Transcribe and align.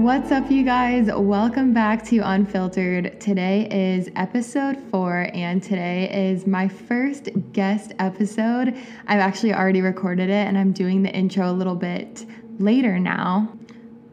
What's 0.00 0.32
up, 0.32 0.50
you 0.50 0.64
guys? 0.64 1.10
Welcome 1.14 1.74
back 1.74 2.02
to 2.06 2.20
Unfiltered. 2.20 3.20
Today 3.20 3.68
is 3.70 4.08
episode 4.16 4.78
four, 4.90 5.28
and 5.34 5.62
today 5.62 6.10
is 6.10 6.46
my 6.46 6.68
first 6.68 7.28
guest 7.52 7.92
episode. 7.98 8.68
I've 9.06 9.20
actually 9.20 9.52
already 9.52 9.82
recorded 9.82 10.30
it, 10.30 10.46
and 10.46 10.56
I'm 10.56 10.72
doing 10.72 11.02
the 11.02 11.14
intro 11.14 11.50
a 11.50 11.52
little 11.52 11.74
bit 11.74 12.24
later 12.58 12.98
now. 12.98 13.54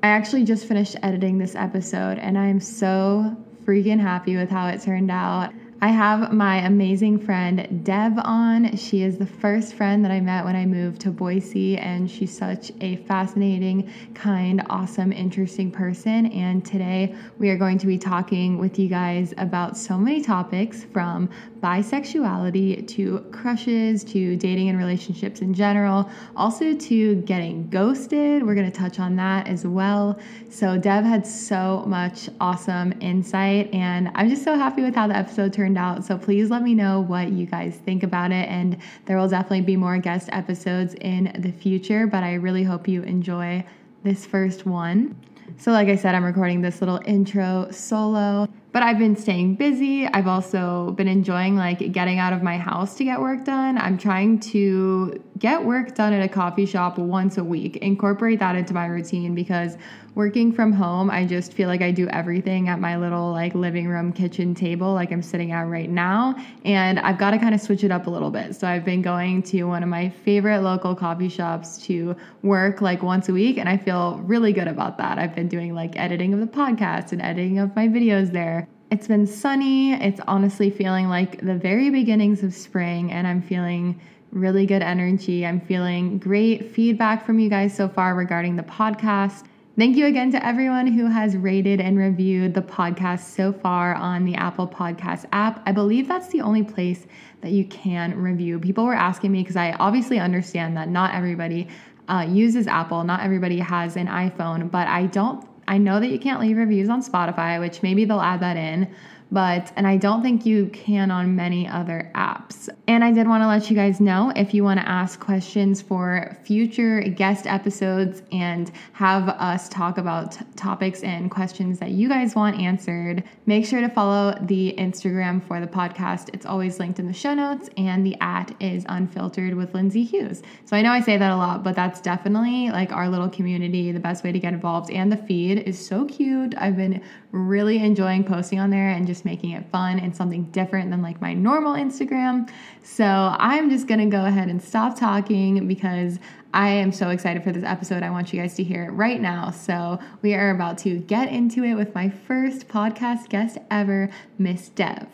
I 0.04 0.10
actually 0.10 0.44
just 0.44 0.68
finished 0.68 0.98
editing 1.04 1.38
this 1.38 1.56
episode, 1.56 2.20
and 2.20 2.38
I'm 2.38 2.60
so 2.60 3.38
freaking 3.64 3.98
happy 3.98 4.36
with 4.36 4.50
how 4.50 4.68
it 4.68 4.82
turned 4.82 5.10
out. 5.10 5.54
I 5.80 5.90
have 5.90 6.34
my 6.34 6.66
amazing 6.66 7.20
friend 7.20 7.84
Dev 7.84 8.14
on. 8.24 8.76
She 8.76 9.04
is 9.04 9.20
the 9.20 9.28
first 9.28 9.76
friend 9.76 10.04
that 10.04 10.12
I 10.12 10.20
met 10.20 10.44
when 10.44 10.56
I 10.56 10.66
moved 10.66 11.02
to 11.02 11.12
Boise, 11.12 11.78
and 11.78 12.10
she's 12.10 12.36
such 12.36 12.72
a 12.82 12.96
fascinating, 12.96 13.94
kind, 14.16 14.64
awesome, 14.72 15.12
interesting 15.12 15.70
person. 15.70 16.32
And 16.32 16.66
today 16.66 17.14
we 17.38 17.52
are 17.52 17.58
going 17.58 17.78
to 17.78 17.86
be 17.86 18.00
talking 18.00 18.58
with 18.58 18.80
you 18.80 18.88
guys 18.88 19.36
about 19.38 19.78
so 19.78 20.00
many 20.00 20.20
topics 20.20 20.84
from 20.84 21.30
bisexuality 21.62 22.88
to 22.88 23.20
crushes 23.32 24.04
to 24.06 24.36
dating 24.38 24.70
and 24.70 24.78
relationships 24.78 25.42
in 25.42 25.54
general, 25.54 26.10
also 26.36 26.74
to 26.74 27.16
getting 27.24 27.70
ghosted. 27.70 28.46
We're 28.46 28.56
going 28.56 28.72
to 28.72 28.78
touch 28.78 29.00
on 29.00 29.16
that 29.18 29.48
as 29.48 29.66
well. 29.66 30.20
So, 30.50 30.78
Dev 30.78 31.04
had 31.04 31.26
so 31.26 31.84
much 31.88 32.30
awesome 32.40 32.94
insight, 33.02 33.74
and 33.74 34.10
I'm 34.16 34.30
just 34.30 34.44
so 34.44 34.56
happy 34.56 34.82
with 34.82 34.96
how 34.96 35.08
the 35.08 35.16
episode 35.16 35.54
turned 35.54 35.78
out. 35.78 36.04
So, 36.04 36.18
please 36.18 36.50
let 36.50 36.64
me 36.64 36.74
know 36.74 37.02
what 37.02 37.32
you 37.32 37.46
guys 37.46 37.76
think 37.86 38.04
about 38.04 38.32
it, 38.32 38.48
and 38.50 38.78
there 39.06 39.18
will 39.18 39.30
definitely 39.30 39.62
be 39.62 39.76
more 39.76 39.98
guest 39.98 40.30
episodes 40.32 40.94
in 41.02 41.36
the 41.40 41.52
future, 41.52 42.08
but 42.08 42.24
I 42.24 42.36
really 42.36 42.64
hope 42.64 42.88
you 42.88 43.04
enjoy 43.04 43.66
this 44.04 44.26
first 44.26 44.66
one. 44.66 45.16
So, 45.60 45.72
like 45.72 45.88
I 45.88 45.96
said, 45.96 46.14
I'm 46.14 46.24
recording 46.24 46.62
this 46.62 46.82
little 46.82 47.02
intro 47.06 47.70
solo 47.72 48.48
but 48.78 48.84
I've 48.84 49.00
been 49.00 49.16
staying 49.16 49.56
busy. 49.56 50.06
I've 50.06 50.28
also 50.28 50.92
been 50.92 51.08
enjoying 51.08 51.56
like 51.56 51.92
getting 51.92 52.20
out 52.20 52.32
of 52.32 52.44
my 52.44 52.60
house 52.60 52.96
to 52.98 53.04
get 53.04 53.20
work 53.20 53.44
done. 53.44 53.76
I'm 53.76 53.98
trying 53.98 54.40
to 54.52 55.20
get 55.40 55.66
work 55.66 55.96
done 55.96 56.14
at 56.14 56.24
a 56.24 56.28
coffee 56.28 56.68
shop 56.68 57.00
once 57.00 57.40
a 57.40 57.44
week, 57.44 57.78
incorporate 57.78 58.38
that 58.38 58.56
into 58.56 58.76
my 58.76 58.86
routine 58.86 59.34
because 59.34 59.78
working 60.18 60.52
from 60.52 60.74
home, 60.74 61.12
I 61.12 61.28
just 61.28 61.54
feel 61.54 61.68
like 61.68 61.84
I 61.84 61.92
do 61.92 62.08
everything 62.08 62.70
at 62.70 62.80
my 62.80 62.98
little 62.98 63.32
like 63.32 63.54
living 63.54 63.88
room 63.88 64.12
kitchen 64.12 64.56
table 64.56 64.92
like 64.92 65.12
I'm 65.12 65.22
sitting 65.22 65.52
at 65.52 65.68
right 65.68 65.92
now, 65.92 66.36
and 66.66 67.00
I've 67.00 67.20
got 67.20 67.32
to 67.32 67.38
kind 67.38 67.54
of 67.54 67.62
switch 67.62 67.84
it 67.84 67.92
up 67.92 68.08
a 68.08 68.10
little 68.10 68.32
bit. 68.32 68.56
So 68.56 68.68
I've 68.68 68.84
been 68.84 69.04
going 69.04 69.44
to 69.44 69.66
one 69.66 69.84
of 69.84 69.90
my 69.90 70.10
favorite 70.10 70.62
local 70.62 70.96
coffee 70.96 71.30
shops 71.30 71.78
to 71.86 72.16
work 72.42 72.82
like 72.82 73.04
once 73.04 73.30
a 73.30 73.34
week 73.34 73.60
and 73.60 73.70
I 73.70 73.78
feel 73.78 74.18
really 74.24 74.54
good 74.54 74.68
about 74.68 74.98
that. 74.98 75.20
I've 75.20 75.36
been 75.36 75.48
doing 75.48 75.76
like 75.76 75.96
editing 76.00 76.34
of 76.34 76.40
the 76.40 76.48
podcast 76.48 77.12
and 77.12 77.22
editing 77.22 77.60
of 77.60 77.76
my 77.76 77.88
videos 77.88 78.32
there 78.32 78.68
it's 78.90 79.06
been 79.06 79.28
sunny. 79.28 79.94
It's 79.94 80.22
honestly 80.28 80.70
feeling 80.70 81.10
like 81.10 81.42
the 81.42 81.56
very 81.56 81.90
beginnings 81.90 82.42
of 82.42 82.54
spring, 82.54 83.12
and 83.12 83.28
I'm 83.28 83.42
feeling 83.42 84.00
really 84.32 84.66
good 84.66 84.82
energy. 84.82 85.46
I'm 85.46 85.60
feeling 85.60 86.18
great 86.20 86.72
feedback 86.72 87.26
from 87.26 87.38
you 87.38 87.50
guys 87.50 87.76
so 87.76 87.90
far 87.90 88.16
regarding 88.16 88.56
the 88.56 88.64
podcast. 88.64 89.44
Thank 89.78 89.96
you 89.96 90.08
again 90.08 90.32
to 90.32 90.44
everyone 90.44 90.88
who 90.88 91.06
has 91.06 91.38
rated 91.38 91.80
and 91.80 92.00
reviewed 92.00 92.56
the 92.56 92.64
podcast 92.64 93.20
so 93.36 93.54
far 93.54 93.94
on 93.94 94.26
the 94.26 94.34
Apple 94.34 94.68
Podcast 94.68 95.26
app. 95.34 95.62
I 95.68 95.72
believe 95.72 96.08
that's 96.08 96.30
the 96.30 96.42
only 96.42 96.64
place 96.64 97.06
that 97.42 97.52
you 97.52 97.64
can 97.66 98.20
review. 98.20 98.58
People 98.58 98.86
were 98.86 98.96
asking 98.96 99.32
me 99.32 99.44
because 99.44 99.56
I 99.56 99.74
obviously 99.74 100.18
understand 100.18 100.76
that 100.78 100.90
not 100.90 101.14
everybody 101.14 101.68
uh, 102.08 102.26
uses 102.28 102.66
Apple, 102.66 103.04
not 103.04 103.20
everybody 103.20 103.60
has 103.60 103.98
an 103.98 104.08
iPhone, 104.08 104.72
but 104.72 104.88
I 104.88 105.06
don't 105.06 105.48
I 105.68 105.78
know 105.78 106.00
that 106.00 106.08
you 106.08 106.18
can't 106.18 106.40
leave 106.40 106.58
reviews 106.58 106.90
on 106.90 107.04
Spotify, 107.04 107.60
which 107.60 107.84
maybe 107.84 108.04
they'll 108.04 108.20
add 108.20 108.40
that 108.40 108.58
in 108.58 108.88
but 109.32 109.72
and 109.76 109.88
I 109.88 109.98
don't 109.98 110.22
think 110.22 110.46
you 110.46 110.68
can 110.68 111.12
on 111.12 111.36
many 111.36 111.68
other 111.68 112.12
apps. 112.16 112.70
And 112.88 113.04
I 113.04 113.12
did 113.12 113.28
want 113.28 113.44
to 113.44 113.48
let 113.48 113.70
you 113.70 113.76
guys 113.76 114.00
know 114.00 114.32
if 114.36 114.54
you 114.54 114.64
want 114.64 114.80
to 114.80 114.88
ask 114.88 115.20
questions 115.20 115.82
for 115.82 116.38
future 116.44 117.02
guest 117.02 117.46
episodes 117.46 118.22
and 118.32 118.72
have 118.94 119.28
us 119.30 119.68
talk 119.70 119.98
about 119.98 120.38
topics 120.56 121.04
and 121.04 121.30
questions 121.30 121.80
that 121.80 121.92
you 121.92 122.08
guys 122.08 122.36
want 122.36 122.60
answered, 122.60 123.24
make 123.46 123.66
sure 123.66 123.82
to 123.82 123.90
follow 123.90 124.38
the 124.44 124.74
Instagram 124.78 125.44
for 125.44 125.60
the 125.60 125.68
podcast. 125.68 126.30
It's 126.34 126.46
always 126.46 126.80
linked 126.80 127.00
in 127.00 127.08
the 127.08 127.14
show 127.14 127.34
notes, 127.34 127.70
and 127.78 128.06
the 128.06 128.16
at 128.22 128.56
is 128.62 128.86
unfiltered 128.88 129.54
with 129.54 129.74
Lindsay 129.74 130.04
Hughes. 130.04 130.42
So 130.66 130.78
I 130.78 130.82
know 130.82 130.92
I 130.92 131.02
say 131.02 131.18
that 131.18 131.32
a 131.32 131.36
lot, 131.36 131.64
but 131.64 131.76
that's 131.76 132.00
definitely 132.00 132.70
like 132.70 132.92
our 132.92 133.10
little 133.10 133.30
community, 133.30 133.92
the 133.92 134.00
best 134.00 134.24
way 134.24 134.32
to 134.32 134.40
get 134.40 134.54
involved. 134.54 134.90
And 134.92 135.12
the 135.12 135.18
feed 135.18 135.60
is 135.60 135.84
so 135.84 136.06
cute. 136.06 136.56
I've 136.58 136.78
been 136.78 137.04
really 137.32 137.78
enjoying 137.80 138.24
posting 138.24 138.60
on 138.60 138.70
there 138.70 138.90
and 138.90 139.06
just 139.06 139.17
making 139.26 139.52
it 139.52 139.70
fun 139.72 140.00
and 140.00 140.16
something 140.16 140.44
different 140.46 140.92
than 140.92 141.02
like 141.02 141.22
my 141.22 141.34
normal 141.34 141.74
Instagram. 141.74 142.50
So 142.84 143.06
I'm 143.06 143.70
just 143.70 143.88
gonna 143.88 144.08
go 144.08 144.26
ahead 144.26 144.50
and 144.50 144.62
stop 144.62 144.98
talking 144.98 145.68
because 145.68 146.20
I 146.54 146.70
am 146.70 146.92
so 146.92 147.10
excited 147.10 147.44
for 147.44 147.52
this 147.52 147.64
episode. 147.64 148.04
I 148.04 148.10
want 148.10 148.34
you 148.34 148.42
guys 148.42 148.56
to 148.56 148.64
hear 148.64 148.86
it 148.86 148.92
right 148.92 149.22
now. 149.22 149.52
So 149.52 150.00
we 150.22 150.34
are 150.34 150.52
about 150.52 150.78
to 150.80 150.98
get 150.98 151.32
into 151.32 151.64
it 151.64 151.76
with 151.76 151.94
my 151.94 152.10
first 152.10 152.68
podcast 152.68 153.30
guest 153.30 153.58
ever, 153.70 154.10
Miss 154.38 154.70
Dev. 154.70 155.08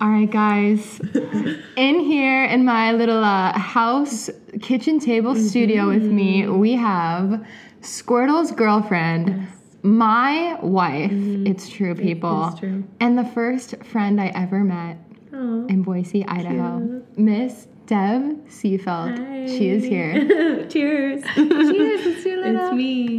All 0.00 0.08
right, 0.08 0.30
guys. 0.30 1.00
in 1.76 2.00
here 2.00 2.44
in 2.44 2.64
my 2.64 2.92
little 2.92 3.22
uh, 3.22 3.52
house 3.58 4.30
kitchen 4.62 4.98
table 4.98 5.36
studio 5.36 5.88
with 5.88 6.04
me, 6.04 6.48
we 6.48 6.72
have 6.72 7.46
Squirtle's 7.82 8.50
girlfriend. 8.50 9.28
Yes 9.28 9.59
my 9.82 10.58
wife, 10.62 11.10
mm-hmm. 11.10 11.46
it's 11.46 11.68
true, 11.68 11.94
people. 11.94 12.54
true. 12.58 12.84
And 13.00 13.16
the 13.16 13.24
first 13.24 13.82
friend 13.84 14.20
I 14.20 14.26
ever 14.28 14.60
met 14.60 14.98
Aww, 15.32 15.70
in 15.70 15.82
Boise, 15.82 16.24
Idaho, 16.26 17.02
Miss 17.16 17.68
Deb 17.86 18.46
Seefeld. 18.48 19.18
Hi. 19.18 19.46
She 19.46 19.68
is 19.68 19.84
here. 19.84 20.14
Cheers. 20.68 21.24
Cheers. 21.24 21.24
It's, 21.36 22.24
it's 22.26 22.74
me. 22.74 23.09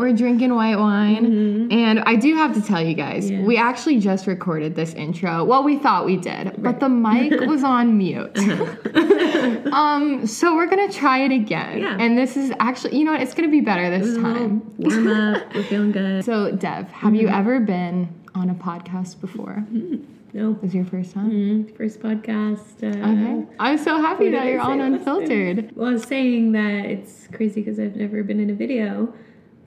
We're 0.00 0.14
drinking 0.14 0.54
white 0.54 0.76
wine. 0.76 1.26
Mm-hmm. 1.26 1.72
And 1.72 2.00
I 2.00 2.16
do 2.16 2.34
have 2.34 2.54
to 2.54 2.62
tell 2.62 2.82
you 2.82 2.94
guys, 2.94 3.30
yes. 3.30 3.44
we 3.44 3.58
actually 3.58 3.98
just 3.98 4.26
recorded 4.26 4.74
this 4.74 4.94
intro. 4.94 5.44
Well, 5.44 5.62
we 5.62 5.78
thought 5.78 6.06
we 6.06 6.16
did, 6.16 6.46
right. 6.46 6.62
but 6.62 6.80
the 6.80 6.88
mic 6.88 7.38
was 7.46 7.62
on 7.62 7.98
mute. 7.98 8.32
Uh-huh. 8.34 9.70
um, 9.72 10.26
so 10.26 10.54
we're 10.56 10.68
going 10.68 10.90
to 10.90 10.96
try 10.96 11.18
it 11.18 11.32
again. 11.32 11.80
Yeah. 11.80 11.98
And 12.00 12.16
this 12.16 12.38
is 12.38 12.50
actually, 12.60 12.98
you 12.98 13.04
know 13.04 13.12
what? 13.12 13.20
It's 13.20 13.34
going 13.34 13.46
to 13.46 13.52
be 13.52 13.60
better 13.60 13.90
this 13.90 14.16
time. 14.16 14.62
Warm 14.78 15.08
up. 15.08 15.54
We're 15.54 15.64
feeling 15.64 15.92
good. 15.92 16.24
So, 16.24 16.50
Dev, 16.50 16.88
have 16.88 17.12
mm-hmm. 17.12 17.16
you 17.16 17.28
ever 17.28 17.60
been 17.60 18.08
on 18.34 18.48
a 18.48 18.54
podcast 18.54 19.20
before? 19.20 19.66
Mm-hmm. 19.70 20.02
No. 20.32 20.54
This 20.54 20.70
is 20.70 20.74
your 20.76 20.84
first 20.86 21.12
time? 21.12 21.30
Mm-hmm. 21.30 21.76
First 21.76 22.00
podcast. 22.00 22.82
Uh, 22.82 22.86
okay. 22.86 23.46
I'm 23.58 23.76
so 23.76 24.00
happy 24.00 24.30
that 24.30 24.46
you're 24.46 24.60
on 24.60 24.80
Unfiltered. 24.80 25.76
Well, 25.76 25.90
I 25.90 25.92
was 25.92 26.04
saying 26.04 26.52
that 26.52 26.86
it's 26.86 27.28
crazy 27.34 27.60
because 27.60 27.78
I've 27.78 27.96
never 27.96 28.22
been 28.22 28.40
in 28.40 28.48
a 28.48 28.54
video 28.54 29.12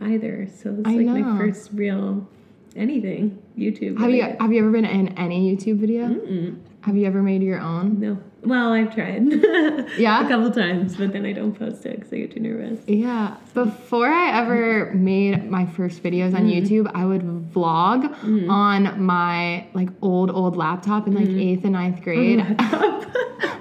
either. 0.03 0.47
So 0.47 0.75
it's 0.77 0.87
like 0.87 0.97
know. 0.97 1.19
my 1.19 1.37
first 1.37 1.71
real 1.73 2.27
anything 2.75 3.41
YouTube. 3.57 3.99
Have 3.99 4.09
you 4.09 4.23
have 4.39 4.51
you 4.51 4.59
ever 4.59 4.71
been 4.71 4.85
in 4.85 5.17
any 5.17 5.55
YouTube 5.55 5.77
video? 5.77 6.07
Mm-mm. 6.07 6.59
Have 6.81 6.97
you 6.97 7.05
ever 7.05 7.23
made 7.23 7.41
your 7.41 7.59
own? 7.59 7.99
No. 7.99 8.17
Well, 8.41 8.73
I've 8.73 8.93
tried. 8.93 9.31
yeah. 9.97 10.25
a 10.25 10.27
couple 10.27 10.51
times, 10.51 10.97
but 10.97 11.13
then 11.13 11.25
I 11.25 11.31
don't 11.31 11.57
post 11.57 11.85
it 11.85 11.95
because 11.95 12.11
I 12.11 12.17
get 12.17 12.33
too 12.33 12.41
nervous. 12.41 12.79
Yeah. 12.87 13.37
Before 13.53 14.09
I 14.09 14.41
ever 14.41 14.91
made 14.93 15.49
my 15.49 15.65
first 15.65 16.03
videos 16.03 16.35
on 16.35 16.47
mm. 16.47 16.61
YouTube, 16.61 16.91
I 16.93 17.05
would 17.05 17.21
vlog 17.21 18.13
mm. 18.19 18.49
on 18.49 19.01
my 19.01 19.65
like 19.73 19.89
old 20.01 20.29
old 20.29 20.57
laptop 20.57 21.07
in 21.07 21.13
like 21.13 21.27
mm. 21.29 21.41
eighth 21.41 21.63
and 21.63 21.71
ninth 21.71 22.01
grade. 22.01 22.39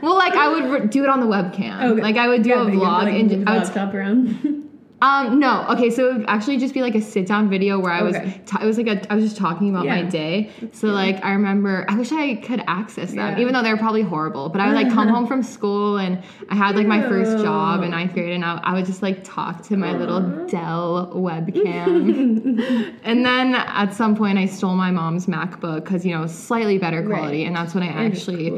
well, 0.03 0.17
like 0.17 0.35
I 0.35 0.49
would 0.49 0.91
do 0.91 1.05
it 1.05 1.09
on 1.09 1.21
the 1.21 1.27
webcam. 1.27 1.93
Okay. 1.93 2.03
Like 2.03 2.17
I 2.17 2.27
would 2.27 2.43
do 2.43 2.51
yeah, 2.51 2.63
a 2.63 2.71
vlog 2.71 3.05
like, 3.05 3.15
and 3.15 3.49
I 3.49 3.59
would 3.59 3.69
laptop 3.69 3.95
around. 3.95 4.59
Um, 5.03 5.41
no. 5.41 5.67
Okay, 5.71 5.91
so 5.91 6.09
it 6.09 6.19
would 6.19 6.27
actually 6.29 6.59
just 6.59 6.73
be 6.73 6.81
like 6.81 6.95
a 6.95 7.01
sit 7.01 7.27
down 7.27 7.51
video 7.51 7.81
where 7.81 7.91
I 7.91 8.03
was. 8.03 8.15
Okay. 8.15 8.41
it 8.61 8.65
was 8.65 8.79
like 8.79 8.87
a. 8.87 9.13
I 9.13 9.17
was 9.17 9.25
just 9.25 9.37
talking 9.37 9.69
about 9.69 9.85
yeah. 9.85 9.97
my 9.97 10.09
day. 10.09 10.51
So 10.73 10.89
like 10.89 11.23
I 11.25 11.33
remember. 11.33 11.85
I 11.89 11.97
wish 11.97 12.13
I 12.13 12.37
could 12.37 12.63
access 12.69 13.11
them, 13.11 13.19
yeah. 13.19 13.41
even 13.41 13.53
though 13.53 13.65
they're 13.65 13.77
probably 13.77 14.03
horrible. 14.03 14.49
But 14.49 14.61
I 14.61 14.69
would 14.69 14.77
like 14.77 14.91
come 14.91 15.09
home 15.09 15.27
from 15.27 15.43
school 15.43 15.99
and 15.99 16.23
I 16.49 16.55
had 16.55 16.77
like 16.77 16.87
my 16.87 17.03
first 17.03 17.43
job 17.43 17.83
in 17.83 17.91
ninth 17.91 18.15
grade, 18.15 18.33
and 18.33 18.45
I, 18.45 18.61
I 18.63 18.75
would 18.75 18.87
just 18.87 19.03
like 19.03 19.25
talk 19.25 19.65
to 19.65 19.77
my 19.77 19.97
little 19.97 20.47
Dell 20.47 21.11
webcam. 21.17 22.97
and 23.03 23.27
then 23.27 23.57
at 23.57 23.93
some 23.93 24.15
point, 24.15 24.39
I 24.39 24.47
stole 24.47 24.77
my 24.77 24.93
mom's 24.93 25.27
MacBook 25.27 25.83
because 25.83 26.07
you 26.07 26.17
know 26.17 26.29
slightly 26.29 26.79
better 26.79 27.05
quality, 27.05 27.39
right. 27.39 27.47
and 27.49 27.57
that's 27.57 27.75
when 27.75 27.83
I 27.83 27.89
actually. 28.07 28.53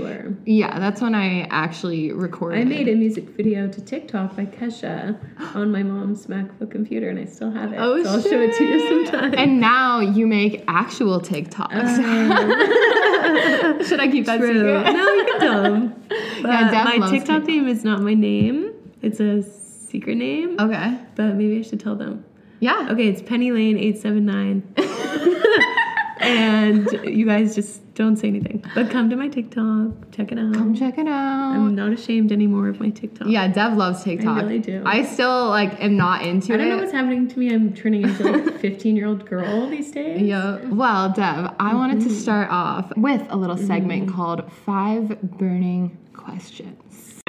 Yeah, 0.44 0.78
that's 0.78 1.00
when 1.00 1.14
I 1.14 1.46
actually 1.48 2.12
recorded. 2.12 2.60
I 2.60 2.64
made 2.64 2.88
a 2.88 2.94
music 2.94 3.30
video 3.30 3.66
to 3.66 3.80
TikTok 3.80 4.36
by 4.36 4.44
Kesha 4.44 5.18
on 5.54 5.72
my 5.72 5.82
mom's. 5.82 6.28
MacBook 6.34 6.70
computer 6.70 7.08
and 7.08 7.18
I 7.18 7.26
still 7.26 7.50
have 7.50 7.72
it. 7.72 7.76
Oh, 7.78 8.02
so 8.02 8.10
I'll 8.10 8.22
show 8.22 8.40
it 8.40 8.56
to 8.56 8.64
you 8.64 9.06
sometime. 9.06 9.34
And 9.36 9.60
now 9.60 10.00
you 10.00 10.26
make 10.26 10.64
actual 10.66 11.20
TikToks. 11.20 11.72
Uh, 11.72 13.84
Should 13.88 14.00
I 14.00 14.08
keep 14.08 14.26
that 14.26 14.38
true. 14.38 14.54
secret? 14.54 14.92
No, 14.92 15.12
you 15.12 15.24
can 15.24 15.40
tell 15.40 15.62
them. 15.62 16.04
yeah, 16.10 16.96
my 16.98 17.10
TikTok 17.10 17.44
name 17.44 17.68
is 17.68 17.84
not 17.84 18.02
my 18.02 18.14
name. 18.14 18.72
It's 19.02 19.20
a 19.20 19.42
secret 19.42 20.16
name. 20.16 20.56
Okay. 20.58 20.98
But 21.14 21.34
maybe 21.34 21.58
I 21.58 21.62
should 21.62 21.80
tell 21.80 21.94
them. 21.94 22.24
Yeah. 22.60 22.88
Okay, 22.90 23.08
it's 23.08 23.22
Penny 23.22 23.52
Lane 23.52 23.78
eight 23.78 23.98
seven 23.98 24.24
nine. 24.24 24.62
and 26.20 26.90
you 27.04 27.26
guys 27.26 27.54
just 27.54 27.82
don't 27.94 28.16
say 28.16 28.28
anything. 28.28 28.64
But 28.74 28.90
come 28.90 29.08
to 29.10 29.16
my 29.16 29.28
TikTok, 29.28 30.10
check 30.10 30.32
it 30.32 30.38
out. 30.38 30.54
Come 30.54 30.74
check 30.74 30.98
it 30.98 31.06
out. 31.06 31.54
I'm 31.54 31.74
not 31.74 31.92
ashamed 31.92 32.32
anymore 32.32 32.68
of 32.68 32.80
my 32.80 32.90
TikTok. 32.90 33.28
Yeah, 33.28 33.48
Dev 33.48 33.76
loves 33.76 34.02
TikTok. 34.02 34.38
I 34.38 34.42
really 34.42 34.58
do. 34.58 34.82
I 34.84 35.04
still 35.04 35.48
like 35.48 35.80
am 35.80 35.96
not 35.96 36.22
into 36.22 36.52
it. 36.52 36.56
I 36.56 36.58
don't 36.58 36.68
know 36.70 36.78
what's 36.78 36.92
happening 36.92 37.28
to 37.28 37.38
me. 37.38 37.54
I'm 37.54 37.72
turning 37.74 38.02
into 38.02 38.24
like 38.24 38.46
a 38.54 38.58
15 38.58 38.96
year 38.96 39.06
old 39.06 39.26
girl 39.26 39.68
these 39.68 39.90
days. 39.90 40.22
Yeah. 40.22 40.60
Well, 40.66 41.12
Dev, 41.12 41.54
I 41.60 41.74
wanted 41.74 42.00
to 42.00 42.06
mm-hmm. 42.06 42.18
start 42.18 42.50
off 42.50 42.92
with 42.96 43.24
a 43.30 43.36
little 43.36 43.56
segment 43.56 44.06
mm-hmm. 44.06 44.16
called 44.16 44.52
Five 44.64 45.20
Burning 45.22 45.96
Questions. 46.12 47.20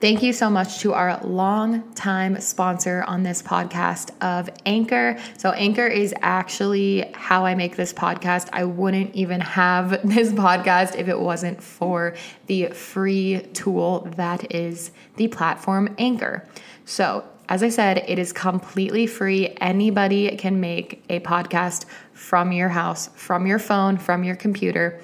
Thank 0.00 0.22
you 0.22 0.32
so 0.32 0.48
much 0.48 0.78
to 0.78 0.94
our 0.94 1.20
long-time 1.22 2.40
sponsor 2.40 3.04
on 3.06 3.22
this 3.22 3.42
podcast 3.42 4.12
of 4.22 4.48
Anchor. 4.64 5.18
So, 5.36 5.50
Anchor 5.50 5.86
is 5.86 6.14
actually 6.22 7.02
how 7.12 7.44
I 7.44 7.54
make 7.54 7.76
this 7.76 7.92
podcast. 7.92 8.48
I 8.50 8.64
wouldn't 8.64 9.14
even 9.14 9.42
have 9.42 9.90
this 10.08 10.32
podcast 10.32 10.96
if 10.96 11.08
it 11.08 11.20
wasn't 11.20 11.62
for 11.62 12.14
the 12.46 12.68
free 12.68 13.42
tool 13.52 14.08
that 14.16 14.54
is 14.54 14.90
the 15.16 15.28
platform 15.28 15.94
Anchor. 15.98 16.46
So, 16.86 17.22
as 17.50 17.62
I 17.62 17.68
said, 17.68 18.04
it 18.06 18.18
is 18.18 18.32
completely 18.32 19.06
free. 19.06 19.54
Anybody 19.60 20.34
can 20.36 20.60
make 20.60 21.04
a 21.10 21.20
podcast 21.20 21.84
from 22.12 22.52
your 22.52 22.68
house, 22.68 23.10
from 23.16 23.46
your 23.46 23.58
phone, 23.58 23.98
from 23.98 24.24
your 24.24 24.36
computer. 24.36 25.00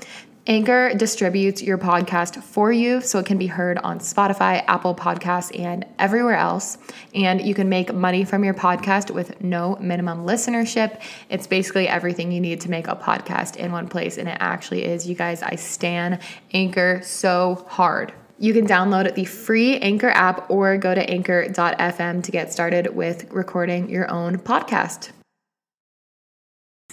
Anchor 0.49 0.95
distributes 0.95 1.61
your 1.61 1.77
podcast 1.77 2.41
for 2.41 2.71
you 2.71 3.01
so 3.01 3.19
it 3.19 3.27
can 3.27 3.37
be 3.37 3.49
heard 3.49 3.79
on 3.79 3.99
Spotify, 3.99 4.63
Apple 4.69 4.95
Podcasts, 4.95 5.59
and 5.59 5.85
everywhere 5.99 6.37
else. 6.37 6.79
And 7.15 7.41
you 7.41 7.53
can 7.53 7.69
make 7.69 7.93
money 7.93 8.25
from 8.25 8.45
your 8.45 8.55
podcast 8.55 9.11
with 9.11 9.41
no 9.41 9.77
minimum 9.81 10.25
listenership. 10.25 11.01
It's 11.31 11.49
basically 11.49 11.89
everything 11.89 12.31
you 12.31 12.41
need 12.41 12.61
to 12.61 12.71
make 12.71 12.87
a 12.87 12.95
podcast 12.95 13.57
in 13.57 13.73
one 13.73 13.89
place. 13.89 14.19
And 14.19 14.29
it 14.29 14.37
actually 14.39 14.85
is. 14.85 15.09
You 15.09 15.17
guys, 15.17 15.43
I 15.43 15.57
stan 15.57 16.21
Anchor 16.55 17.01
so 17.03 17.67
hard. 17.69 18.13
You 18.39 18.53
can 18.53 18.69
download 18.69 19.13
the 19.17 19.25
free 19.25 19.79
Anchor 19.79 20.11
app 20.11 20.49
or 20.49 20.77
go 20.77 20.95
to 20.95 21.11
anchor.fm 21.11 22.23
to 22.23 22.31
get 22.31 22.53
started 22.53 22.95
with 22.95 23.33
recording 23.33 23.89
your 23.89 24.09
own 24.09 24.39
podcast. 24.39 25.11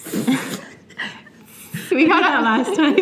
we 1.93 2.07
got 2.07 2.21
that 2.21 2.43
last 2.43 2.75
time. 2.75 2.95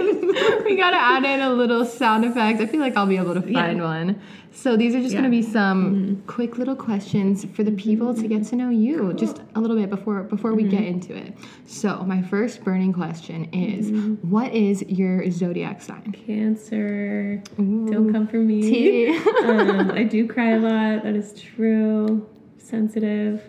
we 0.63 0.75
gotta 0.75 0.97
add 0.97 1.23
in 1.23 1.41
a 1.41 1.49
little 1.49 1.85
sound 1.85 2.25
effect. 2.25 2.61
I 2.61 2.65
feel 2.65 2.79
like 2.79 2.95
I'll 2.95 3.07
be 3.07 3.17
able 3.17 3.33
to 3.33 3.41
find 3.41 3.77
yeah. 3.77 3.83
one. 3.83 4.21
So 4.53 4.75
these 4.75 4.93
are 4.95 4.99
just 4.99 5.13
yeah. 5.13 5.19
gonna 5.19 5.29
be 5.29 5.41
some 5.41 5.95
mm-hmm. 5.95 6.27
quick 6.27 6.57
little 6.57 6.75
questions 6.75 7.45
for 7.53 7.63
the 7.63 7.71
people 7.71 8.13
to 8.13 8.27
get 8.27 8.45
to 8.47 8.55
know 8.55 8.69
you 8.69 8.99
cool. 8.99 9.13
just 9.13 9.41
a 9.55 9.61
little 9.61 9.77
bit 9.77 9.89
before 9.89 10.23
before 10.23 10.53
we 10.53 10.63
mm-hmm. 10.63 10.77
get 10.77 10.83
into 10.83 11.15
it. 11.15 11.33
So 11.65 12.03
my 12.03 12.21
first 12.21 12.63
burning 12.63 12.91
question 12.91 13.45
is, 13.53 13.91
mm-hmm. 13.91 14.29
what 14.29 14.53
is 14.53 14.81
your 14.83 15.29
zodiac 15.31 15.81
sign? 15.81 16.11
Cancer. 16.25 17.41
Ooh. 17.59 17.87
Don't 17.89 18.11
come 18.11 18.27
for 18.27 18.37
me. 18.37 19.17
um, 19.45 19.91
I 19.95 20.03
do 20.03 20.27
cry 20.27 20.51
a 20.51 20.59
lot. 20.59 21.03
That 21.03 21.15
is 21.15 21.33
true. 21.39 22.27
Sensitive, 22.57 23.41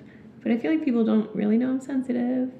but 0.42 0.52
I 0.52 0.56
feel 0.56 0.70
like 0.70 0.84
people 0.84 1.04
don't 1.04 1.34
really 1.34 1.58
know 1.58 1.70
I'm 1.70 1.80
sensitive. 1.80 2.50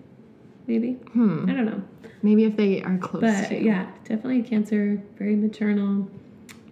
Maybe. 0.67 0.93
Hmm. 1.13 1.49
I 1.49 1.55
don't 1.55 1.67
know. 1.67 1.83
Maybe 2.23 2.45
if 2.45 2.57
they 2.57 2.83
are 2.83 2.99
close 2.99 3.23
but, 3.23 3.49
to. 3.49 3.63
Yeah, 3.63 3.91
definitely 4.05 4.43
cancer, 4.43 5.03
very 5.19 5.35
maternal. 5.35 6.09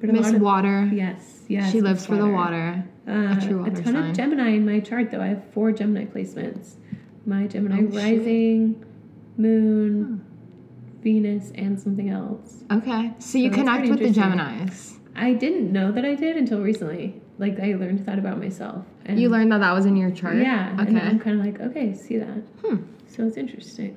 But 0.01 0.11
Miss 0.11 0.33
Water. 0.33 0.89
Yes, 0.93 1.41
yes. 1.49 1.71
She 1.73 1.81
lives 1.81 2.07
for 2.07 2.17
the 2.17 2.29
water. 2.29 2.85
Uh, 3.07 3.37
a 3.37 3.39
true 3.41 3.59
water 3.59 3.73
A 3.73 3.83
ton 3.83 3.95
sign. 3.95 4.11
of 4.11 4.17
Gemini 4.17 4.51
in 4.51 4.65
my 4.65 4.81
chart, 4.81 5.11
though. 5.11 5.21
I 5.21 5.27
have 5.29 5.45
four 5.53 5.73
Gemini 5.73 6.07
placements. 6.07 6.75
My 7.27 7.47
Gemini 7.47 7.81
oh, 7.83 7.87
rising, 7.87 8.79
shit. 8.79 9.39
moon, 9.39 10.05
hmm. 10.05 11.03
Venus, 11.03 11.53
and 11.55 11.79
something 11.79 12.09
else. 12.09 12.65
Okay, 12.71 13.13
so, 13.19 13.33
so 13.33 13.39
you 13.39 13.51
connect 13.51 13.89
with 13.89 13.99
the 13.99 14.11
Geminis. 14.11 14.99
I 15.17 15.35
didn't 15.35 15.73
know 15.73 15.93
that 15.93 16.05
I 16.05 16.15
did 16.15 16.37
until 16.37 16.61
recently. 16.61 17.21
Like 17.39 17.59
I 17.59 17.75
learned 17.75 18.07
that 18.07 18.19
about 18.19 18.39
myself. 18.39 18.85
And 19.07 19.19
you 19.19 19.29
learned 19.29 19.51
that 19.53 19.61
that 19.61 19.73
was 19.73 19.87
in 19.87 19.97
your 19.97 20.11
chart. 20.11 20.37
Yeah. 20.37 20.77
Okay. 20.79 20.89
And 20.89 20.99
I'm 20.99 21.19
kind 21.19 21.41
of 21.41 21.45
like, 21.45 21.61
okay, 21.61 21.95
see 21.95 22.19
that. 22.19 22.43
Hmm. 22.65 22.77
So 23.11 23.27
it's 23.27 23.37
interesting. 23.37 23.97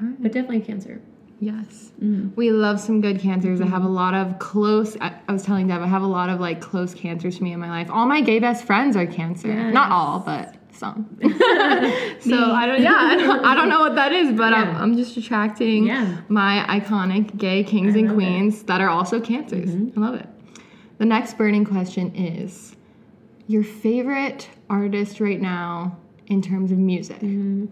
Right. 0.00 0.22
But 0.22 0.32
definitely 0.32 0.60
cancer. 0.60 1.00
Yes. 1.40 1.92
Mm. 2.02 2.34
We 2.34 2.50
love 2.50 2.80
some 2.80 3.00
good 3.00 3.20
cancers. 3.20 3.60
Mm-hmm. 3.60 3.68
I 3.68 3.76
have 3.76 3.84
a 3.84 3.88
lot 3.88 4.14
of 4.14 4.38
close, 4.38 4.96
I, 5.00 5.14
I, 5.28 5.32
was 5.32 5.44
telling 5.44 5.68
Deb, 5.68 5.80
I 5.80 5.86
have 5.86 6.02
a 6.02 6.06
lot 6.06 6.30
of 6.30 6.40
like 6.40 6.60
close 6.60 6.94
cancers 6.94 7.36
to 7.38 7.44
me 7.44 7.52
in 7.52 7.60
my 7.60 7.68
life. 7.68 7.88
All 7.90 8.06
my 8.06 8.20
gay 8.20 8.40
best 8.40 8.64
friends 8.64 8.96
are 8.96 9.06
cancer. 9.06 9.48
Yes. 9.48 9.72
Not 9.72 9.92
all, 9.92 10.20
but 10.20 10.56
some. 10.72 11.06
so 12.20 12.52
I 12.52 12.66
don't, 12.66 12.82
yeah, 12.82 12.94
I 12.94 13.16
don't, 13.16 13.44
I 13.44 13.54
don't, 13.54 13.68
know 13.68 13.80
what 13.80 13.94
that 13.94 14.12
is, 14.12 14.32
but 14.32 14.52
yeah. 14.52 14.62
I'm, 14.62 14.76
I'm, 14.76 14.96
just 14.96 15.16
attracting 15.16 15.86
yeah. 15.86 16.22
my 16.28 16.64
iconic 16.68 17.36
gay 17.36 17.62
kings 17.62 17.94
I 17.94 18.00
and 18.00 18.14
queens 18.14 18.62
it. 18.62 18.66
that 18.66 18.80
are 18.80 18.88
also 18.88 19.20
cancers. 19.20 19.70
Mm-hmm. 19.70 20.02
I 20.02 20.06
love 20.06 20.20
it. 20.20 20.28
The 20.98 21.04
next 21.04 21.38
burning 21.38 21.64
question 21.64 22.14
is 22.16 22.74
your 23.46 23.62
favorite 23.62 24.48
artist 24.68 25.20
right 25.20 25.40
now 25.40 25.96
in 26.26 26.42
terms 26.42 26.72
of 26.72 26.78
music? 26.78 27.18
Mm-hmm. 27.18 27.66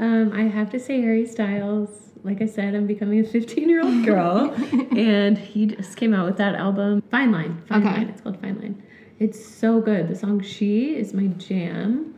Um, 0.00 0.32
I 0.32 0.44
have 0.44 0.70
to 0.70 0.80
say 0.80 1.02
Harry 1.02 1.26
Styles. 1.26 1.90
Like 2.24 2.42
I 2.42 2.46
said, 2.46 2.74
I'm 2.74 2.86
becoming 2.86 3.20
a 3.20 3.24
15 3.28 3.68
year 3.68 3.84
old 3.84 4.04
girl, 4.04 4.52
and 4.96 5.38
he 5.38 5.66
just 5.66 5.96
came 5.96 6.14
out 6.14 6.26
with 6.26 6.38
that 6.38 6.54
album, 6.54 7.02
Fine 7.10 7.30
Line. 7.30 7.62
Fine 7.68 7.86
okay. 7.86 7.96
Line. 7.98 8.08
It's 8.08 8.20
called 8.22 8.40
Fine 8.40 8.60
Line. 8.60 8.82
It's 9.18 9.44
so 9.44 9.80
good. 9.80 10.08
The 10.08 10.16
song 10.16 10.40
She 10.42 10.96
is 10.96 11.12
my 11.12 11.26
jam. 11.26 12.14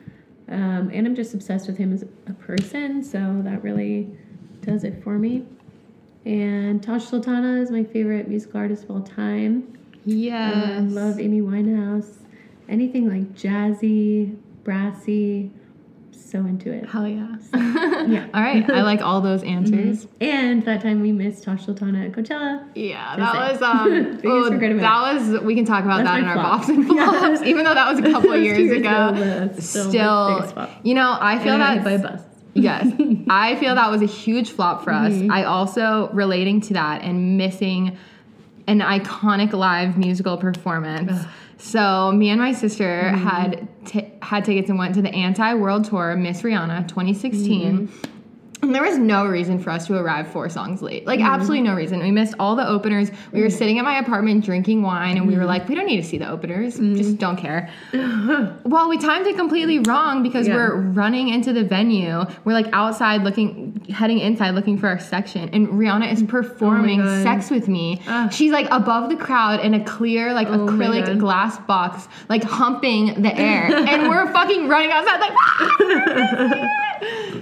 Um, 0.48 0.90
and 0.92 1.06
I'm 1.06 1.14
just 1.14 1.34
obsessed 1.34 1.66
with 1.66 1.76
him 1.76 1.92
as 1.92 2.04
a 2.26 2.32
person, 2.34 3.02
so 3.02 3.40
that 3.42 3.62
really 3.62 4.08
does 4.60 4.84
it 4.84 5.02
for 5.02 5.18
me. 5.18 5.44
And 6.24 6.82
Tash 6.82 7.06
Sultana 7.06 7.60
is 7.60 7.70
my 7.70 7.82
favorite 7.82 8.28
musical 8.28 8.60
artist 8.60 8.84
of 8.84 8.90
all 8.90 9.00
time. 9.00 9.76
Yes. 10.04 10.54
I 10.54 10.78
love 10.80 11.18
Amy 11.18 11.40
Winehouse. 11.40 12.18
Anything 12.68 13.08
like 13.08 13.34
jazzy, 13.34 14.36
brassy, 14.62 15.50
so 16.32 16.38
into 16.38 16.72
it. 16.72 16.88
Hell 16.88 17.06
yeah. 17.06 17.36
So, 17.38 17.58
yeah. 17.58 18.26
all 18.34 18.40
right. 18.40 18.68
I 18.70 18.82
like 18.82 19.02
all 19.02 19.20
those 19.20 19.42
answers. 19.44 20.06
Mm-hmm. 20.06 20.24
And 20.24 20.64
that 20.64 20.80
time 20.80 21.02
we 21.02 21.12
missed 21.12 21.44
Tash 21.44 21.66
Sultana 21.66 22.06
at 22.06 22.12
Coachella. 22.12 22.66
Yeah, 22.74 23.16
that 23.16 23.52
was 23.52 23.62
um 23.62 24.20
oh, 24.24 24.48
that 24.48 25.14
was 25.14 25.42
we 25.42 25.54
can 25.54 25.66
talk 25.66 25.84
about 25.84 26.04
That's 26.04 26.08
that 26.08 26.18
in 26.20 26.24
our 26.24 26.36
bops 26.38 26.68
and 26.68 26.86
flops. 26.86 27.42
Yeah. 27.42 27.48
Even 27.50 27.64
though 27.64 27.74
that 27.74 27.90
was 27.92 27.98
a 28.00 28.10
couple 28.10 28.34
years, 28.36 28.58
years 28.58 28.78
ago. 28.78 29.08
ago 29.08 29.52
still, 29.58 29.90
still 29.90 30.68
you 30.82 30.94
know, 30.94 31.18
I 31.20 31.38
feel 31.38 31.58
that 31.58 31.84
by 31.84 31.98
bus. 31.98 32.22
yes. 32.54 32.90
I 33.28 33.56
feel 33.56 33.74
that 33.74 33.90
was 33.90 34.00
a 34.00 34.06
huge 34.06 34.50
flop 34.50 34.84
for 34.84 34.92
us. 34.92 35.12
Mm-hmm. 35.12 35.30
I 35.30 35.44
also 35.44 36.08
relating 36.14 36.62
to 36.62 36.74
that 36.74 37.02
and 37.02 37.36
missing 37.36 37.98
an 38.66 38.80
iconic 38.80 39.52
live 39.52 39.98
musical 39.98 40.38
performance. 40.38 41.12
Ugh 41.12 41.28
so 41.62 42.10
me 42.10 42.30
and 42.30 42.40
my 42.40 42.52
sister 42.52 43.02
mm-hmm. 43.04 43.24
had 43.24 43.68
t- 43.86 44.12
had 44.20 44.44
tickets 44.44 44.68
and 44.68 44.78
went 44.78 44.94
to 44.96 45.02
the 45.02 45.14
Anti 45.14 45.54
World 45.54 45.84
Tour 45.84 46.16
Miss 46.16 46.42
Rihanna 46.42 46.88
2016. 46.88 47.88
Mm-hmm. 47.88 48.11
And 48.62 48.74
there 48.74 48.82
was 48.82 48.96
no 48.96 49.26
reason 49.26 49.58
for 49.58 49.70
us 49.70 49.86
to 49.88 49.96
arrive 49.96 50.28
four 50.28 50.48
songs 50.48 50.82
late. 50.82 51.06
Like, 51.06 51.18
mm-hmm. 51.18 51.28
absolutely 51.28 51.62
no 51.62 51.74
reason. 51.74 52.00
We 52.00 52.10
missed 52.10 52.34
all 52.38 52.56
the 52.56 52.66
openers. 52.66 53.10
We 53.32 53.40
were 53.40 53.48
mm-hmm. 53.48 53.56
sitting 53.56 53.78
at 53.78 53.84
my 53.84 53.98
apartment 53.98 54.44
drinking 54.44 54.82
wine, 54.82 55.16
and 55.16 55.26
we 55.26 55.34
were 55.34 55.40
mm-hmm. 55.40 55.48
like, 55.48 55.68
we 55.68 55.74
don't 55.74 55.86
need 55.86 56.00
to 56.00 56.04
see 56.04 56.18
the 56.18 56.28
openers. 56.28 56.76
Mm-hmm. 56.76 56.96
Just 56.96 57.18
don't 57.18 57.36
care. 57.36 57.70
well, 57.92 58.88
we 58.88 58.98
timed 58.98 59.26
it 59.26 59.36
completely 59.36 59.80
wrong 59.80 60.22
because 60.22 60.46
yeah. 60.46 60.54
we're 60.54 60.76
running 60.76 61.28
into 61.28 61.52
the 61.52 61.64
venue. 61.64 62.22
We're 62.44 62.52
like 62.52 62.68
outside 62.72 63.22
looking, 63.22 63.84
heading 63.90 64.20
inside 64.20 64.50
looking 64.50 64.78
for 64.78 64.88
our 64.88 64.98
section. 64.98 65.48
And 65.50 65.68
Rihanna 65.68 66.12
is 66.12 66.22
oh 66.22 66.26
performing 66.26 67.00
oh 67.00 67.22
Sex 67.22 67.50
with 67.50 67.68
Me. 67.68 68.00
She's 68.30 68.52
like 68.52 68.68
above 68.70 69.10
the 69.10 69.16
crowd 69.16 69.60
in 69.60 69.74
a 69.74 69.84
clear, 69.84 70.32
like 70.32 70.48
oh 70.48 70.66
acrylic 70.66 71.18
glass 71.18 71.58
box, 71.66 72.08
like 72.28 72.44
humping 72.44 73.22
the 73.22 73.36
air. 73.36 73.64
and 73.74 74.08
we're 74.08 74.30
fucking 74.32 74.68
running 74.68 74.90
outside, 74.92 75.20
like, 75.20 75.32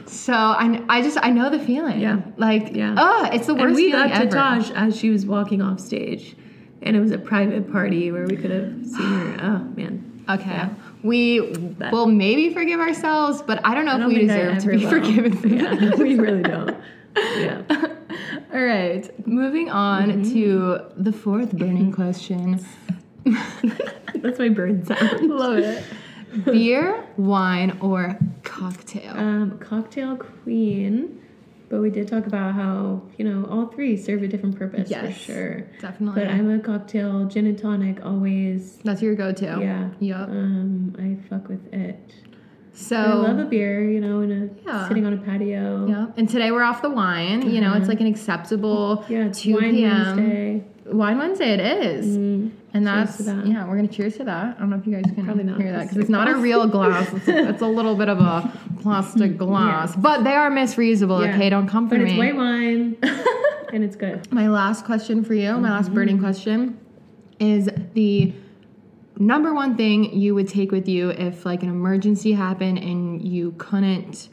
so 0.07 0.33
I, 0.33 0.83
I 0.89 1.03
just 1.03 1.10
I 1.17 1.31
know 1.31 1.51
the 1.51 1.59
feeling. 1.59 2.01
Yeah, 2.01 2.21
like 2.37 2.75
yeah. 2.75 2.95
Oh, 2.97 3.29
it's 3.33 3.47
the 3.47 3.55
worst. 3.55 3.67
And 3.67 3.75
we 3.75 3.93
got 3.93 4.21
to 4.21 4.29
Tash 4.29 4.71
as 4.71 4.97
she 4.97 5.11
was 5.11 5.27
walking 5.27 5.63
off 5.63 5.81
stage, 5.81 6.37
and 6.83 6.97
it 6.97 7.01
was 7.01 7.11
a 7.11 7.19
private 7.19 7.71
party 7.71 8.11
where 8.11 8.27
we 8.27 8.37
could 8.37 8.51
have 8.51 8.87
seen 8.87 9.01
her. 9.01 9.37
Oh 9.43 9.59
man. 9.77 10.25
Okay. 10.29 10.51
Yeah. 10.51 10.71
We 11.03 11.41
but, 11.41 11.93
will 11.93 12.07
maybe 12.07 12.53
forgive 12.55 12.79
ourselves, 12.79 13.43
but 13.43 13.65
I 13.67 13.75
don't 13.75 13.85
know 13.85 13.95
I 13.95 13.99
don't 13.99 14.13
if 14.13 14.19
we 14.19 14.27
deserve 14.27 14.59
to 14.59 14.69
be 14.69 14.77
will. 14.85 14.91
forgiven 14.91 15.37
for 15.37 15.49
yeah, 15.49 15.75
that. 15.75 15.99
we 15.99 16.17
really 16.17 16.43
don't. 16.43 16.77
Yeah. 17.17 17.63
All 18.53 18.61
right. 18.61 19.27
Moving 19.27 19.71
on 19.71 20.11
mm-hmm. 20.11 20.33
to 20.35 20.81
the 20.97 21.13
fourth 21.13 21.53
burning 21.53 21.93
question. 21.93 22.65
That's 24.15 24.39
my 24.39 24.49
bird 24.49 24.87
sound. 24.87 25.23
Love 25.29 25.59
it. 25.59 25.85
Beer, 26.45 27.05
wine, 27.17 27.79
or 27.81 28.19
cocktail? 28.43 29.17
Um, 29.17 29.59
cocktail 29.59 30.17
queen. 30.17 31.17
But 31.69 31.81
we 31.83 31.91
did 31.91 32.09
talk 32.09 32.27
about 32.27 32.55
how, 32.55 33.03
you 33.17 33.25
know, 33.25 33.47
all 33.49 33.67
three 33.67 33.97
serve 33.97 34.25
a 34.25 34.29
different 34.29 34.59
purpose 34.59 34.91
Yes. 34.91 35.07
for 35.07 35.13
sure. 35.33 35.61
Definitely. 35.81 36.23
But 36.25 36.31
I'm 36.33 36.51
a 36.51 36.59
cocktail 36.59 37.27
gin 37.27 37.47
and 37.47 37.57
tonic 37.57 38.05
always. 38.05 38.79
That's 38.83 39.01
your 39.01 39.15
go-to. 39.15 39.45
Yeah. 39.61 39.91
Yep. 40.01 40.29
Um, 40.31 40.97
I 40.99 41.29
fuck 41.29 41.49
with 41.49 41.73
it. 41.73 42.13
So 42.73 42.97
I 42.97 43.13
love 43.15 43.39
a 43.39 43.45
beer, 43.45 43.89
you 43.89 44.01
know, 44.01 44.21
in 44.21 44.33
a 44.33 44.67
Yeah. 44.69 44.89
sitting 44.89 45.07
on 45.07 45.13
a 45.13 45.17
patio. 45.19 45.87
Yeah. 45.89 46.07
And 46.17 46.29
today 46.29 46.51
we're 46.51 46.63
off 46.65 46.83
the 46.83 46.91
wine. 46.91 47.49
You 47.49 47.61
know, 47.61 47.75
it's 47.75 47.89
like 47.89 48.01
an 48.01 48.07
acceptable 48.09 49.05
Yeah, 49.09 49.27
it's 49.27 49.41
2 49.43 49.55
Wine 49.55 49.71
p.m. 49.73 50.17
Wednesday. 50.17 50.65
Wine 50.87 51.19
Wednesday 51.19 51.51
it 51.55 51.61
is. 51.61 52.17
Mm. 52.19 52.40
And 52.73 52.87
Cheers 52.87 53.17
that's 53.17 53.25
that. 53.25 53.47
yeah, 53.47 53.67
we're 53.67 53.77
gonna 53.77 53.89
cheers 53.89 54.17
to 54.19 54.25
that. 54.25 54.57
I 54.57 54.61
don't 54.61 54.71
know 54.71 54.77
if 54.77 54.87
you 54.87 54.93
guys 54.95 55.05
can 55.13 55.25
Probably 55.25 55.43
not, 55.45 55.61
hear 55.61 55.73
that 55.73 55.83
because 55.83 55.97
it's 55.97 56.09
not 56.09 56.29
a 56.29 56.37
real 56.37 56.69
glass. 56.69 57.13
It's 57.13 57.27
a, 57.29 57.49
it's 57.49 57.63
a 57.63 57.67
little 57.79 57.97
bit 57.97 58.09
of 58.09 58.21
a 58.21 58.51
plastic 58.81 59.37
glass, 59.37 59.97
but 59.97 60.23
they 60.23 60.35
are 60.35 60.51
misreusable. 60.51 61.25
Yeah. 61.27 61.35
Okay, 61.35 61.51
don't 61.51 61.67
come 61.67 61.89
for 61.89 61.97
But 61.97 62.05
me. 62.05 62.11
it's 62.13 62.19
white 62.19 62.37
wine, 62.37 62.97
and 63.73 63.83
it's 63.83 63.97
good. 63.97 64.31
My 64.33 64.49
last 64.49 64.85
question 64.85 65.25
for 65.25 65.35
you, 65.35 65.53
my 65.59 65.71
last 65.71 65.93
burning 65.93 66.17
Mm-hmm. 66.17 66.25
question, 66.25 66.79
is 67.41 67.69
the 67.95 68.33
number 69.19 69.53
one 69.53 69.77
thing 69.77 70.13
you 70.17 70.35
would 70.37 70.49
take 70.49 70.71
with 70.71 70.87
you 70.89 71.11
if 71.11 71.45
like 71.45 71.63
an 71.65 71.69
emergency 71.71 72.33
happened 72.33 72.79
and 72.79 73.21
you 73.27 73.53
couldn't 73.59 74.29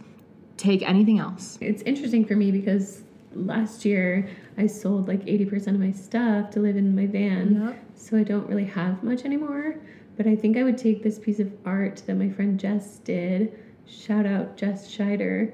take 0.58 0.88
anything 0.88 1.18
else. 1.20 1.58
It's 1.60 1.82
interesting 1.84 2.24
for 2.26 2.36
me 2.36 2.52
because 2.52 3.02
last 3.34 3.86
year 3.86 4.30
I 4.58 4.68
sold 4.68 5.08
like 5.08 5.24
80% 5.26 5.68
of 5.68 5.80
my 5.80 5.92
stuff 5.92 6.52
to 6.52 6.60
live 6.60 6.78
in 6.78 6.96
my 6.96 7.06
van. 7.06 7.62
Yep. 7.66 7.84
So 7.96 8.18
I 8.18 8.24
don't 8.24 8.48
really 8.48 8.66
have 8.66 9.04
much 9.04 9.26
anymore. 9.26 9.76
But 10.16 10.28
I 10.28 10.36
think 10.36 10.58
I 10.58 10.64
would 10.64 10.78
take 10.78 11.04
this 11.04 11.20
piece 11.20 11.40
of 11.40 11.52
art 11.66 12.02
that 12.08 12.16
my 12.16 12.30
friend 12.30 12.60
Jess 12.60 12.98
did. 13.00 13.58
Shout 13.86 14.26
out 14.26 14.58
Jess 14.58 14.88
Scheider. 14.88 15.54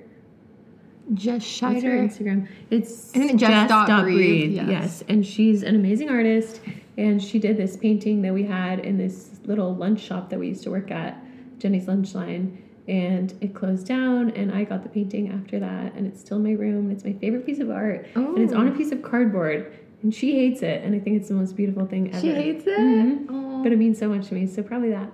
Her 1.09 1.39
Scheider. 1.39 2.07
Instagram? 2.07 2.47
It's 2.69 3.11
Jess 3.11 3.67
dot 3.67 4.03
breathe? 4.03 4.53
Yes. 4.53 4.69
Yes. 4.69 5.03
And 5.09 5.25
she's 5.25 5.63
an 5.63 5.75
amazing 5.75 6.09
artist. 6.09 6.61
And 6.97 7.21
she 7.21 7.39
did 7.39 7.57
this 7.57 7.75
painting 7.75 8.21
that 8.21 8.33
we 8.33 8.43
had 8.43 8.79
in 8.79 8.97
this 8.97 9.31
little 9.43 9.75
lunch 9.75 9.99
shop 9.99 10.29
that 10.29 10.39
we 10.39 10.47
used 10.47 10.63
to 10.63 10.71
work 10.71 10.91
at, 10.91 11.17
Jenny's 11.57 11.87
Lunch 11.87 12.15
Line. 12.15 12.62
And 12.87 13.33
it 13.39 13.53
closed 13.55 13.87
down, 13.87 14.31
and 14.31 14.51
I 14.51 14.65
got 14.65 14.83
the 14.83 14.89
painting 14.89 15.29
after 15.31 15.59
that. 15.59 15.93
And 15.95 16.05
it's 16.05 16.19
still 16.19 16.37
in 16.37 16.43
my 16.43 16.51
room. 16.51 16.85
And 16.87 16.91
it's 16.91 17.03
my 17.05 17.13
favorite 17.13 17.45
piece 17.45 17.59
of 17.59 17.69
art. 17.71 18.05
And 18.15 18.37
it's 18.39 18.51
on 18.53 18.67
a 18.67 18.71
Oh. 18.71 18.75
piece 18.75 18.91
of 18.91 19.01
cardboard. 19.01 19.71
And 20.01 20.13
she 20.13 20.33
hates 20.33 20.61
it. 20.61 20.83
And 20.83 20.93
I 20.93 20.99
think 20.99 21.15
it's 21.15 21.29
the 21.29 21.33
most 21.35 21.55
beautiful 21.55 21.85
thing 21.85 22.09
ever. 22.09 22.19
She 22.19 22.31
hates 22.33 22.65
it. 22.67 22.77
Mhm. 22.77 23.25
Oh. 23.29 23.63
But 23.63 23.71
it 23.71 23.79
means 23.79 23.97
so 23.97 24.09
much 24.09 24.27
to 24.27 24.33
me. 24.35 24.45
So 24.47 24.61
probably 24.63 24.89
that. 24.89 25.09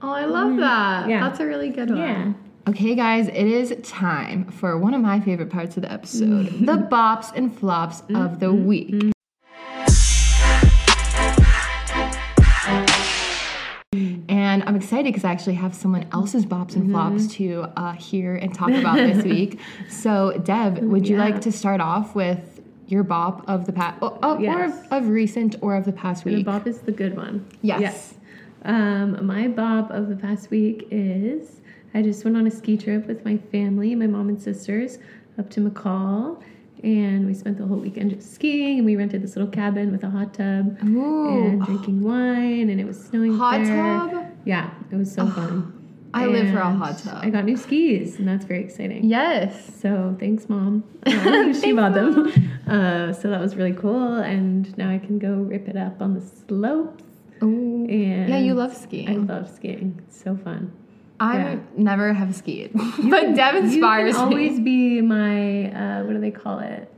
Oh, 0.00 0.10
I 0.12 0.26
love 0.26 0.56
that. 0.58 1.08
Yeah. 1.08 1.20
That's 1.28 1.40
a 1.40 1.46
really 1.46 1.70
good 1.70 1.88
one. 1.90 1.98
Yeah. 1.98 2.32
Okay, 2.68 2.94
guys, 2.94 3.26
it 3.28 3.34
is 3.46 3.74
time 3.82 4.44
for 4.44 4.78
one 4.78 4.94
of 4.94 5.00
my 5.00 5.18
favorite 5.18 5.50
parts 5.50 5.76
of 5.76 5.82
the 5.82 5.90
episode 5.90 6.46
the 6.60 6.76
bops 6.88 7.32
and 7.34 7.52
flops 7.52 8.02
of 8.14 8.38
the 8.40 8.52
week. 8.52 9.10
And 14.48 14.62
I'm 14.64 14.76
excited 14.76 15.04
because 15.04 15.24
I 15.24 15.30
actually 15.30 15.56
have 15.56 15.74
someone 15.74 16.06
else's 16.10 16.46
bops 16.46 16.74
and 16.74 16.90
flops 16.90 17.26
to 17.34 17.66
uh, 17.76 17.92
hear 17.92 18.34
and 18.34 18.54
talk 18.54 18.70
about 18.70 18.96
this 18.96 19.22
week. 19.36 19.60
So, 19.90 20.40
Deb, 20.42 20.78
would 20.78 21.06
you 21.06 21.16
Yeah. 21.16 21.24
like 21.24 21.42
to 21.42 21.52
start 21.52 21.82
off 21.82 22.14
with 22.14 22.62
your 22.86 23.02
bop 23.02 23.46
of 23.46 23.66
the 23.66 23.72
past, 23.74 23.98
oh, 24.00 24.18
oh, 24.22 24.42
or 24.42 24.64
of, 24.64 24.72
of 24.90 25.08
recent 25.08 25.56
or 25.60 25.76
of 25.76 25.84
the 25.84 25.92
past 25.92 26.24
week. 26.24 26.36
The 26.36 26.42
bop 26.44 26.66
is 26.66 26.78
the 26.78 26.92
good 26.92 27.14
one. 27.14 27.44
Yes. 27.60 28.14
Um, 28.62 29.26
my 29.26 29.48
bop 29.48 29.90
of 29.90 30.08
the 30.08 30.16
past 30.16 30.50
week 30.50 30.88
is 30.90 31.60
I 31.92 32.00
just 32.00 32.24
went 32.24 32.38
on 32.38 32.46
a 32.46 32.50
ski 32.50 32.78
trip 32.78 33.06
with 33.06 33.26
my 33.26 33.36
family, 33.36 33.94
my 33.94 34.06
mom 34.06 34.30
and 34.30 34.40
sisters, 34.40 34.96
up 35.38 35.50
to 35.50 35.60
McCall. 35.60 36.42
And 36.82 37.26
we 37.26 37.34
spent 37.34 37.58
the 37.58 37.66
whole 37.66 37.78
weekend 37.78 38.10
just 38.10 38.32
skiing. 38.34 38.78
And 38.78 38.86
we 38.86 38.96
rented 38.96 39.22
this 39.22 39.36
little 39.36 39.50
cabin 39.50 39.90
with 39.92 40.04
a 40.04 40.10
hot 40.10 40.34
tub 40.34 40.78
Ooh, 40.84 41.28
and 41.28 41.62
drinking 41.64 42.02
wine. 42.02 42.70
And 42.70 42.80
it 42.80 42.86
was 42.86 43.02
snowing 43.02 43.36
hot 43.36 43.64
there. 43.64 43.76
tub? 43.76 44.26
Yeah, 44.44 44.70
it 44.90 44.96
was 44.96 45.12
so 45.12 45.26
fun. 45.28 45.74
I 46.14 46.26
live 46.26 46.50
for 46.52 46.58
a 46.58 46.70
hot 46.70 46.98
tub. 46.98 47.18
I 47.22 47.28
got 47.30 47.44
new 47.44 47.56
skis, 47.56 48.18
and 48.18 48.26
that's 48.26 48.44
very 48.44 48.64
exciting. 48.64 49.04
Yes. 49.04 49.78
So 49.80 50.16
thanks, 50.18 50.48
mom. 50.48 50.84
Uh, 51.06 51.52
she 51.60 51.72
bought 51.72 51.94
them. 51.94 52.32
Uh, 52.68 53.14
so 53.14 53.30
that 53.30 53.40
was 53.40 53.56
really 53.56 53.72
cool. 53.72 54.16
And 54.16 54.76
now 54.76 54.90
I 54.90 54.98
can 54.98 55.18
go 55.18 55.36
rip 55.36 55.68
it 55.68 55.76
up 55.76 56.02
on 56.02 56.12
the 56.12 56.20
slopes. 56.20 57.02
And 57.40 58.28
Yeah, 58.28 58.36
you 58.36 58.52
love 58.52 58.76
skiing. 58.76 59.08
I 59.08 59.14
love 59.14 59.48
skiing. 59.48 59.98
It's 60.06 60.20
so 60.22 60.36
fun. 60.36 60.70
I 61.20 61.36
yeah. 61.38 61.58
never 61.76 62.12
have 62.12 62.34
skied, 62.34 62.70
but 62.74 63.34
Deb 63.34 63.56
inspires 63.56 64.14
you 64.14 64.20
can 64.20 64.28
always 64.32 64.58
me. 64.58 64.62
be 64.64 65.00
my 65.00 65.70
uh, 65.72 66.04
what 66.04 66.12
do 66.12 66.20
they 66.20 66.30
call 66.30 66.60
it? 66.60 66.92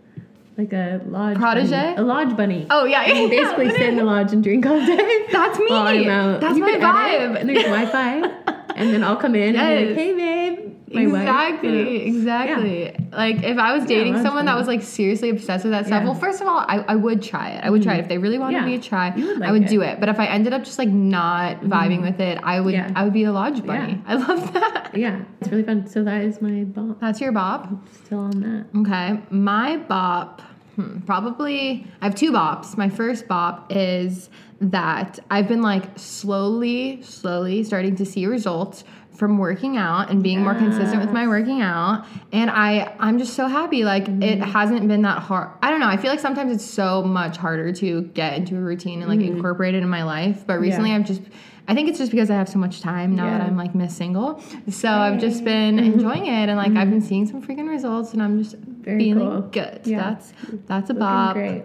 Like 0.58 0.72
a 0.74 1.00
lodge 1.06 1.38
Protege? 1.38 1.70
bunny. 1.70 1.96
A 1.96 2.02
lodge 2.02 2.36
bunny. 2.36 2.66
Oh 2.68 2.84
yeah, 2.84 3.06
You 3.06 3.30
basically 3.30 3.70
sit 3.70 3.80
in 3.80 3.96
the 3.96 4.04
lodge 4.04 4.32
and 4.34 4.42
drink 4.44 4.66
all 4.66 4.78
day. 4.84 5.26
That's 5.32 5.58
me. 5.58 5.66
while 5.70 5.86
I'm 5.88 6.06
out. 6.08 6.40
That's 6.42 6.56
You 6.58 6.64
my 6.64 6.72
can 6.72 6.82
edit, 6.82 7.30
vibe. 7.36 7.40
And 7.40 7.48
there's 7.48 7.62
Wi-Fi, 7.64 8.74
and 8.76 8.92
then 8.92 9.02
I'll 9.02 9.16
come 9.16 9.34
in 9.34 9.56
and 9.56 9.78
be 9.78 9.86
like, 9.86 9.96
"Hey, 9.96 10.14
babe." 10.14 10.69
My 10.92 11.02
exactly, 11.02 12.02
exactly. 12.06 12.96
Like 13.12 13.42
if 13.44 13.58
I 13.58 13.76
was 13.76 13.84
dating 13.86 14.14
lodge 14.14 14.22
someone 14.22 14.44
that 14.46 14.56
was 14.56 14.66
like 14.66 14.82
seriously 14.82 15.30
obsessed 15.30 15.64
with 15.64 15.72
that 15.72 15.86
stuff, 15.86 16.00
Yeah. 16.02 16.04
well, 16.04 16.14
first 16.14 16.40
of 16.40 16.48
all, 16.48 16.58
I, 16.58 16.84
I 16.88 16.96
would 16.96 17.22
try 17.22 17.50
it. 17.50 17.64
I 17.64 17.70
would 17.70 17.82
try 17.82 17.94
it 17.94 18.00
if 18.00 18.08
they 18.08 18.18
really 18.18 18.38
wanted 18.38 18.56
Yeah. 18.58 18.66
me 18.66 18.76
to 18.78 18.88
try. 18.88 19.10
Would 19.14 19.42
I 19.42 19.52
would 19.52 19.62
it. 19.64 19.68
do 19.68 19.82
it. 19.82 20.00
But 20.00 20.08
if 20.08 20.18
I 20.18 20.26
ended 20.26 20.52
up 20.52 20.64
just 20.64 20.78
like 20.78 20.88
not 20.88 21.60
vibing 21.60 22.02
with 22.02 22.18
it, 22.20 22.38
I 22.42 22.60
would 22.60 22.74
Yeah. 22.74 22.90
I 22.96 23.04
would 23.04 23.12
be 23.12 23.22
a 23.24 23.32
lodge 23.32 23.64
bunny. 23.64 24.02
I 24.06 24.14
love 24.14 24.52
that. 24.52 24.90
Yeah, 24.94 25.22
it's 25.40 25.48
really 25.50 25.62
fun. 25.62 25.86
So 25.86 26.02
that 26.02 26.22
is 26.22 26.42
my 26.42 26.64
bop. 26.64 27.00
That's 27.00 27.20
your 27.20 27.30
bop. 27.32 27.68
Still 28.04 28.18
on 28.20 28.40
that. 28.40 28.80
Okay, 28.80 29.20
my 29.30 29.76
bop, 29.76 30.42
hmm, 30.74 30.98
probably, 31.00 31.86
I 32.02 32.06
have 32.06 32.16
two 32.16 32.32
bops. 32.32 32.76
My 32.76 32.88
first 32.88 33.28
bop 33.28 33.66
is 33.70 34.28
that 34.60 35.18
I've 35.30 35.46
been 35.48 35.62
like 35.62 35.84
slowly, 35.96 37.00
slowly 37.02 37.64
starting 37.64 37.94
to 37.96 38.04
see 38.04 38.26
results 38.26 38.84
from 39.20 39.36
working 39.36 39.76
out 39.76 40.10
and 40.10 40.22
being 40.22 40.42
more 40.42 40.54
consistent 40.54 40.98
with 40.98 41.12
my 41.12 41.28
working 41.28 41.60
out. 41.60 42.06
And 42.32 42.50
i 42.50 42.96
i'm 42.98 43.18
just 43.18 43.34
so 43.34 43.46
happy 43.46 43.84
like 43.84 44.04
it 44.04 44.08
mm-hmm. 44.08 44.42
hasn't 44.50 44.88
been 44.88 45.02
that 45.02 45.18
hard. 45.18 45.50
I 45.62 45.70
don't 45.70 45.78
know 45.78 45.88
i 45.88 45.98
feel 45.98 46.10
like 46.10 46.20
sometimes 46.20 46.50
it's 46.52 46.64
so 46.64 47.02
much 47.02 47.36
harder 47.36 47.70
to 47.74 48.02
get 48.20 48.38
into 48.38 48.56
a 48.56 48.60
routine 48.60 49.02
and 49.02 49.10
like 49.10 49.20
mm-hmm. 49.20 49.36
incorporate 49.36 49.74
it 49.74 49.82
in 49.82 49.88
my 49.90 50.04
life. 50.04 50.44
But 50.46 50.58
recently 50.58 50.92
i've 50.92 51.04
just 51.04 51.20
i 51.68 51.74
think 51.74 51.90
it's 51.90 51.98
just 51.98 52.10
because 52.10 52.30
i 52.30 52.34
have 52.34 52.48
so 52.48 52.58
much 52.58 52.80
time 52.80 53.14
now 53.14 53.26
that 53.26 53.42
i'm 53.42 53.58
like 53.58 53.74
miss 53.74 53.94
single. 53.94 54.42
So 54.70 54.88
i've 54.88 55.20
just 55.20 55.44
been 55.44 55.76
mm-hmm. 55.76 55.92
enjoying 55.92 56.26
it 56.26 56.48
and 56.48 56.56
like 56.56 56.72
i've 56.72 56.88
been 56.88 57.02
seeing 57.02 57.26
some 57.26 57.42
freaking 57.42 57.68
results 57.68 58.14
and 58.14 58.22
i'm 58.22 58.42
just 58.42 58.56
Very 58.56 58.98
feeling 59.00 59.28
cool. 59.28 59.42
good. 59.42 59.82
Yeah. 59.84 59.98
that's 59.98 60.32
that's 60.66 60.88
a 60.88 60.94
Looking 60.94 60.98
bop. 60.98 61.34
great. 61.34 61.64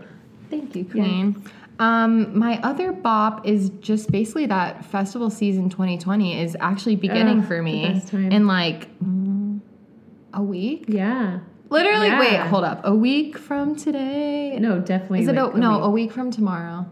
Thank 0.59 0.75
you, 0.75 0.85
Queen. 0.85 1.43
Um, 1.77 2.38
my 2.38 2.59
other 2.62 2.93
bop 2.93 3.45
is 3.45 3.69
just 3.81 4.09
basically 4.09 4.45
that 4.45 4.85
festival 4.85 5.29
season 5.29 5.69
2020 5.69 6.41
is 6.41 6.55
actually 6.62 6.95
beginning 6.95 7.41
Ugh, 7.41 7.47
for 7.47 7.62
me 7.62 8.01
in 8.13 8.47
like 8.47 8.97
mm, 9.00 9.59
a 10.33 10.41
week. 10.41 10.85
Yeah. 10.88 11.39
Literally, 11.69 12.07
Yeah. 12.07 12.19
wait, 12.19 12.39
hold 12.47 12.63
up. 12.63 12.81
A 12.85 12.95
week 12.95 13.38
from 13.38 13.75
today. 13.75 14.57
No, 14.57 14.79
definitely. 14.79 15.21
Is 15.21 15.27
it 15.27 15.35
like 15.35 15.53
a, 15.53 15.57
no? 15.57 15.74
week. 15.74 15.83
A 15.83 15.89
week 15.89 16.12
from 16.13 16.31
tomorrow, 16.31 16.85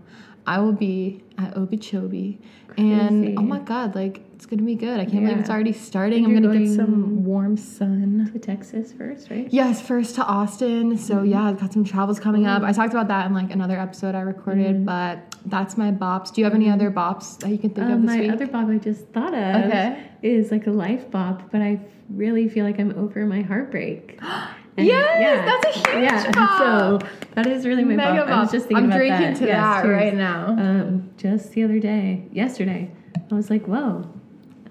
I 0.46 0.60
will 0.60 0.74
be 0.74 1.24
at 1.38 1.56
Okeechobee, 1.56 2.40
and 2.78 3.40
oh 3.40 3.42
my 3.42 3.60
god, 3.60 3.96
like 3.96 4.22
it's 4.36 4.46
gonna 4.46 4.62
be 4.64 4.76
good. 4.76 5.00
I 5.00 5.06
can't 5.06 5.24
believe 5.24 5.40
it's 5.40 5.50
already 5.50 5.72
starting. 5.74 6.26
I'm 6.26 6.34
gonna 6.34 6.60
get 6.60 6.68
some 6.76 7.24
warm 7.24 7.56
sun. 7.56 8.30
to 8.34 8.40
Texas 8.40 8.92
first, 8.92 9.30
right? 9.30 9.48
Yes, 9.52 9.82
first 9.82 10.16
to 10.16 10.24
Austin. 10.26 10.98
So 10.98 11.16
Mm-hmm. 11.18 11.26
yeah, 11.28 11.44
I've 11.44 11.60
got 11.60 11.72
some 11.72 11.84
travels 11.86 12.20
coming 12.20 12.46
up. 12.46 12.62
I 12.64 12.72
talked 12.74 12.94
about 12.94 13.08
that 13.08 13.26
in 13.28 13.34
like 13.34 13.52
another 13.52 13.80
episode 13.80 14.16
I 14.16 14.22
recorded, 14.22 14.76
Mm-hmm. 14.76 14.86
but 14.86 15.36
that's 15.46 15.78
my 15.78 15.92
bops. 15.92 16.34
Do 16.34 16.42
you 16.42 16.46
have 16.46 16.54
any 16.56 16.70
other 16.70 16.92
bops 16.92 17.40
that 17.40 17.50
you 17.50 17.58
can 17.58 17.70
think 17.70 17.88
of 17.88 17.94
Um, 17.94 18.06
this 18.06 18.16
my 18.16 18.20
week? 18.22 18.32
other 18.32 18.48
bop 18.48 18.68
I 18.68 18.78
just 18.78 19.08
thought 19.08 19.34
of 19.34 19.66
Okay. 19.66 20.04
is 20.22 20.52
like 20.52 20.68
a 20.68 20.72
life 20.72 21.10
bop, 21.12 21.52
but 21.52 21.62
I 21.62 21.80
really 22.10 22.50
feel 22.50 22.66
like 22.66 22.80
I'm 22.80 22.98
over 22.98 23.26
my 23.26 23.42
heartbreak. 23.42 24.20
And 24.78 24.88
Yes, 24.88 25.62
that's 25.64 25.78
a 25.78 25.80
huge 25.92 26.04
yeah. 26.04 26.58
So 26.58 27.00
that 27.36 27.46
is 27.48 27.66
really 27.66 27.84
my 27.84 27.96
Mega. 27.96 28.24
I 28.24 28.40
was 28.42 28.52
just 28.52 28.66
thinking 28.68 28.78
I'm 28.86 28.92
about 28.92 28.98
drinking 28.98 29.20
that. 29.34 29.36
to 29.38 29.46
Yes, 29.46 29.58
that 29.62 29.82
cheers. 29.84 30.02
right 30.02 30.14
now. 30.16 30.48
Um, 30.48 31.10
just 31.18 31.52
the 31.52 31.64
other 31.64 31.80
day, 31.80 32.24
yesterday, 32.32 32.90
I 33.32 33.36
was 33.36 33.50
like, 33.52 33.66
"Whoa, 33.68 34.08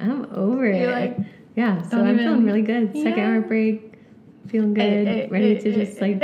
I'm 0.00 0.26
over 0.34 0.66
You're 0.66 0.90
it." 0.90 0.92
like, 0.92 1.18
yeah, 1.54 1.82
so 1.82 1.98
I'm 2.00 2.08
even- 2.14 2.18
feeling 2.18 2.44
really 2.44 2.62
good. 2.62 2.92
Second 2.96 3.16
Yeah. 3.16 3.26
heartbreak, 3.26 3.94
feeling 4.48 4.74
good, 4.74 4.82
eh, 5.08 5.26
ready 5.30 5.56
eh, 5.56 5.60
to 5.60 5.70
eh, 5.72 5.84
just 5.84 6.00
like 6.00 6.20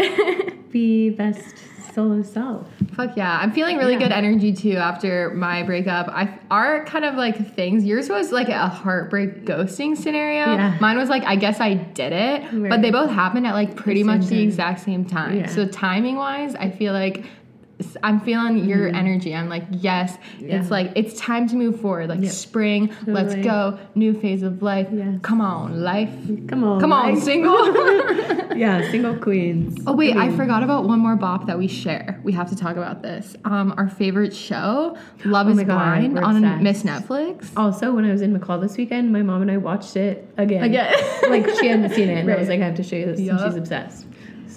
be 0.73 1.11
best 1.11 1.55
solo 1.95 2.23
self. 2.23 2.67
Fuck 2.95 3.17
yeah. 3.17 3.39
I'm 3.41 3.53
feeling 3.53 3.77
really 3.77 3.93
Yeah. 3.95 3.99
good 4.01 4.13
energy 4.13 4.53
too 4.53 4.77
after 4.77 5.31
my 5.35 5.63
breakup. 5.63 6.09
I 6.09 6.39
our 6.51 6.85
kind 6.85 7.05
of 7.05 7.15
like 7.15 7.55
things. 7.55 7.85
Yours 7.85 8.09
was 8.09 8.33
like 8.33 8.49
a 8.49 8.69
heartbreak 8.69 9.45
ghosting 9.45 9.97
scenario. 9.97 10.47
Yeah. 10.55 10.77
Mine 10.81 10.97
was 10.97 11.09
like 11.09 11.25
I 11.25 11.37
guess 11.37 11.61
I 11.61 11.75
did 11.75 12.13
it, 12.13 12.69
but 12.69 12.83
they 12.83 12.91
both 12.91 13.11
happened 13.11 13.47
at 13.47 13.55
like 13.55 13.77
pretty 13.77 14.03
The 14.03 14.07
much 14.07 14.27
the 14.27 14.43
exact 14.43 14.81
same 14.81 15.05
time. 15.05 15.39
Yeah. 15.41 15.47
So 15.47 15.67
timing 15.67 16.17
wise, 16.17 16.55
I 16.55 16.71
feel 16.71 16.93
like 16.93 17.25
I'm 18.03 18.21
feeling 18.21 18.65
your 18.69 18.89
energy. 18.89 19.35
I'm 19.35 19.49
like, 19.49 19.65
yes, 19.71 20.17
Mm-hmm. 20.17 20.49
Yeah. 20.49 20.61
it's 20.61 20.71
like 20.71 20.93
it's 20.97 21.19
time 21.19 21.49
to 21.49 21.57
move 21.57 21.81
forward. 21.81 22.09
Like 22.09 22.21
Yep. 22.23 22.33
spring, 22.33 22.93
let's 23.07 23.35
go, 23.37 23.79
new 23.95 24.13
phase 24.19 24.43
of 24.43 24.63
life. 24.63 24.89
Yes. 24.93 25.21
Come 25.23 25.41
on, 25.41 25.81
life. 25.83 26.11
Come 26.49 26.65
on. 26.65 26.81
Come 26.81 26.93
on, 26.93 27.15
like- 27.15 27.23
single. 27.23 27.57
yeah, 28.57 28.91
single 28.91 29.17
queens. 29.17 29.79
oh 29.87 29.93
wait, 29.95 30.17
I 30.17 30.35
forgot 30.37 30.63
about 30.63 30.85
one 30.89 30.99
more 30.99 31.15
bop 31.17 31.47
that 31.47 31.57
we 31.59 31.69
share. 31.69 32.21
We 32.25 32.33
have 32.33 32.49
to 32.51 32.57
talk 32.57 32.77
about 32.77 33.03
this. 33.03 33.37
Um, 33.45 33.73
our 33.77 33.89
favorite 33.89 34.35
show, 34.35 34.97
Love 35.25 35.47
Oh 35.47 35.51
Is 35.51 35.59
God, 35.59 35.67
Blind, 35.67 36.19
on. 36.19 36.63
Miss 36.63 36.83
Netflix. 36.83 37.51
Also, 37.57 37.93
when 37.93 38.05
I 38.05 38.11
was 38.11 38.23
in 38.23 38.37
McCall 38.39 38.61
this 38.61 38.77
weekend, 38.77 39.13
my 39.13 39.23
mom 39.23 39.43
and 39.43 39.51
I 39.51 39.57
watched 39.57 39.97
it 39.97 40.29
again. 40.37 40.65
Again. 40.65 40.93
like 41.31 41.49
she 41.61 41.69
hadn't 41.69 41.91
seen 41.95 42.09
it, 42.09 42.19
and 42.19 42.31
I 42.31 42.37
was 42.37 42.49
like, 42.49 42.61
I 42.61 42.65
have 42.65 42.75
to 42.77 42.83
show 42.83 42.97
you 42.97 43.07
this, 43.07 43.21
Yup. 43.21 43.41
and 43.41 43.51
she's 43.53 43.57
obsessed. 43.59 44.07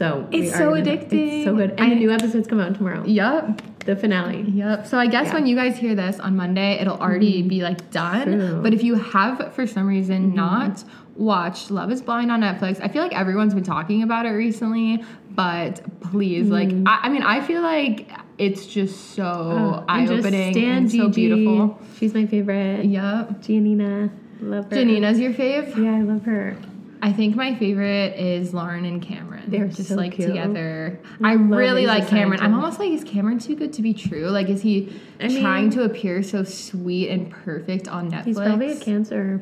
So 0.01 0.27
It's 0.31 0.51
so 0.51 0.72
addicting. 0.72 1.27
It's 1.27 1.46
so 1.46 1.55
good, 1.55 1.72
and 1.77 1.81
I- 1.81 1.89
the 1.89 1.96
new 1.96 2.12
episodes 2.12 2.48
come 2.48 2.60
out 2.60 2.74
tomorrow. 2.74 3.03
Yep. 3.05 3.62
The 3.86 3.96
finale. 3.96 4.41
Yep. 4.51 4.88
So 4.88 4.98
I 4.98 5.05
guess 5.05 5.27
Yeah. 5.27 5.36
when 5.36 5.46
you 5.46 5.55
guys 5.55 5.77
hear 5.77 5.93
this 5.93 6.20
on 6.20 6.36
Monday, 6.36 6.79
it'll 6.81 6.98
already 6.98 7.39
mm-hmm. 7.39 7.50
be 7.50 7.62
like 7.62 7.91
done. 7.91 8.24
True. 8.24 8.60
But 8.63 8.74
if 8.74 8.84
you 8.84 8.96
have 8.96 9.53
for 9.53 9.67
some 9.67 9.88
reason 9.88 10.27
mm-hmm. 10.27 10.36
not 10.36 10.84
watched 11.15 11.70
Love 11.70 11.91
is 11.91 12.01
Blind 12.01 12.31
on 12.31 12.41
Netflix, 12.41 12.79
I 12.81 12.88
feel 12.88 13.03
like 13.03 13.13
everyone's 13.13 13.53
been 13.53 13.63
talking 13.63 14.01
about 14.01 14.25
it 14.25 14.31
recently. 14.31 15.03
But 15.29 15.81
please, 16.01 16.50
like, 16.50 16.70
mm-hmm. 16.70 16.88
I, 16.88 17.01
I 17.03 17.10
mean, 17.10 17.22
I 17.22 17.41
feel 17.41 17.62
like 17.62 18.10
it's 18.39 18.65
just 18.65 19.12
so 19.12 19.24
Oh, 19.24 19.86
eye 19.88 20.08
opening 20.08 20.58
and 20.58 20.91
so 20.91 21.10
beautiful. 21.10 21.79
She's 22.00 22.15
my 22.15 22.25
favorite. 22.25 22.86
Yep. 22.86 23.43
Giannina, 23.43 24.10
love 24.41 24.65
her. 24.65 24.77
Giannina's 24.77 25.20
your 25.20 25.31
fave? 25.31 25.77
Yeah, 25.77 25.96
I 25.96 26.01
love 26.01 26.24
her. 26.24 26.58
I 27.03 27.12
think 27.12 27.36
my 27.36 27.55
favorite 27.55 28.20
is 28.20 28.53
Lauren 28.53 28.86
and 28.86 29.01
Cameron. 29.01 29.46
They're 29.48 29.67
just 29.67 29.89
so 29.89 29.96
like 29.96 30.13
cute. 30.13 30.27
together. 30.27 31.00
I 31.24 31.31
I 31.31 31.34
really 31.34 31.88
like 31.88 32.03
a 32.03 32.08
Cameron. 32.08 32.39
I'm 32.41 32.53
almost 32.53 32.77
like, 32.79 32.91
is 32.91 33.03
Cameron 33.03 33.39
too 33.39 33.55
good 33.55 33.74
to 33.74 33.81
be 33.81 33.93
true? 33.93 34.27
Like, 34.29 34.50
is 34.50 34.62
he 34.62 34.93
I 35.20 35.27
mean- 35.27 35.41
trying 35.41 35.70
to 35.72 35.84
appear 35.84 36.22
so 36.22 36.43
sweet 36.43 37.10
and 37.10 37.31
perfect 37.31 37.88
on 37.88 38.12
Netflix? 38.12 38.25
He's 38.25 38.38
probably 38.38 38.72
a 38.72 38.79
cancer. 38.79 39.41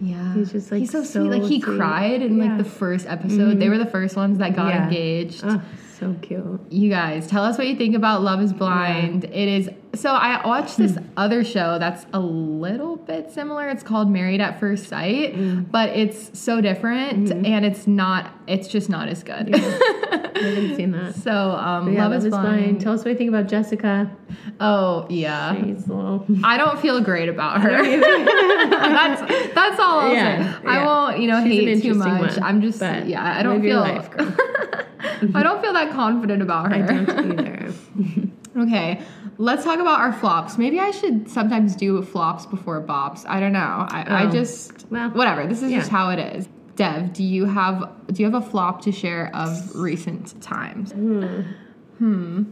Yeah, 0.00 0.34
He's 0.34 0.52
just, 0.52 0.70
like, 0.70 0.80
he's 0.80 0.90
so, 0.90 1.02
so 1.02 1.26
sweet. 1.26 1.40
Like 1.40 1.50
he 1.50 1.60
sweet. 1.60 1.76
cried 1.76 2.22
in 2.22 2.38
Yeah. 2.38 2.44
like 2.44 2.58
the 2.58 2.64
first 2.64 3.06
episode. 3.06 3.58
They 3.58 3.66
mm-hmm. 3.66 3.70
were 3.70 3.78
the 3.78 3.90
first 3.90 4.14
ones 4.16 4.38
that 4.38 4.54
got 4.54 4.68
Yeah. 4.68 4.84
engaged. 4.84 5.42
Oh, 5.44 5.60
so 6.02 6.16
cute. 6.20 6.60
You 6.70 6.90
guys, 6.90 7.26
tell 7.28 7.44
us 7.44 7.56
what 7.58 7.66
you 7.68 7.76
think 7.76 7.94
about 7.94 8.22
Love 8.22 8.40
Is 8.40 8.52
Blind. 8.52 9.24
It 9.24 9.32
is 9.48 9.70
so 9.94 10.10
I 10.10 10.46
watched 10.46 10.78
this 10.78 10.96
Hmm. 10.96 11.04
other 11.18 11.44
show 11.44 11.78
that's 11.78 12.06
a 12.14 12.18
little 12.18 12.96
bit 12.96 13.30
similar. 13.30 13.68
It's 13.68 13.82
called 13.82 14.10
Married 14.10 14.40
at 14.40 14.58
First 14.58 14.88
Sight, 14.88 15.34
Hmm. 15.34 15.60
but 15.70 15.90
it's 15.90 16.36
so 16.38 16.60
different 16.62 17.30
and 17.30 17.64
it's 17.64 17.86
not. 17.86 18.30
It's 18.46 18.68
just 18.68 18.88
not 18.88 19.08
as 19.08 19.22
good. 19.22 19.54
I 19.54 20.38
haven't 20.38 20.76
seen 20.76 20.90
that. 20.92 21.14
so 21.14 21.30
um, 21.30 21.92
yeah, 21.92 22.08
Love, 22.08 22.24
Is 22.24 22.28
Blind. 22.30 22.80
Tell 22.80 22.94
us 22.94 23.04
what 23.04 23.10
you 23.12 23.16
think 23.16 23.28
about 23.28 23.48
Jessica. 23.48 24.10
oh 24.60 25.06
yeah. 25.10 25.54
She's 25.62 25.86
a 25.86 25.92
little. 25.94 26.26
I 26.42 26.56
don't 26.56 26.80
feel 26.80 27.00
great 27.00 27.28
about 27.28 27.60
her. 27.60 27.70
that's 28.70 29.20
that's 29.54 29.78
all 29.78 30.00
I'll 30.00 30.12
yeah, 30.12 30.58
say. 30.60 30.66
I 30.66 30.84
won't, 30.84 31.20
you 31.20 31.28
know, 31.28 31.44
She's 31.44 31.82
hate 31.82 31.82
too 31.82 31.94
much. 31.94 32.36
one, 32.36 32.42
I'm 32.42 32.62
just 32.62 32.80
yeah, 32.80 33.36
I 33.38 33.42
don't 33.42 33.60
feel 33.62 33.80
life. 33.80 34.08
I 35.34 35.42
don't 35.42 35.60
feel 35.62 35.72
that 35.72 35.90
confident 35.92 36.42
about 36.42 36.72
her. 36.72 36.74
I 36.76 36.86
don't 36.86 37.08
either. 37.40 37.72
okay. 38.56 39.00
Let's 39.38 39.64
talk 39.64 39.78
about 39.80 39.98
our 40.00 40.12
flops. 40.12 40.58
Maybe 40.58 40.78
I 40.78 40.90
should 40.90 41.28
sometimes 41.28 41.74
do 41.74 42.00
flops 42.02 42.44
before 42.46 42.80
bops. 42.82 43.24
I 43.26 43.40
don't 43.40 43.52
know. 43.52 43.86
I, 43.88 44.04
I 44.06 44.26
Oh. 44.26 44.30
just 44.30 44.86
Well, 44.90 45.10
whatever. 45.10 45.46
This 45.46 45.62
is 45.62 45.72
just 45.72 45.90
how 45.90 46.10
it 46.10 46.18
is. 46.18 46.48
Dev, 46.76 47.12
do 47.12 47.22
you 47.22 47.44
have 47.46 47.90
do 48.12 48.22
you 48.22 48.30
have 48.30 48.42
a 48.42 48.46
flop 48.46 48.82
to 48.82 48.92
share 48.92 49.30
of 49.34 49.74
recent 49.74 50.40
times? 50.42 50.92
Hmm. 51.98 52.44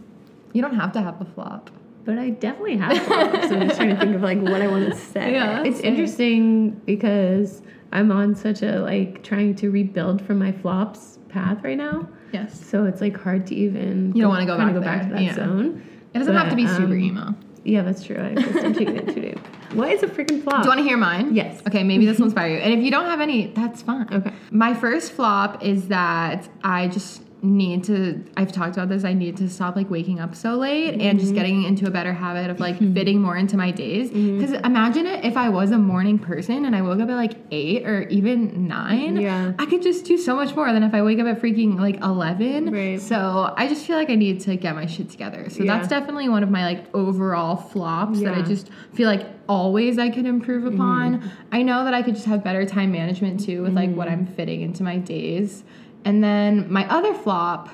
You 0.53 0.63
don't 0.63 0.75
have 0.75 0.93
to 0.93 1.01
have 1.01 1.21
a 1.21 1.25
flop. 1.25 1.71
But 2.05 2.19
I 2.19 2.31
definitely 2.31 2.77
have 2.79 2.97
flops. 3.03 3.53
I'm 3.53 3.61
just 3.69 3.77
trying 3.77 3.91
to 3.91 3.97
think 4.01 4.15
of 4.17 4.23
like 4.23 4.41
what 4.41 4.63
I 4.63 4.67
want 4.69 4.89
to 4.91 4.97
say. 5.13 5.33
Yeah, 5.33 5.63
it's 5.65 5.81
interesting 5.81 6.71
because 6.87 7.63
I'm 7.93 8.11
on 8.13 8.35
such 8.35 8.63
a 8.63 8.81
like 8.81 9.23
trying 9.23 9.55
to 9.57 9.71
rebuild 9.71 10.23
from 10.23 10.39
my 10.39 10.53
flops 10.53 11.19
path 11.29 11.63
right 11.63 11.77
now. 11.77 12.09
Yes. 12.33 12.65
So 12.65 12.85
it's 12.85 13.01
like 13.01 13.17
hard 13.17 13.47
to 13.49 13.55
even 13.55 14.13
You 14.15 14.23
don't 14.23 14.31
wanna 14.31 14.47
go 14.47 14.57
kinda 14.57 14.73
back 14.73 14.81
go 14.81 14.85
back 14.85 15.09
to 15.09 15.15
that 15.15 15.23
yeah. 15.23 15.35
zone. 15.35 15.83
It 16.15 16.19
doesn't 16.19 16.35
have 16.35 16.51
to 16.51 16.57
be 16.57 16.67
super 16.67 16.95
um, 16.95 17.01
emo. 17.01 17.35
Yeah, 17.65 17.83
that's 17.83 18.03
true. 18.03 18.21
I 18.21 18.35
guess 18.35 18.65
I'm 18.65 18.75
taking 18.75 18.97
it 18.97 19.15
too 19.15 19.21
deep. 19.21 19.39
What 19.75 19.93
is 19.93 20.03
a 20.03 20.09
freaking 20.09 20.43
flop? 20.43 20.63
Do 20.63 20.63
you 20.63 20.69
want 20.69 20.79
to 20.79 20.85
hear 20.85 20.97
mine? 20.97 21.35
Yes. 21.35 21.61
Okay, 21.67 21.85
maybe 21.85 22.07
this 22.07 22.19
will 22.19 22.27
inspire 22.27 22.49
you. 22.49 22.59
And 22.59 22.73
if 22.73 22.83
you 22.85 22.91
don't 22.91 23.05
have 23.05 23.21
any, 23.21 23.49
that's 23.49 23.83
fine. 23.83 24.13
Okay. 24.13 24.33
My 24.51 24.75
first 24.75 25.13
flop 25.13 25.63
is 25.63 25.89
that 25.89 26.49
I 26.65 26.89
just 26.89 27.23
need 27.43 27.85
to 27.85 28.23
I've 28.37 28.53
talked 28.53 28.77
about 28.77 28.89
this, 28.91 29.05
I 29.05 29.13
need 29.15 29.37
to 29.39 29.49
stop 29.49 29.75
like 29.77 29.91
waking 29.91 30.21
up 30.21 30.35
so 30.35 30.57
late 30.57 30.93
and 30.95 31.01
Mm-hmm. 31.03 31.19
just 31.19 31.35
getting 31.35 31.65
into 31.65 31.87
a 31.87 31.91
better 31.91 32.13
habit 32.13 32.51
of 32.51 32.61
like 32.61 32.79
fitting 32.79 33.21
more 33.23 33.37
into 33.37 33.57
my 33.57 33.71
days. 33.71 34.11
Mm-hmm. 34.11 34.39
Because 34.39 34.53
imagine 34.63 35.07
it 35.07 35.25
if 35.25 35.37
I 35.37 35.49
was 35.49 35.71
a 35.71 35.79
morning 35.79 36.19
person 36.19 36.65
and 36.67 36.77
I 36.77 36.83
woke 36.83 37.01
up 37.01 37.09
at 37.09 37.15
like 37.17 37.35
eight 37.51 37.87
or 37.87 38.03
even 38.09 38.69
nine. 38.69 39.17
Yeah. 39.17 39.53
I 39.59 39.67
could 39.67 39.83
just 39.83 40.05
do 40.05 40.19
so 40.19 40.37
much 40.37 40.55
more 40.55 40.71
than 40.73 40.83
if 40.83 40.93
I 40.95 41.03
wake 41.03 41.19
up 41.19 41.27
at 41.27 41.41
freaking 41.41 41.79
like 41.81 42.01
eleven. 42.03 42.73
Right. 42.73 43.01
So 43.01 43.53
I 43.57 43.67
just 43.69 43.87
feel 43.87 43.97
like 43.97 44.11
I 44.11 44.17
need 44.17 44.41
to 44.43 44.57
get 44.57 44.75
my 44.75 44.87
shit 44.87 45.09
together. 45.11 45.49
So 45.49 45.63
Yeah. 45.65 45.77
that's 45.79 45.89
definitely 45.89 46.29
one 46.29 46.43
of 46.43 46.51
my 46.51 46.65
like 46.65 46.95
overall 46.95 47.57
flops 47.57 48.21
that 48.21 48.35
I 48.35 48.43
just 48.43 48.69
feel 48.95 49.09
like 49.09 49.27
always 49.49 49.99
I 49.99 50.11
could 50.11 50.27
improve 50.27 50.67
upon. 50.67 51.29
I 51.51 51.63
know 51.63 51.85
that 51.85 51.95
I 51.95 52.03
could 52.03 52.15
just 52.15 52.27
have 52.27 52.45
better 52.45 52.65
time 52.67 52.93
management 52.93 53.45
too 53.45 53.63
with 53.63 53.73
like 53.73 53.93
what 53.95 54.09
I'm 54.09 54.27
fitting 54.27 54.61
into 54.61 54.83
my 54.83 54.99
days. 54.99 55.65
And 56.05 56.23
then 56.25 56.73
my 56.73 56.89
other 56.89 57.15
flop 57.15 57.69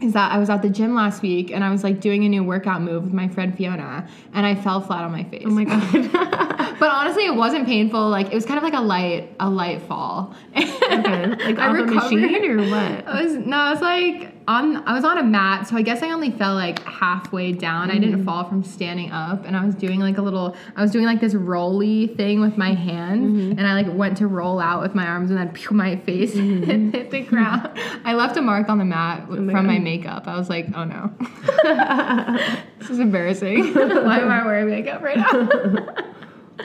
is 0.00 0.14
that 0.14 0.32
I 0.32 0.38
was 0.38 0.50
at 0.50 0.62
the 0.62 0.70
gym 0.70 0.94
last 0.94 1.22
week 1.22 1.50
and 1.52 1.62
I 1.62 1.70
was 1.70 1.84
like 1.84 2.00
doing 2.00 2.24
a 2.24 2.28
new 2.28 2.42
workout 2.42 2.82
move 2.82 3.04
with 3.04 3.12
my 3.12 3.28
friend 3.28 3.56
Fiona 3.56 4.08
and 4.34 4.44
I 4.44 4.54
fell 4.56 4.80
flat 4.80 5.04
on 5.04 5.12
my 5.12 5.22
face. 5.24 5.44
Oh 5.46 5.50
my 5.50 5.64
god. 5.64 6.58
But 6.82 6.90
honestly, 6.90 7.26
it 7.26 7.36
wasn't 7.36 7.66
painful. 7.66 8.08
Like 8.10 8.26
it 8.32 8.34
was 8.34 8.44
kind 8.44 8.58
of 8.58 8.64
like 8.64 8.74
a 8.74 8.80
light, 8.80 9.36
a 9.38 9.48
light 9.48 9.82
fall. 9.82 10.34
okay. 10.56 11.26
Like 11.26 11.40
I 11.58 11.68
a 11.68 11.72
recovered. 11.74 11.94
machine 11.94 12.50
or 12.50 12.58
what? 12.68 13.06
I 13.06 13.22
was 13.22 13.34
no, 13.36 13.56
I 13.56 13.70
was 13.70 13.80
like 13.80 14.31
on. 14.48 14.76
I 14.88 14.94
was 14.94 15.04
on 15.04 15.18
a 15.18 15.22
mat, 15.22 15.66
so 15.68 15.76
I 15.76 15.82
guess 15.82 16.02
I 16.02 16.10
only 16.10 16.30
fell 16.30 16.54
like 16.54 16.82
halfway 16.84 17.52
down. 17.52 17.90
I 17.90 17.94
Mm. 17.96 18.00
didn't 18.00 18.24
fall 18.24 18.44
from 18.44 18.62
standing 18.64 19.10
up, 19.10 19.44
and 19.46 19.56
I 19.56 19.64
was 19.64 19.74
doing 19.74 20.00
like 20.00 20.18
a 20.18 20.22
little. 20.22 20.56
I 20.76 20.82
was 20.82 20.90
doing 20.90 21.04
like 21.04 21.20
this 21.20 21.34
rolly 21.34 22.08
thing 22.08 22.40
with 22.40 22.56
my 22.56 22.74
hands, 22.74 23.22
Mm-hmm. 23.30 23.58
and 23.58 23.66
I 23.66 23.74
like 23.74 23.92
went 23.94 24.16
to 24.18 24.26
roll 24.26 24.60
out 24.60 24.82
with 24.82 24.94
my 24.94 25.06
arms, 25.06 25.30
and 25.30 25.38
then 25.38 25.48
pew, 25.50 25.76
my 25.76 25.96
face 25.96 26.34
hit, 26.34 26.40
hit 26.94 27.10
the 27.10 27.20
ground. 27.22 27.70
I 28.04 28.14
left 28.14 28.36
a 28.36 28.42
mark 28.42 28.68
on 28.68 28.78
the 28.78 28.84
mat 28.84 29.22
Mm-hmm. 29.22 29.32
Oh 29.34 29.40
my 29.42 29.52
from 29.52 29.66
my 29.66 29.78
makeup. 29.78 30.26
I 30.26 30.36
was 30.36 30.48
like, 30.50 30.66
oh 30.74 30.84
no, 30.84 31.10
this 32.78 32.90
is 32.90 32.98
embarrassing. 32.98 33.74
Why 33.74 34.18
am 34.20 34.30
I 34.30 34.44
wearing 34.44 34.68
makeup 34.70 35.02
right 35.02 35.16
now? 35.18 35.48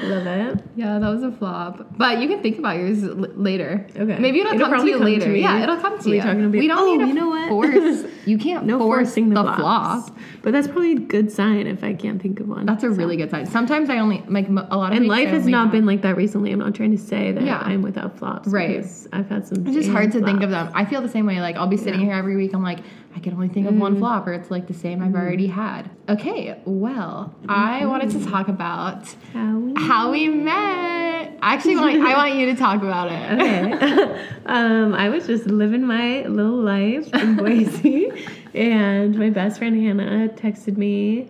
Love 0.04 0.28
it. 0.28 0.64
Yeah, 0.76 1.00
that 1.00 1.10
was 1.10 1.24
a 1.24 1.32
flop. 1.32 1.88
But 1.98 2.20
you 2.22 2.28
can 2.28 2.42
think 2.42 2.60
about 2.60 2.78
yours 2.78 3.04
l- 3.04 3.16
later. 3.36 3.88
Okay. 3.96 4.20
Maybe 4.20 4.40
it'll, 4.42 4.54
It'll 4.54 4.68
come 4.70 4.82
to 4.82 4.88
you 4.88 4.94
come 4.98 5.06
later. 5.06 5.30
me. 5.30 5.42
Yeah, 5.42 5.64
it'll 5.64 5.78
come 5.78 5.98
to 6.00 6.10
you. 6.10 6.22
talking 6.22 6.42
to 6.44 6.50
be- 6.50 6.60
we 6.60 6.68
don't 6.68 6.78
Oh, 6.80 6.92
need 6.96 7.02
to 7.02 7.08
you 7.08 7.14
know 7.14 7.30
what? 7.30 7.50
force. 7.50 8.04
You 8.28 8.38
can't 8.38 8.66
No 8.66 8.78
force 8.78 9.08
forcing 9.08 9.30
the, 9.30 9.36
the 9.42 9.54
flops. 9.54 10.10
flop. 10.10 10.18
But 10.42 10.52
that's 10.52 10.68
probably 10.68 10.92
a 10.92 11.00
good 11.00 11.32
sign 11.32 11.66
if 11.66 11.82
I 11.82 11.94
can't 11.94 12.22
think 12.22 12.42
of 12.42 12.50
one. 12.50 12.66
That's 12.66 12.84
a 12.84 12.90
really 12.90 13.16
good 13.16 13.32
sign. 13.32 13.46
Sometimes 13.46 13.90
I 13.90 14.00
only 14.00 14.22
like 14.28 14.50
a 14.50 14.52
lot 14.76 14.92
of 14.92 14.98
and 14.98 15.08
life 15.08 15.30
has 15.30 15.46
not 15.46 15.64
have- 15.68 15.72
been 15.72 15.86
like 15.86 16.02
that 16.02 16.18
recently. 16.18 16.52
I'm 16.52 16.60
not 16.60 16.76
trying 16.76 16.92
to 16.92 16.98
say 16.98 17.32
that 17.32 17.44
Yeah. 17.44 17.60
I'm 17.60 17.82
without 17.82 18.18
flops. 18.18 18.50
Right. 18.50 18.86
I've 19.14 19.30
had 19.30 19.48
some. 19.48 19.66
It's 19.66 19.76
just 19.78 19.90
hard 19.90 20.12
to 20.12 20.22
think 20.24 20.44
of 20.44 20.50
them. 20.50 20.70
I 20.74 20.84
feel 20.84 21.02
the 21.02 21.08
same 21.10 21.26
way. 21.26 21.40
Like 21.40 21.56
I'll 21.56 21.68
be 21.68 21.78
sitting 21.78 22.02
Yeah. 22.02 22.08
here 22.08 22.16
every 22.16 22.36
week. 22.36 22.54
I'm 22.54 22.64
like, 22.64 22.80
I 23.18 23.20
can 23.20 23.34
only 23.34 23.48
think 23.48 23.66
of 23.68 23.74
Mm. 23.74 23.80
one 23.80 23.98
flop, 23.98 24.28
or 24.28 24.34
it's 24.34 24.52
like 24.52 24.68
the 24.68 24.76
same 24.76 25.02
I've 25.02 25.16
already 25.16 25.48
had. 25.48 25.90
Okay, 26.08 26.56
well, 26.66 27.34
I 27.50 27.84
wanted 27.88 28.12
to 28.12 28.24
talk 28.24 28.48
about 28.48 29.08
How 29.34 29.58
we- 29.58 29.74
how 29.76 30.12
we 30.12 30.28
met. 30.30 31.36
Actually, 31.42 31.78
want, 31.78 32.00
I 32.00 32.16
want 32.16 32.36
you 32.36 32.46
to 32.46 32.56
talk 32.56 32.84
about 32.84 33.12
it. 33.12 33.32
Okay. 33.42 34.22
um, 34.46 34.94
I 34.94 35.10
was 35.10 35.26
just 35.26 35.48
living 35.48 35.84
my 35.88 36.28
little 36.28 36.62
life 36.62 37.12
in 37.16 37.36
Boise, 37.42 38.12
and 38.54 39.18
my 39.18 39.32
best 39.32 39.58
friend 39.58 39.76
Hannah 39.76 40.30
texted 40.36 40.78
me 40.78 41.28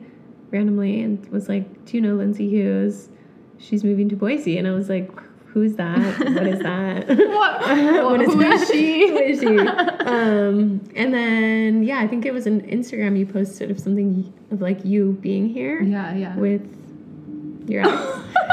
randomly 0.52 1.00
and 1.02 1.26
was 1.30 1.48
like, 1.48 1.86
"Do 1.86 1.96
you 1.96 2.02
know 2.02 2.16
Lindsay 2.16 2.50
Hughes? 2.50 3.08
She's 3.60 3.86
moving 3.86 4.10
to 4.10 4.18
Boise." 4.18 4.58
And 4.58 4.68
I 4.68 4.72
was 4.72 4.90
like, 4.90 5.10
"Who's 5.62 5.76
that? 5.76 5.98
What 6.20 6.48
is 6.48 6.60
that? 6.60 7.08
What? 7.38 7.62
what 8.10 8.22
is 8.22 8.34
Who 8.34 8.40
that? 8.40 8.54
is 8.62 8.70
she? 8.70 9.08
Who 9.14 9.18
is 9.18 9.40
she?" 9.40 9.58
Um, 10.14 10.82
and 10.96 11.14
then 11.14 11.84
yeah, 11.84 12.00
I 12.00 12.08
think 12.08 12.26
it 12.26 12.34
was 12.34 12.46
an 12.48 12.62
Instagram 12.62 13.18
you 13.18 13.26
posted 13.26 13.72
of 13.72 13.80
something 13.80 14.32
of 14.52 14.62
like 14.62 14.84
you 14.86 15.18
being 15.22 15.50
here 15.50 15.82
Yeah, 15.82 16.14
yeah. 16.16 16.36
with 16.38 16.62
your 17.68 17.82
ex. 17.86 18.02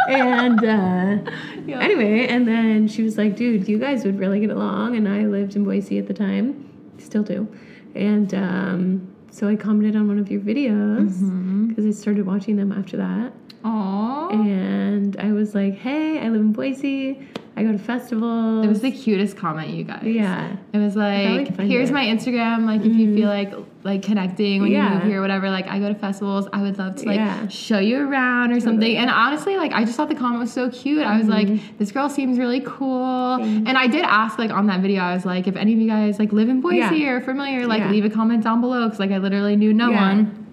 and 0.09 0.59
uh, 0.65 1.31
Yeah. 1.67 1.81
anyway, 1.81 2.27
and 2.27 2.47
then 2.49 2.89
she 2.89 3.03
was 3.03 3.17
like, 3.17 3.37
dude, 3.37 3.69
you 3.69 3.79
guys 3.79 4.05
would 4.05 4.19
really 4.19 4.41
get 4.41 4.51
along. 4.51 4.97
And 4.97 5.09
I 5.09 5.21
lived 5.27 5.57
in 5.57 5.65
Boise 5.65 5.99
at 5.99 6.07
the 6.09 6.15
time, 6.15 6.69
still 6.99 7.23
do. 7.23 7.47
And 7.95 8.35
um, 8.35 9.15
so 9.31 9.49
I 9.49 9.55
commented 9.57 9.95
on 9.97 10.09
one 10.09 10.19
of 10.19 10.31
your 10.31 10.41
videos 10.41 11.13
Mm-hmm. 11.15 11.69
because 11.69 11.87
I 11.87 11.91
started 11.93 12.27
watching 12.27 12.57
them 12.57 12.73
after 12.73 12.97
that. 12.97 13.33
Aww. 13.65 14.33
And 14.33 15.17
I 15.19 15.33
was 15.33 15.55
like, 15.55 15.75
hey, 15.79 16.19
I 16.21 16.29
live 16.29 16.41
in 16.41 16.53
Boise. 16.53 17.27
I 17.57 17.63
go 17.63 17.71
to 17.71 17.79
festivals. 17.79 18.65
It 18.65 18.69
was 18.69 18.81
the 18.81 18.91
cutest 18.91 19.37
comment, 19.37 19.69
you 19.71 19.85
guys. 19.85 20.03
yeah. 20.05 20.57
It 20.73 20.79
was 20.79 20.97
like, 20.97 21.57
here's 21.61 21.91
it. 21.91 21.93
my 21.93 22.05
Instagram. 22.05 22.67
Like, 22.67 22.81
if 22.81 22.93
you 22.95 23.15
feel 23.15 23.29
like 23.29 23.53
like 23.85 24.03
connecting 24.03 24.63
when 24.63 24.73
you 24.73 24.83
move 24.83 25.03
here 25.03 25.19
or 25.19 25.21
whatever, 25.21 25.51
like 25.51 25.69
I 25.69 25.79
go 25.79 25.89
to 25.89 25.95
festivals. 25.95 26.49
I 26.55 26.63
would 26.63 26.79
love 26.79 26.97
to 26.97 27.07
like 27.07 27.17
Yeah. 27.17 27.47
show 27.49 27.79
you 27.79 27.99
around 28.09 28.51
or 28.53 28.59
something. 28.59 28.97
And 28.97 29.09
honestly, 29.11 29.57
like 29.57 29.73
I 29.73 29.85
just 29.85 29.97
thought 29.97 30.09
the 30.09 30.15
comment 30.15 30.41
was 30.41 30.53
so 30.53 30.69
cute. 30.71 31.05
I 31.07 31.17
was 31.19 31.27
Mm-hmm. 31.29 31.53
like, 31.55 31.79
this 31.79 31.93
girl 31.93 32.09
seems 32.09 32.39
really 32.39 32.61
cool. 32.61 33.35
And 33.35 33.69
I 33.79 33.87
did 33.87 34.03
ask 34.05 34.39
like 34.39 34.51
on 34.51 34.67
that 34.67 34.81
video, 34.81 35.03
I 35.03 35.15
was 35.15 35.25
like, 35.27 35.47
if 35.47 35.55
any 35.55 35.75
of 35.75 35.79
you 35.79 35.87
guys 35.87 36.19
like 36.19 36.33
live 36.33 36.49
in 36.49 36.61
Boise 36.61 36.79
Yeah. 36.79 37.11
or 37.13 37.17
are 37.19 37.21
familiar, 37.21 37.67
like 37.67 37.81
Yeah. 37.81 37.91
leave 37.91 38.05
a 38.07 38.11
comment 38.11 38.43
down 38.43 38.61
below 38.63 38.85
because 38.87 38.99
like 38.99 39.11
I 39.13 39.19
literally 39.19 39.55
knew 39.55 39.73
no 39.75 39.91
Yeah. 39.91 40.01
one. 40.15 40.44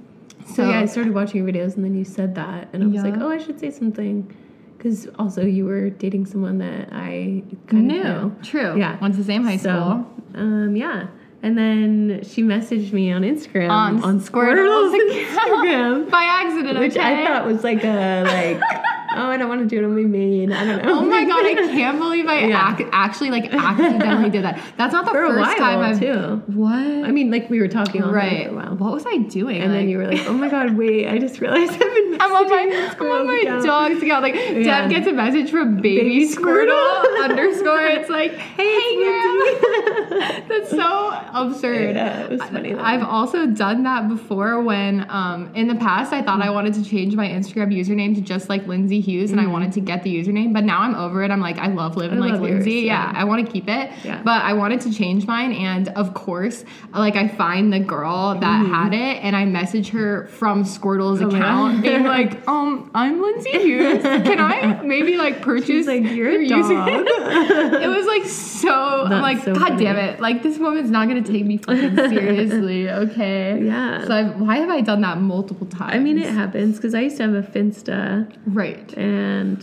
So 0.54 0.70
yeah, 0.70 0.80
I 0.82 0.86
started 0.86 1.14
watching 1.14 1.44
your 1.44 1.52
videos 1.52 1.76
and 1.76 1.84
then 1.86 1.96
you 1.96 2.04
said 2.06 2.36
that, 2.36 2.70
and 2.74 2.84
I 2.84 2.88
was 2.88 3.04
like, 3.04 3.16
oh, 3.18 3.30
I 3.30 3.38
should 3.38 3.60
say 3.60 3.72
something, 3.72 4.34
because 4.78 5.08
also 5.20 5.44
you 5.46 5.66
were 5.66 5.90
dating 5.90 6.26
someone 6.26 6.58
that 6.60 6.90
I 6.92 7.44
kind 7.68 7.88
Knew. 7.88 8.02
of 8.02 8.24
knew. 8.38 8.44
True. 8.44 8.78
Yeah. 8.78 8.98
Went 9.00 9.14
to 9.16 9.20
the 9.20 9.26
same 9.26 9.44
high 9.44 9.58
school. 9.58 10.06
So, 10.34 10.40
um, 10.40 10.76
yeah. 10.76 11.08
And 11.44 11.58
then 11.58 12.22
she 12.24 12.44
messaged 12.44 12.92
me 12.94 13.12
on 13.12 13.24
Instagram 13.24 13.72
On 13.72 14.04
on 14.04 14.20
Squirtle's. 14.20 14.94
Instagram, 15.16 16.10
By 16.12 16.24
accident, 16.24 16.78
which 16.80 16.96
okay? 16.96 17.24
I 17.24 17.26
thought 17.28 17.46
was 17.48 17.64
like 17.64 17.84
a 17.84 18.24
like, 18.24 18.62
oh, 19.18 19.28
I 19.28 19.38
don't 19.38 19.50
want 19.50 19.62
to 19.62 19.68
do 19.68 19.80
it 19.80 19.84
on 19.86 19.96
my 19.96 20.02
main. 20.08 20.52
I 20.52 20.66
don't 20.66 20.84
know. 20.86 21.00
Oh 21.00 21.06
my 21.06 21.24
god, 21.26 21.46
I 21.46 21.54
can't 21.56 21.98
believe 22.00 22.28
I 22.28 22.46
Yeah. 22.48 22.74
ac- 22.76 22.88
actually 22.92 23.32
like 23.32 23.54
accidentally 23.54 24.30
did 24.30 24.44
that. 24.44 24.60
That's 24.78 24.94
not 24.94 25.06
the 25.06 25.12
For 25.12 25.28
first 25.28 25.40
while 25.40 25.58
time 25.58 25.80
I've 25.80 26.00
too. 26.00 26.42
What? 26.54 26.74
I 26.76 27.12
mean, 27.12 27.32
like 27.32 27.50
we 27.50 27.60
were 27.60 27.68
talking 27.68 28.04
on 28.04 28.14
right. 28.14 28.48
for 28.48 28.54
a 28.54 28.56
while. 28.56 28.76
What 28.76 28.94
was 28.94 29.06
I 29.06 29.18
doing? 29.18 29.62
And 29.62 29.72
then 29.74 29.90
you 29.90 29.98
were 29.98 30.08
like, 30.08 30.26
"Oh 30.28 30.34
my 30.34 30.50
god, 30.50 30.76
wait! 30.78 31.08
I 31.08 31.18
just 31.18 31.40
realized 31.42 31.72
I've 31.74 31.80
been 31.80 32.18
I'm 32.22 32.32
on 32.34 32.50
my, 32.50 32.58
I'm 32.58 33.12
on 33.12 33.28
my 33.28 33.34
Squirtle's 33.34 33.42
account." 33.44 33.66
dog's 33.66 34.04
account. 34.04 34.24
Like, 34.24 34.36
Yeah. 34.36 34.82
Deb 34.82 34.90
gets 34.90 35.08
a 35.08 35.12
message 35.14 35.50
from 35.52 35.78
baby, 35.82 36.02
Baby 36.26 36.30
Squirtle, 36.34 37.24
underscore. 37.24 37.82
It's 37.82 38.10
like, 38.10 38.34
hey, 38.58 38.96
girl. 39.04 40.48
That's 40.48 40.70
so 40.70 41.12
absurd. 41.34 41.96
Yeah, 41.96 42.22
it 42.24 42.30
was 42.32 42.42
funny. 42.42 42.74
though. 42.74 42.82
I've 42.82 43.04
also 43.04 43.46
done 43.48 43.84
that 43.84 44.08
before 44.08 44.62
when 44.62 45.06
um, 45.10 45.54
in 45.56 45.68
the 45.68 45.76
past 45.76 46.14
I 46.14 46.22
thought 46.22 46.42
I 46.42 46.50
wanted 46.50 46.74
to 46.76 46.84
change 46.84 47.16
my 47.16 47.28
Instagram 47.28 47.74
username 47.76 48.16
to 48.16 48.22
just 48.22 48.50
like 48.50 48.66
Lindsay 48.68 49.01
Hughes 49.02 49.32
and 49.32 49.42
I 49.42 49.48
wanted 49.48 49.74
to 49.74 49.82
get 49.82 50.04
the 50.04 50.16
username, 50.16 50.54
but 50.54 50.64
now 50.64 50.82
I'm 50.82 50.96
over 50.96 51.24
it. 51.24 51.32
I'm 51.32 51.42
like, 51.42 51.58
I 51.58 51.68
love 51.68 51.98
living 51.98 52.20
Mm-hmm. 52.20 52.24
I 52.24 52.32
like 52.32 52.40
love 52.42 52.50
yours, 52.50 52.66
Lindsay. 52.66 52.82
yeah. 52.82 53.12
yeah. 53.12 53.20
I 53.20 53.24
want 53.26 53.46
to 53.46 53.52
keep 53.52 53.68
it. 53.68 53.92
Yeah. 54.04 54.22
But 54.24 54.44
I 54.44 54.54
wanted 54.54 54.82
to 54.82 54.94
change 54.94 55.26
mine 55.28 55.52
and 55.54 55.90
of 55.90 56.14
course, 56.14 56.64
like 56.94 57.16
I 57.16 57.28
find 57.28 57.72
the 57.74 57.80
girl 57.80 58.38
that 58.40 58.66
had 58.66 58.94
it 58.94 59.24
and 59.24 59.36
I 59.36 59.46
message 59.46 59.90
her 59.90 60.28
from 60.28 60.64
Squirtle's 60.64 61.20
Mm-hmm. 61.20 61.32
Oh 61.32 61.36
account 61.36 61.82
being 61.82 62.04
like, 62.18 62.48
um, 62.48 62.92
I'm 62.94 63.22
Lindsay 63.22 63.52
Hughes. 63.52 64.04
Can 64.04 64.40
I 64.40 64.82
maybe 64.84 65.18
like 65.18 65.42
purchase 65.42 65.68
She's 65.68 65.88
like, 65.88 66.04
"You're 66.04 66.32
your 66.42 66.62
dog." 66.62 66.72
username?" 66.72 67.06
it 67.82 67.88
was 67.88 68.06
like 68.06 68.26
so 68.26 69.06
I'm 69.06 69.22
like, 69.22 69.44
so 69.44 69.54
God 69.54 69.70
funny. 69.70 69.84
damn 69.86 69.98
it. 69.98 70.20
Like 70.20 70.44
this 70.44 70.58
woman's 70.58 70.92
not 70.92 71.08
gonna 71.08 71.22
take 71.24 71.46
me 71.46 71.58
fucking 71.58 71.96
seriously, 71.96 72.90
okay? 72.90 73.64
Yeah. 73.64 74.06
So 74.06 74.14
I've, 74.14 74.40
why 74.40 74.58
have 74.58 74.70
I 74.70 74.82
done 74.82 75.02
that 75.02 75.18
multiple 75.20 75.68
times? 75.68 75.94
I 75.94 76.00
mean, 76.00 76.18
it 76.18 76.30
happens 76.30 76.78
because 76.78 76.94
I 76.94 77.02
used 77.02 77.18
to 77.18 77.24
have 77.24 77.34
a 77.34 77.42
Finsta, 77.44 78.32
right. 78.48 78.91
And, 78.94 79.58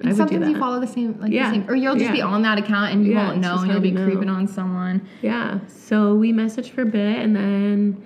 I 0.00 0.10
And 0.10 0.16
would 0.18 0.28
do 0.28 0.34
sometimes 0.34 0.48
you 0.48 0.58
follow 0.58 0.80
the 0.80 0.86
same, 0.86 1.18
like 1.20 1.32
Yeah. 1.32 1.50
the 1.50 1.54
same, 1.56 1.68
or 1.70 1.74
you'll 1.74 1.96
just 1.96 2.12
be 2.12 2.22
on 2.22 2.42
that 2.42 2.58
account 2.58 2.92
and 2.92 3.04
you 3.04 3.12
Yeah, 3.14 3.28
won't 3.28 3.40
know, 3.40 3.58
and 3.58 3.70
you'll 3.70 3.80
be 3.80 3.92
creeping 3.92 4.28
on 4.28 4.46
someone. 4.46 5.02
Yeah. 5.22 5.58
So 5.66 6.14
we 6.14 6.32
messaged 6.32 6.70
for 6.70 6.82
a 6.82 6.86
bit, 6.86 7.18
and 7.18 7.34
then 7.34 7.96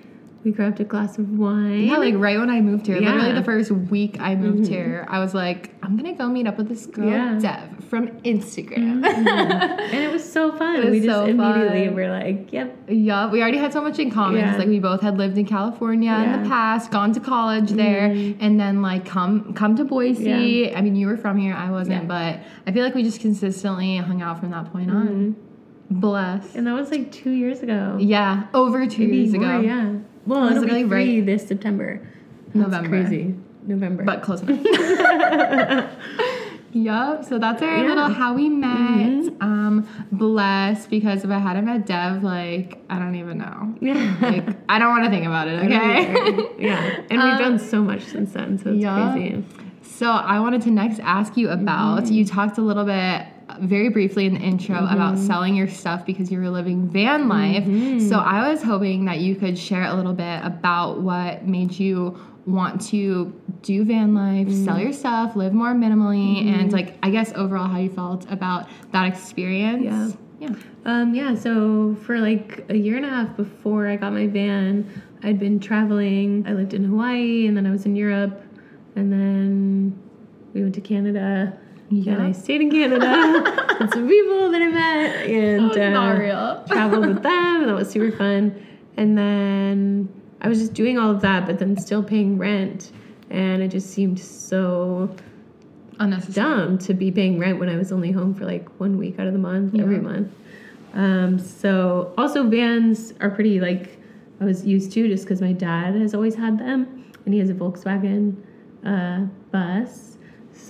we 0.43 0.51
grabbed 0.51 0.79
a 0.79 0.83
glass 0.83 1.17
of 1.17 1.37
wine. 1.37 1.83
Yeah, 1.85 1.97
like 1.97 2.15
right 2.15 2.37
when 2.37 2.49
I 2.49 2.59
moved 2.61 2.87
here, 2.87 2.97
literally 2.97 3.19
Yeah. 3.19 3.27
Mm-hmm. 3.29 3.35
the 3.37 3.43
first 3.43 3.71
week 3.71 4.17
I 4.19 4.35
moved 4.35 4.67
here, 4.67 5.05
I 5.09 5.19
was 5.19 5.33
like, 5.33 5.73
I'm 5.81 5.95
gonna 5.95 6.13
go 6.13 6.27
meet 6.27 6.47
up 6.47 6.57
with 6.57 6.67
this 6.69 6.85
girl, 6.85 7.09
Yeah. 7.09 7.29
Mm-hmm. 7.29 7.39
Dev, 7.39 7.85
from 7.85 8.07
Instagram. 8.23 9.05
and 9.05 9.93
it 10.03 10.11
was 10.11 10.29
so 10.29 10.51
fun. 10.51 10.81
Was 10.81 10.89
we 10.91 10.99
just 10.99 11.09
so 11.13 11.25
immediately 11.25 11.85
fun. 11.87 11.95
were 11.95 12.09
like, 12.09 12.51
"Yep, 12.51 12.77
Yeah, 12.89 13.29
we 13.31 13.41
already 13.41 13.57
had 13.57 13.71
so 13.73 13.81
much 13.81 13.99
in 13.99 14.11
common. 14.11 14.39
Yeah. 14.41 14.57
Like 14.57 14.67
we 14.67 14.79
both 14.79 15.01
had 15.01 15.17
lived 15.17 15.37
in 15.37 15.45
California 15.45 16.11
in 16.13 16.43
the 16.43 16.49
past, 16.49 16.91
gone 16.91 17.13
to 17.13 17.19
college 17.19 17.71
there, 17.71 18.05
and 18.39 18.59
then 18.59 18.81
like 18.81 19.05
come 19.05 19.53
come 19.53 19.75
to 19.77 19.83
Boise. 19.85 20.23
Yeah. 20.23 20.77
I 20.77 20.81
mean, 20.81 20.95
you 20.95 21.07
were 21.07 21.17
from 21.17 21.37
here, 21.37 21.53
I 21.53 21.71
wasn't, 21.71 22.03
Yeah. 22.03 22.07
but 22.07 22.39
I 22.67 22.71
feel 22.71 22.83
like 22.83 22.95
we 22.95 23.03
just 23.03 23.19
consistently 23.21 23.97
hung 23.97 24.21
out 24.21 24.39
from 24.39 24.51
that 24.51 24.71
point 24.71 24.89
on. 24.91 25.35
Bless. 25.89 26.55
And 26.55 26.65
that 26.65 26.73
was 26.73 26.89
like 26.89 27.11
two 27.11 27.29
years 27.31 27.61
ago. 27.61 27.97
Yeah, 27.99 28.47
over 28.53 28.87
two 28.87 29.03
Maybe 29.03 29.17
years 29.17 29.33
more, 29.33 29.43
ago. 29.57 29.59
Yeah. 29.59 29.93
Well, 30.25 30.47
it'll 30.47 30.59
literally 30.61 30.83
be 30.83 30.89
three 30.89 31.21
this 31.21 31.47
September. 31.47 31.99
That's 32.47 32.55
November. 32.55 32.89
crazy. 32.89 33.35
November. 33.65 34.03
but 34.03 34.21
close 34.21 34.41
enough. 34.41 34.59
Yup. 36.73 37.23
So 37.25 37.37
that's 37.37 37.61
our 37.61 37.67
Yeah. 37.69 37.77
Mm-hmm. 37.83 37.87
little 37.89 38.09
how 38.09 38.33
we 38.33 38.49
met. 38.49 39.31
Um, 39.41 39.87
blessed 40.11 40.89
because 40.89 41.23
if 41.23 41.29
I 41.29 41.37
hadn't 41.37 41.65
met 41.65 41.85
Dev, 41.85 42.23
like 42.23 42.79
I 42.89 42.97
don't 42.99 43.15
even 43.15 43.37
know. 43.37 43.75
yeah. 43.79 44.17
Like 44.21 44.43
I 44.69 44.79
don't 44.79 44.89
want 44.89 45.03
to 45.05 45.09
think 45.11 45.25
about 45.25 45.47
it. 45.47 45.53
Okay. 45.63 46.47
yeah. 46.57 47.01
And 47.11 47.21
we've 47.21 47.37
done 47.37 47.59
so 47.59 47.81
much 47.81 48.01
since 48.03 48.33
then, 48.33 48.57
so 48.57 48.71
it's 48.71 48.81
yeah. 48.81 49.11
crazy. 49.13 49.45
So 49.83 50.07
I 50.09 50.39
wanted 50.39 50.61
to 50.63 50.71
next 50.71 50.99
ask 50.99 51.37
you 51.37 51.49
about. 51.49 52.05
Mm-hmm. 52.05 52.13
You 52.13 52.25
talked 52.25 52.57
a 52.57 52.61
little 52.61 52.85
bit, 52.85 53.27
very 53.61 53.89
briefly 53.89 54.25
in 54.25 54.33
the 54.35 54.39
intro, 54.39 54.77
about 54.77 55.17
selling 55.17 55.55
your 55.55 55.67
stuff 55.67 56.05
because 56.05 56.31
you 56.31 56.39
were 56.39 56.49
living 56.49 56.87
van 56.89 57.27
life. 57.27 57.63
Mm-hmm. 57.63 58.07
So 58.09 58.17
I 58.17 58.49
was 58.49 58.61
hoping 58.61 59.05
that 59.05 59.19
you 59.19 59.35
could 59.35 59.57
share 59.57 59.83
a 59.83 59.93
little 59.93 60.13
bit 60.13 60.39
about 60.43 61.01
what 61.01 61.45
made 61.45 61.71
you 61.79 62.17
want 62.45 62.81
to 62.89 63.33
do 63.61 63.85
van 63.85 64.13
life, 64.13 64.47
Mm-hmm. 64.47 64.65
sell 64.65 64.79
your 64.79 64.91
stuff, 64.93 65.35
live 65.35 65.53
more 65.53 65.73
minimally, 65.73 66.45
and 66.45 66.73
like 66.73 66.97
I 67.01 67.09
guess 67.09 67.31
overall 67.33 67.67
how 67.67 67.79
you 67.79 67.89
felt 67.89 68.29
about 68.31 68.67
that 68.91 69.07
experience. 69.07 69.83
Yeah. 69.83 70.11
Yeah. 70.39 70.55
Um, 70.83 71.15
yeah, 71.15 71.35
so 71.35 71.95
for 72.03 72.19
like 72.19 72.65
a 72.67 72.75
year 72.75 72.97
and 72.97 73.05
a 73.05 73.09
half 73.09 73.37
before 73.37 73.87
I 73.87 73.95
got 73.95 74.11
my 74.11 74.27
van, 74.27 74.85
I'd 75.23 75.39
been 75.39 75.57
traveling. 75.61 76.43
I 76.45 76.51
lived 76.51 76.73
in 76.73 76.83
Hawaii 76.83 77.47
and 77.47 77.55
then 77.55 77.65
I 77.65 77.71
was 77.71 77.85
in 77.85 77.95
Europe 77.95 78.43
and 78.97 79.09
then 79.09 79.97
we 80.53 80.61
went 80.61 80.75
to 80.75 80.81
Canada. 80.81 81.57
Yeah. 81.93 82.13
And 82.13 82.23
I 82.23 82.31
stayed 82.31 82.61
in 82.61 82.71
Canada 82.71 83.75
with 83.79 83.93
some 83.93 84.07
people 84.07 84.51
that 84.51 84.61
I 84.61 84.67
met 84.67 85.25
and 85.27 85.93
not 85.93 86.21
uh, 86.21 86.63
traveled 86.67 87.05
with 87.05 87.21
them 87.21 87.61
and 87.61 87.69
that 87.69 87.75
was 87.75 87.89
super 87.89 88.15
fun. 88.15 88.65
And 88.97 89.17
then 89.17 90.09
I 90.41 90.47
was 90.47 90.59
just 90.59 90.73
doing 90.73 90.97
all 90.97 91.11
of 91.11 91.21
that, 91.21 91.45
but 91.45 91.59
then 91.59 91.77
still 91.77 92.03
paying 92.03 92.37
rent. 92.37 92.91
And 93.29 93.61
it 93.61 93.69
just 93.69 93.91
seemed 93.91 94.19
so 94.19 95.15
Unnecessary. 95.99 96.33
dumb 96.33 96.77
to 96.79 96.93
be 96.93 97.11
paying 97.11 97.39
rent 97.39 97.59
when 97.59 97.69
I 97.69 97.77
was 97.77 97.91
only 97.91 98.11
home 98.11 98.33
for 98.33 98.45
like 98.45 98.67
one 98.79 98.97
week 98.97 99.19
out 99.19 99.27
of 99.27 99.33
the 99.33 99.39
month 99.39 99.79
every 99.79 99.99
month. 99.99 100.33
Um, 100.93 101.39
so 101.39 102.13
also 102.17 102.47
vans 102.47 103.13
are 103.19 103.29
pretty 103.29 103.59
like 103.59 103.97
I 104.41 104.45
was 104.45 104.65
used 104.65 104.91
to 104.93 105.07
just 105.07 105.23
because 105.25 105.41
my 105.41 105.53
dad 105.53 105.95
has 105.95 106.13
always 106.13 106.35
had 106.35 106.59
them 106.59 107.05
and 107.25 107.33
he 107.33 107.39
has 107.39 107.49
a 107.49 107.53
Volkswagen 107.53 108.35
uh, 108.85 109.21
bus. 109.51 110.12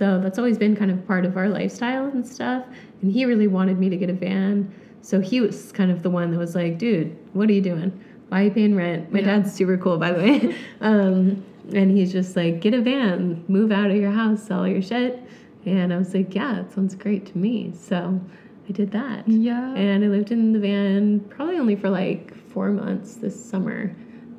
So 0.04 0.20
that's 0.20 0.38
always 0.38 0.58
been 0.58 0.76
kind 0.76 0.92
of 0.92 1.08
part 1.08 1.24
of 1.24 1.38
our 1.38 1.48
lifestyle 1.48 2.08
and 2.08 2.28
stuff. 2.28 2.66
And 3.02 3.10
he 3.10 3.24
really 3.24 3.48
wanted 3.48 3.80
me 3.80 3.88
to 3.88 3.96
get 3.96 4.10
a 4.10 4.13
van. 4.13 4.70
So 5.02 5.22
he 5.22 5.39
was 5.39 5.72
kind 5.72 5.89
of 5.92 6.04
the 6.04 6.10
one 6.10 6.30
that 6.32 6.38
was 6.38 6.56
like, 6.56 6.78
dude, 6.78 7.16
what 7.32 7.50
are 7.50 7.54
you 7.54 7.62
doing? 7.62 8.04
Why 8.28 8.42
are 8.42 8.44
you 8.44 8.52
paying 8.52 8.76
rent? 8.76 9.13
My 9.13 9.20
Yeah. 9.20 9.38
dad's 9.38 9.54
super 9.54 9.78
cool, 9.78 9.98
by 9.98 10.12
the 10.12 10.22
way. 10.22 10.58
um, 10.82 11.42
and 11.74 11.89
he's 11.89 12.12
just 12.12 12.36
like, 12.36 12.60
get 12.60 12.74
a 12.74 12.82
van, 12.82 13.46
move 13.48 13.72
out 13.72 13.92
of 13.92 13.96
your 13.96 14.12
house, 14.12 14.44
sell 14.44 14.68
your 14.68 14.82
shit. 14.82 15.24
And 15.66 15.94
I 15.94 15.98
was 16.00 16.13
like, 16.13 16.36
yeah, 16.36 16.56
that 16.56 16.74
sounds 16.74 16.96
great 16.96 17.26
to 17.28 17.38
me. 17.38 17.72
So 17.74 18.20
I 18.68 18.72
did 18.74 18.92
that. 18.92 19.26
Yeah. 19.26 19.74
And 19.74 20.04
I 20.04 20.08
lived 20.08 20.34
in 20.34 20.52
the 20.52 20.60
van 20.60 21.22
probably 21.30 21.60
only 21.60 21.78
for 21.78 21.89
like 21.89 22.36
four 22.50 22.72
months 22.72 23.16
this 23.16 23.42
summer. 23.42 23.96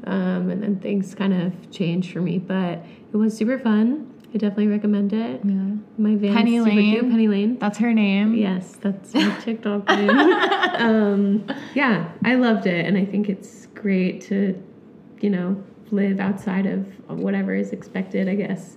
Um, 0.07 0.50
and 0.50 0.62
then 0.62 0.79
things 0.81 1.14
kind 1.14 1.33
of 1.33 1.70
changed 1.70 2.12
for 2.12 2.20
me, 2.20 2.38
but 2.38 2.85
it 3.11 3.16
was 3.16 3.35
super 3.35 3.59
fun. 3.59 4.11
I 4.35 4.37
definitely 4.38 4.66
recommend 4.66 5.12
it. 5.12 5.40
yeah. 5.44 5.77
My 5.97 6.16
van 6.16 6.35
Penny 6.35 6.61
Lane. 6.61 6.90
cute. 6.92 7.09
Penny 7.11 7.29
Lane. 7.29 7.57
That's 7.61 7.79
her 7.79 7.92
name. 7.94 8.35
Yes, 8.35 8.77
that's 8.81 9.14
my 9.14 9.31
TikTok 9.40 9.87
name. 9.88 10.11
um, 10.11 11.47
yeah, 11.75 12.11
I 12.25 12.35
loved 12.35 12.66
it, 12.66 12.85
and 12.85 12.99
I 12.99 13.05
think 13.05 13.29
it's 13.29 13.66
great 13.75 14.20
to, 14.23 14.61
you 15.20 15.31
know, 15.31 15.62
live 15.92 16.18
outside 16.18 16.66
of 16.66 16.85
whatever 17.09 17.55
is 17.55 17.70
expected. 17.70 18.29
I 18.29 18.35
guess 18.35 18.77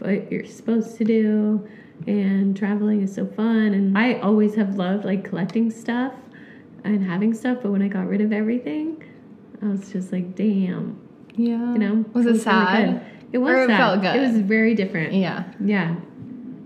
what 0.00 0.32
you're 0.32 0.44
supposed 0.46 0.96
to 0.98 1.04
do, 1.04 1.68
and 2.08 2.56
traveling 2.56 3.02
is 3.02 3.14
so 3.14 3.24
fun. 3.24 3.74
And 3.74 3.96
I 3.96 4.14
always 4.14 4.56
have 4.56 4.76
loved 4.76 5.04
like 5.04 5.22
collecting 5.24 5.70
stuff 5.70 6.12
and 6.82 7.04
having 7.04 7.34
stuff, 7.34 7.58
but 7.62 7.70
when 7.70 7.82
I 7.82 7.88
got 7.88 8.08
rid 8.08 8.20
of 8.20 8.32
everything, 8.32 9.00
I 9.62 9.66
was 9.66 9.92
just 9.92 10.10
like, 10.12 10.34
damn, 10.34 10.98
Yeah. 11.36 11.72
you 11.72 11.78
know. 11.78 12.04
Was 12.14 12.26
it 12.26 12.30
really 12.30 12.38
sad? 12.40 12.88
good. 12.94 13.02
It 13.32 13.38
was 13.38 13.52
Or 13.52 13.62
it 13.64 13.68
sad. 13.68 13.76
felt 13.78 14.00
good? 14.02 14.16
It 14.16 14.20
was 14.20 14.38
very 14.40 14.74
different. 14.74 15.12
Yeah. 15.12 15.44
Yeah, 15.62 15.94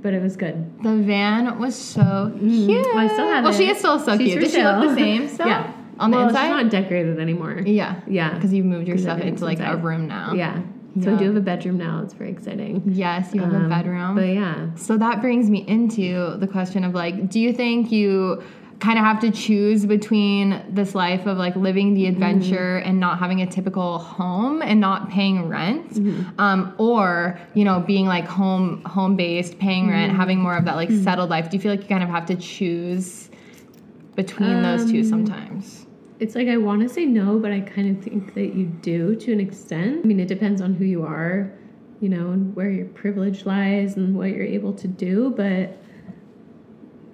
but 0.01 0.15
it 0.15 0.23
was 0.23 0.37
good. 0.37 0.83
The 0.83 0.95
van 0.97 1.59
was 1.59 1.75
so 1.75 2.33
cute. 2.39 2.87
Well, 2.87 2.99
I 2.99 3.09
still 3.09 3.29
have 3.29 3.45
Well, 3.45 3.53
it. 3.53 3.57
she 3.57 3.69
is 3.69 3.79
still 3.79 3.99
so 3.99 4.17
She's 4.17 4.33
cute. 4.33 4.41
Does 4.43 4.53
she 4.53 4.63
look 4.63 4.89
the 4.89 4.95
same 4.95 5.29
still? 5.29 5.47
Yeah. 5.55 5.73
On 5.99 6.11
the 6.11 6.17
well, 6.17 6.29
inside? 6.29 6.43
She's 6.47 6.63
not 6.63 6.71
decorated 6.71 7.21
anymore. 7.21 7.63
yeah. 7.67 7.97
Yeah. 8.09 8.35
Because 8.35 8.53
you 8.53 8.65
moved 8.65 8.89
your 8.89 8.97
'Cause 8.97 9.05
stuff 9.05 9.21
into 9.21 9.45
like 9.45 9.61
a 9.61 9.77
room 9.77 10.09
now. 10.09 10.33
Yeah. 10.35 10.61
So 11.01 11.09
I 11.11 11.13
Yeah. 11.13 11.19
do 11.19 11.25
have 11.27 11.37
a 11.37 11.41
bedroom 11.41 11.79
now. 11.79 12.01
It's 12.03 12.15
very 12.15 12.31
exciting. 12.31 12.83
Yes, 12.87 13.31
you 13.35 13.41
have 13.41 13.53
a 13.53 13.57
Um, 13.57 13.69
bedroom. 13.69 14.15
But 14.15 14.29
yeah, 14.29 14.55
So 14.75 14.97
that 14.99 15.21
brings 15.21 15.49
me 15.51 15.65
into 15.67 16.37
the 16.39 16.47
question 16.47 16.85
of 16.85 16.95
like, 16.95 17.31
do 17.31 17.39
you 17.41 17.53
think 17.53 17.91
you 17.93 18.43
kind 18.83 18.99
of 18.99 19.05
have 19.05 19.21
to 19.21 19.31
choose 19.31 19.87
between 19.87 20.61
this 20.69 20.93
life 20.93 21.25
of 21.27 21.39
like 21.39 21.55
living 21.55 21.95
the 21.95 22.07
adventure 22.07 22.79
and 22.79 22.99
not 22.99 23.21
having 23.21 23.41
a 23.41 23.47
typical 23.47 23.99
home 23.99 24.61
and 24.61 24.81
not 24.81 25.09
paying 25.09 25.49
rent, 25.49 25.91
um, 26.39 26.75
or 26.79 27.39
you 27.55 27.65
know 27.65 27.79
being 27.79 28.07
like 28.07 28.27
home 28.27 28.83
home 28.85 29.15
based, 29.15 29.57
paying 29.61 29.89
rent, 29.89 30.13
having 30.13 30.41
more 30.41 30.57
of 30.57 30.65
that 30.65 30.75
like 30.75 30.91
settled 30.91 31.31
life? 31.31 31.49
Do 31.49 31.57
you 31.57 31.61
feel 31.63 31.71
like 31.71 31.83
you 31.83 31.89
kind 31.89 32.03
of 32.03 32.11
have 32.11 32.27
to 32.27 32.35
choose 32.35 33.31
between 34.17 34.63
those 34.63 34.91
two 34.91 34.99
Um, 35.01 35.05
sometimes? 35.05 35.87
it's 36.19 36.35
like 36.35 36.49
I 36.49 36.57
want 36.57 36.83
to 36.83 36.89
say 36.89 37.05
no, 37.05 37.39
but 37.39 37.53
I 37.53 37.61
kind 37.61 37.97
of 37.97 38.03
think 38.03 38.35
that 38.35 38.55
you 38.55 38.67
do 38.83 39.15
to 39.17 39.33
an 39.33 39.41
extent. 39.41 40.01
I 40.05 40.07
mean, 40.07 40.19
it 40.21 40.29
depends 40.29 40.61
on 40.61 40.75
who 40.75 40.85
you 40.85 41.05
are, 41.05 41.53
you 42.01 42.09
know, 42.09 42.31
and 42.33 42.55
where 42.57 42.71
your 42.71 42.87
privilege 42.87 43.45
lies 43.47 43.97
and 43.97 44.17
what 44.17 44.31
you're 44.31 44.45
able 44.59 44.73
to 44.75 44.89
do, 44.89 45.33
but 45.37 45.79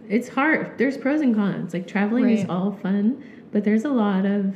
it's 0.09 0.29
hard. 0.29 0.79
There's 0.79 0.97
pros 0.97 1.21
and 1.21 1.35
cons. 1.35 1.75
Like 1.75 1.87
traveling 1.87 2.31
is 2.31 2.47
all 2.49 2.73
fun, 2.83 3.23
but 3.53 3.65
there's 3.65 3.85
a 3.85 3.91
lot 3.91 4.25
of, 4.25 4.55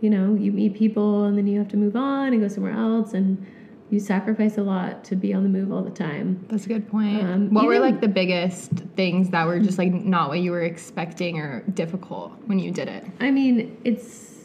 you 0.00 0.10
know, 0.10 0.34
you 0.34 0.52
meet 0.52 0.74
people 0.74 1.24
and 1.24 1.36
then 1.36 1.46
you 1.46 1.58
have 1.58 1.68
to 1.68 1.76
move 1.76 1.96
on 1.96 2.32
and 2.32 2.40
go 2.40 2.48
somewhere 2.48 2.72
else 2.72 3.12
and 3.12 3.44
you 3.90 4.00
sacrifice 4.00 4.58
a 4.58 4.62
lot 4.62 5.04
to 5.04 5.16
be 5.16 5.32
on 5.32 5.42
the 5.42 5.48
move 5.48 5.72
all 5.72 5.82
the 5.82 5.90
time. 5.90 6.44
That's 6.48 6.66
a 6.66 6.68
good 6.68 6.88
point. 6.88 7.22
Um, 7.22 7.54
what 7.54 7.66
were 7.66 7.78
like 7.78 8.00
the 8.00 8.08
biggest 8.08 8.72
things 8.96 9.30
that 9.30 9.46
were 9.46 9.60
just 9.60 9.78
like 9.78 9.92
not 9.92 10.28
what 10.28 10.40
you 10.40 10.50
were 10.50 10.62
expecting 10.62 11.38
or 11.38 11.62
difficult 11.74 12.32
when 12.46 12.58
you 12.58 12.70
did 12.70 12.88
it? 12.88 13.04
I 13.20 13.30
mean, 13.30 13.78
it's 13.84 14.35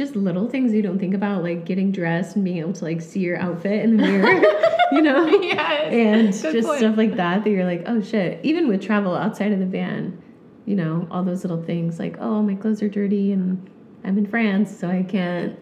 just 0.00 0.16
little 0.16 0.48
things 0.48 0.72
you 0.72 0.80
don't 0.82 0.98
think 0.98 1.12
about, 1.14 1.42
like 1.42 1.66
getting 1.66 1.92
dressed 1.92 2.34
and 2.34 2.44
being 2.44 2.56
able 2.56 2.72
to 2.72 2.84
like 2.84 3.00
see 3.02 3.20
your 3.20 3.36
outfit 3.36 3.84
in 3.84 3.96
the 3.96 4.02
mirror, 4.02 4.42
you 4.92 5.02
know? 5.02 5.26
yes. 5.42 5.92
And 5.92 6.32
Good 6.32 6.52
just 6.54 6.66
point. 6.68 6.78
stuff 6.78 6.96
like 6.96 7.16
that 7.16 7.44
that 7.44 7.50
you're 7.50 7.66
like, 7.66 7.82
oh 7.86 8.00
shit. 8.00 8.40
Even 8.42 8.66
with 8.68 8.80
travel 8.82 9.14
outside 9.14 9.52
of 9.52 9.58
the 9.58 9.66
van, 9.66 10.20
you 10.64 10.74
know, 10.74 11.06
all 11.10 11.22
those 11.22 11.44
little 11.44 11.62
things 11.62 11.98
like, 11.98 12.16
oh, 12.18 12.42
my 12.42 12.54
clothes 12.54 12.82
are 12.82 12.88
dirty 12.88 13.32
and 13.32 13.68
I'm 14.02 14.16
in 14.16 14.26
France, 14.26 14.74
so 14.74 14.88
I 14.88 15.02
can't 15.02 15.58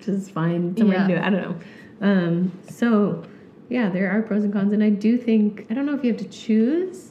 just 0.00 0.30
find 0.30 0.78
somewhere 0.78 0.98
Yeah. 0.98 1.06
to 1.08 1.12
do 1.14 1.18
it. 1.18 1.22
I 1.22 1.30
don't 1.30 1.42
know. 1.42 1.56
Um, 2.00 2.52
so 2.70 3.24
yeah, 3.68 3.88
there 3.90 4.10
are 4.10 4.22
pros 4.22 4.44
and 4.44 4.52
cons, 4.52 4.72
and 4.72 4.82
I 4.84 4.90
do 4.90 5.16
think 5.18 5.66
I 5.68 5.74
don't 5.74 5.84
know 5.86 5.94
if 5.94 6.04
you 6.04 6.12
have 6.12 6.20
to 6.22 6.28
choose, 6.28 7.09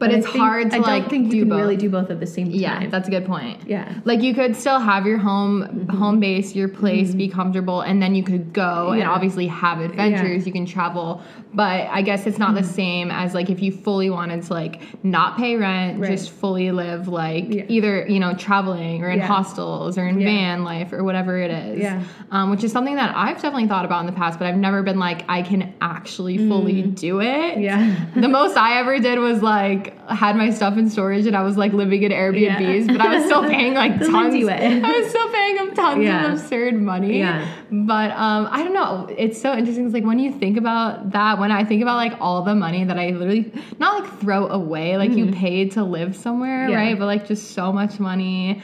But, 0.00 0.10
it's 0.12 0.26
think- 0.26 0.38
hard 0.38 0.70
to 0.70 0.76
I 0.76 0.78
don't 0.80 0.86
like 0.88 1.08
think 1.10 1.30
do 1.30 1.36
you 1.36 1.42
can 1.42 1.50
both. 1.50 1.60
really 1.60 1.76
do 1.76 1.88
both 1.90 2.10
at 2.10 2.18
the 2.20 2.26
same 2.26 2.46
time. 2.46 2.54
yeah, 2.54 2.86
that's 2.88 3.06
a 3.06 3.10
good 3.10 3.26
point. 3.26 3.58
yeah. 3.68 4.00
Like 4.04 4.22
you 4.22 4.34
could 4.34 4.56
still 4.56 4.80
have 4.80 5.06
your 5.06 5.18
home 5.18 5.50
Mm-hmm. 5.60 5.96
home 5.96 6.20
base, 6.20 6.54
your 6.56 6.68
place, 6.68 7.14
be 7.14 7.28
comfortable, 7.28 7.82
and 7.82 8.02
then 8.02 8.14
you 8.14 8.22
could 8.22 8.52
go 8.52 8.90
and 8.90 9.02
obviously 9.04 9.46
have 9.46 9.80
adventures. 9.80 10.20
Yeah. 10.22 10.36
Mm-hmm. 10.38 10.46
You 10.46 10.52
can 10.52 10.66
travel, 10.66 11.22
but 11.54 11.86
I 11.90 12.02
guess 12.02 12.26
it's 12.26 12.38
not 12.38 12.54
the 12.54 12.62
same 12.64 13.10
as 13.10 13.34
like 13.34 13.50
if 13.50 13.60
you 13.62 13.70
fully 13.72 14.08
wanted 14.10 14.42
to 14.44 14.52
like 14.52 14.80
not 15.04 15.36
pay 15.36 15.56
rent, 15.56 16.00
Right. 16.00 16.10
just 16.10 16.30
fully 16.30 16.70
live 16.72 17.08
like 17.08 17.46
Yeah. 17.48 17.64
either 17.68 18.06
you 18.08 18.18
know 18.20 18.34
traveling 18.34 19.04
or 19.04 19.10
in 19.10 19.18
Yeah. 19.18 19.26
hostels 19.26 19.98
or 19.98 20.06
in 20.06 20.18
Yeah. 20.20 20.26
van 20.26 20.64
life 20.64 20.92
or 20.92 21.04
whatever 21.04 21.38
it 21.38 21.50
is. 21.50 21.80
Yeah. 21.80 22.02
um, 22.32 22.50
which 22.50 22.62
is 22.64 22.70
something 22.72 22.94
that 22.94 23.12
I've 23.16 23.36
definitely 23.36 23.66
thought 23.66 23.84
about 23.84 24.00
in 24.00 24.06
the 24.06 24.12
past, 24.12 24.38
but 24.38 24.46
I've 24.46 24.56
never 24.56 24.82
been 24.82 24.98
like 25.00 25.24
I 25.28 25.42
can 25.42 25.74
actually 25.80 26.38
fully 26.48 26.82
do 26.82 27.20
it. 27.20 27.56
Mm. 27.58 27.62
Yeah. 27.62 27.96
the 28.14 28.28
most 28.28 28.56
I 28.56 28.78
ever 28.78 28.98
did 29.00 29.18
was 29.18 29.42
like 29.42 29.89
had 30.08 30.36
my 30.36 30.50
stuff 30.50 30.76
in 30.76 30.90
storage 30.90 31.26
and 31.26 31.36
I 31.36 31.42
was 31.42 31.56
like 31.56 31.72
living 31.72 32.02
in 32.02 32.10
Airbnbs, 32.12 32.86
Yeah. 32.86 32.92
but 32.92 33.00
I 33.00 33.16
was 33.16 33.24
still 33.26 33.42
paying 33.44 33.74
like 33.74 33.98
tons. 33.98 34.34
I 34.48 34.98
was 35.00 35.08
still 35.10 35.28
paying 35.30 35.56
them 35.56 35.74
tons 35.74 36.02
Yeah. 36.04 36.26
of 36.26 36.32
absurd 36.40 36.74
money. 36.80 37.18
Yeah. 37.18 37.46
But 37.70 38.10
um, 38.12 38.48
I 38.50 38.62
don't 38.64 38.74
know. 38.74 39.08
It's 39.16 39.40
so 39.40 39.52
interesting. 39.54 39.84
It's 39.86 39.94
like 39.94 40.04
when 40.04 40.18
you 40.18 40.32
think 40.32 40.56
about 40.56 41.12
that, 41.12 41.38
when 41.38 41.52
I 41.52 41.64
think 41.64 41.82
about 41.82 41.96
like 41.96 42.14
all 42.20 42.42
the 42.42 42.54
money 42.54 42.84
that 42.84 42.98
I 42.98 43.10
literally 43.10 43.52
not 43.78 44.02
like 44.02 44.18
throw 44.20 44.48
away, 44.48 44.96
like 44.96 45.12
you 45.12 45.30
paid 45.32 45.72
to 45.72 45.84
live 45.84 46.16
somewhere, 46.16 46.64
Mm-hmm. 46.64 46.72
Yeah. 46.72 46.76
right? 46.78 46.98
But 46.98 47.06
like 47.06 47.26
just 47.26 47.52
so 47.52 47.72
much 47.72 48.00
money 48.00 48.62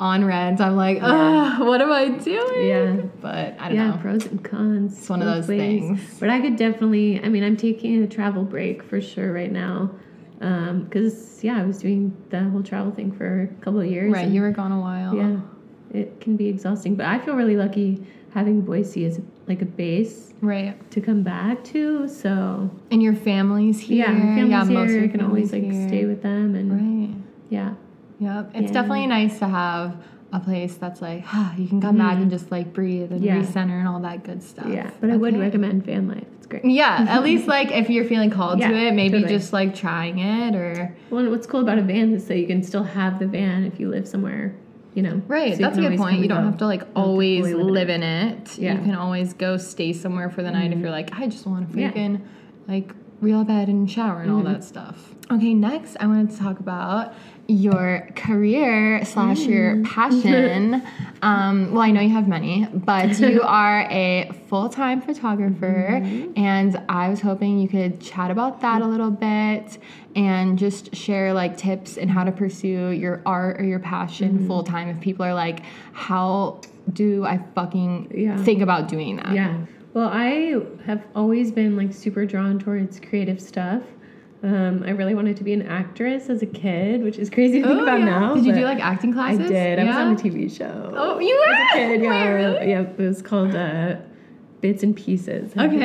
on 0.00 0.24
rent. 0.24 0.60
I'm 0.60 0.74
like, 0.76 0.98
ugh, 1.00 1.60
what 1.60 1.80
am 1.80 1.92
I 1.92 2.08
doing? 2.08 2.66
Yeah. 2.68 2.96
But 3.20 3.54
I 3.60 3.68
don't 3.68 3.76
yeah, 3.76 3.90
know. 3.90 3.96
pros 3.98 4.26
and 4.26 4.42
cons. 4.44 4.98
It's 4.98 5.08
one 5.08 5.22
of 5.22 5.26
those 5.32 5.46
things. 5.46 6.00
But 6.20 6.30
I 6.30 6.40
could 6.40 6.56
definitely. 6.56 7.20
I 7.22 7.28
mean, 7.28 7.42
I'm 7.44 7.56
taking 7.56 8.02
a 8.02 8.06
travel 8.06 8.42
break 8.44 8.82
for 8.82 9.00
sure 9.00 9.32
right 9.32 9.50
now, 9.52 9.90
because 10.44 11.42
yeah, 11.42 11.60
I 11.60 11.64
was 11.64 11.78
doing 11.78 12.16
the 12.30 12.44
whole 12.44 12.62
travel 12.62 12.92
thing 12.92 13.12
for 13.12 13.42
a 13.42 13.46
couple 13.64 13.80
of 13.80 13.86
years. 13.86 14.12
Right, 14.12 14.26
and 14.26 14.34
you 14.34 14.42
were 14.42 14.50
gone 14.50 14.72
a 14.72 14.80
while. 14.80 15.14
Yeah, 15.16 15.40
it 15.98 16.20
can 16.20 16.36
be 16.36 16.48
exhausting. 16.48 16.94
But 16.96 17.06
I 17.06 17.18
feel 17.18 17.34
really 17.34 17.56
lucky 17.56 18.04
having 18.32 18.60
Boise 18.62 19.04
as 19.06 19.20
like 19.46 19.62
a 19.62 19.66
base 19.66 20.32
Right. 20.40 20.74
to 20.90 21.00
come 21.00 21.22
back 21.22 21.62
to. 21.64 22.08
So 22.08 22.70
And 22.90 23.02
your 23.02 23.14
family's 23.14 23.80
here. 23.80 24.06
yeah, 24.08 24.34
family's 24.34 24.70
most 24.70 24.84
of 24.84 24.88
here. 24.90 24.98
your 25.00 25.04
I 25.04 25.08
can 25.08 25.20
always 25.22 25.52
like 25.52 25.62
here. 25.62 25.88
stay 25.88 26.04
with 26.04 26.22
them, 26.22 26.54
and 26.54 26.72
Right. 26.72 27.14
yeah, 27.50 27.74
Yep. 28.20 28.50
It's 28.54 28.62
Yeah. 28.68 28.72
definitely 28.72 29.06
nice 29.06 29.38
to 29.40 29.48
have 29.48 29.96
a 30.32 30.40
place 30.40 30.74
that's 30.76 31.00
like, 31.00 31.24
ah, 31.28 31.54
you 31.58 31.68
can 31.68 31.80
come 31.80 31.96
back 31.98 32.16
and 32.18 32.30
just 32.30 32.50
like 32.50 32.72
breathe 32.72 33.12
and 33.12 33.22
Mm-hmm. 33.22 33.24
Yeah. 33.24 33.42
recenter 33.42 33.78
and 33.78 33.86
all 33.88 34.00
that 34.00 34.24
good 34.24 34.42
stuff. 34.42 34.66
yeah. 34.68 34.90
But 35.00 35.10
I 35.10 35.16
would 35.16 35.38
recommend 35.38 35.84
van 35.84 36.08
life. 36.08 36.24
It's 36.44 36.50
great. 36.50 36.64
Yeah, 36.64 37.06
at 37.08 37.22
least 37.28 37.48
like 37.48 37.70
if 37.70 37.88
you're 37.88 38.04
feeling 38.04 38.30
called 38.30 38.60
to 38.60 38.66
it, 38.66 38.92
maybe 38.92 39.20
totally. 39.20 39.32
just 39.32 39.52
like 39.52 39.74
trying 39.74 40.18
it 40.18 40.54
or 40.54 40.94
Well, 41.08 41.30
what's 41.30 41.46
cool 41.46 41.60
about 41.60 41.78
a 41.78 41.82
van 41.82 42.12
is 42.12 42.26
that 42.28 42.38
you 42.38 42.46
can 42.46 42.62
still 42.62 42.82
have 42.82 43.18
the 43.18 43.26
van 43.26 43.64
if 43.64 43.80
you 43.80 43.88
live 43.88 44.06
somewhere, 44.06 44.54
you 44.92 45.02
know. 45.02 45.22
Right, 45.26 45.54
so 45.54 45.62
that's 45.62 45.78
a 45.78 45.80
good 45.80 45.96
point. 45.96 46.20
You 46.20 46.28
don't 46.28 46.44
have 46.44 46.58
to 46.58 46.66
like 46.66 46.80
have 46.80 46.94
to 46.94 47.00
always 47.00 47.46
live 47.46 47.88
in 47.88 48.02
in 48.02 48.02
it. 48.02 48.58
Yeah. 48.58 48.74
You 48.74 48.80
can 48.80 48.94
always 48.94 49.32
go 49.32 49.56
stay 49.56 49.94
somewhere 49.94 50.28
for 50.28 50.42
the 50.42 50.50
night 50.50 50.66
if 50.66 50.72
mm-hmm. 50.72 50.82
you're 50.82 50.90
like, 50.90 51.18
I 51.18 51.26
just 51.28 51.46
want 51.46 51.72
to 51.72 51.80
Yeah. 51.80 51.90
freaking 51.90 52.20
like 52.68 52.92
real 53.24 53.42
bed 53.44 53.68
and 53.68 53.90
shower 53.90 54.20
and 54.20 54.30
all 54.30 54.42
Mhm. 54.42 54.52
that 54.52 54.64
stuff. 54.64 55.14
Okay, 55.30 55.54
next 55.54 55.96
I 56.00 56.06
wanted 56.06 56.30
to 56.32 56.36
talk 56.38 56.60
about 56.60 57.14
your 57.46 58.06
career 58.14 59.04
slash 59.04 59.40
your 59.46 59.76
Mm. 59.76 59.84
passion. 59.84 60.82
um, 61.22 61.72
well, 61.72 61.82
I 61.82 61.90
know 61.90 62.00
you 62.00 62.10
have 62.10 62.28
many, 62.28 62.66
but 62.72 63.18
you 63.30 63.40
are 63.42 63.80
a 63.90 64.30
full 64.48 64.68
time 64.68 65.00
photographer, 65.00 66.00
Mm-hmm. 66.02 66.38
and 66.38 66.80
I 66.88 67.08
was 67.08 67.20
hoping 67.22 67.58
you 67.58 67.68
could 67.68 68.00
chat 68.00 68.30
about 68.30 68.60
that 68.60 68.82
a 68.82 68.86
little 68.86 69.10
bit 69.10 69.78
and 70.14 70.58
just 70.58 70.94
share 70.94 71.32
like 71.34 71.56
tips 71.56 71.96
and 71.96 72.10
how 72.10 72.24
to 72.24 72.32
pursue 72.32 72.90
your 72.90 73.20
art 73.26 73.60
or 73.60 73.64
your 73.64 73.78
passion 73.80 74.34
Mm-hmm. 74.34 74.46
full 74.46 74.62
time. 74.62 74.88
If 74.88 75.00
people 75.00 75.24
are 75.24 75.34
like, 75.34 75.60
how 75.92 76.60
do 76.92 77.24
I 77.24 77.40
fucking 77.54 78.12
Yeah. 78.14 78.36
think 78.36 78.60
about 78.62 78.88
doing 78.88 79.16
that? 79.16 79.32
Yeah. 79.34 79.54
Well, 79.94 80.08
I 80.12 80.56
have 80.86 81.04
always 81.14 81.52
been 81.52 81.76
like 81.76 81.92
super 81.92 82.26
drawn 82.26 82.58
towards 82.58 82.98
creative 83.00 83.40
stuff. 83.40 83.82
Um, 84.42 84.82
I 84.84 84.90
really 84.90 85.14
wanted 85.14 85.36
to 85.38 85.44
be 85.44 85.54
an 85.54 85.62
actress 85.62 86.28
as 86.28 86.42
a 86.42 86.46
kid, 86.46 87.02
which 87.02 87.16
is 87.16 87.30
crazy 87.30 87.62
to 87.62 87.66
think 87.66 87.80
Oh, 87.80 87.82
about 87.84 88.00
yeah. 88.00 88.04
now. 88.06 88.34
Did 88.34 88.44
you 88.44 88.52
do 88.52 88.64
like 88.64 88.78
acting 88.80 89.12
classes? 89.14 89.46
I 89.46 89.48
did. 89.48 89.78
I 89.78 89.84
was 89.84 89.96
on 89.96 90.12
a 90.12 90.16
TV 90.16 90.54
show. 90.54 90.92
Oh, 90.94 91.18
you 91.18 91.34
were? 91.34 91.54
As 91.54 91.60
a 91.60 91.74
kid, 91.78 92.02
yeah. 92.02 92.24
Wait, 92.24 92.32
really? 92.34 92.70
Yeah, 92.70 92.80
it 92.82 92.98
was 92.98 93.22
called 93.22 93.54
uh, 93.54 93.96
Bits 94.60 94.82
and 94.82 94.94
Pieces. 94.94 95.52
I 95.56 95.66
Okay. 95.66 95.76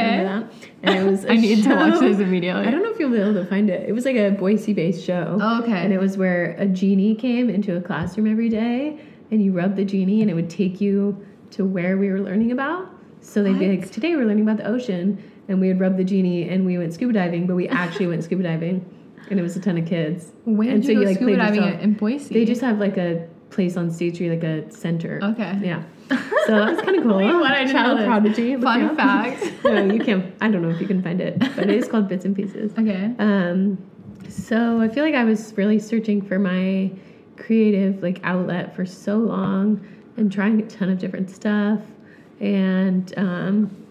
And 0.84 0.98
it 0.98 1.10
was. 1.10 1.26
I 1.30 1.36
need 1.36 1.64
to 1.64 1.70
watch 1.76 1.94
show- 1.94 2.00
this 2.02 2.20
immediately. 2.20 2.66
I 2.66 2.72
don't 2.72 2.84
know 2.84 2.90
if 2.92 3.00
you'll 3.00 3.12
be 3.12 3.18
able 3.22 3.36
to 3.36 3.46
find 3.46 3.70
it. 3.70 3.88
It 3.88 3.94
was 3.94 4.04
like 4.06 4.18
a 4.18 4.32
Boise-based 4.32 5.06
show. 5.06 5.38
Oh, 5.40 5.62
okay. 5.64 5.72
And 5.72 5.94
it 5.94 6.00
was 6.00 6.18
where 6.18 6.56
a 6.58 6.66
genie 6.66 7.16
came 7.16 7.50
into 7.50 7.78
a 7.78 7.82
classroom 7.82 8.30
every 8.30 8.50
day, 8.50 9.00
and 9.32 9.42
you 9.42 9.54
rub 9.54 9.76
the 9.78 9.86
genie, 9.86 10.22
and 10.22 10.30
it 10.32 10.34
would 10.34 10.50
take 10.50 10.82
you 10.82 11.24
to 11.52 11.64
where 11.64 11.98
we 11.98 12.10
were 12.10 12.20
learning 12.20 12.52
about. 12.52 12.90
So 13.22 13.44
they'd 13.44 13.60
be 13.60 13.70
like, 13.70 13.92
"Today 13.92 14.16
we're 14.16 14.26
learning 14.26 14.44
about 14.44 14.58
the 14.58 14.68
ocean," 14.68 15.22
and 15.48 15.60
we 15.60 15.68
would 15.68 15.80
rub 15.80 15.98
the 15.98 16.04
genie, 16.04 16.50
and 16.50 16.66
we 16.66 16.78
went 16.78 16.94
scuba 16.94 17.14
diving, 17.14 17.48
but 17.48 17.56
we 17.56 17.68
actually 17.68 18.08
went 18.08 18.24
scuba 18.24 18.44
diving, 18.44 18.86
and 19.30 19.40
it 19.40 19.44
was 19.44 19.56
a 19.56 19.60
ton 19.60 19.78
of 19.78 19.86
kids. 19.86 20.32
Where 20.46 20.70
and 20.70 20.82
did 20.82 20.92
you 20.92 21.04
go 21.04 21.14
scuba 21.14 21.36
diving 21.36 21.64
yourself. 21.64 21.82
in 21.82 21.94
Boise? 21.94 22.34
They 22.34 22.46
just 22.46 22.62
have 22.62 22.80
like 22.80 22.98
a 22.98 23.28
place 23.50 23.78
on 23.78 23.92
State 23.92 24.16
Street, 24.16 24.30
like 24.30 24.44
a 24.44 24.72
center. 24.72 25.20
Okay. 25.24 25.60
Yeah. 25.62 25.84
So 26.46 26.56
that 26.56 26.74
was 26.74 26.82
kind 26.82 26.98
of 26.98 27.04
cool. 27.04 27.18
Wait, 27.18 27.32
what? 27.32 27.52
I 27.52 27.72
Child 27.72 28.04
prodigy. 28.06 28.56
Fun 28.56 28.96
fact. 28.96 29.44
no, 29.64 29.84
you 29.86 30.00
can't. 30.00 30.34
I 30.42 30.50
don't 30.50 30.64
know 30.64 30.70
if 30.70 30.82
you 30.82 30.88
can 30.88 31.04
find 31.04 31.22
it, 31.22 31.38
but 31.38 31.60
it 31.60 31.70
is 31.70 31.88
called 31.88 32.08
Bits 32.08 32.26
and 32.26 32.36
Pieces. 32.36 32.72
Okay. 32.76 33.14
Um, 33.20 33.78
so 34.28 34.82
I 34.82 34.88
feel 34.88 35.04
like 35.04 35.14
I 35.14 35.26
was 35.26 35.54
really 35.58 35.78
searching 35.78 36.24
for 36.24 36.40
my 36.40 36.92
creative 37.38 38.02
like 38.02 38.20
outlet 38.24 38.76
for 38.76 38.84
so 38.84 39.18
long 39.18 39.86
and 40.18 40.32
trying 40.32 40.60
a 40.60 40.66
ton 40.66 40.90
of 40.90 40.98
different 40.98 41.30
stuff. 41.30 41.82
And 42.40 43.14
um, 43.18 43.86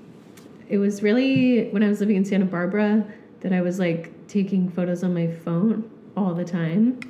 it 0.68 0.78
was 0.78 1.02
really 1.02 1.68
when 1.70 1.82
I 1.82 1.88
was 1.88 2.00
living 2.00 2.16
in 2.16 2.24
Santa 2.24 2.44
Barbara 2.44 3.04
that 3.40 3.52
I 3.52 3.60
was 3.60 3.78
like 3.78 4.12
taking 4.26 4.68
photos 4.70 5.04
on 5.04 5.14
my 5.14 5.26
phone 5.26 5.88
all 6.16 6.34
the 6.34 6.44
time. 6.44 7.00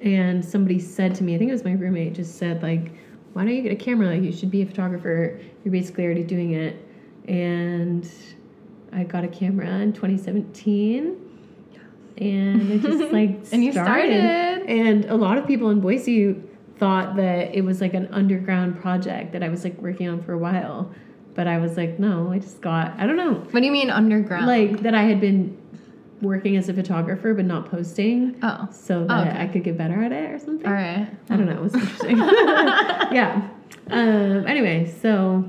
And 0.00 0.44
somebody 0.44 0.78
said 0.78 1.14
to 1.16 1.24
me, 1.24 1.34
I 1.34 1.38
think 1.38 1.50
it 1.50 1.52
was 1.52 1.64
my 1.64 1.72
roommate, 1.72 2.14
just 2.14 2.36
said 2.38 2.62
like, 2.62 2.92
"Why 3.32 3.44
don't 3.44 3.54
you 3.54 3.62
get 3.62 3.72
a 3.72 3.76
camera? 3.76 4.06
Like 4.06 4.22
you 4.22 4.32
should 4.32 4.50
be 4.50 4.62
a 4.62 4.66
photographer. 4.66 5.40
You're 5.64 5.72
basically 5.72 6.04
already 6.04 6.22
doing 6.22 6.52
it." 6.52 6.76
And 7.26 8.08
I 8.92 9.04
got 9.04 9.24
a 9.24 9.28
camera 9.28 9.68
in 9.68 9.92
2017, 9.92 11.16
and 12.18 12.70
it 12.70 12.80
just 12.80 13.12
like 13.12 13.40
And 13.52 13.64
you 13.64 13.72
started. 13.72 14.64
And 14.68 15.04
a 15.06 15.16
lot 15.16 15.36
of 15.36 15.46
people 15.46 15.70
in 15.70 15.80
Boise 15.80 16.36
thought 16.78 17.16
that 17.16 17.54
it 17.54 17.62
was 17.64 17.80
like 17.80 17.94
an 17.94 18.08
underground 18.12 18.80
project 18.80 19.32
that 19.32 19.42
I 19.42 19.48
was 19.48 19.64
like 19.64 19.80
working 19.80 20.08
on 20.08 20.22
for 20.22 20.32
a 20.32 20.38
while. 20.38 20.90
But 21.34 21.46
I 21.46 21.58
was 21.58 21.76
like, 21.76 21.98
no, 21.98 22.32
I 22.32 22.38
just 22.40 22.60
got, 22.60 22.94
I 22.98 23.06
don't 23.06 23.16
know, 23.16 23.34
What 23.34 23.60
do 23.60 23.66
you 23.66 23.72
mean 23.72 23.90
underground? 23.90 24.46
like 24.46 24.82
that 24.82 24.94
I 24.94 25.02
had 25.02 25.20
been 25.20 25.56
working 26.20 26.56
as 26.56 26.68
a 26.68 26.74
photographer 26.74 27.32
but 27.32 27.44
not 27.44 27.70
posting. 27.70 28.36
oh, 28.42 28.68
So 28.72 29.04
that 29.06 29.28
okay. 29.28 29.42
I 29.42 29.46
could 29.46 29.62
get 29.62 29.78
better 29.78 30.02
at 30.02 30.10
it 30.10 30.30
or 30.32 30.38
something. 30.38 30.66
all 30.66 30.72
right. 30.72 31.08
I 31.30 31.36
don't 31.36 31.46
know. 31.46 31.52
It 31.52 31.62
was 31.62 31.74
interesting. 31.74 32.16
yeah. 32.18 33.48
Um, 33.90 34.46
anyway, 34.46 34.92
so 35.00 35.44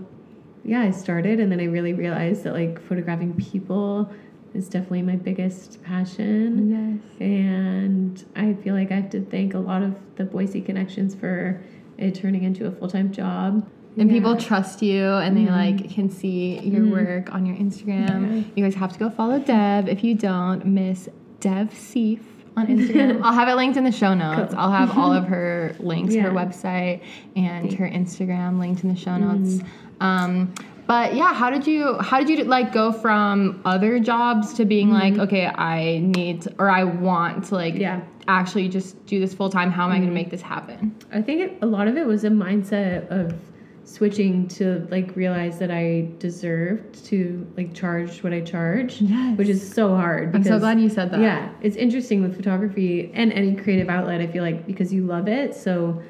yeah, 0.63 0.81
I 0.81 0.91
started 0.91 1.39
and 1.39 1.51
then 1.51 1.59
I 1.59 1.63
really 1.65 1.93
realized 1.93 2.43
that 2.43 2.53
like 2.53 2.79
photographing 2.81 3.33
people 3.35 4.11
is 4.53 4.67
definitely 4.67 5.01
my 5.03 5.15
biggest 5.15 5.81
passion. 5.83 7.01
Yes. 7.12 7.21
And 7.21 8.25
I 8.35 8.53
feel 8.53 8.73
like 8.75 8.91
I 8.91 8.95
have 8.95 9.09
to 9.12 9.21
thank 9.25 9.53
a 9.53 9.59
lot 9.59 9.83
of 9.83 9.95
the 10.15 10.25
Boise 10.25 10.62
connections 10.62 11.13
for 11.15 11.62
it 11.97 12.15
turning 12.15 12.43
into 12.43 12.65
a 12.65 12.71
full 12.71 12.88
time 12.88 13.12
job. 13.12 13.67
And 13.97 14.09
Yeah. 14.09 14.15
people 14.17 14.35
trust 14.38 14.81
you 14.81 15.03
and 15.03 15.35
they 15.35 15.45
like 15.47 15.89
can 15.89 16.09
see 16.09 16.59
your 16.59 16.81
Mhm. 16.85 16.91
work 16.91 17.33
on 17.33 17.45
your 17.45 17.55
Instagram. 17.57 18.35
Yeah. 18.38 18.43
You 18.55 18.63
guys 18.63 18.75
have 18.75 18.93
to 18.93 18.99
go 18.99 19.09
follow 19.09 19.39
Deb. 19.39 19.88
If 19.89 20.03
you 20.03 20.15
don't, 20.15 20.65
Miss 20.65 21.09
Dev 21.39 21.69
Seif 21.71 22.19
on 22.55 22.67
Instagram. 22.67 23.19
I'll 23.23 23.33
have 23.33 23.49
it 23.49 23.55
linked 23.55 23.77
in 23.77 23.83
the 23.83 23.91
show 23.91 24.13
notes. 24.13 24.51
Cool. 24.53 24.59
I'll 24.59 24.71
have 24.71 24.97
all 24.97 25.12
of 25.13 25.25
her 25.35 25.75
links, 25.79 26.15
her 26.15 26.31
website 26.31 27.01
and 27.35 27.71
her 27.73 27.88
Instagram 27.89 28.59
linked 28.59 28.83
in 28.83 28.89
the 28.89 28.95
show 28.95 29.17
notes. 29.17 29.59
Um, 30.01 30.53
but 30.89 31.13
yeah, 31.13 31.36
how 31.36 31.52
did 31.52 31.67
you 31.67 31.99
how 31.99 32.17
did 32.19 32.30
you 32.30 32.43
like 32.45 32.73
go 32.73 32.91
from 32.91 33.62
other 33.63 33.99
jobs 33.99 34.56
to 34.56 34.65
being 34.65 34.89
like, 34.89 35.13
mm-hmm. 35.13 35.21
okay, 35.21 35.45
I 35.45 35.99
need 35.99 36.41
to, 36.41 36.56
or 36.58 36.67
I 36.67 36.84
want 36.84 37.43
to 37.45 37.56
like 37.56 37.75
Yeah. 37.75 38.02
actually 38.28 38.69
just 38.69 39.06
do 39.06 39.19
this 39.19 39.36
full 39.36 39.52
time. 39.52 39.69
How 39.69 39.86
am 39.86 39.91
I 39.91 39.97
going 39.97 40.02
to 40.02 40.08
mm-hmm. 40.08 40.15
make 40.15 40.32
this 40.32 40.41
happen? 40.41 40.95
I 41.13 41.21
think 41.21 41.41
it, 41.41 41.60
a 41.62 41.67
lot 41.67 41.88
of 41.88 41.95
it 41.95 42.08
was 42.08 42.23
a 42.23 42.30
mindset 42.30 43.08
of 43.10 43.39
switching 43.84 44.47
to 44.47 44.88
like 44.89 45.15
realize 45.15 45.60
that 45.60 45.69
I 45.69 46.10
deserved 46.17 47.06
to 47.06 47.45
like 47.56 47.75
charge 47.75 48.23
what 48.23 48.34
I 48.34 48.41
charge, 48.41 48.99
Yes. 48.99 49.38
which 49.38 49.47
is 49.47 49.62
so 49.71 49.95
hard. 49.95 50.32
Because, 50.32 50.47
I'm 50.47 50.54
so 50.54 50.60
glad 50.60 50.82
you 50.82 50.89
said 50.89 51.12
that. 51.12 51.19
Yeah, 51.19 51.52
it's 51.62 51.75
interesting 51.75 52.23
with 52.23 52.36
photography 52.36 53.12
and 53.13 53.32
any 53.32 53.56
creative 53.56 53.89
outlet. 53.89 54.21
I 54.21 54.28
feel 54.28 54.41
like 54.43 54.65
because 54.65 54.91
you 54.91 55.06
love 55.06 55.28
it, 55.28 55.54
so 55.54 56.02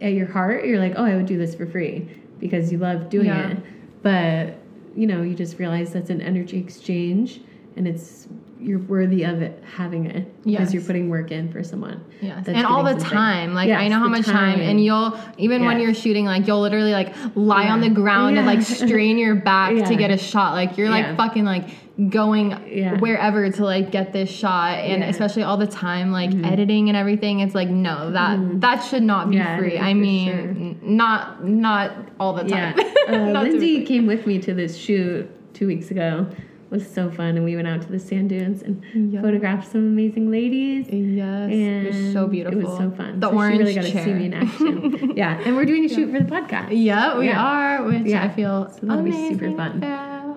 at 0.00 0.14
your 0.14 0.26
heart, 0.26 0.64
you're 0.64 0.80
like, 0.80 0.94
oh, 0.96 1.04
I 1.04 1.14
would 1.14 1.26
do 1.26 1.38
this 1.38 1.54
for 1.54 1.64
free 1.64 2.08
because 2.40 2.72
you 2.72 2.78
love 2.78 3.08
doing 3.08 3.26
Yeah. 3.26 3.50
it. 3.50 3.58
But 4.02 4.56
you 4.96 5.06
know, 5.06 5.22
you 5.22 5.34
just 5.34 5.58
realize 5.58 5.92
that's 5.92 6.10
an 6.10 6.20
energy 6.20 6.58
exchange, 6.58 7.40
and 7.76 7.86
it's 7.86 8.26
you're 8.62 8.78
worthy 8.80 9.22
of 9.24 9.40
it 9.40 9.62
having 9.74 10.04
it 10.04 10.26
because 10.44 10.52
Yes. 10.52 10.74
you're 10.74 10.82
putting 10.82 11.08
work 11.08 11.30
in 11.30 11.50
for 11.50 11.62
someone. 11.62 12.04
Yes, 12.20 12.46
and 12.46 12.66
all 12.66 12.82
the 12.84 12.90
something. 12.90 13.08
time. 13.08 13.54
Like 13.54 13.70
I 13.70 13.88
know 13.88 13.98
how 13.98 14.08
much 14.08 14.26
time. 14.26 14.58
time. 14.58 14.60
and 14.60 14.84
you'll 14.84 15.18
even 15.38 15.64
when 15.64 15.80
you're 15.80 15.94
shooting, 15.94 16.26
like 16.26 16.46
you'll 16.46 16.60
literally 16.60 16.92
like 16.92 17.14
lie 17.34 17.68
on 17.68 17.80
the 17.80 17.88
ground 17.88 18.36
and 18.36 18.46
like 18.46 18.60
strain 18.62 19.16
your 19.16 19.34
back 19.34 19.86
to 19.86 19.96
get 19.96 20.10
a 20.10 20.18
shot. 20.18 20.52
Like 20.54 20.76
you're 20.76 20.90
like 20.90 21.06
Yeah. 21.06 21.16
fucking 21.16 21.44
like 21.44 21.70
going 22.08 22.56
Yeah. 22.66 22.98
wherever 22.98 23.50
to 23.50 23.64
like 23.64 23.90
get 23.90 24.12
this 24.12 24.30
shot, 24.30 24.78
and 24.78 24.88
Yeah. 24.88 24.94
Mm-hmm. 25.00 25.10
especially 25.10 25.42
all 25.42 25.56
the 25.56 25.66
time 25.66 26.12
like 26.12 26.32
editing 26.44 26.88
and 26.88 26.96
everything. 26.96 27.40
It's 27.40 27.54
like 27.54 27.68
no, 27.68 28.10
that 28.12 28.60
that 28.60 28.82
should 28.84 29.02
not 29.02 29.30
be 29.30 29.36
Yeah, 29.36 29.58
free. 29.58 29.78
I 29.78 29.92
mean, 29.94 30.26
sure. 30.28 30.38
n- 30.38 30.78
not 30.82 31.44
not 31.46 31.92
all 32.18 32.32
the 32.32 32.46
Yeah. 32.46 32.72
time. 32.72 32.86
Uh, 33.08 33.12
to 33.12 33.26
be 33.26 33.32
Lindsay 33.50 33.84
came 33.84 34.06
with 34.06 34.26
me 34.26 34.38
to 34.38 34.54
this 34.54 34.76
shoot 34.76 35.28
two 35.54 35.66
weeks 35.66 35.90
ago. 35.90 36.26
It 36.30 36.74
was 36.74 36.88
so 36.88 37.10
fun, 37.10 37.34
and 37.36 37.44
we 37.44 37.56
went 37.56 37.66
out 37.66 37.82
to 37.82 37.90
the 37.90 37.98
sand 37.98 38.28
dunes 38.28 38.62
and 38.62 38.80
Yeah. 39.12 39.20
photographed 39.22 39.66
some 39.72 39.80
amazing 39.80 40.30
ladies. 40.30 40.86
Yes, 40.88 41.50
And 41.50 41.86
it 41.86 41.92
was 41.94 42.12
so 42.12 42.28
beautiful. 42.28 42.60
It 42.60 42.64
was 42.64 42.78
so 42.78 42.90
fun. 42.92 43.18
The 43.18 43.28
so 43.28 43.36
orange 43.36 43.54
she 43.56 43.58
really 43.58 43.74
got 43.74 43.84
chair. 43.86 44.04
to 44.04 44.04
see 44.04 44.14
me 44.14 44.24
in 44.26 44.34
action. 44.34 45.12
yeah, 45.16 45.40
and 45.44 45.56
we're 45.56 45.64
doing 45.64 45.84
a 45.84 45.88
shoot 45.88 46.12
for 46.12 46.20
the 46.20 46.30
podcast. 46.30 46.68
Yeah, 46.70 47.18
we 47.18 47.26
Yeah. 47.26 47.42
are, 47.44 47.82
which 47.82 48.06
Yeah. 48.06 48.22
I 48.22 48.28
feel 48.28 48.70
So 48.70 48.86
that'll 48.86 49.02
be 49.02 49.10
super 49.10 49.50
fun. 49.50 49.80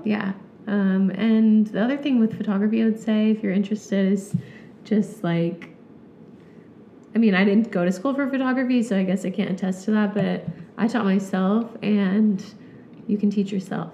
Yeah. 0.06 0.34
Um, 0.67 1.10
and 1.12 1.67
the 1.67 1.84
other 1.84 1.97
thing 1.97 2.19
with 2.19 2.38
photography, 2.38 2.82
I 2.82 2.86
would 2.86 2.99
say, 2.99 3.32
if 3.32 3.43
you're 3.43 3.52
interested, 3.52 4.13
is 4.13 4.36
just 4.86 5.23
like, 5.23 5.69
I 7.15 7.17
mean, 7.17 7.36
I 7.36 7.43
didn't 7.43 7.71
go 7.71 7.86
to 7.86 7.91
school 7.91 8.13
for 8.13 8.30
photography, 8.30 8.82
so 8.82 8.97
I 8.97 9.04
guess 9.04 9.26
I 9.26 9.30
can't 9.30 9.52
attest 9.52 9.86
to 9.86 9.91
that, 9.91 10.13
but 10.13 10.45
I 10.78 10.88
taught 10.88 11.06
myself, 11.06 11.76
and 11.82 12.43
you 13.08 13.17
can 13.17 13.30
teach 13.30 13.52
yourself. 13.52 13.91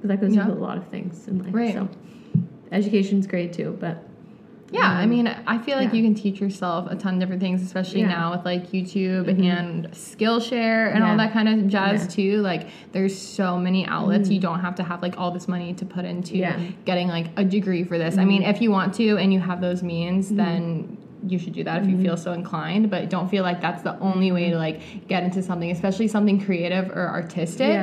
But 0.00 0.08
that 0.08 0.20
goes 0.20 0.34
Yeah. 0.34 0.48
with 0.48 0.56
a 0.56 0.60
lot 0.60 0.78
of 0.78 0.86
things 0.88 1.28
in 1.28 1.38
life. 1.38 1.54
Right. 1.54 1.74
So 1.74 1.88
education's 2.72 3.26
great 3.26 3.52
too, 3.52 3.76
but 3.78 4.05
Yeah, 4.76 4.92
I 4.92 5.04
Um, 5.04 5.10
mean, 5.10 5.34
I 5.46 5.58
feel 5.58 5.76
like 5.76 5.88
yeah. 5.90 5.94
you 5.96 6.02
can 6.02 6.14
teach 6.14 6.40
yourself 6.40 6.90
a 6.90 6.96
ton 6.96 7.14
of 7.14 7.20
different 7.20 7.40
things, 7.40 7.62
especially 7.62 8.00
Yeah. 8.00 8.08
now 8.08 8.30
with 8.32 8.44
like 8.44 8.70
YouTube 8.72 9.24
Mhm. 9.26 9.44
and 9.58 9.90
Skillshare 9.92 10.94
and 10.94 11.02
all 11.02 11.16
that 11.16 11.32
kind 11.32 11.48
of 11.48 11.66
jazz 11.68 12.02
Yeah. 12.02 12.08
too. 12.08 12.42
Like, 12.42 12.66
there's 12.92 13.16
so 13.16 13.58
many 13.58 13.86
outlets. 13.86 14.28
Mhm. 14.28 14.34
You 14.34 14.40
don't 14.40 14.60
have 14.60 14.74
to 14.76 14.82
have 14.82 15.02
like 15.02 15.18
all 15.18 15.30
this 15.30 15.48
money 15.48 15.72
to 15.74 15.84
put 15.84 16.04
into 16.04 16.36
Yeah. 16.36 16.56
getting 16.84 17.08
like 17.08 17.26
a 17.36 17.44
degree 17.44 17.84
for 17.84 17.96
this. 17.98 18.18
I 18.18 18.24
mean, 18.24 18.42
if 18.42 18.60
you 18.60 18.70
want 18.70 18.92
to 18.94 19.16
and 19.16 19.32
you 19.32 19.40
have 19.40 19.60
those 19.60 19.82
means, 19.82 20.26
Mm-hmm. 20.26 20.36
then 20.36 20.96
you 21.26 21.38
should 21.38 21.54
do 21.54 21.64
that 21.64 21.82
if 21.82 21.88
you 21.88 21.96
feel 21.98 22.16
so 22.16 22.32
inclined. 22.32 22.90
But 22.90 23.08
don't 23.10 23.28
feel 23.28 23.42
like 23.42 23.60
that's 23.60 23.82
the 23.82 23.98
only 24.00 24.30
way 24.30 24.50
to 24.50 24.56
like 24.58 24.80
get 25.08 25.22
into 25.24 25.42
something, 25.42 25.70
especially 25.70 26.08
something 26.08 26.38
creative 26.38 26.90
or 26.90 27.08
artistic. 27.08 27.80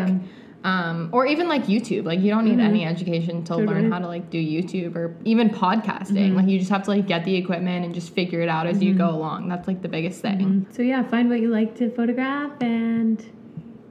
Yeah. 0.63 0.89
Um, 0.89 1.09
or 1.11 1.25
even 1.25 1.47
like 1.49 1.65
YouTube, 1.65 2.05
like 2.05 2.19
you 2.21 2.29
don't 2.29 2.45
need 2.45 2.59
any 2.59 2.85
education 2.85 3.43
to 3.45 3.57
learn 3.57 3.91
how 3.91 3.99
to 3.99 4.07
like 4.07 4.29
do 4.29 4.37
YouTube 4.37 4.95
or 4.95 5.15
even 5.25 5.49
podcasting. 5.49 6.31
Mhm. 6.31 6.35
Like 6.35 6.47
you 6.47 6.57
just 6.57 6.71
have 6.71 6.83
to 6.83 6.89
like 6.91 7.05
get 7.07 7.25
the 7.25 7.35
equipment 7.35 7.85
and 7.85 7.93
just 7.93 8.13
figure 8.13 8.41
it 8.41 8.49
out 8.49 8.65
as 8.65 8.81
you 8.81 8.93
go 8.93 9.09
along. 9.09 9.49
That's 9.49 9.67
like 9.67 9.81
the 9.81 9.89
biggest 9.89 10.21
thing. 10.21 10.65
So 10.71 10.81
yeah, 10.81 11.03
find 11.03 11.29
what 11.29 11.41
you 11.41 11.49
like 11.49 11.75
to 11.79 11.89
photograph, 11.89 12.51
and 12.61 13.19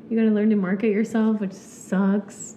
you 0.09 0.17
got 0.17 0.25
to 0.25 0.31
learn 0.31 0.51
to 0.51 0.57
market 0.57 0.91
yourself, 0.91 1.41
which 1.41 1.53
sucks. 1.53 2.55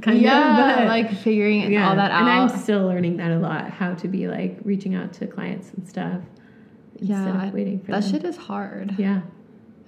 Kind 0.00 0.22
yeah, 0.22 0.70
of, 0.72 0.78
but 0.78 0.86
like 0.86 1.14
figuring 1.18 1.76
all 1.76 1.94
that 1.94 2.10
out. 2.10 2.22
And 2.22 2.30
I'm 2.30 2.48
still 2.58 2.86
learning 2.86 3.18
that 3.18 3.30
a 3.30 3.38
lot. 3.38 3.68
How 3.70 3.92
to 3.94 4.08
be 4.08 4.26
like 4.28 4.56
reaching 4.64 4.94
out 4.94 5.12
to 5.14 5.26
clients 5.26 5.70
and 5.74 5.86
stuff. 5.86 6.22
yeah, 6.98 7.50
waiting 7.50 7.80
for 7.80 7.92
that 7.92 8.02
them. 8.02 8.10
shit 8.10 8.24
is 8.24 8.36
hard. 8.38 8.94
Yeah, 8.98 9.20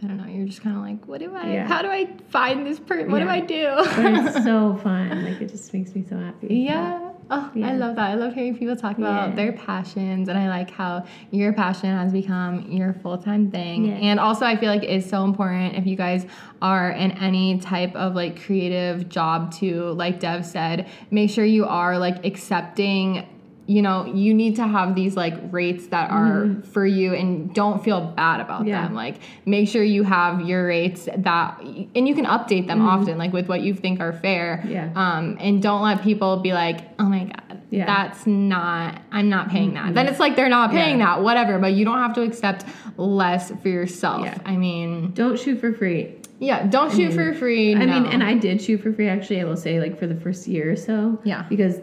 I 0.05 0.07
don't 0.07 0.19
know. 0.19 0.27
You're 0.27 0.47
just 0.47 0.61
kind 0.63 0.77
of 0.77 0.83
like, 0.83 1.07
what 1.09 1.21
do 1.21 1.35
I? 1.35 1.51
Yeah. 1.53 1.67
How 1.67 1.81
do 1.81 1.89
I 1.89 2.09
find 2.29 2.67
this 2.67 2.79
person? 2.79 3.11
What 3.11 3.21
do 3.21 3.29
I 3.29 3.41
do? 3.41 3.73
but 3.77 4.13
it's 4.37 4.45
so 4.45 4.79
fun. 4.83 5.25
Like 5.25 5.41
it 5.41 5.49
just 5.51 5.73
makes 5.73 5.95
me 5.95 6.05
so 6.07 6.17
happy. 6.19 6.49
Yeah. 6.57 7.11
Oh, 7.31 7.51
I 7.57 7.73
love 7.73 7.97
that. 7.97 8.11
I 8.11 8.15
love 8.17 8.35
hearing 8.35 8.55
people 8.59 8.77
talk 8.77 8.99
about 8.99 9.31
Yeah. 9.31 9.35
their 9.35 9.53
passions, 9.55 10.29
and 10.29 10.37
I 10.39 10.49
like 10.51 10.71
how 10.71 11.07
your 11.31 11.55
passion 11.55 11.89
has 11.89 12.13
become 12.13 12.71
your 12.71 12.93
full 12.93 13.17
time 13.17 13.51
thing. 13.51 13.87
Yeah. 13.87 13.95
And 13.95 14.21
also, 14.21 14.45
I 14.45 14.57
feel 14.59 14.69
like 14.69 14.83
it's 14.83 15.09
so 15.09 15.25
important 15.25 15.75
if 15.77 15.87
you 15.87 15.97
guys 15.97 16.27
are 16.61 16.91
in 16.91 17.13
any 17.13 17.59
type 17.61 17.95
of 17.97 18.15
like 18.15 18.43
creative 18.45 19.09
job 19.09 19.53
to, 19.55 19.93
like 19.93 20.21
Dev 20.21 20.45
said, 20.45 20.87
make 21.11 21.31
sure 21.31 21.47
you 21.47 21.65
are 21.65 21.99
like 21.99 22.27
accepting. 22.27 23.27
You 23.67 23.81
know, 23.81 24.05
you 24.05 24.35
need 24.35 24.57
to 24.57 24.67
have 24.67 24.95
these 24.95 25.17
like 25.17 25.35
rates 25.51 25.87
that 25.87 26.11
are 26.11 26.55
for 26.73 26.85
you 26.85 27.15
and 27.15 27.55
don't 27.55 27.83
feel 27.83 28.01
bad 28.01 28.41
about 28.41 28.61
Mm-hmm. 28.61 28.69
Yeah. 28.69 28.83
them. 28.85 28.95
Like, 28.95 29.17
make 29.47 29.69
sure 29.69 29.83
you 29.83 30.03
have 30.05 30.43
your 30.43 30.67
rates 30.67 31.09
that, 31.17 31.61
and 31.61 32.07
you 32.07 32.15
can 32.15 32.27
update 32.27 32.67
them 32.67 32.83
often, 32.87 33.17
like 33.19 33.33
with 33.33 33.49
what 33.49 33.63
you 33.63 33.75
think 33.75 34.01
are 34.01 34.13
fair. 34.13 34.59
Mm-hmm. 34.63 34.71
Yeah. 34.73 34.93
Um, 34.95 35.37
and 35.41 35.63
don't 35.63 35.83
let 35.83 36.03
people 36.03 36.37
be 36.39 36.53
like, 36.53 36.81
oh 36.99 37.05
my 37.05 37.25
God, 37.25 37.63
Yeah. 37.71 37.87
that's 37.87 38.27
not, 38.27 39.01
I'm 39.11 39.29
not 39.31 39.49
paying 39.49 39.75
that. 39.75 39.95
Then 39.95 40.09
it's 40.09 40.21
like 40.21 40.37
they're 40.37 40.49
not 40.51 40.71
paying 40.71 40.99
Yeah. 40.99 41.17
that, 41.17 41.23
whatever, 41.23 41.59
but 41.59 41.73
you 41.73 41.85
don't 41.85 41.99
have 41.99 42.15
to 42.15 42.23
accept 42.23 42.65
less 42.99 43.51
for 43.63 43.69
yourself. 43.69 44.29
I 44.45 44.57
mean, 44.57 45.13
Don't 45.15 45.39
shoot 45.39 45.59
for 45.61 45.73
free. 45.73 46.15
Yeah, 46.45 46.67
don't 46.67 46.93
shoot 46.93 47.13
for 47.13 47.33
free. 47.35 47.75
I 47.75 47.85
no. 47.85 48.01
mean, 48.01 48.13
and 48.13 48.23
I 48.23 48.35
did 48.35 48.61
shoot 48.63 48.81
for 48.83 48.93
free 48.93 49.09
actually, 49.09 49.41
I 49.41 49.45
will 49.45 49.57
say, 49.57 49.81
like 49.81 49.99
for 49.99 50.07
the 50.07 50.15
first 50.15 50.47
year 50.47 50.71
or 50.73 50.77
so. 50.77 51.19
Yeah. 51.25 51.43
Because 51.49 51.81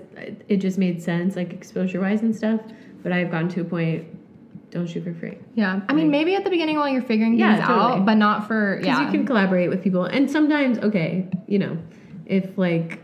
it 0.48 0.58
just 0.58 0.78
made 0.78 1.02
sense, 1.02 1.36
like 1.36 1.52
exposure 1.54 2.00
wise 2.00 2.22
and 2.22 2.36
stuff. 2.36 2.62
But 3.04 3.12
I've 3.12 3.32
gotten 3.32 3.50
to 3.50 3.62
a 3.62 3.64
point, 3.64 4.06
don't 4.70 4.88
shoot 4.88 5.04
for 5.04 5.14
free. 5.14 5.38
yeah, 5.56 5.82
I 5.90 5.94
mean, 5.94 6.10
maybe 6.12 6.36
at 6.36 6.44
the 6.44 6.50
beginning 6.50 6.78
while 6.78 6.88
you're 6.88 7.02
figuring 7.02 7.38
Yeah, 7.38 7.56
things 7.56 7.68
totally. 7.68 8.00
out, 8.00 8.06
but 8.06 8.16
not 8.16 8.48
for, 8.48 8.78
Because 8.78 8.88
yeah. 8.88 9.06
you 9.06 9.12
can 9.12 9.26
collaborate 9.26 9.70
with 9.70 9.84
people. 9.84 10.06
And 10.06 10.30
sometimes, 10.32 10.78
okay, 10.80 11.28
you 11.48 11.60
know, 11.60 11.78
if 12.26 12.58
like 12.58 13.02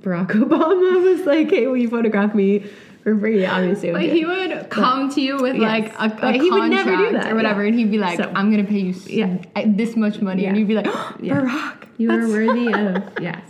Barack 0.00 0.28
Obama 0.44 1.02
was 1.04 1.26
like, 1.26 1.50
hey, 1.50 1.66
will 1.66 1.76
you 1.76 1.88
photograph 1.90 2.34
me 2.34 2.64
for 3.02 3.18
free? 3.18 3.44
Obviously, 3.46 3.92
But 3.92 4.02
he 4.02 4.24
would 4.24 4.68
come 4.70 5.10
to 5.14 5.20
you 5.20 5.36
with 5.40 5.56
Yes. 5.56 5.62
like 5.62 5.86
a, 5.98 6.14
a 6.16 6.20
But 6.20 6.34
he 6.36 6.50
would 6.50 6.70
never 6.70 6.90
do 6.90 6.96
contract 6.96 7.24
that, 7.24 7.32
or 7.32 7.34
whatever, 7.36 7.62
yeah. 7.62 7.68
and 7.68 7.78
he'd 7.78 7.90
be 7.90 7.98
like, 7.98 8.18
So- 8.18 8.30
"I'm 8.34 8.50
gonna 8.50 8.64
pay 8.64 8.78
you 8.80 8.94
Yeah. 9.06 9.38
this 9.66 9.96
much 9.96 10.20
money," 10.20 10.46
and 10.46 10.56
you'd 10.56 10.68
be 10.68 10.74
like, 10.74 10.86
Yeah. 11.20 11.40
"Barack, 11.42 11.84
You 11.98 12.10
are 12.12 12.28
worthy 12.28 12.72
of, 12.72 13.02
yes. 13.20 13.40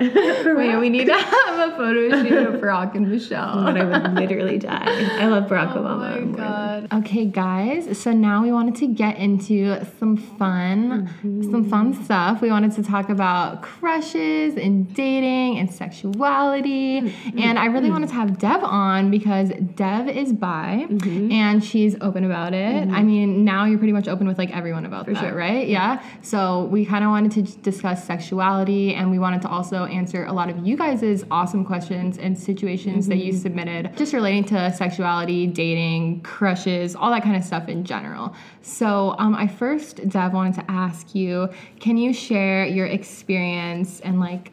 Wait, 0.00 0.76
we 0.76 0.88
need 0.88 1.06
to 1.06 1.14
have 1.14 1.72
a 1.72 1.76
photo 1.76 2.22
shoot 2.22 2.46
of 2.46 2.60
Barack 2.60 2.94
and 2.94 3.08
Michelle. 3.10 3.64
but 3.64 3.76
I 3.76 3.84
would 3.84 4.14
literally 4.14 4.58
die. 4.58 4.84
I 5.20 5.26
love 5.26 5.44
Barack 5.44 5.74
Oh 5.74 5.80
Obama. 5.80 6.16
Oh 6.16 6.26
my 6.26 6.36
god. 6.36 6.88
Okay, 6.92 7.24
guys. 7.24 7.98
So 7.98 8.12
now 8.12 8.42
we 8.42 8.52
wanted 8.52 8.76
to 8.76 8.86
get 8.86 9.16
into 9.16 9.84
some 9.98 10.16
fun, 10.16 11.08
mm-hmm. 11.08 11.50
some 11.50 11.68
fun 11.68 12.04
stuff. 12.04 12.40
We 12.40 12.50
wanted 12.50 12.72
to 12.72 12.82
talk 12.82 13.08
about 13.08 13.62
crushes 13.62 14.54
and 14.56 14.92
dating 14.94 15.58
and 15.58 15.72
sexuality. 15.72 17.00
Mm-hmm. 17.00 17.38
And 17.38 17.58
I 17.58 17.66
really 17.66 17.84
mm-hmm. 17.84 17.92
wanted 17.92 18.08
to 18.10 18.14
have 18.14 18.38
Dev 18.38 18.62
on 18.62 19.10
because 19.10 19.50
Dev 19.74 20.08
is 20.08 20.32
bi 20.32 20.86
and 20.88 21.64
she's 21.64 21.96
open 22.00 22.24
about 22.24 22.54
it. 22.54 22.88
I 22.88 23.02
mean, 23.02 23.44
now 23.44 23.64
you're 23.64 23.78
pretty 23.78 23.92
much 23.92 24.08
open 24.08 24.26
with 24.26 24.38
like 24.38 24.54
everyone 24.54 24.86
about 24.86 25.06
that, 25.06 25.16
sure. 25.16 25.34
right? 25.34 25.66
Yeah. 25.66 26.02
So 26.22 26.64
we 26.66 26.84
kind 26.86 27.04
of 27.04 27.10
wanted 27.10 27.32
to 27.32 27.58
discuss 27.62 28.04
sexuality 28.04 28.94
and 28.94 29.10
we 29.10 29.18
wanted 29.18 29.42
to 29.42 29.48
also 29.48 29.65
answer 29.74 30.24
a 30.24 30.32
lot 30.32 30.48
of 30.48 30.66
you 30.66 30.76
guys' 30.76 31.24
awesome 31.30 31.64
questions 31.64 32.18
and 32.18 32.38
situations 32.38 33.06
that 33.08 33.16
you 33.16 33.32
mm-hmm. 33.32 33.42
submitted 33.42 33.96
just 33.96 34.12
relating 34.12 34.44
to 34.44 34.72
sexuality, 34.72 35.46
dating, 35.46 36.20
crushes, 36.22 36.94
all 36.94 37.10
that 37.10 37.22
kind 37.22 37.36
of 37.36 37.44
stuff 37.44 37.68
in 37.68 37.84
general. 37.84 38.34
So 38.62 39.14
um, 39.18 39.34
I 39.34 39.46
first, 39.46 40.08
Dev, 40.08 40.32
wanted 40.32 40.54
to 40.54 40.70
ask 40.70 41.14
you, 41.14 41.48
can 41.80 41.96
you 41.96 42.12
share 42.12 42.66
your 42.66 42.86
experience 42.86 44.00
and 44.00 44.20
like 44.20 44.52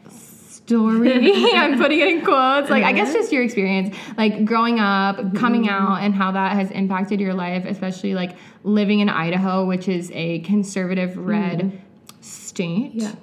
story. 0.66 1.52
I'm 1.54 1.78
putting 1.78 2.00
it 2.00 2.08
in 2.08 2.24
quotes. 2.24 2.70
Like, 2.70 2.84
I 2.84 2.92
guess 2.92 3.08
uh-huh. 3.08 3.18
just 3.18 3.32
your 3.32 3.42
experience, 3.42 3.96
like 4.16 4.44
growing 4.44 4.80
up, 4.80 5.16
coming 5.34 5.64
mm-hmm. 5.64 5.92
out, 5.92 6.02
and 6.02 6.14
how 6.14 6.32
that 6.32 6.52
has 6.52 6.70
impacted 6.70 7.20
your 7.20 7.34
life, 7.34 7.64
especially 7.66 8.14
like 8.14 8.36
living 8.62 9.00
in 9.00 9.08
Idaho, 9.08 9.64
which 9.64 9.88
is 9.88 10.10
a 10.14 10.40
conservative 10.40 11.16
red 11.16 11.58
mm-hmm. 11.58 11.76
state. 12.20 12.92
Yeah. 12.94 13.14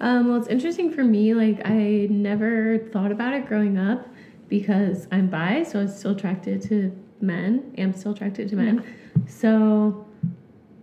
Um, 0.00 0.28
well, 0.28 0.36
it's 0.36 0.48
interesting 0.48 0.90
for 0.92 1.04
me. 1.04 1.34
Like, 1.34 1.60
I 1.66 2.06
never 2.10 2.78
thought 2.92 3.10
about 3.10 3.34
it 3.34 3.46
growing 3.46 3.78
up 3.78 4.08
because 4.48 5.06
I'm 5.10 5.28
bi, 5.28 5.62
so 5.62 5.80
I 5.80 5.82
was 5.82 5.98
still 5.98 6.12
attracted 6.12 6.62
to 6.62 6.96
men. 7.20 7.74
I'm 7.78 7.92
still 7.92 8.12
attracted 8.12 8.48
to 8.50 8.56
men. 8.56 8.84
So 9.26 10.06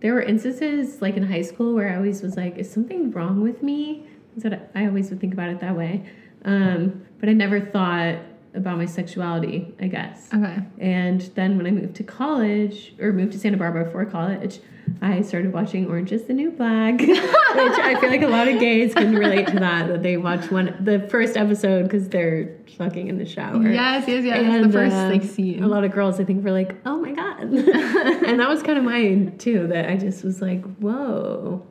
there 0.00 0.14
were 0.14 0.22
instances, 0.22 1.00
like 1.00 1.16
in 1.16 1.22
high 1.22 1.42
school, 1.42 1.74
where 1.74 1.90
I 1.92 1.96
always 1.96 2.22
was 2.22 2.36
like, 2.36 2.58
"Is 2.58 2.70
something 2.70 3.10
wrong 3.10 3.40
with 3.42 3.62
me?" 3.62 4.06
So 4.38 4.50
I 4.74 4.86
always 4.86 5.10
would 5.10 5.20
think 5.20 5.32
about 5.32 5.48
it 5.48 5.60
that 5.60 5.76
way. 5.76 6.04
Um, 6.44 7.06
but 7.18 7.28
I 7.28 7.32
never 7.32 7.60
thought 7.60 8.16
about 8.54 8.76
my 8.76 8.84
sexuality. 8.84 9.74
I 9.80 9.88
guess. 9.88 10.28
Okay. 10.32 10.58
And 10.78 11.22
then 11.34 11.56
when 11.56 11.66
I 11.66 11.70
moved 11.70 11.96
to 11.96 12.04
college, 12.04 12.94
or 13.00 13.12
moved 13.12 13.32
to 13.32 13.38
Santa 13.38 13.56
Barbara 13.56 13.90
for 13.90 14.04
college, 14.04 14.60
I 15.02 15.22
started 15.22 15.52
watching 15.52 15.86
Orange 15.86 16.12
is 16.12 16.24
the 16.24 16.32
New 16.32 16.50
Black, 16.50 17.00
which 17.00 17.10
I 17.10 17.96
feel 18.00 18.10
like 18.10 18.22
a 18.22 18.28
lot 18.28 18.48
of 18.48 18.58
gays 18.58 18.94
can 18.94 19.14
relate 19.14 19.46
to 19.48 19.58
that, 19.58 19.88
that 19.88 20.02
they 20.02 20.16
watch 20.16 20.50
one 20.50 20.76
the 20.80 21.00
first 21.08 21.36
episode 21.36 21.84
because 21.84 22.08
they're 22.08 22.56
fucking 22.76 23.08
in 23.08 23.18
the 23.18 23.26
shower. 23.26 23.68
Yes, 23.68 24.06
yes, 24.08 24.24
yes. 24.24 24.66
the 24.66 24.72
first 24.72 24.94
uh, 24.94 25.08
like 25.08 25.22
scene. 25.22 25.62
A 25.62 25.66
lot 25.66 25.84
of 25.84 25.92
girls, 25.92 26.20
I 26.20 26.24
think, 26.24 26.44
were 26.44 26.52
like, 26.52 26.76
oh 26.86 26.98
my 26.98 27.12
God. 27.12 27.40
and 27.42 28.40
that 28.40 28.48
was 28.48 28.62
kind 28.62 28.78
of 28.78 28.84
mine 28.84 29.36
too, 29.38 29.66
that 29.68 29.88
I 29.88 29.96
just 29.96 30.24
was 30.24 30.40
like, 30.40 30.64
whoa. 30.76 31.66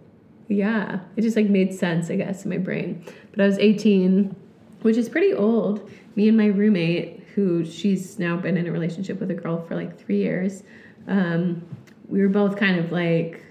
Yeah. 0.48 1.00
It 1.16 1.22
just 1.22 1.36
like 1.36 1.50
made 1.50 1.74
sense, 1.74 2.10
I 2.10 2.18
guess, 2.18 2.44
in 2.44 2.50
my 2.50 2.58
brain. 2.58 3.04
But 3.32 3.42
I 3.42 3.48
was 3.48 3.58
18, 3.58 4.36
which 4.82 4.98
is 4.98 5.10
pretty 5.10 5.34
old. 5.34 5.90
Me 6.16 6.28
and 6.28 6.38
my 6.38 6.48
roommate, 6.48 7.24
who 7.34 7.66
she's 7.66 8.20
now 8.20 8.38
been 8.38 8.56
in 8.56 8.68
a 8.68 8.72
relationship 8.72 9.20
with 9.20 9.32
a 9.32 9.34
girl 9.34 9.66
for 9.66 9.76
like 9.76 10.00
three 10.00 10.20
years, 10.20 10.64
um, 11.08 11.62
we 12.08 12.22
were 12.22 12.30
both 12.30 12.58
kind 12.58 12.80
of 12.80 12.92
like, 12.92 13.42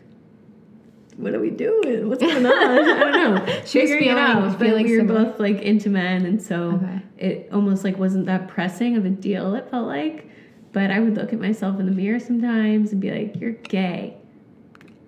what 1.17 1.33
are 1.35 1.41
we 1.41 1.51
doing? 1.51 2.09
What's 2.09 2.21
going 2.23 2.45
on? 2.45 2.53
I 2.53 3.11
don't 3.11 3.13
know. 3.13 3.47
She 3.67 3.81
was 3.81 3.91
Figuring 3.91 4.05
it 4.05 4.07
feeling- 4.09 4.19
out. 4.19 4.59
But 4.59 4.59
feeling 4.59 4.85
we 4.87 4.93
were 4.93 4.99
similar. 5.01 5.25
both 5.27 5.41
like 5.41 5.61
into 5.63 5.89
men, 5.91 6.27
and 6.27 6.43
so 6.43 6.73
Okay. 6.83 7.01
it 7.19 7.49
almost 7.53 7.85
like 7.85 7.99
wasn't 7.99 8.27
that 8.27 8.49
pressing 8.49 8.97
of 8.97 9.05
a 9.05 9.11
deal. 9.11 9.55
It 9.55 9.69
felt 9.71 9.87
like, 9.87 10.29
but 10.73 10.91
I 10.91 10.99
would 11.01 11.15
look 11.17 11.33
at 11.33 11.39
myself 11.41 11.79
in 11.79 11.87
the 11.87 11.93
mirror 11.93 12.19
sometimes 12.19 12.91
and 12.93 13.01
be 13.01 13.11
like, 13.13 13.41
"You're 13.41 13.53
gay," 13.53 14.17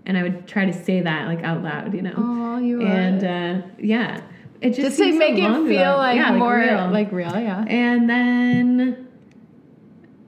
and 0.07 0.17
I 0.17 0.23
would 0.23 0.47
try 0.47 0.65
to 0.65 0.73
say 0.73 1.01
that 1.01 1.27
like 1.27 1.43
out 1.43 1.63
loud, 1.63 1.93
you 1.93 2.03
know. 2.03 2.15
Oh, 2.17 2.59
you 2.59 2.83
are. 2.83 2.87
and 2.87 3.25
uh, 3.25 3.67
yeah, 3.81 4.21
it 4.61 4.71
just 4.71 4.81
just 4.81 4.97
to 4.99 5.03
seems 5.05 5.15
so 5.17 5.19
make 5.19 5.35
it 5.39 5.43
feel 5.69 5.91
ago. 5.93 5.97
like 5.99 6.17
Yeah, 6.17 6.33
more 6.37 6.57
real. 6.57 6.89
like 6.91 7.11
real, 7.11 7.37
yeah. 7.39 7.65
And 7.67 8.09
then 8.09 9.09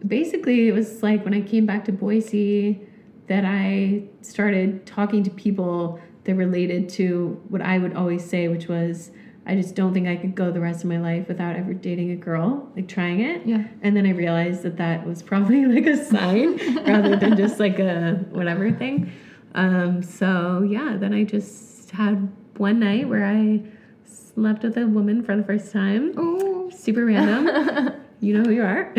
basically, 0.06 0.68
it 0.68 0.72
was 0.72 1.02
like 1.04 1.24
when 1.24 1.34
I 1.34 1.40
came 1.40 1.66
back 1.66 1.84
to 1.86 1.92
Boise 1.92 2.80
that 3.28 3.44
I 3.44 4.02
started 4.22 4.86
talking 4.86 5.22
to 5.24 5.30
people 5.30 6.00
that 6.24 6.34
related 6.34 6.88
to 6.90 7.40
what 7.48 7.62
I 7.62 7.78
would 7.78 7.94
always 7.94 8.24
say, 8.28 8.48
which 8.48 8.68
was, 8.68 9.10
I 9.46 9.54
just 9.54 9.74
don't 9.74 9.94
think 9.94 10.08
I 10.08 10.16
could 10.16 10.34
go 10.34 10.50
the 10.50 10.60
rest 10.60 10.82
of 10.82 10.90
my 10.90 10.98
life 10.98 11.28
without 11.28 11.56
ever 11.56 11.72
dating 11.72 12.10
a 12.10 12.16
girl, 12.16 12.70
like 12.74 12.88
trying 12.88 13.20
it. 13.20 13.46
Yeah. 13.46 13.64
And 13.82 13.96
then 13.96 14.06
I 14.06 14.10
realized 14.10 14.62
that 14.62 14.76
that 14.78 15.06
was 15.06 15.22
probably 15.22 15.64
like 15.74 15.86
a 15.86 16.04
sign 16.04 16.58
rather 16.86 17.16
than 17.16 17.36
just 17.36 17.58
like 17.58 17.78
a 17.78 18.24
whatever 18.30 18.72
thing. 18.72 19.12
Um, 19.54 20.02
so 20.02 20.66
yeah, 20.68 20.96
then 20.98 21.14
I 21.14 21.24
just 21.24 21.90
had 21.92 22.30
one 22.56 22.80
night 22.80 23.08
where 23.08 23.24
I 23.24 23.62
slept 24.04 24.62
with 24.62 24.76
a 24.76 24.86
woman 24.86 25.22
for 25.22 25.36
the 25.36 25.42
first 25.42 25.72
time 25.72 26.18
Ooh. 26.18 26.70
super 26.70 27.04
random. 27.04 27.94
you 28.20 28.36
know 28.36 28.42
who 28.42 28.50
you 28.50 28.62
are. 28.62 28.92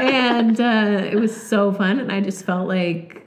and 0.00 0.60
uh, 0.60 1.08
it 1.10 1.16
was 1.16 1.34
so 1.34 1.72
fun, 1.72 2.00
and 2.00 2.10
I 2.10 2.20
just 2.20 2.44
felt 2.44 2.68
like 2.68 3.23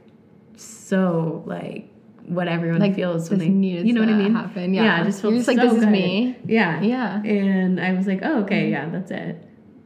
so 0.87 1.43
like 1.45 1.89
what 2.27 2.47
everyone 2.47 2.79
Like, 2.81 2.95
feels 2.95 3.29
when 3.29 3.39
they, 3.39 3.49
needed 3.49 3.87
you 3.87 3.93
know 3.93 4.01
what 4.01 4.09
I 4.09 4.17
mean? 4.17 4.33
happen, 4.35 4.73
yeah. 4.73 5.01
I 5.01 5.03
just 5.05 5.23
You're 5.23 5.31
just 5.33 5.47
like, 5.47 5.57
so 5.57 5.69
this 5.69 5.83
is 5.83 5.85
me. 5.85 6.35
Yeah, 6.45 6.81
Yeah. 6.81 7.23
And 7.23 7.79
I 7.79 7.93
was 7.93 8.05
like, 8.05 8.19
oh, 8.21 8.41
okay, 8.41 8.69
yeah, 8.69 8.89
that's 8.89 9.11
it. 9.11 9.43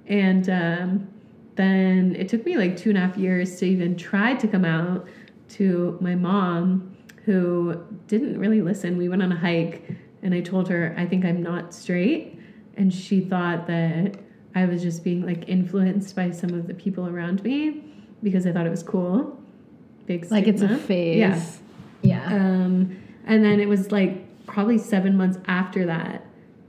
And 0.07 0.49
um, 0.49 1.07
then 1.55 2.15
it 2.17 2.29
took 2.29 2.45
me 2.45 2.57
like 2.57 2.77
two 2.77 2.89
and 2.89 2.97
a 2.97 3.01
half 3.01 3.17
years 3.17 3.57
to 3.59 3.65
even 3.65 3.95
try 3.95 4.33
to 4.35 4.47
come 4.47 4.65
out 4.65 5.07
to 5.49 5.97
my 6.01 6.15
mom, 6.15 6.95
who 7.25 7.75
didn't 8.07 8.39
really 8.39 8.61
listen. 8.61 8.97
We 8.97 9.07
went 9.09 9.21
on 9.21 9.31
a 9.31 9.37
hike, 9.37 9.87
and 10.23 10.33
I 10.33 10.41
told 10.41 10.67
her 10.69 10.95
I 10.97 11.05
think 11.05 11.23
I'm 11.25 11.43
not 11.43 11.73
straight, 11.73 12.39
and 12.75 12.91
she 12.93 13.21
thought 13.21 13.67
that 13.67 14.15
I 14.55 14.65
was 14.65 14.81
just 14.81 15.03
being 15.03 15.25
like 15.25 15.47
influenced 15.47 16.15
by 16.15 16.31
some 16.31 16.51
of 16.53 16.67
the 16.67 16.73
people 16.73 17.07
around 17.07 17.43
me 17.43 17.83
because 18.23 18.45
I 18.47 18.51
thought 18.51 18.65
it 18.65 18.71
was 18.71 18.83
cool. 18.83 19.40
Big 20.19 20.31
Like 20.31 20.47
it's 20.47 20.61
a 20.61 20.77
phase. 20.77 21.17
Yeah. 21.17 21.41
Yeah. 22.01 22.25
Um, 22.25 22.97
and 23.25 23.43
then 23.43 23.59
it 23.59 23.67
was 23.69 23.91
like 23.91 24.45
probably 24.45 24.77
seven 24.77 25.15
months 25.15 25.37
after 25.47 25.85
that 25.85 26.25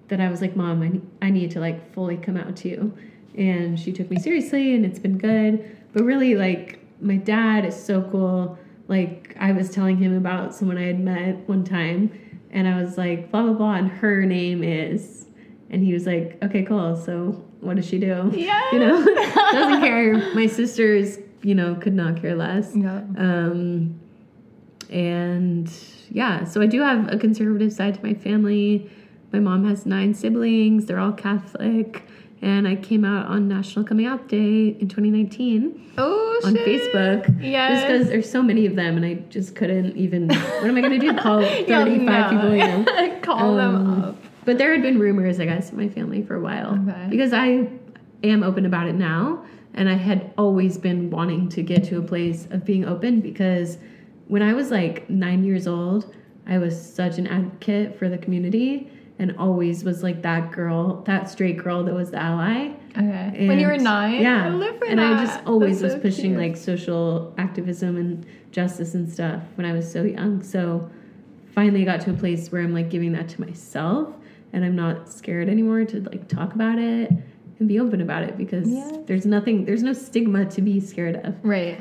that 0.09 0.21
I 0.21 0.29
was 0.29 0.41
like, 0.41 0.55
Mom, 0.55 0.83
I, 0.83 0.89
ne- 0.89 1.01
I 1.23 1.31
need 1.31 1.51
to 1.53 1.61
like 1.61 1.93
fully 1.95 2.17
come 2.17 2.37
out 2.37 2.57
to 2.57 2.69
you. 2.69 2.95
And 3.37 3.81
she 3.81 3.93
took 3.93 4.11
me 4.11 4.19
seriously 4.19 4.75
and 4.75 4.85
it's 4.85 4.99
been 4.99 5.17
good. 5.17 5.77
But 5.95 6.05
really, 6.05 6.35
like, 6.35 6.81
my 7.01 7.17
dad 7.17 7.65
is 7.65 7.75
so 7.83 8.03
cool. 8.03 8.59
Like, 8.89 9.35
I 9.41 9.53
was 9.53 9.71
telling 9.71 9.97
him 9.97 10.15
about 10.15 10.55
someone 10.55 10.77
I 10.77 10.87
had 10.87 11.01
met 11.01 11.49
one 11.49 11.65
time 11.65 12.11
and 12.51 12.69
I 12.69 12.81
was 12.83 12.99
like, 12.99 13.31
blah, 13.31 13.43
blah, 13.43 13.55
blah. 13.55 13.75
And 13.75 13.89
her 13.89 14.27
name 14.27 14.63
is. 14.63 15.27
And 15.71 15.83
he 15.83 15.95
was 15.95 16.07
like, 16.07 16.39
okay, 16.43 16.63
cool. 16.63 16.95
So 16.97 17.43
what 17.61 17.77
does 17.77 17.87
she 17.89 17.99
do? 17.99 18.31
Yeah. 18.35 18.63
You 18.73 18.79
know, 18.81 19.05
doesn't 19.53 19.81
care. 19.81 20.35
My 20.35 20.47
sisters, 20.47 21.19
you 21.43 21.55
know, 21.55 21.75
could 21.75 21.95
not 21.95 22.21
care 22.21 22.35
less. 22.35 22.73
Yeah. 22.75 23.03
Um, 23.17 23.99
and 24.91 25.73
yeah, 26.11 26.45
so 26.45 26.61
I 26.61 26.67
do 26.67 26.81
have 26.81 27.13
a 27.13 27.17
conservative 27.19 27.73
side 27.73 27.95
to 27.95 28.03
my 28.03 28.15
family. 28.15 28.91
My 29.33 29.41
mom 29.41 29.67
has 29.69 29.87
nine 29.87 30.15
siblings, 30.15 30.87
they're 30.87 30.99
all 30.99 31.13
Catholic. 31.13 32.03
And 32.43 32.67
I 32.67 32.75
came 32.75 33.05
out 33.05 33.27
on 33.27 33.47
National 33.47 33.85
Coming 33.85 34.05
Out 34.05 34.27
Day 34.29 34.71
in 34.81 34.89
2019 34.89 35.93
Oh, 35.97 36.41
on 36.45 36.57
shit. 36.57 36.67
Facebook. 36.93 37.41
Yeah. 37.41 37.69
Just 37.73 37.87
because 37.87 38.09
there's 38.09 38.29
so 38.29 38.43
many 38.43 38.67
of 38.67 38.75
them, 38.75 38.97
and 38.97 39.07
I 39.07 39.15
just 39.31 39.55
couldn't 39.55 39.97
even. 39.97 40.27
What 40.29 40.65
am 40.65 40.77
I 40.77 40.81
going 40.81 40.99
to 40.99 41.07
do? 41.07 41.15
Call 41.19 41.41
35 41.41 41.69
Yeah, 41.69 41.85
no. 41.85 42.29
people, 42.31 42.51
you 42.51 42.59
know? 42.67 43.21
Call 43.23 43.55
them 43.55 43.77
Um, 43.77 44.03
up. 44.03 44.17
But 44.45 44.59
there 44.59 44.73
had 44.73 44.83
been 44.83 44.99
rumors, 44.99 45.39
I 45.39 45.45
guess, 45.45 45.71
in 45.71 45.77
my 45.77 45.89
family 45.89 46.21
for 46.25 46.35
a 46.35 46.41
while. 46.41 46.77
Okay. 46.89 47.07
Because 47.11 47.33
I 47.33 47.69
am 48.25 48.43
open 48.43 48.67
about 48.67 48.89
it 48.89 48.97
now. 48.97 49.45
And 49.75 49.89
I 49.89 49.95
had 49.95 50.33
always 50.37 50.77
been 50.77 51.11
wanting 51.11 51.49
to 51.51 51.63
get 51.63 51.85
to 51.85 51.99
a 51.99 52.03
place 52.03 52.47
of 52.51 52.65
being 52.65 52.85
open 52.85 53.21
because 53.21 53.79
when 54.29 54.43
I 54.43 54.53
was 54.53 54.71
like 54.71 55.09
nine 55.09 55.45
years 55.45 55.67
old, 55.67 56.15
I 56.47 56.59
was 56.59 56.81
such 56.81 57.19
an 57.19 57.27
advocate 57.27 57.99
for 57.99 58.09
the 58.09 58.19
community 58.19 58.91
and 59.19 59.37
always 59.39 59.85
was 59.85 60.03
like 60.03 60.23
that 60.23 60.53
girl, 60.53 61.03
that 61.03 61.31
straight 61.31 61.57
girl 61.57 61.85
that 61.85 61.95
was 61.95 62.11
the 62.11 62.19
ally. 62.19 62.73
Okay. 62.91 63.47
when 63.47 63.59
you 63.59 63.67
were 63.67 63.79
nine? 63.79 64.21
Yeah. 64.21 64.47
I 64.47 64.49
live 64.51 64.79
for 64.79 64.87
and 64.87 64.99
that. 64.99 65.13
I 65.19 65.25
just 65.25 65.47
always 65.47 65.81
That's 65.81 65.95
was 65.95 66.03
so 66.03 66.09
pushing 66.09 66.33
cute. 66.33 66.39
like 66.39 66.57
social 66.57 67.33
activism 67.39 67.97
and 67.97 68.27
justice 68.51 68.95
and 68.95 69.11
stuff 69.11 69.43
when 69.55 69.65
I 69.65 69.73
was 69.73 69.91
so 69.91 70.03
young. 70.03 70.43
So 70.43 70.91
finally 71.55 71.85
got 71.85 72.01
to 72.03 72.11
a 72.11 72.15
place 72.15 72.51
where 72.51 72.63
I'm 72.63 72.75
like 72.75 72.91
giving 72.91 73.13
that 73.13 73.29
to 73.31 73.41
myself 73.41 74.13
and 74.53 74.65
I'm 74.65 74.77
not 74.77 75.09
scared 75.09 75.49
anymore 75.49 75.85
to 75.85 76.01
like 76.01 76.29
talk 76.29 76.55
about 76.55 76.79
it 76.79 77.11
and 77.59 77.69
be 77.69 77.79
open 77.81 78.01
about 78.01 78.23
it 78.25 78.37
because 78.37 78.69
Yes. 78.69 78.99
there's 79.07 79.27
nothing 79.27 79.65
there's 79.65 79.83
no 79.83 79.93
stigma 79.93 80.45
to 80.47 80.63
be 80.63 80.81
scared 80.81 81.17
of. 81.17 81.35
Right. 81.43 81.79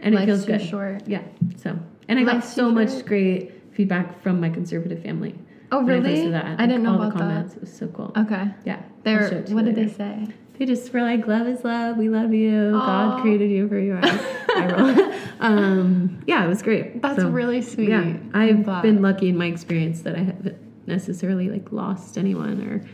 And 0.00 0.14
Life's 0.14 0.22
it 0.22 0.26
feels 0.26 0.44
good. 0.46 0.62
short. 0.62 1.08
Yeah. 1.08 1.22
So 1.56 1.78
and 2.08 2.18
I 2.18 2.24
got 2.24 2.44
so 2.44 2.70
much 2.70 2.90
short. 2.90 3.06
great 3.06 3.52
feedback 3.72 4.22
from 4.22 4.40
my 4.40 4.50
conservative 4.50 5.02
family. 5.02 5.34
Oh, 5.72 5.82
really? 5.82 6.14
posted 6.14 6.32
that. 6.34 6.58
I 6.58 6.66
didn't 6.66 6.82
know 6.82 6.94
all 6.94 7.02
about 7.02 7.12
the 7.12 7.18
that. 7.20 7.24
comments. 7.30 7.54
It 7.54 7.60
was 7.60 7.72
so 7.72 7.86
cool. 7.88 8.12
Okay. 8.16 8.48
Yeah. 8.64 8.82
They 9.04 9.14
were, 9.14 9.28
show 9.28 9.36
it 9.36 9.46
to 9.46 9.54
what 9.54 9.64
you 9.66 9.72
did 9.72 9.88
they 9.88 9.92
say? 9.92 10.26
They 10.58 10.66
just 10.66 10.92
were 10.92 11.00
like, 11.00 11.26
"Love 11.26 11.46
is 11.46 11.64
love. 11.64 11.96
We 11.96 12.08
love 12.10 12.34
you. 12.34 12.72
Aw. 12.74 13.12
God 13.14 13.22
created 13.22 13.50
you 13.50 13.66
for 13.68 13.78
you 13.78 13.94
are." 13.94 14.00
I 14.04 15.16
um, 15.40 16.22
yeah, 16.26 16.44
it 16.44 16.48
was 16.48 16.60
great. 16.60 17.00
That's 17.00 17.18
So, 17.20 17.30
really 17.30 17.62
sweet. 17.62 17.88
Yeah, 17.88 18.14
I've 18.34 18.64
been 18.82 19.00
lucky 19.00 19.28
in 19.28 19.38
my 19.38 19.46
experience 19.46 20.02
that 20.02 20.16
I 20.16 20.18
haven't 20.18 20.58
necessarily 20.86 21.48
like 21.48 21.72
lost 21.72 22.18
anyone 22.18 22.60
or 22.62 22.84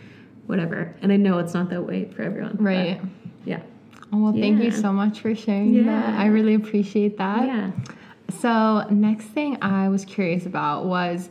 whatever, 0.47 0.95
and 1.03 1.13
I 1.13 1.17
know 1.17 1.39
it's 1.39 1.55
not 1.55 1.71
that 1.71 1.83
way 1.83 2.07
for 2.07 2.23
everyone. 2.23 2.57
Right. 2.59 3.01
yeah. 3.45 3.61
Oh, 4.13 4.23
well, 4.23 4.33
thank 4.33 4.63
you 4.63 4.71
so 4.71 4.93
much 4.93 5.21
for 5.21 5.35
sharing 5.35 5.85
that. 5.87 6.19
I 6.19 6.27
really 6.27 6.55
appreciate 6.55 7.19
that. 7.19 7.47
Yeah. 7.47 7.71
So, 8.41 8.87
next 8.91 9.27
thing 9.27 9.59
I 9.63 9.89
was 9.89 10.05
curious 10.05 10.47
about 10.47 10.87
was 10.87 11.29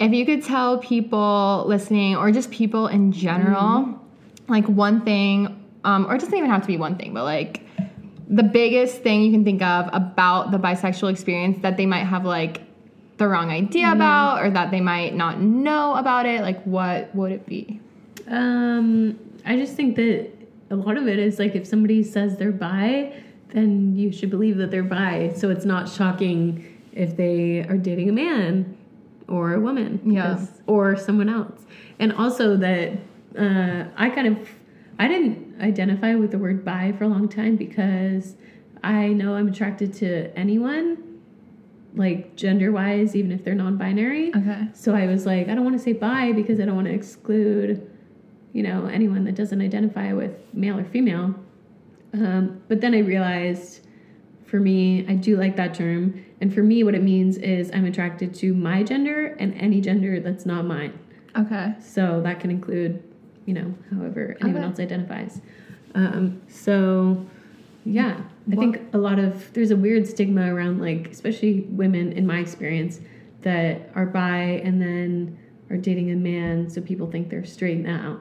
if 0.00 0.12
you 0.12 0.24
could 0.24 0.42
tell 0.44 0.78
people 0.78 1.64
listening 1.66 2.16
or 2.16 2.30
just 2.30 2.50
people 2.50 2.86
in 2.86 3.12
general, 3.12 4.00
like 4.48 4.66
one 4.66 5.04
thing, 5.04 5.64
um, 5.84 6.06
or 6.06 6.14
it 6.14 6.20
doesn't 6.20 6.36
even 6.36 6.50
have 6.50 6.62
to 6.62 6.66
be 6.66 6.76
one 6.76 6.96
thing, 6.96 7.12
but 7.12 7.24
like 7.24 7.62
the 8.28 8.42
biggest 8.42 9.02
thing 9.02 9.22
you 9.22 9.32
can 9.32 9.44
think 9.44 9.62
of 9.62 9.88
about 9.92 10.50
the 10.50 10.58
bisexual 10.58 11.10
experience 11.10 11.58
that 11.62 11.76
they 11.76 11.86
might 11.86 12.04
have 12.04 12.24
like 12.24 12.62
the 13.16 13.26
wrong 13.26 13.50
idea 13.50 13.90
about 13.90 14.44
or 14.44 14.50
that 14.50 14.70
they 14.70 14.80
might 14.80 15.14
not 15.14 15.40
know 15.40 15.96
about 15.96 16.26
it, 16.26 16.42
like 16.42 16.62
what 16.64 17.14
would 17.14 17.32
it 17.32 17.46
be? 17.46 17.80
Um, 18.28 19.18
I 19.44 19.56
just 19.56 19.74
think 19.74 19.96
that 19.96 20.30
a 20.70 20.76
lot 20.76 20.96
of 20.96 21.08
it 21.08 21.18
is 21.18 21.38
like 21.38 21.54
if 21.54 21.66
somebody 21.66 22.02
says 22.02 22.36
they're 22.36 22.52
bi, 22.52 23.12
then 23.50 23.96
you 23.96 24.12
should 24.12 24.30
believe 24.30 24.58
that 24.58 24.70
they're 24.70 24.82
bi. 24.82 25.32
So 25.34 25.50
it's 25.50 25.64
not 25.64 25.88
shocking 25.88 26.80
if 26.92 27.16
they 27.16 27.60
are 27.60 27.76
dating 27.78 28.08
a 28.10 28.12
man 28.12 28.76
or 29.28 29.54
a 29.54 29.60
woman, 29.60 30.00
Yeah. 30.04 30.44
or 30.66 30.96
someone 30.96 31.28
else. 31.28 31.64
And 31.98 32.12
also 32.12 32.56
that 32.56 32.92
uh, 33.38 33.84
I 33.96 34.10
kind 34.10 34.26
of 34.26 34.48
I 34.98 35.06
didn't 35.06 35.60
identify 35.60 36.14
with 36.14 36.30
the 36.32 36.38
word 36.38 36.64
bi 36.64 36.92
for 36.92 37.04
a 37.04 37.08
long 37.08 37.28
time 37.28 37.56
because 37.56 38.36
I 38.82 39.08
know 39.08 39.34
I'm 39.34 39.48
attracted 39.48 39.92
to 39.94 40.36
anyone, 40.36 41.20
like 41.94 42.36
gender 42.36 42.72
wise, 42.72 43.14
even 43.14 43.32
if 43.32 43.44
they're 43.44 43.54
non-binary. 43.54 44.34
Okay. 44.34 44.68
So 44.74 44.94
I 44.94 45.06
was 45.06 45.24
like, 45.26 45.48
I 45.48 45.54
don't 45.54 45.64
want 45.64 45.76
to 45.76 45.82
say 45.82 45.92
bi 45.92 46.32
because 46.32 46.58
I 46.60 46.64
don't 46.64 46.74
want 46.74 46.86
to 46.88 46.94
exclude, 46.94 47.88
you 48.52 48.62
know, 48.62 48.86
anyone 48.86 49.24
that 49.24 49.34
doesn't 49.34 49.60
identify 49.60 50.12
with 50.12 50.32
male 50.52 50.78
or 50.78 50.84
female. 50.84 51.34
Um, 52.14 52.62
but 52.68 52.80
then 52.80 52.94
I 52.94 52.98
realized 53.00 53.86
for 54.44 54.58
me, 54.58 55.06
I 55.06 55.14
do 55.14 55.36
like 55.36 55.56
that 55.56 55.74
term. 55.74 56.24
And 56.40 56.52
for 56.54 56.62
me, 56.62 56.82
what 56.82 56.94
it 56.94 57.02
means 57.02 57.36
is 57.36 57.70
I'm 57.74 57.84
attracted 57.84 58.32
to 58.36 58.54
my 58.54 58.82
gender 58.82 59.36
and 59.38 59.52
any 59.54 59.80
gender 59.80 60.20
that's 60.20 60.46
not 60.46 60.64
mine. 60.64 60.98
Okay. 61.36 61.74
So 61.80 62.20
that 62.22 62.40
can 62.40 62.50
include, 62.50 63.02
you 63.44 63.54
know, 63.54 63.74
however 63.90 64.36
anyone 64.40 64.62
Okay. 64.62 64.70
else 64.70 64.80
identifies. 64.80 65.40
Um, 65.94 66.40
so, 66.48 67.26
yeah, 67.84 68.16
I 68.50 68.54
What- 68.54 68.58
think 68.58 68.80
a 68.94 68.98
lot 68.98 69.18
of 69.18 69.52
there's 69.52 69.70
a 69.70 69.76
weird 69.76 70.06
stigma 70.06 70.54
around 70.54 70.80
like, 70.80 71.08
especially 71.10 71.66
women 71.70 72.12
in 72.12 72.26
my 72.26 72.38
experience, 72.38 73.00
that 73.42 73.90
are 73.94 74.06
bi 74.06 74.60
and 74.64 74.80
then 74.80 75.36
are 75.70 75.76
dating 75.76 76.10
a 76.10 76.16
man, 76.16 76.68
so 76.70 76.80
people 76.80 77.06
think 77.10 77.28
they're 77.28 77.44
straight 77.44 77.78
now, 77.80 78.20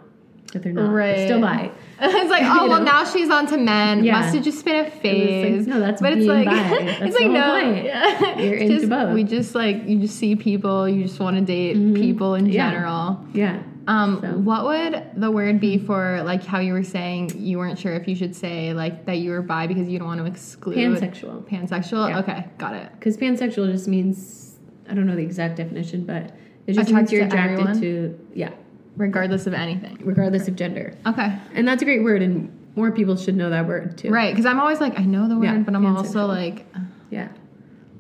they're 0.54 0.72
not. 0.74 0.94
They're 0.96 1.28
still 1.28 1.42
bi. 1.42 1.72
it's 2.02 2.30
like, 2.30 2.44
oh 2.46 2.68
well, 2.70 2.80
know? 2.80 2.86
now 2.86 3.04
she's 3.06 3.30
on 3.30 3.48
to 3.48 3.58
men. 3.58 4.04
Yeah. 4.04 4.20
Must 4.22 4.36
have 4.36 4.44
just 4.44 4.64
been 4.66 4.76
a 4.76 4.84
like, 4.84 5.02
phase. 5.02 5.68
no, 5.68 5.80
that's 5.80 6.02
but 6.02 6.14
it's 6.14 6.26
like, 6.26 6.48
it's 7.02 7.16
like 7.20 7.30
no, 7.32 7.58
yeah. 7.58 8.38
You're 8.40 8.56
into 8.56 8.76
just- 8.78 8.90
both. 8.90 9.14
We 9.14 9.24
just 9.24 9.56
like 9.56 9.84
you 9.86 10.00
just 10.00 10.16
see 10.18 10.36
people. 10.36 10.88
You 10.88 11.04
just 11.04 11.20
want 11.20 11.38
to 11.38 11.42
date 11.44 11.74
people 11.96 12.36
in 12.36 12.46
Mm-hmm. 12.46 12.54
Yeah. 12.54 12.72
general. 12.72 13.26
Yeah. 13.34 13.62
Um, 13.88 14.20
So- 14.22 14.28
what 14.40 14.66
would 14.66 15.04
the 15.16 15.32
word 15.32 15.60
be 15.60 15.78
for 15.78 16.22
like 16.24 16.44
how 16.44 16.60
you 16.60 16.74
were 16.74 16.84
saying 16.84 17.32
you 17.36 17.58
weren't 17.58 17.80
sure 17.80 17.94
if 17.96 18.08
you 18.08 18.16
should 18.16 18.36
say 18.36 18.74
like 18.74 19.06
that 19.06 19.18
you 19.20 19.32
were 19.32 19.42
bi 19.42 19.66
because 19.68 19.88
you 19.88 19.98
don't 19.98 20.08
want 20.08 20.20
to 20.20 20.26
exclude 20.26 20.76
Pansexual. 20.78 21.44
Pansexual. 21.50 22.10
Yeah. 22.10 22.20
Okay, 22.20 22.46
got 22.58 22.74
it. 22.74 22.90
Because 22.94 23.16
pansexual 23.18 23.72
just 23.72 23.88
means 23.88 24.58
I 24.90 24.94
don't 24.94 25.08
know 25.08 25.16
the 25.16 25.24
exact 25.24 25.56
definition, 25.58 26.06
but 26.06 26.34
it 26.68 26.74
just 26.74 26.90
Attracted 26.90 26.96
means 26.96 27.12
you're 27.14 27.26
attracted 27.26 27.60
everyone? 27.60 27.82
to 27.82 28.20
yeah, 28.34 28.52
Regardless 28.98 29.48
of 29.48 29.54
anything. 29.54 29.98
regardless 30.04 30.48
of 30.48 30.56
gender. 30.56 30.94
Okay. 31.06 31.38
And 31.54 31.68
that's 31.68 31.82
a 31.82 31.86
great 31.86 32.04
word, 32.04 32.22
and 32.22 32.52
more 32.76 32.92
people 32.92 33.16
should 33.16 33.36
know 33.36 33.50
that 33.50 33.68
word 33.68 33.98
too. 33.98 34.10
Right, 34.10 34.32
because 34.34 34.46
I'm 34.46 34.60
always 34.60 34.80
like 34.82 35.00
I 35.00 35.04
know 35.04 35.28
the 35.30 35.36
word, 35.36 35.44
Yeah, 35.46 35.58
but 35.60 35.74
I'm 35.76 35.86
also 35.96 36.26
like 36.26 36.66
uh, 36.76 36.80
Yeah. 37.10 37.30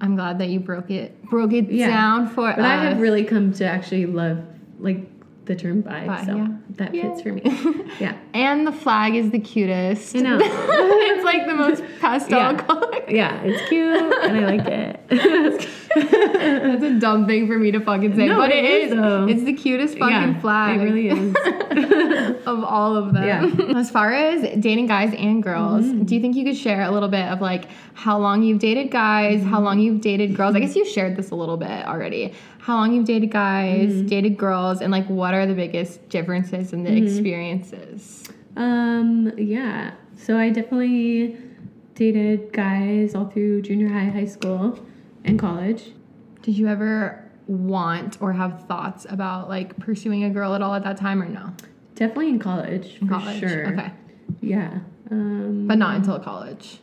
I'm 0.02 0.16
glad 0.16 0.38
that 0.40 0.50
you 0.50 0.60
broke 0.60 0.92
it 0.92 1.24
broke 1.24 1.54
it 1.54 1.72
Yeah. 1.72 1.88
down 1.88 2.28
for 2.28 2.52
But 2.52 2.60
us. 2.60 2.66
I 2.66 2.76
have 2.86 3.00
really 3.00 3.24
come 3.24 3.52
to 3.54 3.66
actually 3.66 4.06
love 4.06 4.44
like 4.80 5.17
the 5.48 5.56
term 5.56 5.82
bi, 5.82 6.06
Bi, 6.06 6.26
so 6.26 6.36
yeah. 6.36 6.48
that 6.76 6.94
Yeah. 6.94 7.02
fits 7.10 7.22
for 7.22 7.34
me. 7.34 7.42
Yeah. 8.00 8.16
And 8.34 8.68
the 8.68 8.72
flag 8.72 9.16
is 9.16 9.32
the 9.32 9.40
cutest. 9.40 10.16
I 10.16 10.20
know. 10.20 10.38
it's 10.42 11.24
like 11.26 11.48
the 11.48 11.54
most 11.56 11.82
pastel 12.00 12.38
Yeah. 12.40 12.54
color. 12.58 12.92
Yeah, 13.10 13.42
it's 13.44 13.68
cute 13.70 14.14
and 14.24 14.38
I 14.38 14.58
like 14.58 14.68
it. 14.68 15.68
That's 15.96 16.84
a 16.84 17.00
dumb 17.00 17.26
thing 17.26 17.48
for 17.48 17.58
me 17.58 17.72
to 17.72 17.80
fucking 17.80 18.16
say, 18.16 18.28
No, 18.28 18.38
but 18.38 18.52
it 18.52 18.66
is, 18.66 18.92
though. 18.94 19.26
It's 19.28 19.44
the 19.44 19.54
cutest 19.54 19.98
fucking 19.98 20.34
yeah, 20.34 20.40
flag. 20.42 20.80
It 20.80 20.84
really 20.84 21.08
is. 21.10 21.36
of 22.46 22.64
all 22.64 22.96
of 22.96 23.14
them. 23.14 23.24
Yeah. 23.24 23.78
As 23.78 23.90
far 23.90 24.14
as 24.14 24.42
dating 24.60 24.88
guys 24.88 25.14
and 25.18 25.42
girls, 25.42 25.86
Mm-hmm. 25.86 26.04
do 26.04 26.16
you 26.16 26.22
think 26.22 26.36
you 26.36 26.44
could 26.44 26.58
share 26.58 26.82
a 26.84 26.92
little 26.92 27.10
bit 27.10 27.26
of 27.28 27.40
like 27.42 27.66
how 27.94 28.18
long 28.18 28.44
you've 28.44 28.60
dated 28.60 28.92
guys, 28.92 29.44
how 29.44 29.60
long 29.62 29.80
you've 29.80 30.02
dated 30.02 30.36
girls? 30.36 30.56
I 30.56 30.60
guess 30.60 30.76
you 30.76 30.86
shared 30.86 31.16
this 31.16 31.32
a 31.32 31.36
little 31.36 31.58
bit 31.58 31.86
already. 31.86 32.34
How 32.68 32.76
long 32.76 32.92
you've 32.94 33.06
dated 33.06 33.32
guys, 33.32 33.94
Mm-hmm. 33.94 34.08
dated 34.08 34.38
girls, 34.38 34.82
and 34.82 34.92
like 34.92 35.08
what 35.08 35.34
are 35.34 35.46
the 35.46 35.54
biggest 35.54 36.10
differences 36.10 36.74
in 36.74 36.84
the 36.84 36.90
Mm-hmm. 36.90 37.08
experiences? 37.08 38.26
Um, 38.58 39.32
yeah. 39.38 39.92
So 40.18 40.38
I 40.38 40.50
definitely 40.50 41.38
dated 41.96 42.52
guys 42.52 43.16
all 43.16 43.28
through 43.28 43.62
junior 43.62 43.88
high, 43.88 44.10
high 44.10 44.26
school, 44.26 44.78
and 45.24 45.40
college. 45.40 45.94
Did 46.42 46.58
you 46.58 46.68
ever 46.68 47.24
want 47.48 48.22
or 48.22 48.34
have 48.34 48.66
thoughts 48.68 49.06
about 49.10 49.48
like 49.48 49.78
pursuing 49.80 50.26
a 50.26 50.30
girl 50.30 50.54
at 50.54 50.62
all 50.62 50.74
at 50.74 50.84
that 50.84 50.98
time 50.98 51.24
or 51.24 51.30
no? 51.30 51.54
Definitely 51.96 52.30
in 52.32 52.40
college, 52.40 53.00
for 53.00 53.06
College. 53.08 53.40
sure. 53.40 53.68
Okay. 53.70 53.92
Yeah. 54.42 54.80
Um, 55.10 55.68
But 55.70 55.78
not 55.78 55.96
until 55.96 56.20
college. 56.20 56.80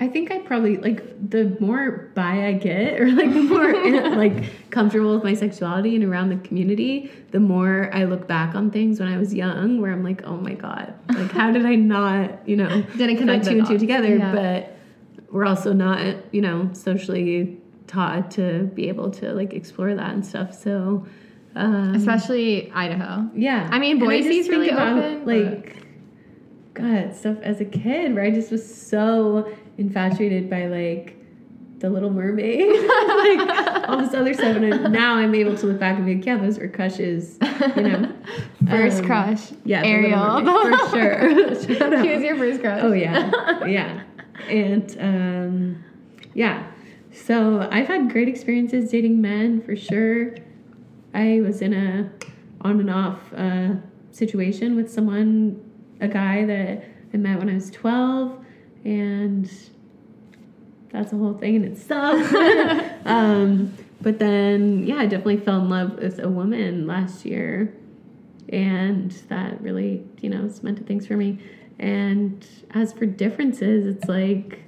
I 0.00 0.06
think 0.06 0.30
I 0.30 0.38
probably 0.38 0.76
like 0.76 1.02
the 1.30 1.56
more 1.58 2.10
bi 2.14 2.46
I 2.46 2.52
get, 2.52 3.00
or 3.00 3.08
like 3.10 3.32
the 3.32 3.42
more 3.42 3.72
like 4.16 4.70
comfortable 4.70 5.14
with 5.14 5.24
my 5.24 5.34
sexuality 5.34 5.96
and 5.96 6.04
around 6.04 6.28
the 6.28 6.36
community, 6.46 7.10
the 7.32 7.40
more 7.40 7.90
I 7.92 8.04
look 8.04 8.28
back 8.28 8.54
on 8.54 8.70
things 8.70 9.00
when 9.00 9.08
I 9.08 9.18
was 9.18 9.34
young, 9.34 9.80
where 9.80 9.90
I'm 9.92 10.04
like, 10.04 10.22
oh 10.24 10.36
my 10.36 10.54
god, 10.54 10.94
like 11.08 11.32
how 11.32 11.50
did 11.50 11.66
I 11.66 11.74
not, 11.74 12.48
you 12.48 12.56
know, 12.56 12.82
Didn't 12.96 13.16
connect 13.16 13.46
two 13.46 13.58
and 13.58 13.66
two 13.66 13.78
together? 13.78 14.16
Yeah. 14.16 14.32
But 14.32 14.76
we're 15.32 15.44
also 15.46 15.72
not, 15.72 16.16
you 16.32 16.42
know, 16.42 16.70
socially 16.74 17.58
taught 17.88 18.30
to 18.32 18.64
be 18.74 18.88
able 18.88 19.10
to 19.10 19.32
like 19.32 19.52
explore 19.52 19.94
that 19.94 20.10
and 20.12 20.24
stuff. 20.24 20.54
So, 20.54 21.06
um, 21.56 21.94
Especially 21.96 22.70
Idaho. 22.70 23.28
yeah. 23.34 23.68
I 23.72 23.78
mean, 23.80 23.98
Boise's 23.98 24.46
think 24.46 24.50
really 24.50 24.70
open, 24.70 25.24
but- 25.24 25.26
Like, 25.26 25.74
God, 26.74 27.16
stuff 27.16 27.38
as 27.42 27.60
a 27.60 27.64
kid 27.64 28.14
where 28.14 28.22
I 28.22 28.30
just 28.30 28.52
was 28.52 28.62
so 28.64 29.52
infatuated 29.78 30.50
by 30.50 30.66
like 30.66 31.14
the 31.78 31.88
Little 31.88 32.10
Mermaid, 32.10 32.68
like 32.68 33.88
all 33.88 33.98
this 33.98 34.12
other 34.12 34.34
stuff, 34.34 34.56
and 34.56 34.92
now 34.92 35.14
I'm 35.14 35.34
able 35.34 35.56
to 35.56 35.66
look 35.66 35.78
back 35.78 35.96
and 35.96 36.04
be 36.04 36.16
like, 36.16 36.26
yeah, 36.26 36.36
those 36.36 36.58
were 36.58 36.66
crushes, 36.68 37.38
you 37.76 37.82
know. 37.82 38.12
First 38.68 38.98
Um, 38.98 39.06
crush. 39.06 39.52
Yeah, 39.64 39.82
the 39.82 39.86
Ariel. 39.86 40.44
For 40.90 40.90
sure. 40.90 41.54
She 41.64 41.74
was 41.78 42.22
your 42.22 42.36
first 42.36 42.60
crush. 42.60 42.80
Oh 42.82 42.92
yeah, 42.92 43.64
yeah, 43.66 44.02
and 44.48 44.96
um, 45.00 45.84
yeah. 46.34 46.66
So 47.12 47.66
I've 47.70 47.86
had 47.86 48.10
great 48.10 48.28
experiences 48.28 48.90
dating 48.90 49.20
men 49.20 49.62
for 49.62 49.74
sure. 49.76 50.34
I 51.14 51.40
was 51.40 51.62
in 51.62 51.72
a 51.72 52.10
on 52.60 52.80
and 52.80 52.90
off 52.90 53.18
uh, 53.34 53.74
situation 54.10 54.76
with 54.76 54.90
someone, 54.92 55.58
a 56.00 56.08
guy 56.08 56.44
that 56.44 56.84
I 57.14 57.16
met 57.16 57.38
when 57.38 57.48
I 57.48 57.54
was 57.54 57.70
twelve, 57.70 58.38
and 58.84 59.50
that's 60.90 61.12
a 61.12 61.16
whole 61.16 61.34
thing 61.34 61.56
in 61.56 61.64
itself. 61.64 62.32
um, 63.04 63.74
but 64.00 64.18
then, 64.18 64.86
yeah, 64.86 64.96
I 64.96 65.06
definitely 65.06 65.38
fell 65.38 65.60
in 65.60 65.68
love 65.68 65.98
with 65.98 66.18
a 66.20 66.28
woman 66.28 66.86
last 66.86 67.24
year, 67.24 67.74
and 68.48 69.10
that 69.28 69.60
really, 69.60 70.04
you 70.20 70.30
know, 70.30 70.48
cemented 70.48 70.86
things 70.86 71.06
for 71.06 71.16
me. 71.16 71.38
And 71.78 72.46
as 72.70 72.92
for 72.92 73.06
differences, 73.06 73.86
it's 73.86 74.08
like 74.08 74.60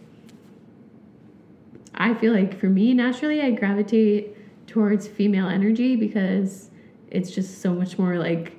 I 2.01 2.15
feel 2.15 2.33
like 2.33 2.59
for 2.59 2.67
me, 2.69 2.95
naturally, 2.95 3.43
I 3.43 3.51
gravitate 3.51 4.35
towards 4.67 5.07
female 5.07 5.49
energy 5.49 5.97
because 5.97 6.71
it's 7.11 7.31
just 7.31 7.61
so 7.61 7.75
much 7.75 7.99
more 7.99 8.17
like 8.17 8.55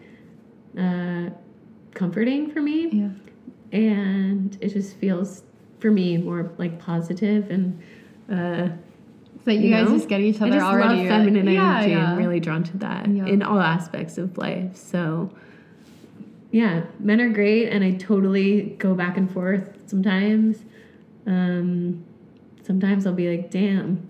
uh, 0.78 1.30
comforting 1.93 2.52
for 2.52 2.62
me 2.62 2.89
Yeah. 2.91 3.10
And 3.72 4.57
it 4.61 4.69
just 4.69 4.95
feels 4.97 5.43
for 5.80 5.91
me 5.91 6.17
more 6.17 6.51
like 6.57 6.80
positive 6.80 7.49
and 7.49 7.82
uh, 8.32 8.69
So 9.45 9.51
you, 9.51 9.61
You 9.61 9.69
guys 9.72 9.89
know? 9.89 9.95
just 9.97 10.07
get 10.09 10.22
each 10.22 10.41
I 10.41 10.45
other 10.47 10.57
just 10.57 10.65
already. 10.65 10.99
love 10.99 11.07
feminine 11.07 11.45
like, 11.47 11.55
yeah, 11.55 11.78
energy. 11.78 11.91
yeah. 11.91 12.11
I'm 12.11 12.17
really 12.17 12.39
drawn 12.39 12.63
to 12.63 12.78
that 12.80 13.07
Yeah. 13.09 13.26
in 13.26 13.41
all 13.41 13.59
aspects 13.59 14.17
of 14.17 14.38
life. 14.38 14.76
So, 14.76 15.32
yeah, 16.51 16.84
men 16.99 17.22
are 17.22 17.30
great, 17.30 17.69
and 17.69 17.84
I 17.84 17.91
totally 17.91 18.76
go 18.78 18.93
back 18.93 19.15
and 19.17 19.32
forth 19.32 19.69
sometimes. 19.88 20.57
Um, 21.26 22.03
sometimes 22.63 23.07
I'll 23.07 23.13
be 23.13 23.30
like, 23.38 23.49
"Damn, 23.51 24.07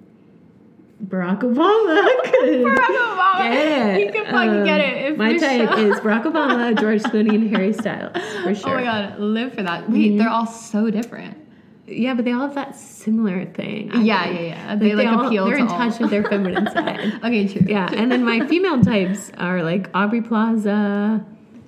Barack 1.07 1.39
Obama." 1.41 2.07
could 2.23 2.65
Barack 2.65 2.87
Obama. 2.87 3.51
It. 3.51 3.97
He 3.97 4.11
could 4.11 4.27
fucking 4.27 4.63
get 4.65 4.79
it. 4.81 5.05
If 5.05 5.11
Um, 5.13 5.17
my 5.17 5.37
type 5.37 5.77
is 5.79 5.99
Barack 5.99 6.23
Obama, 6.23 6.77
George 6.79 7.01
Clooney, 7.03 7.35
and 7.35 7.49
Harry 7.55 7.73
Styles 7.73 8.15
for 8.43 8.53
sure. 8.55 8.69
Oh 8.71 8.75
my 8.75 8.83
god, 8.83 9.19
live 9.19 9.53
for 9.53 9.63
that. 9.63 9.89
Wait, 9.89 10.17
they're 10.17 10.29
all 10.29 10.45
so 10.47 10.89
different. 10.89 11.37
Yeah, 11.87 12.13
but 12.13 12.23
they 12.23 12.31
all 12.31 12.41
have 12.41 12.55
that 12.55 12.75
similar 12.77 13.43
thing. 13.45 13.91
I 13.91 14.01
Yeah, 14.01 14.23
think. 14.23 14.39
yeah, 14.39 14.45
yeah. 14.45 14.75
They, 14.77 14.95
like, 14.95 15.07
all- 15.09 15.27
appeal 15.27 15.45
They're 15.47 15.57
in 15.57 15.67
all. 15.67 15.77
touch 15.77 15.99
with 15.99 16.09
their 16.09 16.23
feminine 16.23 16.71
side. 16.71 17.19
Okay, 17.23 17.47
true. 17.49 17.65
Yeah, 17.67 17.89
and 17.91 18.09
then 18.09 18.23
my 18.23 18.45
female 18.47 18.79
types 18.81 19.29
are 19.37 19.61
like 19.61 19.89
Aubrey 19.93 20.21
Plaza, 20.21 21.25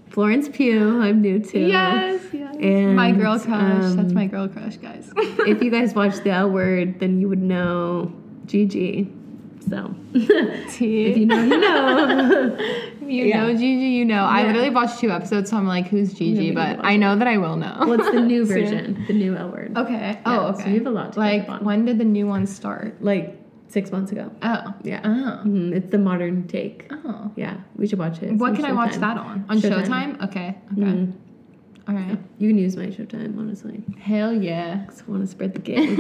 Florence 0.10 0.48
Pugh. 0.48 1.02
I'm 1.02 1.22
new 1.22 1.40
to. 1.40 1.60
Yes, 1.60 2.22
yes. 2.32 2.56
And, 2.62 2.96
my 2.96 3.12
girl 3.12 3.38
crush. 3.38 3.50
That's 3.96 3.98
um, 3.98 4.14
my 4.14 4.28
girl 4.28 4.48
crush, 4.48 4.78
guys. 4.78 5.12
If 5.18 5.62
you 5.62 5.70
guys 5.72 5.94
watch 5.94 6.16
The 6.24 6.30
L 6.32 6.50
Word, 6.52 7.00
then 7.02 7.20
you 7.20 7.28
would 7.28 7.42
know 7.42 8.14
Gigi. 8.46 9.12
So 9.70 9.96
if 10.14 11.18
you 11.18 11.26
know, 11.26 11.44
you 11.44 11.58
know. 11.60 12.58
You 13.04 13.26
Yeah. 13.26 13.42
know 13.48 13.54
Gigi, 13.54 13.66
you 13.68 14.06
know. 14.06 14.24
I 14.24 14.44
literally 14.48 14.70
watched 14.70 15.00
two 15.00 15.12
episodes, 15.12 15.50
so 15.50 15.58
I'm 15.58 15.68
like, 15.68 15.88
who's 15.88 16.14
Gigi? 16.14 16.46
Yeah, 16.46 16.54
but. 16.54 16.86
I 16.86 16.96
know 16.96 17.18
that 17.18 17.28
I 17.28 17.38
will 17.38 17.58
know. 17.58 17.76
What's 17.84 18.10
the 18.10 18.22
new 18.22 18.46
version? 18.56 19.04
The 19.08 19.14
new 19.14 19.36
L 19.36 19.50
Word. 19.50 19.78
Okay. 19.78 19.94
Yeah, 20.14 20.22
oh, 20.26 20.54
so 20.54 20.62
okay. 20.62 20.72
you 20.72 20.78
have 20.78 20.88
a 20.88 20.90
lot 20.90 21.14
to 21.14 21.20
like, 21.20 21.42
catch 21.42 21.50
up 21.50 21.60
on. 21.60 21.66
when 21.66 21.84
did 21.86 21.98
the 21.98 22.06
new 22.06 22.26
one 22.28 22.46
start? 22.48 23.04
Like 23.04 23.38
six 23.68 23.92
months 23.92 24.14
ago. 24.14 24.32
Oh. 24.42 24.74
Yeah. 24.84 25.02
Oh. 25.04 25.46
Mhm, 25.48 25.74
It's 25.76 25.92
the 25.92 25.98
modern 25.98 26.48
take. 26.48 26.88
Oh. 26.92 27.30
Yeah, 27.36 27.58
we 27.76 27.88
should 27.88 28.00
watch 28.00 28.22
it. 28.24 28.32
What 28.34 28.52
on 28.52 28.56
can 28.56 28.66
I 28.66 28.72
watch 28.72 28.96
that 28.96 29.18
on? 29.18 29.46
On 29.50 29.58
Showtime. 29.60 29.86
Showtime? 29.86 30.24
Okay. 30.30 30.58
Okay. 30.72 30.82
Mhm. 30.82 31.14
All 31.90 31.96
right. 31.96 32.18
You 32.40 32.48
can 32.50 32.58
use 32.58 32.78
my 32.78 32.86
Showtime, 32.86 33.38
honestly. 33.38 33.84
Hell 34.00 34.32
yeah. 34.34 34.86
'cause 34.86 35.04
I 35.06 35.12
want 35.12 35.24
to 35.24 35.28
spread 35.28 35.54
the 35.54 35.60
game. 35.60 36.00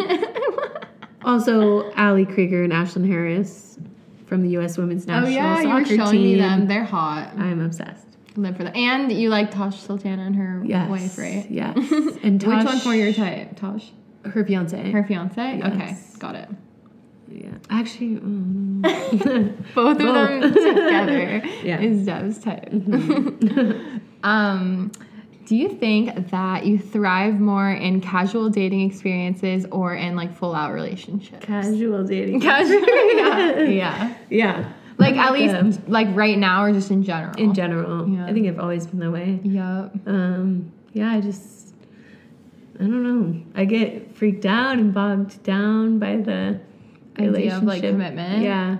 Also, 1.25 1.91
Ali 1.93 2.25
Krieger 2.25 2.63
and 2.63 2.73
Ashlyn 2.73 3.07
Harris 3.07 3.77
from 4.25 4.41
the 4.43 4.49
U.S. 4.51 4.77
Women's 4.77 5.05
National 5.07 5.29
oh 5.31 5.35
National 5.35 5.63
yeah, 5.63 5.77
you 5.79 5.79
were 5.79 5.85
showing 6.05 6.11
Team. 6.11 6.33
me 6.33 6.39
them. 6.39 6.67
They're 6.67 6.83
hot. 6.83 7.33
I'm 7.37 7.61
obsessed. 7.61 8.07
Live 8.35 8.57
for 8.57 8.63
that. 8.63 8.75
And 8.75 9.11
you 9.11 9.29
like 9.29 9.51
Tash 9.51 9.79
Sultana 9.81 10.23
and 10.23 10.35
her 10.35 10.61
Yes. 10.65 10.89
wife, 10.89 11.17
right? 11.17 11.45
Yes. 11.49 11.77
And 12.23 12.41
Which 12.41 12.65
one's 12.65 12.83
more 12.83 12.95
your 12.95 13.13
type? 13.13 13.55
Tash? 13.59 13.91
Her 14.25 14.43
fiance. 14.43 14.91
Her 14.91 15.03
fiance? 15.03 15.61
Okay, 15.63 15.97
got 16.19 16.35
it. 16.35 16.49
Yeah. 17.29 17.49
Actually, 17.69 18.15
mm. 18.17 18.81
Both 19.75 19.99
of 19.99 20.13
them 20.13 20.41
together 20.53 21.41
Yeah. 21.63 21.79
is 21.81 22.05
Dev's 22.05 22.39
type. 22.39 22.69
um, 24.23 24.91
do 25.45 25.55
you 25.55 25.69
think 25.69 26.29
that 26.29 26.65
you 26.65 26.79
thrive 26.79 27.39
more 27.39 27.69
in 27.69 28.01
casual 28.01 28.49
dating 28.49 28.89
experiences 28.89 29.65
or 29.71 29.93
in 29.93 30.15
like 30.15 30.33
full 30.35 30.55
out 30.55 30.73
relationships? 30.73 31.45
casual 31.45 32.03
dating. 32.05 32.39
Casual, 32.41 32.81
yeah, 33.15 33.59
yeah. 33.63 34.17
Yeah. 34.29 34.73
Like 34.97 35.15
at 35.15 35.33
least 35.33 35.55
um, 35.55 35.77
like 35.87 36.07
right 36.11 36.37
now 36.37 36.63
or 36.63 36.71
just 36.71 36.91
in 36.91 37.03
general. 37.03 37.33
in 37.35 37.53
general. 37.53 38.07
Yeah. 38.07 38.25
I 38.27 38.33
think 38.33 38.47
I've 38.47 38.59
always 38.59 38.85
been 38.87 38.99
that 38.99 39.11
way. 39.11 39.39
Yup. 39.43 39.95
Um, 40.05 40.71
yeah, 40.93 41.11
I 41.11 41.19
just, 41.19 41.73
I 42.75 42.83
don't 42.83 43.03
know. 43.03 43.43
I 43.55 43.65
get 43.65 44.15
freaked 44.15 44.45
out 44.45 44.77
and 44.77 44.93
bogged 44.93 45.41
down 45.43 45.99
by 45.99 46.17
the 46.17 46.61
Idea 47.19 47.57
of, 47.57 47.63
like, 47.63 47.81
commitment? 47.81 48.43
Yeah. 48.43 48.77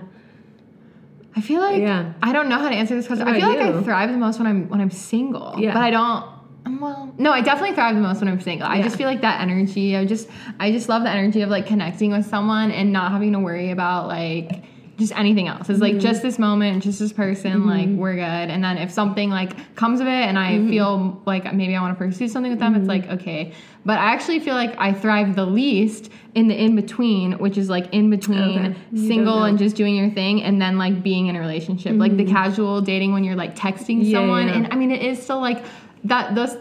I 1.36 1.40
feel 1.40 1.60
like 1.60 1.80
Yeah. 1.80 2.12
I 2.22 2.32
don't 2.32 2.48
know 2.48 2.58
how 2.58 2.68
to 2.68 2.74
answer 2.74 2.94
this 2.94 3.06
question. 3.06 3.26
I 3.26 3.38
feel 3.38 3.50
about 3.52 3.66
like 3.66 3.74
I 3.74 3.82
thrive 3.82 4.10
the 4.10 4.16
most 4.16 4.38
when 4.38 4.46
I'm 4.46 4.68
when 4.68 4.80
I'm 4.80 4.90
single. 4.90 5.54
Yeah. 5.58 5.74
But 5.74 5.82
I 5.82 5.90
don't 5.90 6.24
well, 6.66 7.12
no, 7.18 7.30
I 7.32 7.40
definitely 7.42 7.74
thrive 7.74 7.94
the 7.94 8.00
most 8.00 8.20
when 8.20 8.28
I'm 8.28 8.40
single. 8.40 8.66
I 8.66 8.76
Yeah. 8.76 8.84
just 8.84 8.96
feel 8.96 9.06
like 9.06 9.20
that 9.20 9.40
energy. 9.40 9.96
I 9.96 10.04
just 10.04 10.28
I 10.58 10.72
just 10.72 10.88
love 10.88 11.02
the 11.02 11.10
energy 11.10 11.42
of 11.42 11.50
like 11.50 11.66
connecting 11.66 12.10
with 12.10 12.26
someone 12.26 12.70
and 12.70 12.92
not 12.92 13.12
having 13.12 13.32
to 13.32 13.38
worry 13.38 13.70
about 13.70 14.08
like 14.08 14.62
just 14.96 15.12
anything 15.18 15.48
else. 15.48 15.68
It's 15.68 15.80
Mm-hmm. 15.80 15.94
like 15.94 15.98
just 15.98 16.22
this 16.22 16.38
moment, 16.38 16.80
just 16.84 17.00
this 17.00 17.12
person, 17.12 17.66
like 17.66 17.88
we're 17.88 18.14
good. 18.14 18.22
And 18.22 18.62
then 18.62 18.78
if 18.78 18.92
something 18.92 19.28
like 19.28 19.74
comes 19.74 19.98
of 20.00 20.06
it 20.06 20.10
and 20.10 20.38
I 20.38 20.52
Mm-hmm. 20.52 20.68
feel 20.70 21.22
like 21.26 21.52
maybe 21.52 21.74
I 21.76 21.80
want 21.82 21.98
to 21.98 22.04
pursue 22.04 22.28
something 22.28 22.50
with 22.52 22.60
them, 22.60 22.74
it's 22.76 22.86
like 22.88 23.08
okay. 23.08 23.52
But 23.84 23.98
I 23.98 24.12
actually 24.14 24.38
feel 24.40 24.54
like 24.54 24.74
I 24.78 24.92
thrive 24.94 25.36
the 25.36 25.44
least 25.44 26.10
in 26.34 26.48
the 26.48 26.54
in 26.58 26.74
between, 26.76 27.32
which 27.32 27.58
is 27.58 27.68
like 27.68 27.92
in 27.92 28.08
between 28.08 28.38
Okay. 28.40 28.76
Single 28.96 29.42
and 29.44 29.58
just 29.58 29.76
doing 29.76 29.96
your 29.96 30.10
thing 30.10 30.42
and 30.42 30.62
then 30.62 30.78
like 30.78 31.02
being 31.02 31.26
in 31.26 31.36
a 31.36 31.40
relationship 31.40 31.94
like 31.96 32.16
the 32.16 32.24
casual 32.24 32.80
dating 32.80 33.12
when 33.12 33.22
you're 33.24 33.36
like 33.36 33.54
texting 33.56 33.98
Mm-hmm. 33.98 34.02
Yeah, 34.02 34.18
someone 34.18 34.46
yeah. 34.48 34.54
and 34.54 34.72
i 34.72 34.76
mean 34.76 34.90
it 34.90 35.02
is 35.02 35.22
still 35.22 35.40
like 35.40 35.62
that 36.04 36.34
those 36.34 36.56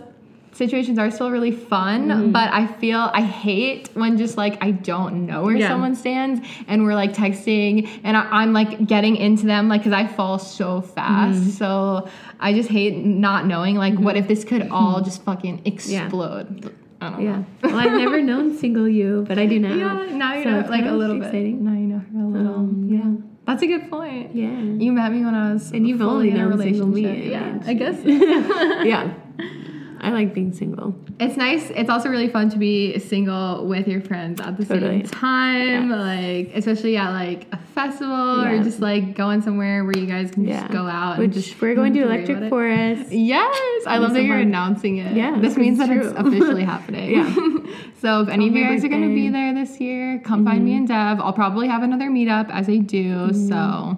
situations 0.54 1.00
are 1.00 1.10
still 1.10 1.32
really 1.32 1.52
fun 1.52 2.10
Mm-hmm. 2.10 2.32
but 2.32 2.54
i 2.54 2.68
feel 2.68 3.00
i 3.14 3.22
hate 3.22 3.90
when 3.96 4.18
just 4.20 4.38
like 4.38 4.64
i 4.64 4.70
don't 4.70 5.26
know 5.26 5.42
where 5.46 5.56
Yeah. 5.58 5.68
someone 5.70 5.96
stands 5.96 6.48
and 6.68 6.84
we're 6.84 6.94
like 6.94 7.14
texting 7.14 7.90
and 8.04 8.16
I, 8.16 8.22
i'm 8.40 8.54
like 8.54 8.86
getting 8.86 9.16
into 9.16 9.48
them 9.48 9.68
like 9.68 9.82
because 9.82 9.94
i 9.94 10.06
fall 10.06 10.38
so 10.38 10.82
fast 10.82 11.40
Mm-hmm. 11.40 11.50
so 11.50 12.08
i 12.40 12.54
just 12.54 12.70
hate 12.70 12.98
not 13.04 13.48
knowing 13.48 13.76
like 13.78 13.96
what 13.96 14.16
if 14.16 14.28
this 14.28 14.44
could 14.44 14.70
all 14.70 15.02
just 15.02 15.24
fucking 15.24 15.64
explode 15.66 16.72
i 17.02 17.10
don't 17.10 17.22
Yeah. 17.22 17.38
know 17.38 17.46
Well, 17.64 17.76
I've 17.76 17.94
never 17.98 18.22
known 18.22 18.56
single 18.64 18.88
you, 18.88 19.26
but 19.28 19.40
I 19.40 19.46
do 19.48 19.60
now. 19.60 19.74
yeah 19.74 20.16
now 20.16 20.36
you 20.36 20.44
So 20.44 20.52
know 20.62 20.68
like 20.70 20.86
a 20.86 20.92
little 20.92 21.18
exciting. 21.18 21.58
bit 21.58 21.64
now 21.72 21.74
you 21.82 21.88
know 21.88 22.02
her 22.14 22.20
a 22.20 22.28
little 22.28 22.56
Um, 22.56 22.88
yeah. 22.96 23.10
that's 23.48 23.64
a 23.64 23.68
good 23.68 23.90
point 23.90 24.36
Yeah. 24.36 24.52
you 24.84 24.92
met 24.92 25.12
me 25.12 25.26
when 25.26 25.34
I 25.34 25.52
was 25.54 25.72
And 25.72 25.88
you've 25.88 25.98
fully 26.00 26.30
only 26.32 26.40
in 26.40 26.52
a 26.54 26.58
single 26.62 26.88
me, 26.88 27.06
relationship. 27.06 27.32
Yeah, 27.32 27.72
I 27.72 27.74
guess 27.74 27.98
yeah. 28.94 29.14
I 29.40 30.10
like 30.10 30.34
being 30.34 30.52
single. 30.52 30.94
it's 31.18 31.38
nice. 31.38 31.70
It's 31.70 31.90
also 31.90 32.10
really 32.10 32.28
fun 32.28 32.50
to 32.50 32.58
be 32.58 33.00
single 33.00 33.66
with 33.66 33.88
your 33.88 34.02
friends 34.02 34.42
at 34.42 34.58
the 34.58 34.66
Totally. 34.66 35.06
same 35.06 35.10
time. 35.10 35.90
Yes. 35.90 35.98
Like 35.98 36.52
especially 36.58 36.98
at 36.98 37.12
like 37.12 37.48
a 37.54 37.58
festival 37.74 38.44
Yeah. 38.44 38.52
or 38.52 38.64
just 38.64 38.82
like 38.82 39.16
going 39.16 39.42
somewhere 39.42 39.86
where 39.86 39.98
you 39.98 40.06
guys 40.06 40.30
can 40.32 40.44
Yeah. 40.46 40.60
just 40.62 40.74
go 40.74 40.88
out 40.88 41.20
Which 41.20 41.26
and 41.28 41.34
just 41.36 41.62
we're 41.62 41.74
going 41.74 41.94
to 41.94 42.02
Electric. 42.04 42.50
Forest. 42.50 43.14
Yes, 43.14 43.84
I 43.88 43.98
love 44.00 44.10
Be 44.10 44.16
that 44.16 44.20
so 44.20 44.26
you're 44.26 44.36
fun. 44.40 44.48
announcing 44.48 44.98
it. 44.98 45.16
Yeah, 45.16 45.40
this 45.40 45.56
means 45.56 45.78
that 45.78 45.90
it's 45.90 46.08
it's 46.08 46.20
officially 46.20 46.64
happening. 46.66 47.12
Yeah. 47.14 47.34
so 48.02 48.22
if 48.24 48.28
any 48.30 48.50
of 48.50 48.56
you 48.56 48.66
guys 48.66 48.84
are 48.84 48.90
going 48.90 49.08
to 49.08 49.16
be 49.16 49.30
there 49.30 49.54
this 49.54 49.80
year, 49.80 50.20
come 50.26 50.44
find 50.44 50.66
me 50.66 50.74
and 50.76 50.86
Dev. 50.88 51.22
I'll 51.22 51.32
probably 51.32 51.70
have 51.70 51.82
another 51.82 52.10
meetup 52.10 52.50
as 52.52 52.68
I 52.68 52.76
do. 52.78 53.14
Mm-hmm. 53.32 53.48
So 53.48 53.98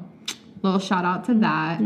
little 0.61 0.79
shout 0.79 1.03
out 1.03 1.25
to 1.25 1.33
that. 1.39 1.81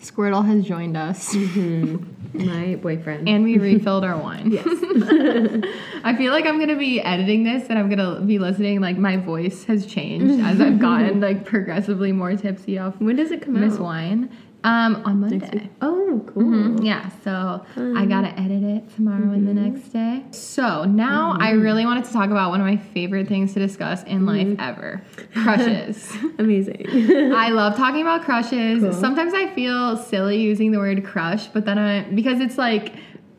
Squirtle 0.00 0.46
has 0.46 0.64
joined 0.64 0.96
us. 0.96 1.34
Mm-hmm. 1.34 2.46
My 2.46 2.76
boyfriend. 2.76 3.28
And 3.28 3.42
we 3.42 3.58
refilled 3.58 4.04
our 4.04 4.16
wine. 4.16 4.50
yes. 4.52 4.64
I 6.04 6.14
feel 6.16 6.32
like 6.32 6.46
I'm 6.46 6.58
gonna 6.60 6.76
be 6.76 7.00
editing 7.00 7.42
this 7.44 7.68
and 7.68 7.78
I'm 7.78 7.88
gonna 7.88 8.20
be 8.20 8.38
listening. 8.38 8.80
Like 8.80 8.96
my 8.96 9.16
voice 9.16 9.64
has 9.64 9.86
changed 9.86 10.44
as 10.44 10.60
I've 10.60 10.78
gotten 10.78 11.20
like 11.28 11.44
progressively 11.44 12.12
more 12.12 12.36
tipsy 12.36 12.78
off 12.78 12.94
when 13.00 13.16
does 13.16 13.30
it 13.30 13.42
come 13.42 13.58
Miss 13.60 13.74
out? 13.74 13.80
Wine. 13.80 14.36
Um, 14.64 15.02
on 15.04 15.20
Monday. 15.20 15.70
Oh, 15.80 16.20
cool. 16.26 16.42
Mhm, 16.42 16.84
Yeah, 16.84 17.10
so 17.22 17.64
I 17.96 18.06
gotta 18.06 18.28
edit 18.38 18.64
it 18.64 18.94
tomorrow 18.96 19.30
and 19.30 19.46
the 19.46 19.54
next 19.54 19.88
day. 19.90 20.24
So 20.32 20.84
now 20.84 21.36
I 21.38 21.50
really 21.52 21.84
wanted 21.86 22.04
to 22.06 22.12
talk 22.12 22.30
about 22.30 22.50
one 22.50 22.60
of 22.60 22.66
my 22.66 22.76
favorite 22.76 23.28
things 23.28 23.54
to 23.54 23.60
discuss 23.60 24.02
in 24.04 24.26
life 24.26 24.56
ever 24.58 25.00
crushes. 25.32 26.12
Amazing. 26.38 26.86
I 27.34 27.50
love 27.50 27.76
talking 27.76 28.02
about 28.02 28.22
crushes. 28.22 28.82
Cool. 28.82 28.92
Sometimes 28.92 29.32
I 29.32 29.46
feel 29.54 29.96
silly 29.96 30.40
using 30.40 30.72
the 30.72 30.78
word 30.78 31.04
crush, 31.04 31.46
but 31.46 31.64
then 31.64 31.78
I 31.78 32.02
because 32.10 32.40
it's 32.40 32.58
like 32.58 32.94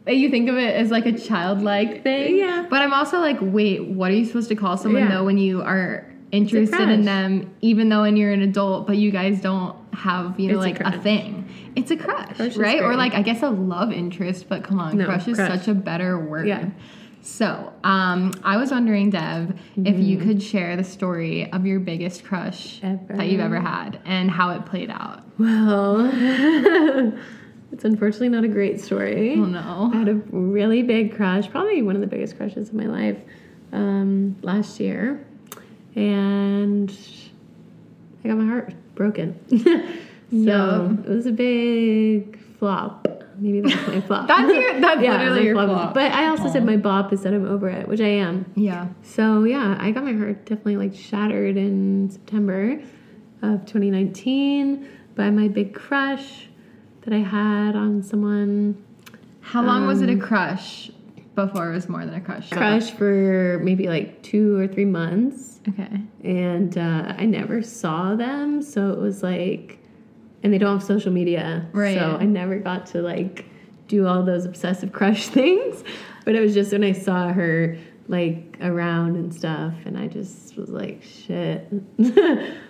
you 0.07 0.29
think 0.29 0.49
of 0.49 0.55
it 0.55 0.73
as 0.75 0.89
like 0.89 1.05
a 1.05 1.11
childlike 1.11 2.01
thing. 2.01 2.37
Yeah. 2.37 2.65
But 2.69 2.81
I'm 2.81 2.93
also 2.93 3.19
like, 3.19 3.37
wait, 3.41 3.85
what 3.89 4.09
are 4.09 4.15
you 4.15 4.25
supposed 4.25 4.49
to 4.49 4.55
call 4.55 4.77
someone 4.77 5.03
Yeah. 5.03 5.09
though 5.09 5.25
when 5.25 5.37
you 5.37 5.61
are 5.61 6.05
interested 6.31 6.89
in 6.89 7.05
them, 7.05 7.53
even 7.61 7.89
though 7.89 8.01
when 8.01 8.15
you're 8.17 8.31
an 8.31 8.41
adult, 8.41 8.87
but 8.87 8.97
you 8.97 9.11
guys 9.11 9.41
don't 9.41 9.75
have, 9.93 10.39
you 10.39 10.47
know, 10.47 10.55
It's 10.61 10.63
like 10.65 10.79
a, 10.79 10.83
crush. 10.91 11.03
thing. 11.03 11.49
It's 11.75 11.91
a 11.91 11.97
crush, 11.97 12.35
Crush 12.37 12.55
right? 12.57 12.81
Or 12.81 12.95
like 12.95 13.13
I 13.13 13.21
guess 13.21 13.41
a 13.43 13.49
love 13.49 13.91
interest, 13.91 14.47
but 14.49 14.63
come 14.63 14.79
on, 14.79 14.97
No, 14.97 15.05
crush 15.05 15.27
is 15.27 15.35
crush. 15.37 15.49
such 15.59 15.67
a 15.67 15.73
better 15.73 16.19
word. 16.19 16.47
Yeah. 16.47 16.69
So, 17.21 17.73
um, 17.83 18.31
I 18.45 18.55
was 18.57 18.71
wondering, 18.71 19.09
Dev, 19.09 19.53
if 19.77 19.99
you 19.99 20.17
Mm-hmm. 20.17 20.27
could 20.27 20.41
share 20.41 20.77
the 20.77 20.85
story 20.85 21.51
of 21.51 21.65
your 21.65 21.79
biggest 21.81 22.23
crush 22.23 22.79
Ever. 22.81 23.17
that 23.17 23.27
you've 23.27 23.41
ever 23.41 23.59
had 23.59 23.99
and 24.05 24.31
how 24.31 24.51
it 24.51 24.65
played 24.65 24.89
out. 24.89 25.21
well, 25.37 26.09
it's 27.71 27.83
unfortunately 27.83 28.29
not 28.29 28.43
a 28.43 28.47
great 28.47 28.79
story. 28.79 29.35
Oh 29.37 29.43
I 29.43 29.47
no. 29.47 29.89
had 29.93 30.07
a 30.07 30.15
really 30.31 30.81
big 30.81 31.15
crush, 31.15 31.49
probably 31.49 31.81
one 31.81 31.95
of 31.95 32.01
the 32.01 32.07
biggest 32.07 32.37
crushes 32.37 32.69
of 32.69 32.75
my 32.75 32.85
life, 32.85 33.17
um, 33.73 34.37
last 34.41 34.79
year, 34.79 35.23
and 35.95 36.91
I 38.23 38.27
got 38.29 38.37
my 38.37 38.45
heart 38.45 38.73
broken. 38.95 39.39
so 39.49 39.55
Yeah. 40.31 40.91
it 40.91 41.09
was 41.09 41.25
a 41.25 41.31
big 41.31 42.39
flop. 42.59 43.07
maybe 43.37 43.61
that's 43.61 43.87
my 43.87 44.01
flop. 44.01 44.27
That's 44.27 44.51
your- 44.53 44.81
that's 44.81 44.99
literally 45.01 45.29
my 45.39 45.39
your 45.45 45.59
is- 45.61 45.65
flop. 45.65 45.93
But 45.93 46.11
I 46.11 46.27
also 46.27 46.49
said 46.51 46.65
my 46.65 46.75
bop 46.77 47.13
is 47.13 47.21
that 47.23 47.33
I'm 47.33 47.45
over 47.47 47.69
it, 47.69 47.87
which 47.87 48.01
I 48.01 48.07
am. 48.09 48.45
Yeah. 48.55 48.89
So 49.01 49.43
yeah, 49.45 49.77
I 49.79 49.91
got 49.91 50.03
my 50.03 50.11
heart 50.13 50.45
definitely 50.45 50.75
like 50.77 50.93
shattered 50.93 51.55
in 51.57 52.09
September 52.11 52.81
of 53.41 53.65
2019 53.65 54.87
by 55.15 55.29
my 55.29 55.47
big 55.47 55.73
crush 55.73 56.47
that 57.03 57.13
I 57.13 57.19
had 57.19 57.75
on 57.77 58.03
someone. 58.03 58.83
How 59.39 59.63
long 59.63 59.87
was 59.87 60.01
it 60.01 60.09
a 60.09 60.13
Um, 60.13 60.19
crush 60.19 60.91
before 61.47 61.69
it 61.71 61.73
was 61.73 61.87
more 61.89 62.05
than 62.05 62.13
a 62.15 62.21
crush? 62.21 62.49
Crush 62.49 62.91
for 62.91 63.59
maybe 63.63 63.87
like 63.87 64.21
two 64.23 64.57
or 64.57 64.67
three 64.67 64.85
months, 64.85 65.59
Okay. 65.69 66.01
and 66.23 66.77
uh, 66.77 67.13
I 67.17 67.25
never 67.25 67.61
saw 67.61 68.15
them, 68.15 68.61
so 68.61 68.91
it 68.91 68.99
was 68.99 69.23
like, 69.23 69.79
and 70.43 70.53
they 70.53 70.57
don't 70.57 70.77
have 70.79 70.83
social 70.87 71.11
media, 71.11 71.65
Right. 71.73 71.97
So 71.97 72.17
I 72.19 72.25
never 72.25 72.57
got 72.59 72.85
to 72.87 73.01
like 73.01 73.45
do 73.87 74.05
all 74.07 74.23
those 74.23 74.45
obsessive 74.45 74.91
crush 74.91 75.27
things. 75.39 75.83
But 76.25 76.35
it 76.35 76.41
was 76.41 76.53
just 76.53 76.71
when 76.71 76.83
I 76.83 76.91
saw 76.91 77.29
her 77.33 77.77
like 78.07 78.57
around 78.61 79.15
and 79.15 79.33
stuff, 79.33 79.73
and 79.85 79.97
I 79.97 80.07
just 80.07 80.57
was 80.57 80.69
like, 80.69 81.01
shit. 81.03 81.67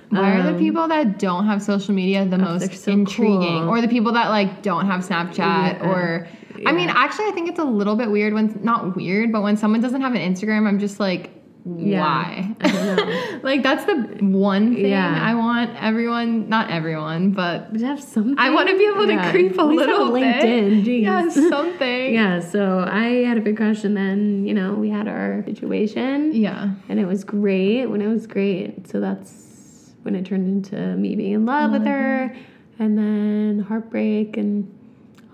Why 0.09 0.31
are 0.31 0.43
the 0.43 0.49
Um, 0.55 0.59
people 0.59 0.87
that 0.87 1.19
don't 1.19 1.45
have 1.45 1.61
social 1.61 1.93
media 1.93 2.25
the 2.25 2.37
most 2.37 2.73
so 2.73 2.91
intriguing? 2.91 3.39
cool. 3.61 3.69
Or 3.69 3.79
the 3.81 3.87
people 3.87 4.13
that 4.13 4.29
like 4.29 4.61
don't 4.63 4.85
have 4.87 5.01
Snapchat 5.05 5.37
Yeah. 5.37 5.87
or 5.87 6.27
I 6.65 6.71
mean, 6.71 6.89
actually 6.89 7.25
I 7.27 7.31
think 7.31 7.49
it's 7.49 7.59
a 7.59 7.63
little 7.63 7.95
bit 7.95 8.09
weird 8.11 8.33
when 8.33 8.59
not 8.63 8.95
weird, 8.95 9.31
but 9.31 9.41
when 9.41 9.57
someone 9.57 9.81
doesn't 9.81 10.01
have 10.01 10.13
an 10.13 10.21
Instagram, 10.33 10.67
I'm 10.67 10.79
just 10.79 10.99
like 10.99 11.31
Yeah. 11.65 11.99
why? 12.01 12.55
I 12.61 12.67
don't 12.71 12.95
know. 12.97 13.39
like 13.43 13.63
that's 13.63 13.85
the 13.85 13.95
one 14.21 14.75
thing 14.75 14.85
Yeah. 14.87 15.19
I 15.21 15.35
want 15.35 15.71
everyone, 15.81 16.49
not 16.49 16.71
everyone, 16.71 17.31
but 17.31 17.71
But 17.73 17.81
have 17.81 18.01
something. 18.01 18.35
I 18.37 18.49
want 18.51 18.69
to 18.69 18.77
be 18.77 18.85
able 18.85 19.07
to 19.07 19.13
Yeah. 19.13 19.31
creep 19.31 19.57
a 19.59 19.63
little 19.63 20.09
LinkedIn. 20.11 20.83
bit. 20.85 21.01
Yeah, 21.01 21.27
something. 21.29 22.13
yeah. 22.19 22.39
So 22.39 22.85
I 22.89 23.23
had 23.27 23.37
a 23.37 23.41
big 23.41 23.57
crush, 23.57 23.83
and 23.83 23.95
then 23.95 24.45
you 24.45 24.53
know 24.53 24.73
we 24.73 24.89
had 24.89 25.07
our 25.07 25.43
situation. 25.45 26.33
Yeah. 26.33 26.71
and 26.87 26.99
it 26.99 27.05
was 27.05 27.23
great 27.23 27.85
when 27.87 28.01
it 28.01 28.07
was 28.07 28.25
great. 28.27 28.87
So 28.87 28.99
that's 28.99 29.93
when 30.03 30.15
it 30.15 30.25
turned 30.25 30.47
into 30.47 30.95
me 30.95 31.15
being 31.15 31.33
in 31.33 31.45
love 31.45 31.71
with 31.71 31.81
mm-hmm. 31.81 31.91
her, 31.91 32.35
and 32.79 32.97
then 32.97 33.59
heartbreak 33.67 34.37
and 34.37 34.73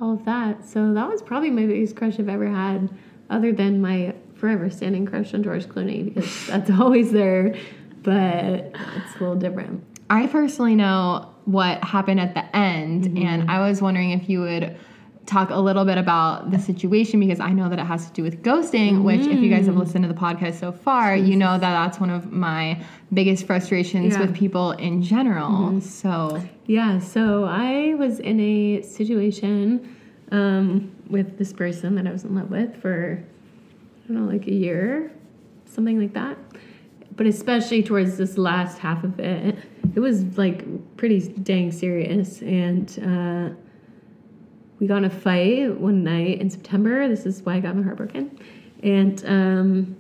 all 0.02 0.14
of 0.14 0.26
that. 0.26 0.68
So 0.68 0.94
that 0.94 1.10
was 1.10 1.22
probably 1.22 1.50
my 1.50 1.66
biggest 1.66 1.96
crush 1.96 2.20
I've 2.20 2.30
ever 2.30 2.48
had, 2.50 2.90
other 3.30 3.52
than 3.52 3.82
my 3.82 4.14
forever 4.36 4.70
standing 4.70 5.06
crush 5.06 5.34
on 5.34 5.44
George 5.44 5.66
Clooney 5.68 6.14
because 6.14 6.48
that's 6.48 6.70
always 6.72 7.12
there, 7.12 7.56
but 8.04 8.72
it's 8.96 9.16
a 9.16 9.20
little 9.20 9.36
different. 9.36 9.84
I 10.10 10.28
personally 10.28 10.76
know 10.76 11.34
what 11.46 11.84
happened 11.84 12.20
at 12.20 12.34
the 12.34 12.56
end, 12.56 13.06
Mm-hmm. 13.06 13.18
and 13.26 13.52
I 13.52 13.68
was 13.68 13.82
wondering 13.82 14.12
if 14.12 14.30
you 14.30 14.42
would 14.42 14.78
talk 15.26 15.50
a 15.50 15.60
little 15.60 15.86
bit 15.86 15.98
about 15.98 16.52
the 16.52 16.60
situation 16.60 17.20
because 17.20 17.40
I 17.40 17.52
know 17.52 17.68
that 17.70 17.80
it 17.80 17.86
has 17.86 18.06
to 18.08 18.14
do 18.14 18.22
with 18.24 18.44
ghosting, 18.44 19.04
which, 19.04 19.22
if 19.22 19.40
you 19.40 19.50
Mm. 19.50 19.56
guys 19.56 19.66
have 19.66 19.76
listened 19.76 20.04
to 20.04 20.08
the 20.08 20.20
podcast 20.20 20.60
so 20.60 20.72
far, 20.72 21.16
you 21.16 21.36
know 21.36 21.54
that 21.54 21.60
that's 21.62 22.00
one 22.00 22.12
of 22.12 22.32
my 22.32 22.80
biggest 23.14 23.46
frustrations 23.48 24.14
Yeah. 24.14 24.20
Mm-hmm. 24.20 24.28
with 24.32 24.36
people 24.36 24.72
in 24.74 25.02
general. 25.02 25.82
So, 25.82 26.42
Yeah, 26.68 27.00
so 27.00 27.46
I 27.46 27.96
was 27.96 28.20
in 28.20 28.40
a 28.40 28.82
situation 28.84 29.96
um, 30.32 30.92
with 31.10 31.38
this 31.38 31.54
person 31.54 31.96
that 31.96 32.06
I 32.08 32.12
was 32.12 32.24
in 32.24 32.36
love 32.36 32.50
with 32.52 32.76
for, 32.82 33.24
I 34.04 34.14
don't 34.14 34.26
know, 34.26 34.32
like 34.32 34.48
a 34.48 34.54
year, 34.54 35.12
something 35.66 36.00
like 36.00 36.14
that. 36.14 36.38
But 37.16 37.26
especially 37.28 37.82
towards 37.82 38.18
this 38.18 38.38
last 38.38 38.78
half 38.80 39.04
of 39.04 39.20
it, 39.20 39.56
it 39.96 40.00
was 40.00 40.38
like 40.38 40.66
pretty 40.98 41.20
dang 41.30 41.72
serious. 41.72 42.42
And 42.42 42.88
uh, 43.02 43.56
we 44.80 44.88
got 44.88 44.98
in 44.98 45.06
a 45.06 45.10
fight 45.10 45.80
one 45.80 46.04
night 46.04 46.40
in 46.42 46.50
September. 46.50 47.08
This 47.08 47.26
is 47.26 47.42
why 47.42 47.56
I 47.56 47.60
got 47.60 47.76
my 47.76 47.84
heart 47.84 47.98
broken. 47.98 48.38
And 48.84 49.24
um, 49.26 49.98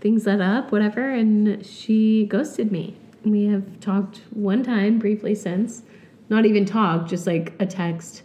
things 0.00 0.26
let 0.26 0.40
up, 0.40 0.72
whatever, 0.72 1.10
and 1.10 1.64
she 1.64 2.26
ghosted 2.26 2.72
me. 2.72 2.96
We 3.24 3.46
have 3.46 3.80
talked 3.80 4.20
one 4.30 4.62
time 4.62 4.98
briefly 4.98 5.34
since. 5.34 5.82
Not 6.28 6.44
even 6.44 6.64
talked, 6.64 7.08
just 7.08 7.26
like 7.26 7.52
a 7.60 7.66
text, 7.66 8.22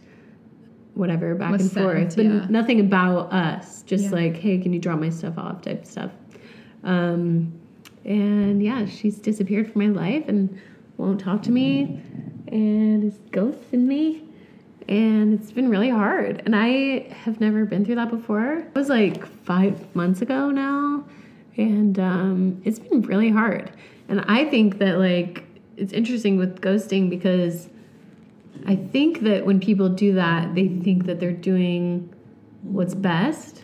whatever, 0.95 1.35
back 1.35 1.51
Was 1.51 1.61
and 1.61 1.71
forth. 1.71 2.15
But 2.15 2.25
yeah. 2.25 2.45
nothing 2.49 2.79
about 2.79 3.31
us. 3.31 3.83
Just 3.83 4.05
Yeah. 4.05 4.11
like, 4.11 4.37
hey, 4.37 4.57
can 4.57 4.73
you 4.73 4.79
drop 4.79 4.99
my 4.99 5.09
stuff 5.09 5.37
off 5.37 5.61
type 5.61 5.85
stuff. 5.85 6.11
Um, 6.83 7.53
and 8.05 8.63
yeah, 8.63 8.85
she's 8.85 9.19
disappeared 9.19 9.71
from 9.71 9.83
my 9.83 9.89
life 9.89 10.27
and 10.27 10.59
won't 10.97 11.19
talk 11.19 11.43
to 11.43 11.51
me 11.51 12.01
and 12.47 13.03
is 13.03 13.19
ghosting 13.31 13.85
me. 13.85 14.23
And 14.91 15.39
it's 15.39 15.51
been 15.53 15.69
really 15.69 15.89
hard. 15.89 16.41
And 16.45 16.53
I 16.53 17.07
have 17.23 17.39
never 17.39 17.63
been 17.63 17.85
through 17.85 17.95
that 17.95 18.09
before. 18.09 18.55
It 18.57 18.75
was 18.75 18.89
like 18.89 19.25
five 19.25 19.95
months 19.95 20.21
ago 20.21 20.49
now. 20.51 21.05
And 21.55 21.97
um, 21.97 22.61
it's 22.65 22.79
been 22.79 23.01
really 23.01 23.29
hard. 23.29 23.71
And 24.09 24.19
I 24.27 24.43
think 24.49 24.79
that, 24.79 24.97
like, 24.99 25.45
it's 25.77 25.93
interesting 25.93 26.35
with 26.35 26.59
ghosting 26.59 27.09
because 27.09 27.69
I 28.67 28.75
think 28.75 29.21
that 29.21 29.45
when 29.45 29.61
people 29.61 29.87
do 29.87 30.13
that, 30.15 30.55
they 30.55 30.67
think 30.67 31.05
that 31.05 31.21
they're 31.21 31.31
doing 31.31 32.13
what's 32.63 32.93
best 32.93 33.63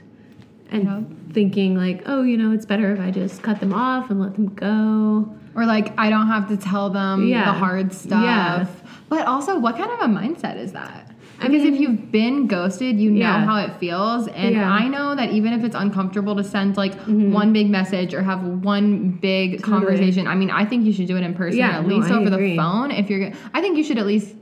and 0.71 1.31
thinking, 1.33 1.75
like, 1.75 2.03
oh, 2.05 2.23
you 2.23 2.37
know, 2.37 2.51
it's 2.53 2.65
better 2.65 2.93
if 2.93 2.99
I 3.01 3.11
just 3.11 3.41
cut 3.41 3.59
them 3.59 3.73
off 3.73 4.09
and 4.09 4.21
let 4.21 4.33
them 4.35 4.47
go. 4.53 5.33
or 5.55 5.65
like, 5.65 5.91
I 5.97 6.09
don't 6.09 6.27
have 6.27 6.47
to 6.49 6.57
tell 6.57 6.89
them 6.89 7.27
Yeah. 7.27 7.45
the 7.45 7.53
hard 7.57 7.91
stuff. 7.91 8.21
Yeah. 8.23 8.65
But 9.09 9.25
also, 9.27 9.57
what 9.59 9.75
kind 9.75 9.89
of 9.91 9.99
a 10.01 10.05
mindset 10.05 10.57
is 10.57 10.71
that? 10.73 11.06
I 11.39 11.47
Because 11.47 11.65
if 11.65 11.79
you've 11.79 12.11
been 12.11 12.47
ghosted, 12.47 12.99
you 12.99 13.11
know 13.11 13.25
how 13.31 13.57
it 13.57 13.73
feels. 13.79 14.27
And 14.27 14.55
Yeah. 14.55 14.63
Mm-hmm. 14.63 14.83
I 14.83 14.87
know 14.87 15.15
that 15.15 15.31
even 15.31 15.53
if 15.53 15.63
it's 15.63 15.75
uncomfortable 15.75 16.35
to 16.35 16.43
send 16.43 16.77
like 16.77 16.93
one 17.05 17.53
big 17.53 17.69
message 17.69 18.13
or 18.13 18.23
have 18.23 18.43
one 18.43 19.11
big 19.11 19.59
Totally. 19.59 19.71
conversation, 19.85 20.27
I 20.27 20.35
mean, 20.35 20.49
I 20.49 20.65
think 20.65 20.85
you 20.85 20.93
should 20.93 21.07
do 21.07 21.15
it 21.17 21.23
in 21.23 21.33
person 21.35 21.59
Yeah, 21.59 21.77
at 21.79 21.87
least 21.87 22.09
over 22.11 22.29
the 22.29 22.55
phone. 22.55 22.91
If 22.91 23.09
you're, 23.09 23.31
I 23.53 23.61
think 23.61 23.77
you 23.77 23.83
should 23.83 23.97
at 23.99 24.05
least, 24.07 24.35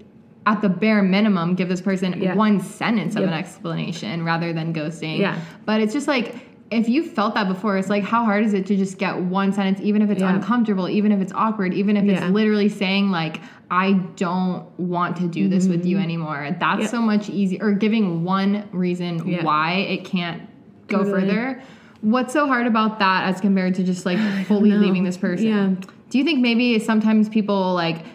at 0.45 0.61
the 0.61 0.69
bare 0.69 1.01
minimum, 1.01 1.55
give 1.55 1.69
this 1.69 1.81
person 1.81 2.21
Yeah. 2.21 2.35
one 2.35 2.59
sentence 2.61 3.15
of 3.15 3.21
Yep. 3.23 3.29
an 3.31 3.37
explanation 3.37 4.23
rather 4.23 4.53
than 4.53 4.73
ghosting. 4.73 5.17
Yeah. 5.17 5.37
But 5.65 5.81
it's 5.81 5.91
just 5.93 6.07
like, 6.07 6.35
if 6.71 6.89
you 6.89 7.03
felt 7.03 7.35
that 7.35 7.47
before, 7.47 7.77
it's 7.77 7.89
like, 7.89 8.03
how 8.03 8.25
hard 8.25 8.43
is 8.43 8.53
it 8.53 8.65
to 8.67 8.75
just 8.75 8.97
get 8.97 9.17
one 9.19 9.53
sentence, 9.53 9.79
even 9.83 10.01
if 10.01 10.09
it's 10.09 10.21
Yeah. 10.21 10.33
uncomfortable, 10.35 10.89
even 10.89 11.11
if 11.11 11.21
it's 11.21 11.31
awkward, 11.33 11.73
even 11.73 11.95
if 11.95 12.05
it's 12.05 12.25
literally 12.31 12.69
saying, 12.69 13.11
like, 13.11 13.39
I 13.69 13.93
don't 14.15 14.65
want 14.79 15.17
to 15.17 15.27
do 15.27 15.47
this 15.47 15.67
with 15.67 15.85
you 15.85 15.97
anymore. 15.99 16.47
That's 16.59 16.61
Mm-hmm. 16.61 16.81
Yep. 16.81 16.89
so 16.89 17.01
much 17.01 17.29
easier. 17.29 17.59
Or 17.63 17.71
giving 17.73 18.23
one 18.23 18.63
reason 18.71 19.27
Yeah. 19.27 19.43
why 19.43 19.73
it 19.89 20.05
can't 20.05 20.41
go 20.87 20.99
Totally. 21.03 21.21
further. 21.21 21.61
What's 22.01 22.33
so 22.33 22.47
hard 22.47 22.67
about 22.67 22.99
that 22.99 23.25
as 23.27 23.41
compared 23.41 23.75
to 23.75 23.83
just 23.83 24.05
like 24.05 24.17
fully 24.47 24.71
leaving 24.71 25.03
this 25.03 25.17
person? 25.17 25.47
Yeah. 25.47 25.69
Do 26.09 26.17
you 26.19 26.23
think 26.23 26.39
maybe 26.39 26.77
sometimes 26.79 27.29
people 27.29 27.73
like 27.73 28.05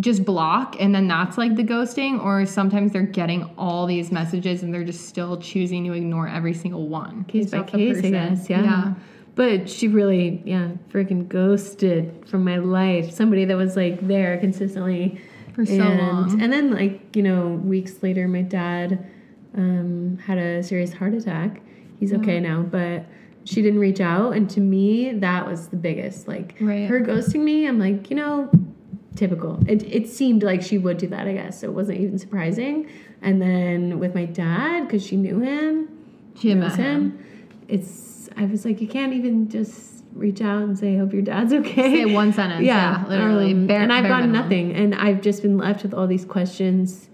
just 0.00 0.24
block 0.24 0.76
and 0.78 0.94
then 0.94 1.08
that's 1.08 1.38
like 1.38 1.54
the 1.56 1.64
ghosting 1.64 2.22
or 2.22 2.44
sometimes 2.44 2.92
they're 2.92 3.02
getting 3.02 3.44
all 3.56 3.86
these 3.86 4.12
messages 4.12 4.62
and 4.62 4.74
they're 4.74 4.84
just 4.84 5.08
still 5.08 5.38
choosing 5.38 5.84
to 5.84 5.92
ignore 5.92 6.28
every 6.28 6.52
single 6.52 6.88
one 6.88 7.24
Case 7.24 7.50
by 7.50 7.62
case, 7.62 8.04
I 8.04 8.10
guess. 8.10 8.50
Yeah. 8.50 8.62
yeah 8.62 8.94
But 9.36 9.70
she 9.70 9.88
really, 9.88 10.42
yeah, 10.44 10.70
freaking 10.90 11.28
ghosted 11.28 12.28
from 12.28 12.44
my 12.44 12.56
life. 12.56 13.10
Somebody 13.10 13.44
that 13.46 13.56
was 13.56 13.76
like 13.76 14.06
there 14.06 14.38
consistently 14.38 15.20
For 15.54 15.64
so 15.64 15.72
and, 15.74 15.98
long. 15.98 16.42
And 16.42 16.52
then, 16.52 16.74
like 16.74 17.16
you 17.16 17.22
know, 17.22 17.48
weeks 17.48 18.02
later, 18.02 18.28
my 18.28 18.42
dad 18.42 19.06
um, 19.56 20.18
had 20.18 20.36
a 20.38 20.62
serious 20.62 20.92
heart 20.92 21.14
attack. 21.14 21.62
He's 21.98 22.12
okay 22.12 22.40
now, 22.40 22.60
but 22.62 23.06
she 23.44 23.62
didn't 23.62 23.80
reach 23.80 24.00
out, 24.00 24.32
and 24.36 24.50
to 24.50 24.60
me, 24.60 25.12
that 25.12 25.46
was 25.46 25.68
the 25.68 25.76
biggest. 25.76 26.28
Like 26.28 26.56
Right. 26.60 26.86
her 26.88 27.00
ghosting 27.00 27.40
me, 27.40 27.66
I'm 27.66 27.78
like, 27.78 28.10
you 28.10 28.16
know, 28.16 28.50
typical. 29.16 29.58
It 29.68 29.82
it 29.84 30.08
seemed 30.08 30.42
like 30.42 30.62
she 30.62 30.78
would 30.78 30.98
do 30.98 31.06
that, 31.08 31.26
I 31.26 31.32
guess. 31.34 31.60
So 31.60 31.68
it 31.68 31.72
wasn't 31.72 32.00
even 32.00 32.18
surprising. 32.18 32.88
And 33.22 33.40
then 33.40 33.98
with 33.98 34.14
my 34.14 34.24
dad, 34.26 34.86
because 34.86 35.04
she 35.04 35.16
knew 35.16 35.40
him, 35.40 35.88
She 36.38 36.52
knows 36.54 36.76
met 36.76 36.78
him. 36.86 37.24
It's 37.68 38.28
I 38.36 38.44
was 38.44 38.64
like, 38.64 38.80
you 38.80 38.88
can't 38.88 39.12
even 39.14 39.48
just 39.48 40.04
reach 40.14 40.40
out 40.40 40.62
and 40.62 40.78
say, 40.78 40.96
"Hope 40.96 41.12
your 41.12 41.22
dad's 41.22 41.52
okay." 41.60 42.04
say 42.04 42.14
one 42.14 42.32
sentence 42.32 42.64
yeah, 42.64 43.04
literally 43.08 43.52
um, 43.52 43.66
bare, 43.66 43.80
and 43.82 43.92
I've 43.92 44.06
gotten 44.08 44.30
minimum. 44.32 44.42
nothing, 44.50 44.72
and 44.74 44.94
I've 44.94 45.20
just 45.22 45.42
been 45.42 45.58
left 45.58 45.82
with 45.82 45.92
all 45.94 46.06
these 46.06 46.24
questions 46.24 47.08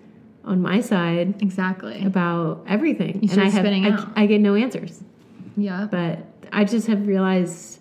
on 0.45 0.61
my 0.61 0.81
side 0.81 1.41
exactly 1.41 2.05
about 2.05 2.65
everything, 2.67 3.23
You 3.23 3.31
and 3.33 3.41
I 3.41 3.45
have 3.45 3.63
spinning 3.65 3.87
I, 3.87 3.91
out. 3.91 4.09
I 4.17 4.27
get 4.27 4.41
no 4.41 4.55
answers. 4.57 5.03
yeah 5.57 5.87
But 5.91 6.19
I 6.53 6.65
just 6.65 6.87
have 6.89 7.07
realized, 7.07 7.81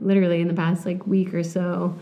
literally 0.00 0.40
in 0.42 0.48
the 0.48 0.54
past 0.54 0.84
like 0.84 1.06
week 1.06 1.32
or 1.32 1.42
so, 1.42 1.96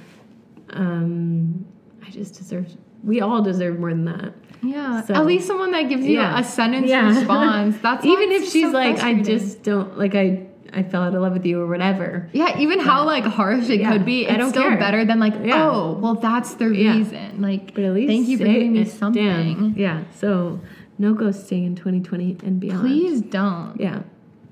um, 0.72 1.64
I 2.06 2.10
just 2.10 2.34
deserve. 2.34 2.66
We 3.04 3.20
all 3.20 3.42
deserve 3.42 3.78
more 3.78 3.90
than 3.90 4.04
that. 4.06 4.32
yeah 4.62 5.02
So- 5.02 5.14
at 5.14 5.26
least 5.26 5.46
someone 5.46 5.72
that 5.72 5.88
gives 5.88 6.04
you 6.06 6.14
Yeah. 6.20 6.38
a 6.38 6.44
sentence 6.44 6.88
Yeah. 6.88 7.08
response 7.08 7.76
that's 7.82 8.04
even 8.04 8.30
if 8.32 8.48
she's 8.48 8.70
so 8.70 8.78
like, 8.78 9.00
I 9.02 9.14
just 9.22 9.62
don't 9.62 9.98
like. 9.98 10.14
I 10.14 10.46
I 10.74 10.82
fell 10.82 11.02
out 11.02 11.14
of 11.14 11.20
love 11.20 11.34
with 11.34 11.44
you 11.44 11.60
or 11.60 11.66
whatever. 11.66 12.30
Yeah, 12.32 12.58
even 12.58 12.78
how 12.78 13.04
like 13.04 13.24
harsh 13.24 13.68
it 13.68 13.80
Yeah, 13.80 13.92
could 13.92 14.06
be, 14.06 14.26
I 14.26 14.30
it's 14.30 14.38
don't 14.38 14.50
still 14.50 14.62
care. 14.70 14.78
better 14.78 15.04
than 15.04 15.18
like, 15.20 15.34
Yeah. 15.44 15.68
oh, 15.70 15.98
well, 16.00 16.14
that's 16.14 16.54
the 16.54 16.68
Yeah. 16.70 16.96
reason. 16.96 17.42
Like, 17.42 17.74
But 17.74 17.84
at 17.84 17.92
least 17.92 18.08
thank 18.08 18.26
you 18.28 18.38
for 18.38 18.44
giving 18.44 18.72
me 18.72 18.84
something. 18.86 19.22
down. 19.26 19.74
Yeah. 19.76 20.04
So 20.14 20.60
no 20.98 21.14
ghosting 21.14 21.66
in 21.66 21.74
2020 21.74 22.38
and 22.46 22.58
beyond. 22.58 22.80
Please 22.80 23.20
don't. 23.20 23.74
Yeah. 23.78 23.98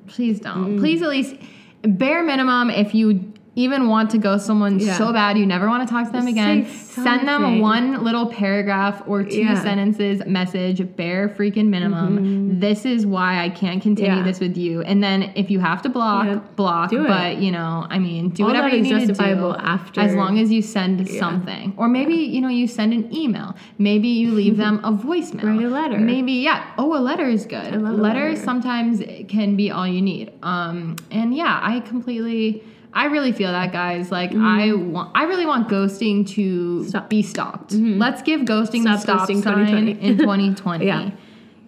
Please 0.09 0.41
don't. 0.41 0.79
Please 0.79 1.01
at 1.01 1.09
least 1.09 1.37
bare 1.83 2.23
minimum 2.23 2.69
if 2.69 2.95
you 2.95 3.33
even 3.57 3.89
want 3.89 4.11
to 4.11 4.19
go 4.19 4.39
someone 4.39 4.79
Yeah. 4.79 4.95
so 4.97 5.13
bad 5.13 5.37
you 5.37 5.45
never 5.45 5.67
want 5.69 5.87
to 5.87 5.93
talk 5.93 6.07
to 6.07 6.13
them 6.13 6.23
Just 6.23 6.33
again, 6.33 6.67
send 6.67 7.27
them 7.27 7.59
one 7.61 8.05
little 8.05 8.27
paragraph 8.27 9.03
or 9.07 9.25
two 9.25 9.41
Yeah. 9.41 9.61
sentences 9.61 10.23
message, 10.27 10.87
bare 10.97 11.29
freaking 11.29 11.67
minimum. 11.67 12.61
This 12.61 12.87
is 12.87 13.05
why 13.07 13.43
I 13.43 13.49
can't 13.49 13.83
continue 13.83 14.17
Yeah. 14.19 14.23
this 14.23 14.39
with 14.41 14.57
you. 14.57 14.83
And 14.83 15.03
then 15.03 15.31
if 15.35 15.51
you 15.51 15.59
have 15.59 15.83
to 15.83 15.89
block, 15.89 16.55
block. 16.57 16.91
But 16.93 17.39
you 17.39 17.51
know, 17.51 17.87
I 17.91 17.99
mean, 17.99 18.29
do 18.29 18.45
All 18.45 18.49
whatever 18.51 18.69
you 18.69 18.77
is 18.83 18.85
need 18.85 18.91
to 19.01 19.07
justifiable 19.09 19.53
do 19.55 19.59
after- 19.59 20.01
as 20.01 20.15
long 20.15 20.39
as 20.39 20.53
you 20.53 20.63
send 20.63 21.07
something. 21.09 21.73
Or 21.77 21.89
maybe, 21.89 22.15
you 22.15 22.41
know, 22.41 22.49
you 22.49 22.67
send 22.69 22.93
an 22.93 23.15
email. 23.15 23.57
Maybe 23.79 24.09
you 24.09 24.31
leave 24.31 24.57
them 24.59 24.81
a 24.85 24.93
voicemail. 24.93 25.43
Write 25.57 25.65
a 25.65 25.69
letter. 25.69 25.99
Maybe, 25.99 26.33
yeah. 26.35 26.63
Oh, 26.79 26.97
a 26.97 27.01
letter 27.01 27.27
is 27.29 27.47
good. 27.47 27.75
I 27.75 27.77
love 27.77 27.99
a 27.99 28.03
Letters 28.03 28.33
letter. 28.39 28.45
sometimes 28.45 29.03
can 29.29 29.57
be 29.57 29.71
all 29.71 29.87
you 29.87 30.01
need. 30.03 30.31
Um, 30.43 30.97
and 31.11 31.35
yeah, 31.35 31.59
I 31.63 31.81
completely, 31.81 32.63
I 32.93 33.05
really 33.07 33.33
feel 33.33 33.53
that, 33.53 33.73
guys. 33.73 34.11
Like, 34.11 34.33
I 34.35 34.73
want, 34.73 35.13
I 35.15 35.25
really 35.25 35.47
want 35.47 35.69
ghosting 35.69 36.29
to 36.31 36.41
Mm-hmm. 36.81 36.89
Stop. 36.89 37.03
Mm-hmm. 37.03 37.09
be 37.09 37.23
stopped. 37.23 37.73
Let's 37.73 38.23
give 38.23 38.41
ghosting 38.43 38.83
the 38.85 38.99
Stop 38.99 39.01
stop 39.01 39.29
ghosting 39.29 39.43
sign 39.43 39.55
2020. 39.67 40.01
in 40.01 40.19
2020. 40.19 40.87
Yeah. 40.91 41.11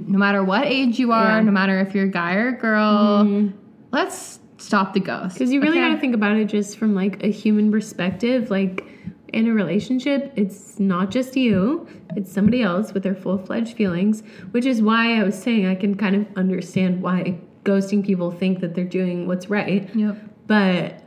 No 0.04 0.18
matter 0.18 0.42
what 0.42 0.66
age 0.66 0.98
you 0.98 1.12
are, 1.12 1.24
Yeah. 1.24 1.36
Mm-hmm. 1.36 1.46
no 1.46 1.52
matter 1.52 1.78
if 1.80 1.94
you're 1.94 2.06
a 2.06 2.10
guy 2.10 2.34
or 2.34 2.48
a 2.48 2.52
girl, 2.58 3.50
let's 3.92 4.40
stop 4.58 4.94
the 4.94 5.00
ghost. 5.00 5.34
Because 5.34 5.52
you 5.52 5.60
really 5.60 5.78
okay? 5.78 5.88
got 5.88 5.94
to 5.94 6.00
think 6.00 6.14
about 6.14 6.36
it 6.36 6.46
just 6.46 6.76
from 6.76 6.94
like 6.94 7.22
a 7.22 7.28
human 7.30 7.70
perspective. 7.70 8.50
Like 8.50 8.84
in 9.32 9.46
a 9.46 9.52
relationship, 9.52 10.32
it's 10.34 10.80
not 10.80 11.10
just 11.12 11.36
you, 11.36 11.86
it's 12.16 12.32
somebody 12.32 12.62
else 12.62 12.92
with 12.92 13.02
their 13.04 13.14
full 13.14 13.38
fledged 13.38 13.76
feelings, 13.76 14.22
which 14.50 14.66
is 14.66 14.82
why 14.82 15.18
I 15.20 15.22
was 15.22 15.40
saying 15.40 15.66
I 15.66 15.74
can 15.76 15.94
kind 15.96 16.16
of 16.16 16.26
understand 16.36 17.00
why 17.00 17.38
ghosting 17.64 18.04
people 18.04 18.30
think 18.32 18.58
that 18.60 18.74
they're 18.74 18.84
doing 18.84 19.28
what's 19.28 19.48
right. 19.48 19.88
Yep. 19.94 20.18
But 20.48 21.00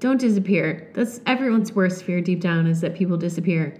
don't 0.00 0.18
disappear. 0.18 0.90
That's 0.94 1.20
everyone's 1.26 1.72
worst 1.72 2.04
fear 2.04 2.20
deep 2.20 2.40
down 2.40 2.66
is 2.66 2.80
that 2.80 2.94
people 2.94 3.16
disappear. 3.16 3.78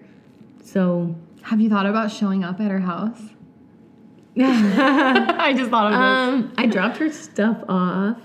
So 0.63 1.17
Have 1.43 1.61
you 1.61 1.69
thought 1.69 1.87
about 1.87 2.13
showing 2.13 2.45
up 2.45 2.61
at 2.61 2.71
her 2.71 2.81
house? 2.81 3.21
I 4.39 5.53
just 5.57 5.71
thought 5.71 5.93
of 5.93 5.99
um, 5.99 6.53
I 6.57 6.67
dropped 6.67 6.99
her 6.99 7.11
stuff 7.11 7.59
off. 7.69 8.19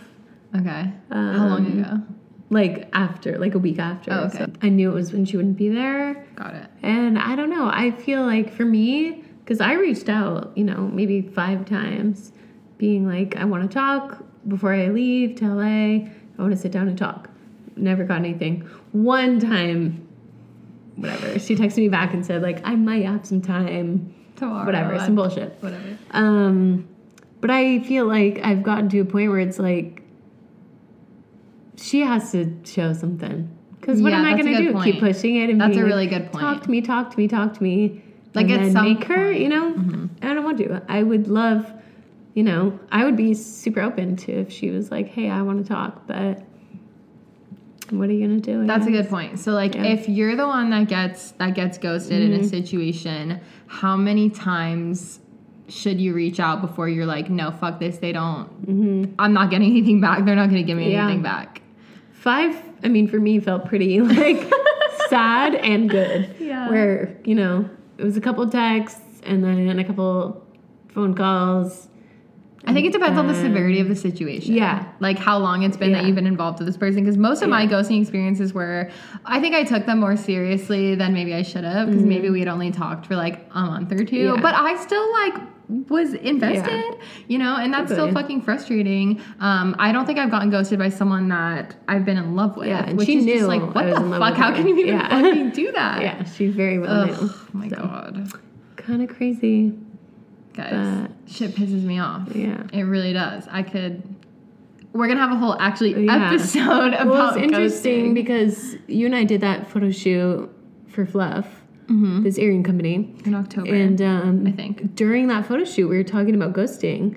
Okay. 0.56 0.92
How 1.10 1.48
long 1.48 1.66
um, 1.66 1.80
ago? 1.80 2.02
Like 2.50 2.90
after, 2.94 3.40
like 3.40 3.56
a 3.56 3.60
week 3.60 3.80
after. 3.80 4.12
Oh, 4.14 4.26
okay. 4.26 4.38
So 4.38 4.52
I 4.62 4.70
knew 4.70 4.92
it 4.92 4.94
was 4.94 5.12
when 5.12 5.26
she 5.26 5.36
wouldn't 5.36 5.58
be 5.58 5.70
there. 5.70 6.26
Got 6.36 6.54
it. 6.54 6.70
And 6.84 7.18
I 7.18 7.36
don't 7.36 7.50
know. 7.50 7.68
I 7.68 7.92
feel 7.92 8.24
like 8.24 8.54
for 8.54 8.66
me, 8.66 9.24
because 9.40 9.60
I 9.60 9.74
reached 9.74 10.10
out, 10.10 10.52
you 10.56 10.64
know, 10.64 10.90
maybe 10.94 11.22
five 11.22 11.66
times, 11.66 12.32
being 12.78 13.08
like, 13.08 13.36
I 13.36 13.46
want 13.46 13.70
to 13.70 13.74
talk 13.74 14.24
before 14.48 14.74
I 14.74 14.90
leave 14.90 15.36
to 15.38 15.48
LA. 15.48 15.64
I 15.66 16.12
want 16.38 16.52
to 16.52 16.58
sit 16.58 16.72
down 16.72 16.88
and 16.88 16.98
talk. 16.98 17.30
Never 17.76 18.04
got 18.04 18.18
anything. 18.20 18.62
One 18.92 19.40
time, 19.40 20.08
whatever, 20.96 21.38
she 21.40 21.56
texted 21.56 21.78
me 21.78 21.90
back 21.90 22.14
and 22.14 22.26
said, 22.26 22.42
like, 22.42 22.66
I 22.66 22.76
might 22.76 23.06
have 23.06 23.26
some 23.26 23.42
time, 23.42 24.14
Tomorrow. 24.36 24.66
whatever, 24.66 25.00
some 25.00 25.16
bullshit. 25.16 25.58
Whatever. 25.62 25.98
Um, 26.12 26.88
but 27.42 27.52
I 27.52 27.80
feel 27.80 28.06
like 28.06 28.40
I've 28.44 28.64
gotten 28.64 28.90
to 28.90 29.00
a 29.00 29.06
point 29.06 29.30
where 29.30 29.40
it's 29.40 29.60
like 29.60 30.02
she 31.78 32.02
has 32.02 32.32
to 32.32 32.58
show 32.64 32.94
something. 32.94 33.50
Because 33.80 34.02
what 34.02 34.12
Yeah, 34.12 34.20
am 34.20 34.26
I 34.26 34.32
going 34.42 34.46
to 34.46 34.58
do? 34.58 34.72
point. 34.74 34.94
Keep 34.94 35.00
pushing 35.02 35.36
it 35.36 35.50
and 35.50 35.62
That's 35.62 35.76
a 35.76 35.80
like, 35.80 35.86
really 35.86 36.08
good 36.08 36.32
point. 36.32 36.42
Talk 36.42 36.64
to 36.64 36.72
me, 36.72 36.82
talk 36.82 37.12
to 37.12 37.18
me, 37.18 37.28
talk 37.28 37.54
to 37.56 37.64
me. 37.64 38.02
Like, 38.34 38.50
and 38.50 38.66
at 38.66 38.72
some 38.74 38.86
make 38.86 39.04
her, 39.06 39.28
point. 39.32 39.40
you 39.42 39.50
know. 39.50 39.74
Mm-hmm. 39.74 40.06
I 40.22 40.34
don't 40.34 40.44
want 40.44 40.58
to. 40.58 40.82
I 40.90 41.04
would 41.04 41.28
love, 41.28 41.72
you 42.34 42.44
know, 42.44 42.78
I 42.92 43.06
would 43.06 43.16
be 43.16 43.34
super 43.34 43.82
open 43.82 44.16
to 44.18 44.32
if 44.32 44.52
she 44.52 44.72
was 44.72 44.92
like, 44.92 45.08
"Hey, 45.08 45.30
I 45.30 45.42
want 45.42 45.64
to 45.64 45.68
talk," 45.72 46.06
but 46.08 46.42
what 47.92 48.10
are 48.10 48.14
you 48.14 48.28
gonna 48.28 48.40
do? 48.40 48.64
I 48.64 48.66
That's 48.66 48.88
a 48.88 48.92
good 48.92 49.10
point. 49.10 49.40
So 49.40 49.52
like 49.52 49.76
Yeah. 49.76 49.84
Mm-hmm. 49.84 50.00
if 50.00 50.10
you're 50.10 50.36
the 50.36 50.48
one 50.48 50.70
that 50.72 50.88
gets 50.88 51.32
that 51.32 51.54
gets 51.56 51.78
ghosted 51.78 52.22
in 52.22 52.34
a 52.40 52.44
situation, 52.44 53.40
how 53.68 53.96
many 53.96 54.30
times 54.30 55.20
should 55.68 56.00
you 56.00 56.14
reach 56.14 56.40
out 56.40 56.62
before 56.62 56.88
you're 56.88 57.06
like, 57.08 57.30
no, 57.30 57.50
fuck 57.52 57.80
this, 57.80 57.98
they 57.98 58.12
don't 58.12 59.14
I'm 59.20 59.34
not 59.34 59.50
getting 59.50 59.70
anything 59.76 60.00
back. 60.02 60.26
They're 60.26 60.36
not 60.36 60.50
gonna 60.50 60.64
give 60.64 60.78
me 60.78 60.84
Mm-hmm. 60.86 60.92
Yeah. 60.94 61.04
anything 61.06 61.24
back. 61.24 61.62
Five, 62.14 62.56
I 62.84 62.88
mean, 62.88 63.08
for 63.08 63.20
me, 63.20 63.40
felt 63.40 63.66
pretty 63.66 64.02
like 64.20 64.52
sad 65.10 65.56
and 65.56 65.90
good. 65.90 66.36
Yeah. 66.40 66.70
Where, 66.70 67.16
you 67.24 67.36
know, 67.36 67.70
it 67.98 68.04
was 68.04 68.18
a 68.18 68.22
couple 68.22 68.48
texts 68.50 69.02
and 69.24 69.44
then 69.44 69.78
a 69.80 69.84
couple 69.84 70.44
phone 70.90 71.14
calls. 71.14 71.88
I 72.68 72.74
think 72.74 72.88
it 72.88 72.94
depends 72.94 73.18
on 73.20 73.28
the 73.28 73.34
Um, 73.34 73.42
severity 73.42 73.80
of 73.80 73.88
the 73.88 73.96
situation. 73.96 74.56
yeah. 74.56 74.86
Like 75.00 75.18
how 75.20 75.38
long 75.38 75.64
it's 75.64 75.78
been 75.78 75.92
that 75.94 76.06
you've 76.06 76.16
been 76.16 76.28
involved 76.28 76.60
with 76.60 76.68
this 76.68 76.78
person. 76.78 77.04
Because 77.04 77.18
most 77.18 77.42
of 77.42 77.50
my 77.50 77.68
ghosting 77.68 78.02
experiences 78.02 78.54
were, 78.54 78.90
I 79.26 79.40
think 79.40 79.56
I 79.56 79.64
took 79.64 79.86
them 79.86 80.00
more 80.00 80.16
seriously 80.16 80.96
than 80.96 81.14
maybe 81.14 81.34
I 81.34 81.42
should 81.44 81.64
have. 81.64 81.88
Because 81.90 82.04
maybe 82.04 82.30
we 82.30 82.40
had 82.40 82.48
only 82.48 82.72
talked 82.72 83.06
for 83.06 83.16
like 83.16 83.46
a 83.54 83.62
month 83.62 83.92
or 83.92 84.04
two. 84.04 84.16
Mm-hmm. 84.16 84.36
Yeah. 84.36 84.42
But 84.42 84.56
I 84.56 84.76
still 84.82 85.12
like 85.14 85.36
was 85.90 86.14
invested, 86.14 86.84
you 87.28 87.40
know, 87.40 87.56
and 87.58 87.74
that's 87.74 87.92
still 87.92 88.12
fucking 88.12 88.40
frustrating. 88.44 89.20
Um, 89.40 89.76
I 89.80 89.92
don't 89.92 90.06
think 90.06 90.20
I've 90.20 90.30
gotten 90.30 90.52
ghosted 90.52 90.78
by 90.78 90.90
someone 90.90 91.28
that 91.30 91.76
I've 91.88 92.06
been 92.06 92.18
in 92.18 92.36
love 92.36 92.56
with. 92.56 92.68
Yeah, 92.68 92.86
and 92.86 92.98
which 93.00 93.08
she 93.08 93.18
is 93.18 93.26
just 93.26 93.42
knew 93.42 93.48
like, 93.48 93.62
I 93.62 93.66
what 93.66 93.86
the 93.86 94.20
fuck? 94.20 94.36
How 94.36 94.54
can 94.54 94.68
you 94.68 94.78
even 94.78 94.94
Yeah. 94.96 95.10
fucking 95.10 95.50
do 95.52 95.72
that? 95.72 96.02
Yeah, 96.04 96.24
she 96.24 96.48
very 96.50 96.78
well 96.78 97.10
Ugh, 97.10 97.20
knew. 97.22 97.30
my 97.54 97.68
god. 97.68 98.32
Kind 98.76 99.02
of 99.02 99.10
crazy. 99.16 99.74
Guys, 100.56 101.10
shit 101.28 101.52
pisses 101.52 101.84
me 101.84 102.00
off. 102.00 102.30
Yeah. 102.36 102.64
It 102.72 102.84
really 102.84 103.14
does. 103.14 103.48
I 103.52 103.62
could. 103.64 104.02
We're 104.94 105.08
gonna 105.08 105.20
have 105.20 105.32
a 105.34 105.36
whole 105.36 105.58
actually 105.60 106.06
Yeah. 106.06 106.30
episode 106.32 106.94
about 106.94 107.08
Well, 107.08 107.28
it's 107.34 107.38
interesting 107.38 108.12
ghosting. 108.12 108.14
because 108.14 108.78
you 108.88 109.06
and 109.06 109.16
I 109.16 109.26
did 109.26 109.42
that 109.42 109.70
photo 109.70 109.92
shoot 109.92 110.50
for 110.88 111.06
Fluff, 111.06 111.46
Mhm. 111.88 112.24
this 112.24 112.38
earring 112.40 112.64
company. 112.64 113.14
in 113.26 113.34
October. 113.36 113.74
And 113.74 114.02
um, 114.02 114.48
I 114.48 114.52
think. 114.52 114.96
during 114.96 115.28
that 115.28 115.46
photo 115.46 115.66
shoot, 115.66 115.90
we 115.90 115.98
were 115.98 116.04
talking 116.04 116.34
about 116.36 116.54
ghosting. 116.54 117.16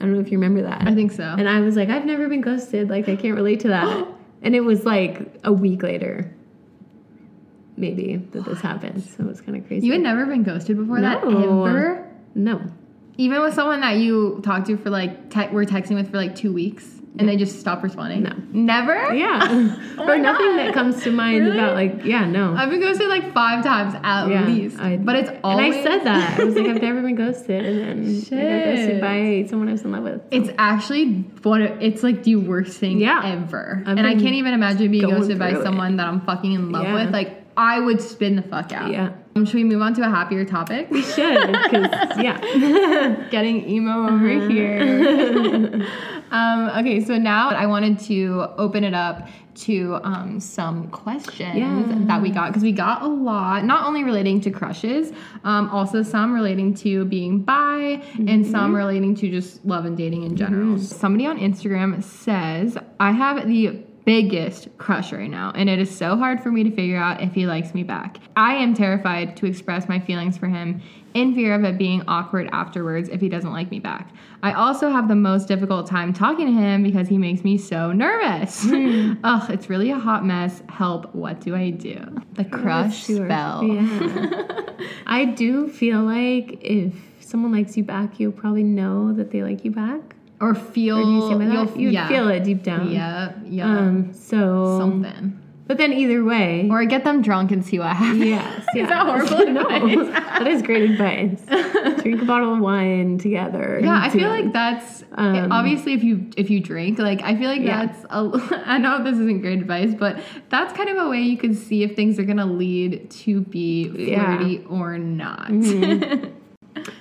I 0.00 0.04
don't 0.04 0.14
know 0.14 0.20
if 0.20 0.30
you 0.32 0.38
remember 0.38 0.62
that. 0.62 0.86
I 0.86 0.94
think 0.94 1.12
so. 1.12 1.22
And 1.22 1.48
I 1.48 1.60
was 1.60 1.76
like, 1.76 1.88
I've 1.88 2.04
never 2.06 2.28
been 2.28 2.40
ghosted. 2.40 2.88
Like, 2.90 3.08
I 3.08 3.14
can't 3.16 3.34
relate 3.36 3.60
to 3.60 3.68
that. 3.68 4.06
and 4.42 4.54
it 4.56 4.60
was 4.60 4.84
like 4.84 5.38
a 5.44 5.52
week 5.52 5.82
later, 5.84 6.32
maybe, 7.76 8.16
that 8.32 8.44
this 8.44 8.60
happened. 8.60 9.02
So 9.02 9.24
it 9.24 9.28
was 9.28 9.40
kind 9.40 9.56
of 9.56 9.66
crazy. 9.66 9.86
you 9.86 9.92
had 9.92 10.02
never 10.02 10.26
been 10.26 10.42
ghosted 10.42 10.76
before 10.76 11.00
that 11.00 11.22
ever. 11.24 12.04
No. 12.34 12.60
Even 13.16 13.40
with 13.42 13.54
someone 13.54 13.80
that 13.80 13.96
you 13.96 14.40
talked 14.44 14.66
to 14.68 14.76
for 14.76 14.90
like 14.90 15.30
te- 15.30 15.48
were 15.48 15.64
texting 15.64 15.96
with 15.96 16.10
for 16.10 16.16
like 16.18 16.36
two 16.36 16.52
weeks 16.52 16.88
and 17.18 17.28
they 17.28 17.36
just 17.36 17.58
stop 17.58 17.82
responding. 17.82 18.22
No. 18.22 18.32
Never. 18.52 19.12
Yeah. 19.12 19.74
Oh 19.98 20.04
or 20.08 20.16
nothing 20.16 20.46
God. 20.46 20.58
that 20.58 20.72
comes 20.74 21.02
to 21.02 21.10
mind 21.10 21.40
Really? 21.44 21.58
about, 21.58 21.74
like, 21.74 22.04
yeah, 22.04 22.24
no. 22.26 22.54
I've 22.54 22.70
been 22.70 22.78
ghosted 22.80 23.08
like 23.08 23.34
five 23.34 23.64
times 23.64 23.94
at 24.04 24.28
yeah, 24.28 24.46
least, 24.46 24.78
I- 24.78 24.96
but 24.98 25.16
it's 25.16 25.28
And 25.30 25.40
always. 25.42 25.74
I 25.74 25.82
said 25.82 26.04
that. 26.04 26.38
I 26.38 26.44
was 26.44 26.54
like, 26.54 26.66
I've 26.68 26.80
never 26.88 27.02
been 27.02 27.16
ghosted. 27.16 27.64
And 27.66 27.78
then 27.80 27.98
I 28.06 28.20
got 28.20 28.28
Shit. 28.28 28.76
ghosted 28.76 29.00
by 29.00 29.46
someone 29.50 29.68
I 29.68 29.72
was 29.72 29.82
in 29.82 29.90
love 29.90 30.04
with. 30.04 30.22
It's 30.30 30.50
actually 30.56 31.14
what 31.42 31.60
it's 31.60 32.04
like 32.04 32.22
the 32.22 32.36
worst 32.36 32.78
thing 32.78 33.00
Yeah. 33.00 33.20
ever. 33.24 33.82
I've 33.84 33.98
and 33.98 34.06
I 34.06 34.12
can't 34.12 34.34
even 34.36 34.54
imagine 34.54 34.88
being 34.92 35.10
ghosted 35.10 35.40
by 35.40 35.50
it. 35.50 35.62
someone 35.64 35.96
that 35.96 36.06
I'm 36.06 36.20
fucking 36.20 36.52
in 36.52 36.70
love 36.70 36.84
Yeah. 36.84 36.94
with. 37.06 37.12
Like 37.12 37.47
I 37.58 37.80
would 37.80 38.00
spin 38.00 38.36
the 38.36 38.42
fuck 38.42 38.72
out. 38.72 38.90
Yeah. 38.92 39.12
Um, 39.34 39.44
should 39.44 39.56
we 39.56 39.64
move 39.64 39.82
on 39.82 39.92
to 39.94 40.02
a 40.02 40.08
happier 40.08 40.44
topic? 40.44 40.88
We 40.90 41.02
should, 41.02 41.46
because, 41.48 41.90
yeah. 42.22 43.26
Getting 43.30 43.68
emo 43.68 44.06
over 44.06 44.28
Uh-huh. 44.30 44.48
here. 44.48 45.86
um, 46.30 46.68
okay, 46.78 47.04
so 47.04 47.18
now 47.18 47.50
I 47.50 47.66
wanted 47.66 47.98
to 48.00 48.46
open 48.58 48.84
it 48.84 48.94
up 48.94 49.28
to 49.66 49.98
um, 50.04 50.38
some 50.38 50.88
questions 50.88 51.56
Yeah. 51.56 51.82
that 52.06 52.22
we 52.22 52.30
got 52.30 52.48
because 52.50 52.62
we 52.62 52.70
got 52.70 53.02
a 53.02 53.08
lot, 53.08 53.64
not 53.64 53.84
only 53.86 54.04
relating 54.04 54.40
to 54.42 54.50
crushes, 54.52 55.12
um, 55.42 55.68
also 55.70 56.02
some 56.04 56.32
relating 56.32 56.74
to 56.74 57.04
being 57.06 57.40
bi 57.40 58.00
and 58.18 58.28
Mm-hmm. 58.28 58.50
some 58.52 58.74
relating 58.74 59.16
to 59.16 59.28
just 59.30 59.64
love 59.64 59.84
and 59.84 59.96
dating 59.96 60.22
in 60.22 60.36
general. 60.36 60.78
Somebody 60.78 61.26
on 61.26 61.38
Instagram 61.38 62.02
says, 62.04 62.78
I 63.00 63.10
have 63.10 63.48
the 63.48 63.82
biggest 64.08 64.68
crush 64.78 65.12
right 65.12 65.28
now, 65.28 65.52
and 65.54 65.68
it 65.68 65.78
is 65.78 65.94
so 65.94 66.16
hard 66.16 66.42
for 66.42 66.50
me 66.50 66.64
to 66.64 66.70
figure 66.70 66.96
out 66.96 67.20
if 67.20 67.34
he 67.34 67.44
likes 67.44 67.74
me 67.74 67.82
back. 67.82 68.16
I 68.36 68.54
am 68.54 68.72
terrified 68.72 69.36
to 69.36 69.44
express 69.44 69.86
my 69.86 70.00
feelings 70.00 70.38
for 70.38 70.46
him 70.46 70.80
in 71.12 71.34
fear 71.34 71.54
of 71.54 71.62
it 71.62 71.76
being 71.76 72.02
awkward 72.08 72.48
afterwards 72.50 73.10
if 73.10 73.20
he 73.20 73.28
doesn't 73.28 73.52
like 73.52 73.70
me 73.70 73.80
back. 73.80 74.10
I 74.42 74.54
also 74.54 74.88
have 74.88 75.08
the 75.08 75.14
most 75.14 75.46
difficult 75.46 75.86
time 75.86 76.14
talking 76.14 76.46
to 76.46 76.52
him 76.54 76.82
because 76.82 77.06
he 77.06 77.18
makes 77.18 77.44
me 77.44 77.58
so 77.58 77.92
nervous. 77.92 78.64
Hmm. 78.64 79.12
Ugh, 79.24 79.50
it's 79.50 79.68
really 79.68 79.90
a 79.90 79.98
hot 79.98 80.24
mess. 80.24 80.62
Help, 80.70 81.14
what 81.14 81.40
do 81.40 81.54
I 81.54 81.68
do? 81.68 82.00
The 82.32 82.46
crush 82.46 83.02
spell. 83.02 83.62
Yeah. 83.62 84.62
I 85.06 85.26
do 85.26 85.68
feel 85.68 86.00
like 86.00 86.56
if 86.62 86.94
someone 87.20 87.52
likes 87.52 87.76
you 87.76 87.84
back, 87.84 88.18
you'll 88.18 88.32
probably 88.32 88.62
know 88.62 89.12
that 89.12 89.32
they 89.32 89.42
like 89.42 89.66
you 89.66 89.70
back. 89.70 90.14
Or 90.40 90.54
feel 90.54 90.98
Or 90.98 91.04
do 91.04 91.10
you 91.10 91.38
by 91.38 91.44
that? 91.46 91.52
you'll 91.52 91.78
You'd 91.78 91.92
yeah. 91.94 92.08
feel 92.08 92.28
it 92.28 92.44
deep 92.44 92.62
down. 92.62 92.90
Yeah, 92.90 93.32
yeah. 93.44 93.78
Um. 93.78 94.12
So. 94.14 94.78
something. 94.78 95.40
But 95.66 95.76
then 95.76 95.92
either 95.92 96.24
way. 96.24 96.66
Or 96.70 96.82
get 96.86 97.04
them 97.04 97.20
drunk 97.20 97.52
and 97.52 97.62
see 97.62 97.78
what 97.78 97.94
happens. 97.94 98.24
Yes. 98.24 98.64
Yeah. 98.74 98.82
Is 98.84 98.88
that 98.88 99.04
horrible 99.06 99.52
no, 99.52 99.60
advice? 99.68 100.08
that 100.14 100.46
is 100.46 100.62
great 100.62 100.90
advice. 100.92 101.42
Drink 102.02 102.22
a 102.22 102.24
bottle 102.24 102.54
of 102.54 102.60
wine 102.60 103.18
together. 103.18 103.78
Yeah, 103.82 104.00
I 104.02 104.08
feel 104.08 104.30
like 104.30 104.50
that's 104.54 105.04
Um, 105.12 105.52
obviously 105.52 105.92
if 105.92 106.02
you 106.02 106.30
if 106.38 106.48
you 106.48 106.60
drink, 106.60 106.98
like 106.98 107.20
I 107.20 107.36
feel 107.36 107.50
like 107.50 107.60
Yeah. 107.60 107.84
that's 107.84 108.04
a, 108.08 108.62
I 108.66 108.78
know 108.78 109.04
this 109.04 109.16
isn't 109.18 109.42
great 109.42 109.58
advice, 109.58 109.92
but 109.94 110.20
that's 110.48 110.72
kind 110.72 110.88
of 110.88 110.96
a 111.06 111.10
way 111.10 111.20
you 111.20 111.36
can 111.36 111.54
see 111.54 111.82
if 111.82 111.94
things 111.94 112.18
are 112.18 112.24
gonna 112.24 112.46
lead 112.46 113.10
to 113.26 113.42
be 113.42 113.88
Yeah. 113.94 114.38
flirty 114.38 114.64
or 114.70 114.96
not. 114.96 115.50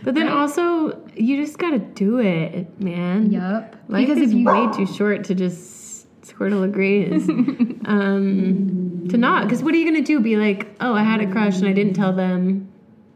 But 0.04 0.16
then 0.16 0.28
Right. 0.28 0.36
also, 0.36 1.00
you 1.16 1.38
just 1.44 1.58
gotta 1.58 1.80
do 1.80 2.20
it, 2.20 2.68
man. 2.82 3.32
yep. 3.32 3.76
Life 3.88 4.08
because 4.08 4.22
is 4.22 4.34
you 4.34 4.46
way 4.46 4.68
too 4.74 4.86
short 4.86 5.24
to 5.26 5.36
just 5.36 6.08
squirtle 6.22 6.64
agrees. 6.64 7.28
um, 7.86 9.06
to 9.10 9.18
not, 9.18 9.44
because 9.44 9.64
what 9.64 9.74
are 9.74 9.78
you 9.78 9.86
gonna 9.86 10.02
do? 10.04 10.20
Be 10.20 10.36
like, 10.38 10.68
oh, 10.82 10.94
I 10.94 11.04
had 11.04 11.22
a 11.22 11.32
crush 11.32 11.58
and 11.60 11.68
I 11.68 11.74
didn't 11.74 11.94
tell 11.94 12.14
them. 12.14 12.68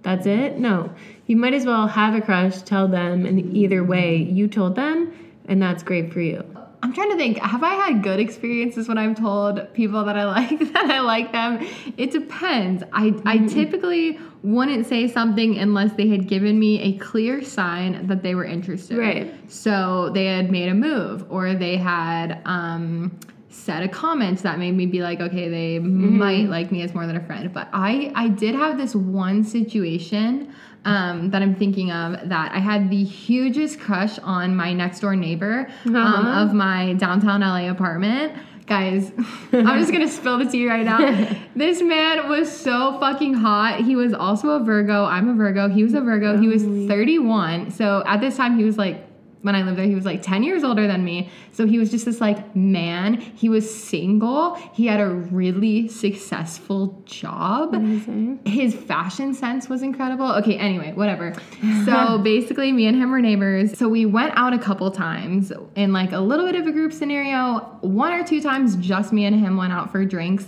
That's 0.04 0.26
it? 0.26 0.58
No. 0.58 0.92
You 1.28 1.36
might 1.38 1.54
as 1.54 1.66
well 1.66 1.88
have 1.88 2.16
a 2.16 2.22
crush, 2.22 2.62
tell 2.64 2.88
them, 2.88 3.26
and 3.26 3.56
either 3.56 3.84
way, 3.84 4.16
you 4.18 4.48
told 4.48 4.76
them, 4.76 5.14
and 5.48 5.62
that's 5.62 5.84
great 5.84 6.12
for 6.12 6.20
you. 6.22 6.44
I'm 6.84 6.94
trying 6.94 7.12
to 7.12 7.16
think. 7.18 7.38
Have 7.38 7.64
I 7.64 7.74
had 7.76 8.02
good 8.02 8.20
experiences 8.20 8.88
when 8.88 8.98
I've 8.98 9.16
told 9.18 9.72
people 9.74 10.04
that 10.06 10.18
I 10.18 10.26
like 10.40 10.58
that 10.74 10.86
I 10.90 11.00
like 11.02 11.32
them? 11.32 11.66
It 11.98 12.12
depends. 12.12 12.84
I 12.92 13.14
I 13.26 13.38
Mm-hmm. 13.38 13.48
typically 13.48 14.20
wouldn't 14.44 14.88
say 14.88 15.08
something 15.08 15.58
unless 15.60 15.94
they 15.94 16.08
had 16.08 16.28
given 16.28 16.60
me 16.60 16.82
a 16.82 16.98
clear 16.98 17.44
sign 17.44 18.08
that 18.08 18.24
they 18.24 18.34
were 18.34 18.46
interested. 18.46 18.98
Right. 18.98 19.32
So 19.52 20.10
they 20.14 20.26
had 20.26 20.50
made 20.52 20.70
a 20.70 20.74
move, 20.74 21.26
or 21.30 21.54
they 21.54 21.78
had 21.78 22.42
um, 22.46 23.20
said 23.50 23.84
a 23.84 23.88
comment 23.88 24.40
that 24.42 24.58
made 24.58 24.72
me 24.76 24.88
be 24.88 25.02
like, 25.04 25.20
okay, 25.22 25.50
they 25.50 25.78
Mm-hmm. 25.78 26.18
might 26.18 26.50
like 26.50 26.72
me 26.72 26.82
as 26.82 26.96
more 26.96 27.06
than 27.06 27.16
a 27.18 27.24
friend. 27.26 27.54
But 27.54 27.70
I 27.74 28.12
I 28.16 28.28
did 28.30 28.56
have 28.56 28.78
this 28.80 28.96
one 28.96 29.44
situation 29.44 30.52
um, 30.86 31.30
that 31.32 31.42
I'm 31.42 31.56
thinking 31.56 31.92
of 31.92 32.30
that 32.30 32.52
I 32.54 32.60
had 32.60 32.90
the 32.90 33.04
hugest 33.04 33.80
crush 33.80 34.18
on 34.20 34.56
my 34.56 34.74
next 34.74 35.00
door 35.02 35.16
neighbor 35.16 35.68
um, 35.86 35.96
Uh-huh. 35.96 36.42
of 36.44 36.54
my 36.54 36.94
downtown 36.94 37.42
LA 37.42 37.70
apartment. 37.70 38.34
Guys, 38.68 39.12
I'm 39.54 39.80
just 39.80 39.92
gonna 39.92 40.08
spill 40.08 40.38
the 40.38 40.46
tea 40.46 40.68
right 40.68 40.86
now. 40.86 41.28
This 41.56 41.82
man 41.82 42.30
was 42.30 42.50
so 42.50 42.98
fucking 43.00 43.34
hot. 43.34 43.82
He 43.82 43.96
was 43.96 44.14
also 44.14 44.52
a 44.52 44.64
Virgo. 44.64 45.04
I'm 45.06 45.28
a 45.30 45.34
Virgo. 45.34 45.68
He 45.68 45.84
was 45.84 45.94
a 45.94 46.02
Virgo. 46.02 46.38
He 46.40 46.48
was 46.48 46.64
31. 46.64 47.72
So 47.72 48.02
at 48.08 48.22
this 48.22 48.38
time, 48.38 48.58
he 48.58 48.64
was 48.64 48.78
like 48.78 49.06
when 49.42 49.56
I 49.56 49.64
lived 49.64 49.78
there, 49.78 49.86
he 49.86 49.96
was 49.96 50.06
like 50.06 50.22
10 50.22 50.44
years 50.44 50.64
older 50.64 50.88
than 50.88 51.04
me. 51.04 51.30
So 51.52 51.66
he 51.66 51.78
was 51.78 51.90
just 51.90 52.06
this 52.06 52.22
like 52.22 52.56
man. 52.56 53.16
He 53.16 53.50
was 53.50 53.68
single. 53.74 54.56
He 54.74 54.86
had 54.86 55.00
a 55.00 55.08
really 55.08 55.88
successful 55.88 57.02
job. 57.06 57.74
His 58.46 58.76
fashion 58.76 59.34
sense 59.34 59.68
was 59.68 59.82
incredible. 59.82 60.32
Okay, 60.34 60.58
anyway, 60.58 60.94
whatever. 60.94 61.34
So 61.86 62.20
basically, 62.20 62.72
me 62.72 62.86
and 62.86 63.02
him 63.02 63.12
were 63.12 63.22
neighbors. 63.22 63.78
So 63.78 63.88
we 63.88 64.06
went 64.06 64.34
out 64.36 64.54
a 64.54 64.60
couple 64.60 64.90
times 64.92 65.52
in 65.76 65.94
like 65.94 66.12
a 66.12 66.20
little 66.20 66.46
bit 66.46 66.56
of 66.56 66.68
a 66.68 66.72
group 66.72 66.94
scenario. 66.94 67.60
One 67.82 68.14
or 68.14 68.24
two 68.24 68.42
times, 68.42 68.76
just 68.76 69.12
me 69.12 69.26
and 69.26 69.36
him 69.36 69.58
went 69.58 69.74
out 69.74 69.92
for 69.92 70.06
drinks. 70.06 70.48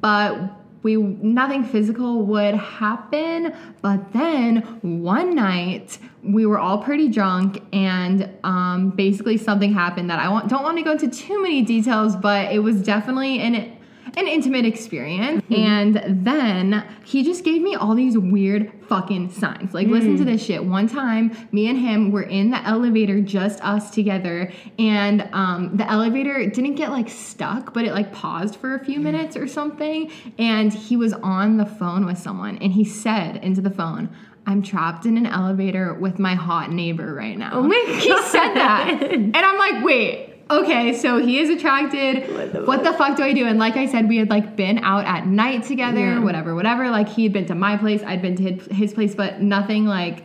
But 0.00 0.38
we 0.82 0.96
nothing 0.96 1.64
physical 1.64 2.22
would 2.22 2.54
happen 2.54 3.54
but 3.82 4.12
then 4.12 4.62
one 4.82 5.34
night 5.34 5.98
we 6.22 6.46
were 6.46 6.58
all 6.58 6.78
pretty 6.78 7.08
drunk 7.08 7.62
and 7.72 8.30
um, 8.44 8.90
basically 8.90 9.36
something 9.36 9.72
happened 9.72 10.10
that 10.10 10.18
i 10.18 10.28
want, 10.28 10.48
don't 10.48 10.62
want 10.62 10.76
to 10.76 10.82
go 10.82 10.92
into 10.92 11.08
too 11.08 11.42
many 11.42 11.62
details 11.62 12.16
but 12.16 12.52
it 12.52 12.60
was 12.60 12.82
definitely 12.82 13.40
an 13.40 13.76
an 14.16 14.26
intimate 14.26 14.64
experience. 14.64 15.42
Mm-hmm. 15.44 15.54
And 15.54 16.26
then 16.26 16.86
he 17.04 17.22
just 17.22 17.44
gave 17.44 17.62
me 17.62 17.74
all 17.74 17.94
these 17.94 18.16
weird 18.16 18.72
fucking 18.88 19.30
signs. 19.30 19.72
Like 19.72 19.88
listen 19.88 20.16
to 20.16 20.24
mm. 20.24 20.26
this 20.26 20.44
shit. 20.44 20.64
One 20.64 20.88
time 20.88 21.36
me 21.52 21.68
and 21.68 21.78
him 21.78 22.10
were 22.10 22.22
in 22.22 22.50
the 22.50 22.66
elevator 22.66 23.20
just 23.20 23.62
us 23.62 23.90
together. 23.90 24.52
And 24.78 25.28
um, 25.32 25.76
the 25.76 25.88
elevator 25.88 26.48
didn't 26.50 26.74
get 26.74 26.90
like 26.90 27.08
stuck 27.08 27.72
but 27.72 27.84
it 27.84 27.92
like 27.92 28.12
paused 28.12 28.56
for 28.56 28.74
a 28.74 28.84
few 28.84 28.98
mm. 28.98 29.04
minutes 29.04 29.36
or 29.36 29.46
something. 29.46 30.10
And 30.38 30.72
he 30.72 30.96
was 30.96 31.12
on 31.12 31.56
the 31.56 31.66
phone 31.66 32.06
with 32.06 32.18
someone. 32.18 32.58
And 32.58 32.72
he 32.72 32.84
said 32.84 33.36
into 33.36 33.60
the 33.60 33.70
phone 33.70 34.14
I'm 34.46 34.62
trapped 34.62 35.06
in 35.06 35.16
an 35.16 35.26
elevator 35.26 35.94
with 35.94 36.18
my 36.18 36.34
hot 36.34 36.72
neighbor 36.72 37.14
right 37.14 37.36
now. 37.36 37.50
Oh 37.52 37.62
my 37.62 37.84
god. 37.86 38.00
He 38.00 38.22
said 38.28 38.54
that. 38.54 39.00
And 39.12 39.36
I'm 39.36 39.58
like, 39.58 39.84
wait, 39.84 40.29
okay, 40.50 40.92
so 40.94 41.18
he 41.18 41.38
is 41.38 41.50
attracted. 41.50 42.28
What 42.54 42.66
What 42.66 42.84
the 42.84 42.90
the, 42.92 42.96
fuck 42.98 43.16
do 43.16 43.22
I 43.22 43.32
do? 43.32 43.46
And 43.46 43.58
like 43.58 43.76
I 43.76 43.86
said, 43.86 44.08
we 44.08 44.16
had 44.16 44.30
like 44.30 44.56
been 44.56 44.78
out 44.78 45.04
at 45.04 45.26
night 45.26 45.64
together, 45.64 46.00
Yeah. 46.00 46.20
whatever, 46.20 46.54
whatever. 46.54 46.90
Like 46.90 47.08
he 47.08 47.22
had 47.24 47.32
been 47.32 47.46
to 47.46 47.54
my 47.54 47.76
place, 47.76 48.02
I'd 48.04 48.22
been 48.22 48.36
to 48.36 48.42
his, 48.42 48.66
his 48.66 48.94
place, 48.94 49.14
but 49.14 49.40
nothing 49.40 49.86
like 49.86 50.24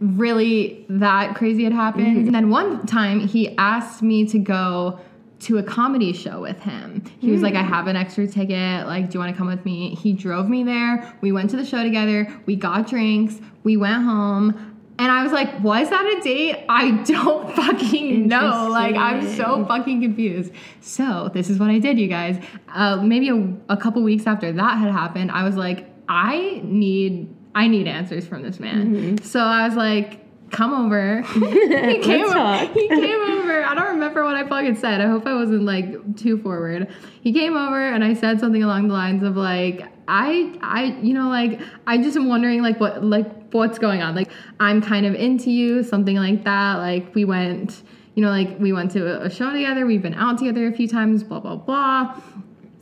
really 0.00 0.84
that 0.88 1.34
crazy 1.36 1.64
had 1.64 1.72
happened. 1.72 2.26
And 2.26 2.34
then 2.34 2.50
one 2.50 2.86
time 2.86 3.20
he 3.20 3.56
asked 3.56 4.02
me 4.02 4.26
to 4.26 4.38
go 4.38 5.00
to 5.38 5.58
a 5.58 5.62
comedy 5.62 6.12
show 6.12 6.40
with 6.40 6.58
him. 6.60 7.04
He 7.18 7.30
was 7.30 7.42
like, 7.42 7.54
I 7.54 7.62
have 7.62 7.86
an 7.88 7.96
extra 7.96 8.26
ticket. 8.26 8.86
Like, 8.86 9.10
do 9.10 9.14
you 9.14 9.20
want 9.20 9.32
to 9.34 9.36
come 9.38 9.46
with 9.46 9.64
me? 9.64 9.94
He 9.94 10.12
drove 10.12 10.48
me 10.48 10.64
there. 10.64 11.14
We 11.20 11.30
went 11.30 11.50
to 11.50 11.56
the 11.56 11.64
show 11.64 11.82
together. 11.82 12.26
We 12.46 12.56
got 12.56 12.88
drinks. 12.88 13.38
We 13.62 13.76
went 13.76 14.02
home. 14.02 14.75
And 14.98 15.12
I 15.12 15.22
was 15.22 15.32
like, 15.32 15.62
was 15.62 15.90
that 15.90 16.06
a 16.06 16.22
date? 16.22 16.64
I 16.68 16.92
don't 17.04 17.54
fucking 17.56 18.28
know. 18.28 18.68
Like, 18.70 18.96
I'm 18.96 19.36
so 19.36 19.64
fucking 19.66 20.00
confused. 20.00 20.52
So, 20.80 21.30
this 21.34 21.50
is 21.50 21.58
what 21.58 21.68
I 21.68 21.78
did, 21.78 21.98
you 21.98 22.08
guys. 22.08 22.42
Uh, 22.72 22.96
maybe 22.96 23.28
a, 23.28 23.54
a 23.68 23.76
couple 23.76 24.02
weeks 24.02 24.26
after 24.26 24.52
that 24.52 24.78
had 24.78 24.90
happened, 24.90 25.30
I 25.30 25.42
was 25.42 25.56
like, 25.56 25.86
I 26.08 26.60
need 26.64 27.34
I 27.56 27.68
need 27.68 27.88
answers 27.88 28.26
from 28.26 28.42
this 28.42 28.60
man. 28.60 29.16
So 29.22 29.40
I 29.40 29.66
was 29.66 29.76
like, 29.76 30.20
come 30.50 30.74
over. 30.74 31.22
he 31.32 31.98
came 32.00 32.26
over. 32.26 32.66
He 32.72 32.86
came 32.86 33.20
over. 33.20 33.64
I 33.64 33.74
don't 33.74 33.94
remember 33.94 34.24
what 34.24 34.36
I 34.36 34.46
fucking 34.46 34.76
said. 34.76 35.00
I 35.00 35.06
hope 35.08 35.26
I 35.26 35.34
wasn't 35.34 35.62
like 35.62 36.16
too 36.16 36.36
forward. 36.42 36.88
He 37.22 37.32
came 37.32 37.56
over 37.56 37.80
and 37.80 38.04
I 38.04 38.12
said 38.12 38.40
something 38.40 38.62
along 38.62 38.88
the 38.88 38.94
lines 38.94 39.22
of 39.22 39.36
like, 39.36 39.86
I 40.08 40.56
I 40.62 40.84
you 41.02 41.14
know 41.14 41.28
like 41.28 41.60
I 41.86 41.98
just 41.98 42.16
am 42.16 42.28
wondering 42.28 42.62
like 42.62 42.80
what 42.80 43.02
like 43.04 43.52
what's 43.52 43.78
going 43.78 44.02
on. 44.02 44.14
Like 44.14 44.30
I'm 44.60 44.80
kind 44.80 45.06
of 45.06 45.14
into 45.14 45.50
you, 45.50 45.82
something 45.82 46.16
like 46.16 46.44
that. 46.44 46.76
Like 46.76 47.14
we 47.14 47.24
went, 47.24 47.82
you 48.14 48.22
know, 48.22 48.30
like 48.30 48.58
we 48.58 48.72
went 48.72 48.90
to 48.92 49.22
a, 49.22 49.30
show 49.30 49.50
together, 49.50 49.86
we've 49.86 50.02
been 50.02 50.14
out 50.14 50.38
together 50.38 50.66
a 50.66 50.72
few 50.72 50.88
times, 50.88 51.22
blah 51.22 51.40
blah 51.40 51.56
blah. 51.56 52.20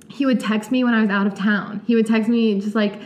He 0.08 0.26
would 0.26 0.40
text 0.40 0.70
me 0.70 0.84
when 0.84 0.94
I 0.94 1.00
was 1.00 1.10
out 1.10 1.26
of 1.26 1.34
town. 1.34 1.82
He 1.86 1.94
would 1.94 2.06
text 2.06 2.28
me 2.28 2.60
just 2.60 2.74
like 2.74 3.00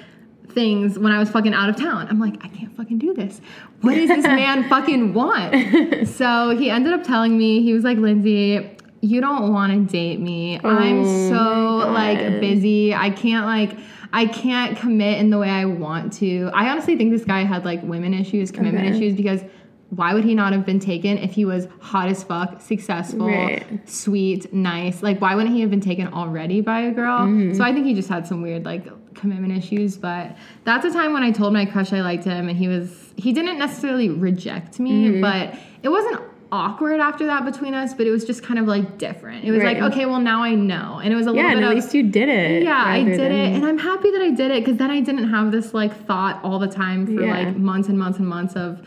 things 0.51 0.99
when 0.99 1.13
I 1.13 1.19
was 1.19 1.31
fucking 1.31 1.55
out 1.55 1.69
of 1.69 1.77
town. 1.77 2.09
I'm 2.09 2.21
like, 2.21 2.45
I 2.45 2.49
can't 2.49 2.75
fucking 2.77 2.99
do 2.99 3.15
this. 3.15 3.41
What 3.81 3.95
does 3.95 4.09
this 4.09 4.25
man 4.25 4.69
fucking 4.69 5.15
want? 5.15 6.09
So 6.09 6.57
he 6.57 6.71
ended 6.71 6.93
up 6.93 7.05
telling 7.05 7.39
me, 7.39 7.63
he 7.63 7.73
was 7.73 7.85
like, 7.85 7.99
Lindsay, 7.99 8.77
you 9.01 9.21
don't 9.21 9.53
want 9.53 9.73
to 9.73 9.93
date 9.93 10.21
me. 10.21 10.59
I'm 10.63 11.05
Oh 11.05 11.29
so 11.29 11.91
like 11.93 12.41
busy. 12.41 12.95
I 12.95 13.11
can't 13.11 13.47
like 13.47 13.79
I 14.13 14.27
can't 14.27 14.77
commit 14.77 15.19
in 15.19 15.31
the 15.31 15.39
way 15.39 15.51
I 15.51 15.65
want 15.65 16.13
to. 16.15 16.51
I 16.55 16.69
honestly 16.71 16.97
think 16.97 17.11
this 17.13 17.25
guy 17.25 17.45
had 17.45 17.65
like 17.65 17.83
women 17.83 18.15
issues, 18.15 18.51
commitment 18.51 18.87
Okay. 18.87 18.97
issues 18.97 19.15
because 19.15 19.43
why 19.91 20.13
would 20.13 20.25
he 20.25 20.35
not 20.35 20.53
have 20.53 20.67
been 20.67 20.81
taken 20.81 21.17
if 21.19 21.33
he 21.33 21.45
was 21.47 21.67
hot 21.81 22.09
as 22.09 22.23
fuck, 22.23 22.61
successful, 22.61 23.27
Right. 23.27 23.65
sweet, 23.89 24.53
nice? 24.53 25.03
Like, 25.03 25.19
why 25.21 25.35
wouldn't 25.35 25.55
he 25.55 25.63
have 25.63 25.71
been 25.71 25.81
taken 25.81 26.09
already 26.09 26.61
by 26.61 26.81
a 26.81 26.91
girl? 26.91 27.21
Mm-hmm. 27.21 27.55
So 27.55 27.65
I 27.65 27.73
think 27.73 27.87
he 27.87 27.95
just 27.95 28.09
had 28.11 28.27
some 28.27 28.43
weird, 28.43 28.67
like, 28.67 28.85
commitment 29.15 29.57
issues. 29.57 29.97
But 29.97 30.37
that's 30.65 30.85
a 30.85 30.91
time 30.93 31.15
when 31.15 31.23
I 31.23 31.31
told 31.31 31.55
my 31.55 31.65
crush 31.65 31.91
I 31.95 32.03
liked 32.03 32.25
him, 32.25 32.51
and 32.51 32.59
he 32.59 32.69
was, 32.69 33.15
he 33.17 33.33
didn't 33.33 33.59
necessarily 33.59 34.11
reject 34.11 34.79
me, 34.79 35.09
Mm-hmm. 35.09 35.21
but 35.23 35.59
it 35.83 35.89
wasn't 35.89 36.21
awkward 36.51 36.99
after 37.01 37.27
that 37.27 37.45
between 37.45 37.75
us, 37.75 37.93
but 37.95 38.07
it 38.07 38.11
was 38.11 38.25
just 38.25 38.43
kind 38.43 38.59
of 38.59 38.67
like 38.67 38.97
different. 38.99 39.45
It 39.45 39.51
was 39.51 39.63
Right. 39.63 39.79
like, 39.81 39.93
okay, 39.93 40.07
well, 40.07 40.21
now 40.21 40.43
I 40.43 40.55
know. 40.55 41.01
And 41.03 41.13
it 41.13 41.17
was 41.17 41.27
a 41.27 41.31
Yeah, 41.33 41.43
little 41.49 41.57
bit 41.61 41.65
at 41.65 41.69
of, 41.71 41.75
least 41.75 41.95
you 41.95 42.03
did 42.05 42.29
it. 42.31 42.63
yeah, 42.63 42.83
I 42.87 43.03
did 43.05 43.21
than- 43.21 43.33
it, 43.33 43.55
and 43.55 43.67
I'm 43.67 43.79
happy 43.79 44.11
that 44.11 44.23
I 44.23 44.31
did 44.31 44.51
it 44.51 44.65
because 44.65 44.79
then 44.79 44.91
I 44.91 45.01
didn't 45.01 45.29
have 45.29 45.53
this 45.53 45.75
like 45.75 45.95
thought 46.07 46.41
all 46.43 46.59
the 46.59 46.67
time 46.69 47.05
for 47.07 47.13
Yeah. 47.23 47.37
like 47.49 47.57
months 47.59 47.89
and 47.89 47.99
months 47.99 48.19
and 48.19 48.27
months 48.29 48.55
of, 48.57 48.81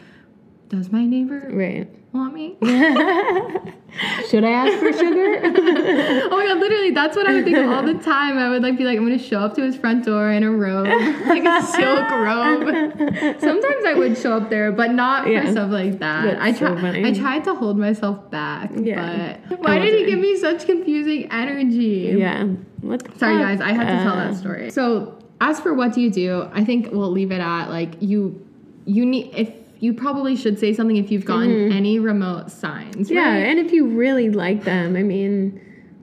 does 0.70 0.92
my 0.92 1.06
neighbor 1.06 1.50
Right. 1.54 1.88
Want 2.14 2.34
me? 2.34 2.56
Should 4.30 4.44
I 4.44 4.52
ask 4.52 4.80
for 4.80 4.92
sugar? 4.94 5.42
oh 5.44 6.30
my 6.38 6.46
god, 6.46 6.60
literally, 6.60 6.92
that's 6.92 7.16
what 7.16 7.28
I 7.28 7.34
would 7.34 7.44
think 7.46 7.58
of 7.58 7.70
all 7.70 7.84
the 7.84 7.94
time. 7.96 8.38
I 8.38 8.50
would 8.50 8.62
like 8.64 8.78
be 8.78 8.84
like, 8.86 8.98
I'm 8.98 9.04
gonna 9.06 9.18
show 9.20 9.40
up 9.40 9.56
to 9.56 9.62
his 9.64 9.76
front 9.76 10.06
door 10.06 10.32
in 10.32 10.44
a 10.44 10.52
robe, 10.52 10.88
like 11.28 11.44
a 11.46 11.62
silk 11.66 12.10
robe. 12.12 13.40
Sometimes 13.40 13.86
I 13.86 13.94
would 13.96 14.18
show 14.18 14.34
up 14.38 14.50
there, 14.50 14.72
but 14.72 14.92
not 14.92 15.28
Yeah. 15.28 15.46
for 15.46 15.52
stuff 15.52 15.72
like 15.72 16.00
that. 16.00 16.24
That's 16.26 16.42
I 16.42 16.52
so 16.54 16.68
tried. 16.68 16.82
funny. 16.82 17.06
I 17.06 17.14
tried 17.14 17.44
to 17.46 17.56
hold 17.56 17.78
myself 17.78 18.30
back, 18.32 18.72
Yeah. 18.76 19.38
but 19.50 19.60
why 19.60 19.80
did 19.80 19.94
he 20.00 20.06
give 20.06 20.20
me 20.20 20.38
such 20.38 20.66
confusing 20.66 21.30
energy? 21.32 22.14
yeah. 22.18 22.46
What 22.82 23.02
Sorry, 23.20 23.38
fuck? 23.38 23.44
guys, 23.48 23.62
I 23.62 23.74
had 23.74 23.86
to 23.98 24.04
tell 24.04 24.14
Uh, 24.14 24.28
that 24.32 24.36
story. 24.38 24.70
So, 24.72 25.18
as 25.40 25.60
for 25.60 25.74
what 25.74 25.94
do 25.94 26.02
you 26.02 26.10
do, 26.10 26.48
I 26.52 26.64
think 26.64 26.92
we'll 26.92 27.12
leave 27.12 27.32
it 27.32 27.40
at 27.42 27.68
like 27.70 27.94
you. 28.02 28.46
You 28.86 29.06
need 29.06 29.32
if 29.36 29.52
you 29.82 29.94
probably 29.94 30.36
should 30.38 30.58
say 30.58 30.74
something 30.74 30.96
if 30.96 31.12
you've 31.12 31.26
gotten 31.26 31.50
Mm-hmm. 31.50 31.78
any 31.78 32.00
remote 32.00 32.50
signs. 32.52 33.12
Yeah, 33.12 33.22
right? 33.34 33.38
and 33.48 33.60
if 33.60 33.74
you 33.74 33.88
really 33.88 34.30
like 34.30 34.64
them, 34.64 34.96
I 34.96 35.04
mean, 35.04 35.60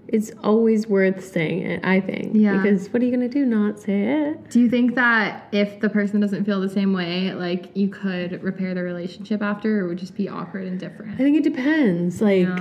it's 0.08 0.30
always 0.42 0.86
worth 0.86 1.24
saying 1.24 1.62
it, 1.62 1.80
I 1.84 2.00
think. 2.00 2.32
Yeah. 2.34 2.60
Because 2.60 2.88
what 2.88 3.00
are 3.02 3.04
you 3.04 3.10
going 3.16 3.28
to 3.30 3.32
do? 3.32 3.44
Not 3.46 3.78
say 3.78 4.02
it? 4.30 4.50
Do 4.50 4.58
you 4.60 4.68
think 4.68 4.94
that 4.96 5.48
if 5.52 5.80
the 5.80 5.88
person 5.88 6.18
doesn't 6.20 6.44
feel 6.44 6.60
the 6.60 6.68
same 6.68 6.92
way, 6.92 7.32
like 7.34 7.70
you 7.74 7.88
could 7.88 8.42
repair 8.42 8.74
the 8.74 8.82
relationship 8.82 9.42
after, 9.42 9.80
or 9.84 9.88
would 9.88 9.98
just 9.98 10.14
be 10.16 10.28
awkward 10.28 10.66
and 10.66 10.78
different? 10.80 11.14
I 11.14 11.18
think 11.18 11.36
it 11.36 11.44
depends. 11.44 12.20
Like, 12.20 12.46
Yeah. 12.48 12.58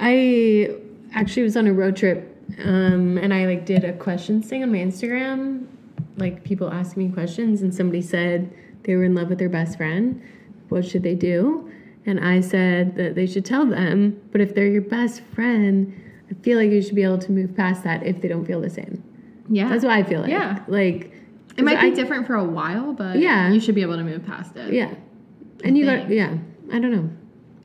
I 0.00 0.74
actually 1.14 1.42
was 1.44 1.56
on 1.56 1.66
a 1.66 1.72
road 1.72 1.96
trip 1.96 2.26
um, 2.64 3.18
and 3.18 3.32
I 3.34 3.46
like 3.46 3.66
did 3.66 3.84
a 3.84 3.92
questions 3.92 4.48
thing 4.48 4.62
on 4.62 4.72
my 4.72 4.78
Instagram. 4.78 5.66
Like, 6.16 6.42
people 6.44 6.70
asking 6.72 7.06
me 7.08 7.12
questions, 7.14 7.62
and 7.62 7.74
somebody 7.74 8.02
said 8.02 8.52
they 8.82 8.96
were 8.96 9.04
in 9.04 9.14
love 9.14 9.28
with 9.28 9.38
their 9.38 9.48
best 9.48 9.76
friend. 9.76 10.20
What 10.70 10.84
should 10.86 11.02
they 11.02 11.14
do? 11.14 11.70
And 12.06 12.18
I 12.18 12.40
said 12.40 12.96
that 12.96 13.14
they 13.14 13.26
should 13.26 13.44
tell 13.44 13.66
them, 13.66 14.20
but 14.32 14.40
if 14.40 14.54
they're 14.54 14.66
your 14.66 14.82
best 14.82 15.20
friend, 15.34 15.92
I 16.30 16.34
feel 16.42 16.56
like 16.58 16.70
you 16.70 16.80
should 16.80 16.94
be 16.94 17.02
able 17.02 17.18
to 17.18 17.30
move 17.32 17.54
past 17.54 17.84
that 17.84 18.06
if 18.06 18.22
they 18.22 18.28
don't 18.28 18.46
feel 18.46 18.60
the 18.60 18.70
same. 18.70 19.02
Yeah, 19.48 19.68
That's 19.68 19.84
what 19.84 19.92
I 19.92 20.02
feel 20.02 20.20
like. 20.22 20.30
Yeah. 20.30 20.60
Like, 20.68 21.12
it 21.56 21.64
might 21.64 21.80
be 21.80 21.88
I- 21.88 21.90
different 21.90 22.26
for 22.26 22.34
a 22.36 22.44
while, 22.44 22.92
but 22.94 23.18
Yeah. 23.18 23.52
you 23.52 23.60
should 23.60 23.74
be 23.74 23.82
able 23.82 23.96
to 23.96 24.04
move 24.04 24.24
past 24.24 24.56
it. 24.56 24.72
Yeah. 24.72 24.94
And 25.64 25.76
you 25.76 25.84
got, 25.84 26.08
yeah, 26.08 26.36
I 26.72 26.78
don't 26.78 26.92
know, 26.92 27.10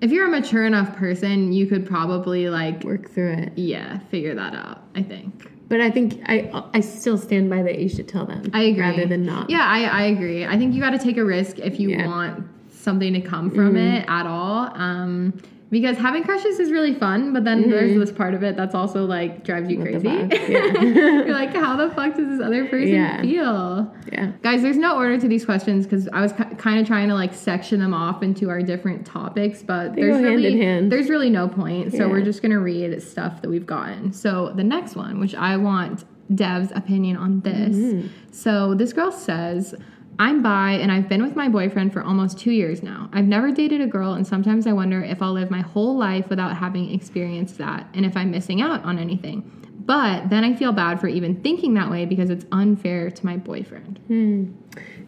If 0.02 0.12
you're 0.12 0.28
a 0.28 0.30
mature 0.30 0.66
enough 0.66 0.96
person, 0.98 1.54
you 1.54 1.68
could 1.68 1.86
probably 1.86 2.50
like, 2.50 2.84
work 2.84 3.10
through 3.10 3.32
it. 3.34 3.54
yeah, 3.56 4.00
figure 4.12 4.36
that 4.36 4.54
out. 4.54 4.84
I 4.96 5.02
think. 5.04 5.50
But 5.70 5.80
I 5.82 5.90
think 5.90 6.22
I 6.28 6.52
I 6.74 6.80
still 6.82 7.18
stand 7.18 7.50
by 7.50 7.64
that 7.64 7.80
you 7.80 7.88
should 7.90 8.08
tell 8.08 8.26
them. 8.26 8.44
I 8.54 8.64
agree. 8.64 8.82
Rather 8.82 9.06
than 9.08 9.26
not. 9.26 9.50
Yeah, 9.50 9.62
I, 9.66 9.84
I 9.86 10.04
agree. 10.04 10.46
I 10.46 10.58
think 10.60 10.76
you 10.76 10.82
got 10.82 10.92
to 10.92 11.00
take 11.00 11.18
a 11.18 11.26
risk 11.26 11.58
if 11.60 11.80
you 11.80 11.90
Yeah. 11.90 12.06
Want 12.06 12.46
something 12.86 13.12
to 13.14 13.22
come 13.22 13.50
from 13.52 13.76
it 13.76 14.06
at 14.08 14.26
all. 14.26 14.70
Um, 14.76 15.34
because 15.72 15.98
having 15.98 16.24
crushes 16.24 16.60
is 16.60 16.72
really 16.72 16.94
fun, 16.94 17.34
but 17.34 17.44
then 17.44 17.70
there's 17.70 17.98
this 17.98 18.12
part 18.12 18.34
of 18.36 18.44
it 18.44 18.56
that's 18.56 18.76
also 18.76 19.04
like 19.04 19.44
drives 19.44 19.70
you 19.70 19.80
Mm-hmm. 19.80 19.98
The 19.98 20.38
crazy. 20.38 20.54
Yeah. 20.54 21.24
You're 21.26 21.34
like, 21.34 21.54
how 21.54 21.76
the 21.76 21.90
fuck 21.94 22.16
does 22.16 22.30
this 22.30 22.40
other 22.40 22.66
person 22.68 22.88
Yeah. 22.90 23.22
feel? 23.22 23.94
Yeah. 24.14 24.32
Guys, 24.44 24.62
there's 24.62 24.78
no 24.78 24.96
order 24.96 25.20
to 25.20 25.28
these 25.28 25.44
questions 25.44 25.86
because 25.86 26.08
I 26.14 26.22
was 26.22 26.32
kind 26.34 26.80
of 26.80 26.88
trying 26.88 27.10
to 27.10 27.16
like 27.16 27.34
section 27.34 27.80
them 27.80 27.94
off 27.94 28.22
into 28.24 28.50
our 28.50 28.62
different 28.62 29.06
topics, 29.06 29.64
but 29.64 29.96
They 29.96 30.04
there's 30.04 30.22
really 30.24 30.88
there's 30.88 31.10
really 31.10 31.32
no 31.32 31.50
point. 31.50 31.92
So 31.92 31.98
Yeah. 32.06 32.08
we're 32.08 32.22
just 32.24 32.42
gonna 32.44 32.60
read 32.60 33.02
stuff 33.02 33.42
that 33.42 33.50
we've 33.50 33.66
gotten. 33.66 34.14
So 34.14 34.54
the 34.56 34.64
next 34.64 34.96
one, 34.96 35.20
which 35.20 35.34
I 35.36 35.58
want 35.58 36.06
Dev's 36.34 36.72
opinion 36.74 37.18
on 37.18 37.42
this. 37.42 37.76
Mm-hmm. 37.76 38.08
So 38.32 38.76
this 38.76 38.94
girl 38.94 39.12
says. 39.12 39.74
I'm 40.18 40.42
bi 40.42 40.74
and 40.74 40.92
I've 40.92 41.10
been 41.10 41.22
with 41.22 41.36
my 41.36 41.50
boyfriend 41.50 41.92
for 41.92 42.02
almost 42.02 42.40
two 42.40 42.52
years 42.52 42.82
now. 42.82 43.10
I've 43.12 43.26
never 43.26 43.52
dated 43.52 43.82
a 43.82 43.88
girl, 43.88 44.14
and 44.14 44.26
sometimes 44.26 44.66
I 44.66 44.74
wonder 44.74 45.04
if 45.04 45.22
I'll 45.22 45.34
live 45.34 45.52
my 45.52 45.62
whole 45.62 45.98
life 45.98 46.30
without 46.30 46.56
having 46.56 46.94
experienced 46.94 47.58
that 47.58 47.88
and 47.94 48.06
if 48.06 48.16
I'm 48.16 48.32
missing 48.32 48.62
out 48.62 48.84
on 48.84 48.98
anything. 48.98 49.52
But 49.86 50.30
then 50.30 50.44
I 50.44 50.56
feel 50.56 50.72
bad 50.72 51.00
for 51.00 51.08
even 51.08 51.42
thinking 51.42 51.76
that 51.76 51.92
way 51.92 52.06
because 52.06 52.30
it's 52.30 52.46
unfair 52.52 53.12
to 53.12 53.26
my 53.26 53.38
boyfriend. 53.38 54.00
Hmm. 54.08 54.54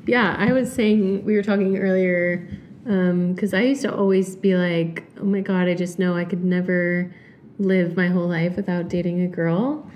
Yeah, 0.05 0.35
I 0.37 0.51
was 0.53 0.71
saying 0.71 1.25
we 1.25 1.35
were 1.35 1.43
talking 1.43 1.77
earlier 1.77 2.47
um, 2.85 3.33
because 3.33 3.53
I 3.53 3.61
used 3.61 3.81
to 3.81 3.93
always 3.93 4.35
be 4.35 4.55
like, 4.55 5.03
"Oh 5.19 5.25
my 5.25 5.41
god, 5.41 5.67
I 5.67 5.73
just 5.73 5.99
know 5.99 6.15
I 6.15 6.25
could 6.25 6.43
never 6.43 7.13
live 7.59 7.97
my 7.97 8.07
whole 8.07 8.27
life 8.27 8.55
without 8.55 8.87
dating 8.87 9.21
a 9.21 9.27
girl," 9.27 9.89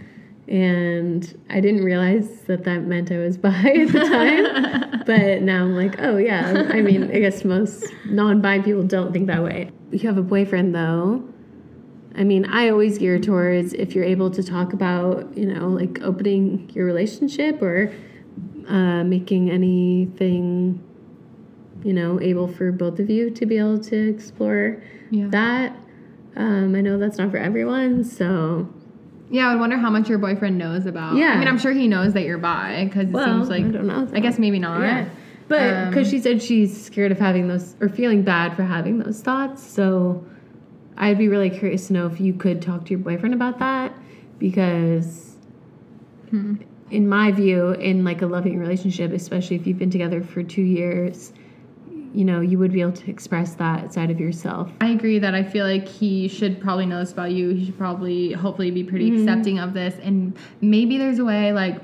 and 0.52 1.39
I 1.49 1.62
didn't 1.62 1.84
realize 1.86 2.41
that 2.41 2.66
that 2.66 2.84
meant 2.84 3.10
I 3.12 3.18
was 3.18 3.38
bi 3.45 3.49
at 3.49 3.88
the 3.88 3.99
time. 3.99 5.04
but 5.06 5.41
now 5.41 5.64
I'm 5.64 5.76
like, 5.76 5.95
"Oh 5.99 6.18
yeah." 6.18 6.68
I 6.70 6.82
mean, 6.82 7.04
I 7.10 7.20
guess 7.20 7.45
most 7.45 7.86
non-bi 8.06 8.60
people 8.60 8.84
don't 8.84 9.14
think 9.14 9.28
that 9.28 9.43
way. 9.43 9.72
You 9.91 9.99
have 10.10 10.18
a 10.18 10.22
boyfriend 10.24 10.76
though. 10.76 11.24
I 12.14 12.26
mean, 12.26 12.45
I 12.45 12.68
always 12.70 12.97
gear 12.97 13.18
towards 13.20 13.72
if 13.74 13.95
you're 13.95 14.04
able 14.04 14.30
to 14.32 14.43
talk 14.43 14.74
about, 14.74 15.36
you 15.38 15.45
know, 15.45 15.70
like 15.70 16.02
opening 16.02 16.70
your 16.76 16.86
relationship 16.86 17.62
or 17.62 17.89
uh, 18.68 19.06
making 19.06 19.49
anything, 19.49 20.84
you 21.86 21.93
know, 21.93 22.20
able 22.20 22.49
for 22.49 22.74
both 22.74 22.99
of 22.99 23.10
you 23.10 23.30
to 23.30 23.45
be 23.45 23.58
able 23.58 23.80
to 23.80 24.10
explore 24.10 24.84
Yeah. 25.10 25.28
that. 25.30 25.78
Um, 26.36 26.76
I 26.76 26.82
know 26.82 26.97
that's 26.97 27.18
not 27.18 27.32
for 27.32 27.38
everyone, 27.38 28.04
so 28.04 28.68
Yeah, 29.32 29.48
I 29.48 29.54
would 29.54 29.60
wonder 29.62 29.78
how 29.78 29.90
much 29.90 30.10
your 30.10 30.18
boyfriend 30.18 30.58
knows 30.58 30.86
about. 30.86 31.16
Yeah. 31.16 31.30
I 31.34 31.38
mean, 31.40 31.48
I'm 31.48 31.58
sure 31.58 31.72
he 31.72 31.88
knows 31.88 32.14
that 32.14 32.24
you're 32.24 32.38
bi 32.38 32.84
because 32.86 33.08
it 33.08 33.12
well, 33.14 33.26
seems 33.26 33.50
like. 33.50 33.64
I 33.64 33.70
don't 33.70 33.88
know. 33.88 34.08
I 34.14 34.20
guess 34.20 34.38
maybe 34.38 34.60
not. 34.60 34.82
Yeah. 34.82 35.08
But 35.48 35.74
Um, 35.74 35.90
because 35.90 36.10
she 36.10 36.20
said 36.20 36.42
she's 36.42 36.86
scared 36.86 37.12
of 37.12 37.20
having 37.20 37.48
those 37.48 37.76
or 37.82 37.88
feeling 37.90 38.24
bad 38.24 38.56
for 38.56 38.64
having 38.64 39.00
those 39.00 39.22
thoughts, 39.22 39.64
so 39.66 40.24
I'd 40.98 41.18
be 41.18 41.28
really 41.30 41.50
curious 41.50 41.88
to 41.88 41.94
know 41.94 42.08
if 42.08 42.20
you 42.22 42.34
could 42.34 42.62
talk 42.62 42.86
to 42.86 42.92
your 42.92 43.00
boyfriend 43.00 43.34
about 43.34 43.60
that 43.60 43.94
because, 44.38 45.38
Hmm. 46.30 46.56
in 46.90 47.08
my 47.08 47.32
view, 47.32 47.72
in 47.72 48.04
like 48.04 48.22
a 48.22 48.26
loving 48.28 48.60
relationship, 48.60 49.12
especially 49.14 49.56
if 49.56 49.66
you've 49.66 49.80
been 49.80 49.90
together 49.92 50.22
for 50.22 50.44
two 50.44 50.62
years, 50.62 51.32
you 52.14 52.26
know, 52.26 52.41
you 52.41 52.57
would 52.59 52.72
be 52.74 52.82
able 52.82 52.91
to 52.93 53.09
express 53.09 53.53
that 53.55 53.93
side 53.93 54.12
of 54.12 54.20
yourself. 54.20 54.70
I 54.82 54.89
agree 54.89 55.20
that 55.20 55.34
I 55.36 55.43
feel 55.43 55.66
like 55.66 55.88
he 55.88 56.28
should 56.28 56.59
probably 56.62 56.86
know 56.86 56.99
this 56.99 57.12
about 57.12 57.32
you. 57.32 57.49
He 57.49 57.66
should 57.66 57.78
probably, 57.78 58.34
hopefully, 58.34 58.72
be 58.72 58.84
pretty 58.84 59.12
Mm-hmm. 59.12 59.28
accepting 59.28 59.59
of 59.59 59.74
this. 59.74 59.95
And 60.03 60.38
maybe 60.62 60.97
there's 60.97 61.20
a 61.20 61.26
way, 61.26 61.51
like, 61.53 61.80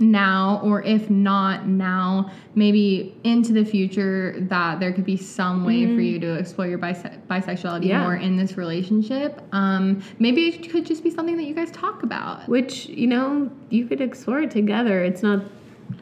now, 0.00 0.60
or 0.62 0.80
if 0.84 1.10
not 1.10 1.66
now, 1.66 2.30
maybe 2.54 3.16
into 3.24 3.52
the 3.52 3.64
future, 3.64 4.36
that 4.42 4.78
there 4.78 4.92
could 4.92 5.04
be 5.04 5.16
some 5.16 5.64
way 5.64 5.86
for 5.86 6.00
you 6.00 6.20
to 6.20 6.34
explore 6.34 6.68
your 6.68 6.78
bise- 6.78 7.18
bisexuality 7.28 7.80
Mm-hmm. 7.80 7.88
Yeah. 7.88 8.02
more 8.04 8.14
in 8.14 8.36
this 8.36 8.56
relationship. 8.56 9.42
Um, 9.50 10.00
maybe 10.20 10.46
it 10.48 10.70
could 10.70 10.86
just 10.86 11.02
be 11.02 11.10
something 11.10 11.36
that 11.36 11.44
you 11.44 11.54
guys 11.54 11.72
talk 11.72 12.04
about. 12.04 12.48
Which 12.48 12.86
you 12.86 13.08
know 13.08 13.50
you 13.70 13.86
could 13.86 14.00
explore 14.00 14.40
it 14.40 14.52
together. 14.52 15.02
It's 15.02 15.22
not 15.24 15.42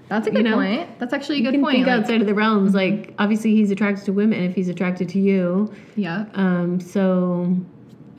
That's 0.08 0.26
a 0.26 0.30
You 0.30 0.36
good 0.36 0.44
know, 0.44 0.56
point. 0.56 0.98
That's 0.98 1.12
actually 1.12 1.36
a 1.36 1.38
you 1.38 1.44
good 1.46 1.52
can 1.54 1.62
point. 1.62 1.74
think 1.76 1.86
Like, 1.86 1.98
outside 2.00 2.20
of 2.20 2.26
the 2.26 2.34
realms. 2.34 2.74
Like 2.74 3.14
obviously 3.18 3.54
he's 3.54 3.70
attracted 3.70 4.04
to 4.06 4.12
women 4.12 4.42
if 4.44 4.54
he's 4.54 4.68
attracted 4.68 5.08
to 5.10 5.18
you. 5.20 5.72
yeah. 5.96 6.26
Um, 6.34 6.80
so 6.80 7.56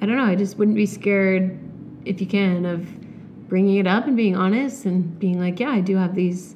I 0.02 0.06
don't 0.06 0.18
know. 0.18 0.26
I 0.26 0.36
just 0.36 0.58
wouldn't 0.58 0.76
be 0.78 0.86
scared 0.86 1.58
if 2.06 2.20
you 2.22 2.28
can 2.28 2.66
of 2.66 2.88
bringing 3.50 3.78
it 3.78 3.88
up 3.88 4.06
and 4.08 4.16
being 4.18 4.36
honest 4.36 4.86
and 4.86 5.18
being 5.20 5.40
like, 5.40 5.60
yeah, 5.60 5.70
I 5.70 5.80
do 5.82 5.96
have 5.96 6.14
these 6.16 6.56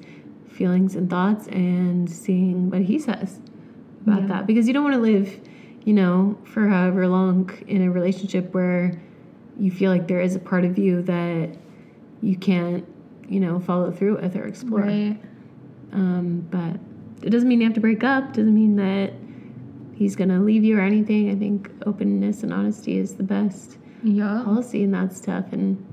feelings 0.49 0.95
and 0.95 1.09
thoughts 1.09 1.47
and 1.47 2.09
seeing 2.09 2.69
what 2.69 2.81
he 2.81 2.99
says 2.99 3.39
about 4.05 4.21
Yeah. 4.21 4.27
that 4.27 4.47
because 4.47 4.67
you 4.67 4.73
don't 4.73 4.83
want 4.83 4.95
to 4.95 5.01
live, 5.01 5.39
you 5.85 5.93
know, 5.93 6.37
for 6.43 6.67
however 6.67 7.07
long 7.07 7.49
in 7.67 7.81
a 7.83 7.89
relationship 7.91 8.53
where 8.53 9.01
you 9.57 9.71
feel 9.71 9.91
like 9.91 10.07
there 10.07 10.21
is 10.21 10.35
a 10.35 10.39
part 10.39 10.65
of 10.65 10.77
you 10.77 11.01
that 11.03 11.49
you 12.21 12.35
can't, 12.35 12.85
you 13.31 13.39
know, 13.39 13.59
follow 13.59 13.91
through 13.91 14.17
with 14.21 14.35
or 14.35 14.43
explore. 14.45 14.81
Right. 14.81 15.17
Um, 15.93 16.45
but 16.51 16.79
it 17.25 17.29
doesn't 17.29 17.47
mean 17.47 17.61
you 17.61 17.65
have 17.67 17.73
to 17.75 17.79
break 17.81 18.03
up. 18.03 18.33
Doesn't 18.33 18.53
mean 18.53 18.75
that 18.75 19.13
he's 19.95 20.15
gonna 20.15 20.41
leave 20.41 20.63
you 20.63 20.77
or 20.77 20.81
anything. 20.81 21.29
I 21.31 21.35
think 21.35 21.71
openness 21.85 22.43
and 22.43 22.53
honesty 22.53 22.97
is 22.97 23.15
the 23.15 23.23
best 23.23 23.77
Yeah. 24.03 24.41
policy 24.43 24.83
in 24.83 24.91
that 24.91 25.13
stuff. 25.13 25.53
And 25.53 25.83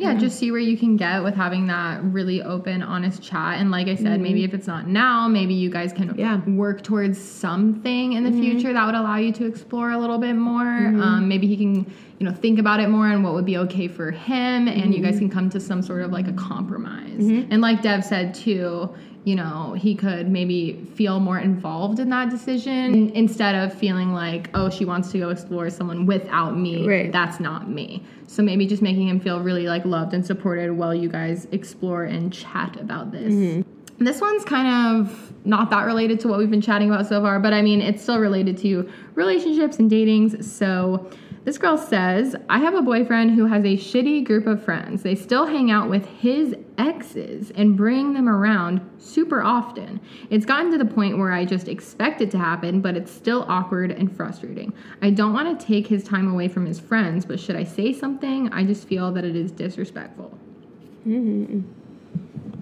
Yeah, 0.00 0.14
just 0.14 0.38
see 0.38 0.50
where 0.50 0.60
you 0.60 0.76
can 0.76 0.96
get 0.96 1.22
with 1.22 1.34
having 1.34 1.66
that 1.68 2.02
really 2.02 2.42
open, 2.42 2.82
honest 2.82 3.22
chat. 3.22 3.60
And 3.60 3.70
like 3.70 3.86
I 3.86 3.94
said, 3.96 4.20
maybe 4.20 4.44
if 4.44 4.54
it's 4.54 4.66
not 4.66 4.88
now, 4.88 5.28
maybe 5.28 5.54
you 5.54 5.70
guys 5.70 5.92
can 5.92 6.08
Mm-hmm. 6.08 6.18
Yeah. 6.18 6.36
Mm-hmm. 6.38 6.56
work 6.56 6.82
towards 6.82 7.18
something 7.20 8.14
in 8.14 8.24
the 8.24 8.32
future 8.32 8.72
that 8.72 8.86
would 8.86 8.94
allow 8.94 9.16
you 9.16 9.32
to 9.32 9.46
explore 9.46 9.90
a 9.90 9.98
little 9.98 10.18
bit 10.18 10.34
more. 10.34 10.62
Um, 10.66 11.28
maybe 11.28 11.46
he 11.46 11.56
can, 11.56 11.74
you 12.18 12.26
know, 12.26 12.32
think 12.32 12.58
about 12.58 12.80
it 12.80 12.88
more 12.88 13.08
and 13.08 13.22
what 13.22 13.34
would 13.34 13.44
be 13.46 13.58
okay 13.58 13.88
for 13.88 14.10
him, 14.10 14.66
and 14.68 14.94
you 14.94 15.02
guys 15.02 15.14
Mm-hmm. 15.14 15.18
can 15.20 15.30
come 15.30 15.50
to 15.50 15.60
some 15.60 15.82
sort 15.82 16.02
of 16.02 16.10
like 16.12 16.28
a 16.28 16.32
compromise. 16.32 17.20
And 17.20 17.60
like 17.60 17.82
Dev 17.82 18.04
said 18.04 18.34
too, 18.34 18.88
you 19.24 19.34
know, 19.34 19.74
he 19.74 19.94
could 19.94 20.30
maybe 20.30 20.88
feel 20.94 21.20
more 21.20 21.38
involved 21.38 21.98
in 21.98 22.08
that 22.08 22.30
decision 22.30 23.10
instead 23.10 23.54
of 23.54 23.72
feeling 23.72 24.14
like, 24.14 24.48
oh, 24.54 24.70
she 24.70 24.84
wants 24.84 25.12
to 25.12 25.18
go 25.18 25.28
explore 25.28 25.68
someone 25.68 26.06
without 26.06 26.56
me. 26.56 26.88
Right. 26.88 27.12
That's 27.12 27.38
not 27.38 27.68
me. 27.68 28.02
So 28.26 28.42
maybe 28.42 28.66
just 28.66 28.80
making 28.80 29.08
him 29.08 29.20
feel 29.20 29.40
really 29.40 29.66
like 29.66 29.84
loved 29.84 30.14
and 30.14 30.24
supported 30.24 30.72
while 30.72 30.94
you 30.94 31.08
guys 31.08 31.46
explore 31.52 32.04
and 32.04 32.32
chat 32.32 32.76
about 32.80 33.12
this. 33.12 33.32
Mm-hmm. 33.32 34.04
This 34.04 34.22
one's 34.22 34.44
kind 34.44 35.02
of 35.06 35.32
not 35.44 35.68
that 35.68 35.84
related 35.84 36.20
to 36.20 36.28
what 36.28 36.38
we've 36.38 36.50
been 36.50 36.62
chatting 36.62 36.90
about 36.90 37.06
so 37.06 37.20
far, 37.20 37.38
but 37.38 37.52
I 37.52 37.60
mean, 37.60 37.82
it's 37.82 38.02
still 38.02 38.18
related 38.18 38.56
to 38.58 38.90
relationships 39.14 39.78
and 39.78 39.90
datings. 39.90 40.42
So 40.42 41.10
this 41.44 41.56
girl 41.56 41.78
says, 41.78 42.36
I 42.50 42.58
have 42.58 42.74
a 42.74 42.82
boyfriend 42.82 43.30
who 43.32 43.46
has 43.46 43.64
a 43.64 43.76
shitty 43.76 44.24
group 44.24 44.46
of 44.46 44.62
friends. 44.62 45.02
They 45.02 45.14
still 45.14 45.46
hang 45.46 45.70
out 45.70 45.88
with 45.88 46.04
his 46.06 46.54
exes 46.76 47.50
and 47.52 47.76
bring 47.76 48.12
them 48.12 48.28
around 48.28 48.80
super 48.98 49.42
often. 49.42 50.00
It's 50.28 50.44
gotten 50.44 50.70
to 50.72 50.78
the 50.78 50.84
point 50.84 51.16
where 51.18 51.32
I 51.32 51.44
just 51.46 51.66
expect 51.66 52.20
it 52.20 52.30
to 52.32 52.38
happen, 52.38 52.80
but 52.82 52.94
it's 52.96 53.10
still 53.10 53.46
awkward 53.48 53.90
and 53.90 54.14
frustrating. 54.14 54.72
I 55.00 55.10
don't 55.10 55.32
want 55.32 55.58
to 55.58 55.66
take 55.66 55.86
his 55.86 56.04
time 56.04 56.30
away 56.30 56.48
from 56.48 56.66
his 56.66 56.78
friends, 56.78 57.24
but 57.24 57.40
should 57.40 57.56
I 57.56 57.64
say 57.64 57.92
something? 57.94 58.52
I 58.52 58.64
just 58.64 58.86
feel 58.86 59.10
that 59.12 59.24
it 59.24 59.34
is 59.34 59.50
disrespectful. 59.50 60.36
Mm-hmm. 61.06 61.60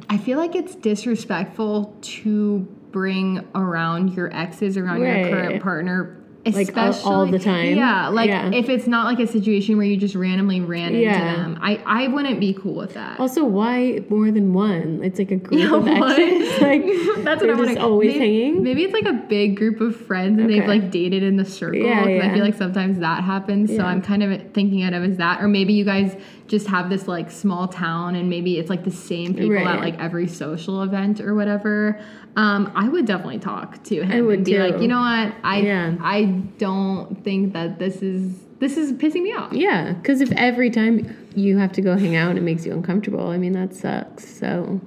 I 0.09 0.17
feel 0.19 0.39
like 0.39 0.55
it's 0.55 0.75
disrespectful 0.77 1.97
to 2.01 2.61
bring 2.93 3.45
around 3.55 4.15
your 4.15 4.33
exes 4.35 4.77
around 4.77 5.03
Right. 5.03 5.27
your 5.27 5.29
current 5.31 5.63
partner 5.63 6.17
Like, 6.55 6.77
all- 6.77 7.13
all 7.13 7.27
the 7.27 7.39
time? 7.39 7.77
yeah 7.77 8.09
like 8.09 8.29
Yeah. 8.29 8.51
if 8.53 8.69
it's 8.69 8.87
not 8.87 9.05
like 9.07 9.21
a 9.21 9.27
situation 9.27 9.77
where 9.77 9.87
you 9.87 9.97
just 9.97 10.15
randomly 10.15 10.61
ran 10.61 10.95
into 10.95 11.09
them 11.09 11.59
i 11.61 11.81
i 11.87 12.07
wouldn't 12.09 12.41
be 12.41 12.53
cool 12.55 12.75
with 12.75 12.95
that 12.95 13.19
Also, 13.21 13.45
why 13.45 14.03
more 14.09 14.31
than 14.31 14.53
one? 14.53 15.01
It's 15.03 15.19
like 15.19 15.31
a 15.31 15.37
group 15.37 15.61
Yeah, 15.61 15.75
of 15.79 15.87
exes. 15.89 16.61
Like 16.69 16.85
That's 17.25 17.41
what 17.41 17.51
I'm 17.51 17.65
just 17.65 17.79
always 17.79 18.09
maybe, 18.15 18.19
hanging. 18.19 18.63
Maybe 18.63 18.83
it's 18.85 18.93
like 18.93 19.07
a 19.07 19.13
big 19.29 19.57
group 19.57 19.81
of 19.81 19.95
friends 19.97 20.39
and 20.41 20.51
they've 20.51 20.67
like 20.67 20.91
dated 20.91 21.23
in 21.23 21.37
the 21.37 21.45
circle. 21.45 21.81
Yeah, 21.81 22.05
'cause 22.05 22.25
I 22.29 22.35
feel 22.35 22.45
like 22.45 22.55
sometimes 22.55 22.99
that 22.99 23.23
happens. 23.25 23.75
So 23.75 23.83
I'm 23.83 24.03
kind 24.03 24.23
of 24.23 24.31
thinking 24.53 24.83
of 24.85 24.93
it 25.03 25.11
as 25.11 25.17
that. 25.19 25.41
Or 25.43 25.49
maybe 25.49 25.73
you 25.73 25.85
guys 25.85 26.17
just 26.49 26.67
have 26.67 26.89
this 26.91 27.07
like 27.07 27.31
small 27.31 27.69
town 27.69 28.15
and 28.17 28.29
maybe 28.29 28.59
it's 28.59 28.71
like 28.71 28.83
the 28.83 28.91
same 28.91 29.35
people 29.35 29.51
Right. 29.51 29.67
at 29.67 29.81
like 29.81 29.99
every 30.01 30.27
social 30.27 30.83
event 30.83 31.21
or 31.21 31.35
whatever. 31.35 32.01
Um, 32.37 32.73
I 32.75 32.89
would 32.89 33.05
definitely 33.07 33.39
talk 33.39 33.83
to 33.85 34.03
him 34.03 34.11
I 34.13 34.21
would 34.23 34.37
and 34.39 34.45
be 34.45 34.53
too. 34.53 34.59
like, 34.59 34.81
you 34.81 34.89
know 34.89 34.99
what? 35.01 35.35
I 35.45 35.61
Yeah. 35.61 35.95
I 36.01 36.25
don't 36.59 37.23
think 37.23 37.53
that 37.53 37.79
this 37.79 38.03
is 38.03 38.35
this 38.61 38.77
is 38.77 38.93
pissing 38.95 39.23
me 39.23 39.33
off. 39.35 39.53
Yeah, 39.53 39.93
because 39.93 40.21
if 40.21 40.33
every 40.33 40.71
time 40.71 41.17
you 41.37 41.59
have 41.59 41.71
to 41.73 41.81
go 41.81 41.97
hang 41.97 42.17
out, 42.17 42.37
it 42.37 42.43
makes 42.43 42.67
you 42.67 42.73
uncomfortable. 42.73 43.29
I 43.29 43.37
mean, 43.39 43.53
that 43.53 43.73
sucks. 43.73 44.27
So 44.27 44.81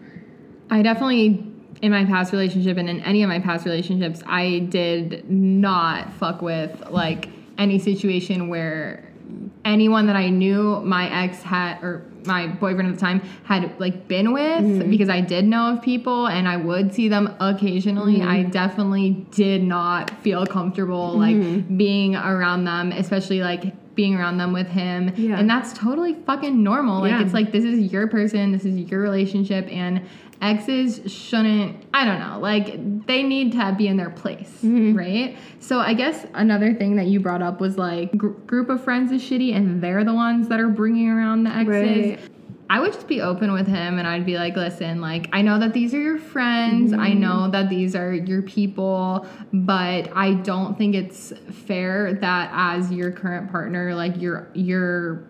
I 0.70 0.82
definitely, 0.82 1.46
in 1.82 1.92
my 1.92 2.04
past 2.04 2.34
relationship 2.34 2.78
and 2.78 2.90
in 2.90 3.00
any 3.02 3.24
of 3.24 3.30
my 3.30 3.40
past 3.40 3.64
relationships, 3.66 4.22
I 4.26 4.68
did 4.70 5.30
not 5.32 6.12
fuck 6.14 6.42
with 6.42 6.84
like 6.90 7.30
any 7.58 7.80
situation 7.80 8.50
where 8.50 9.08
anyone 9.66 10.08
that 10.08 10.16
I 10.16 10.30
knew 10.30 10.82
my 10.82 11.24
ex 11.24 11.42
had 11.42 11.84
or 11.84 12.04
my 12.26 12.48
boyfriend 12.48 12.90
at 12.90 12.96
the 12.96 13.02
time 13.02 13.20
had 13.44 13.80
like 13.80 14.08
been 14.08 14.34
with 14.34 14.64
mm-hmm. 14.64 14.90
because 14.90 15.10
I 15.10 15.22
did 15.22 15.46
know 15.46 15.74
of 15.74 15.82
people 15.82 16.28
and 16.28 16.48
I 16.48 16.58
would 16.58 16.94
see 16.94 17.08
them 17.08 17.36
occasionally. 17.40 18.22
I 18.22 18.38
mm-hmm. 18.38 18.52
definitely 18.52 19.26
did 19.32 19.64
not 19.64 20.12
feel 20.22 20.46
comfortable 20.46 21.18
like 21.18 21.36
mm-hmm. 21.36 21.78
being 21.78 22.16
around 22.16 22.66
them, 22.66 22.92
especially 22.92 23.42
like 23.42 23.74
being 23.96 24.16
around 24.16 24.38
them 24.38 24.54
with 24.54 24.68
him. 24.68 25.14
Yeah. 25.16 25.38
And 25.40 25.50
that's 25.50 25.74
totally 25.74 26.16
fucking 26.26 26.62
normal. 26.64 27.02
Like 27.02 27.12
Yeah. 27.12 27.22
it's 27.24 27.34
like 27.34 27.52
this 27.52 27.64
is 27.64 27.92
your 27.92 28.08
person, 28.08 28.52
this 28.52 28.66
is 28.66 28.78
your 28.90 29.02
relationship 29.02 29.68
and 29.70 30.02
exes 30.44 31.02
shouldn't 31.06 31.76
i 31.94 32.04
don't 32.04 32.20
know 32.20 32.40
like 32.40 33.06
they 33.06 33.22
need 33.22 33.52
to 33.52 33.76
be 33.78 33.86
in 33.88 33.96
their 33.96 34.10
place 34.10 34.50
Mm-hmm. 34.64 34.98
right 34.98 35.38
so 35.60 35.78
i 35.78 35.94
guess 35.94 36.26
another 36.34 36.74
thing 36.74 36.96
that 36.96 37.06
you 37.06 37.20
brought 37.20 37.44
up 37.44 37.62
was 37.62 37.78
like 37.78 38.18
gr- 38.18 38.30
group 38.30 38.70
of 38.70 38.84
friends 38.84 39.12
is 39.12 39.22
shitty 39.22 39.56
and 39.56 39.84
they're 39.84 40.04
the 40.04 40.16
ones 40.16 40.48
that 40.48 40.60
are 40.60 40.68
bringing 40.68 41.10
around 41.10 41.44
the 41.44 41.52
exes 41.56 41.68
Right. 42.18 42.20
I 42.74 42.80
would 42.80 42.94
just 42.94 43.06
be 43.08 43.20
open 43.22 43.52
with 43.52 43.68
him 43.68 44.00
and 44.00 44.08
I'd 44.08 44.26
be 44.26 44.38
like, 44.38 44.56
listen, 44.56 45.02
like, 45.02 45.28
I 45.34 45.42
know 45.42 45.60
that 45.60 45.74
these 45.74 45.94
are 45.94 46.00
your 46.00 46.18
friends. 46.18 46.94
I 46.94 47.10
Mm-hmm. 47.10 47.20
know 47.20 47.52
that 47.52 47.70
these 47.70 47.96
are 47.98 48.14
your 48.14 48.44
people, 48.44 49.28
but 49.52 50.10
I 50.16 50.36
don't 50.36 50.78
think 50.78 50.96
it's 50.96 51.34
fair 51.68 52.14
that 52.14 52.50
as 52.54 52.90
your 52.90 53.12
current 53.12 53.52
partner, 53.52 53.94
like, 53.94 54.22
your, 54.22 54.50
your, 54.54 55.28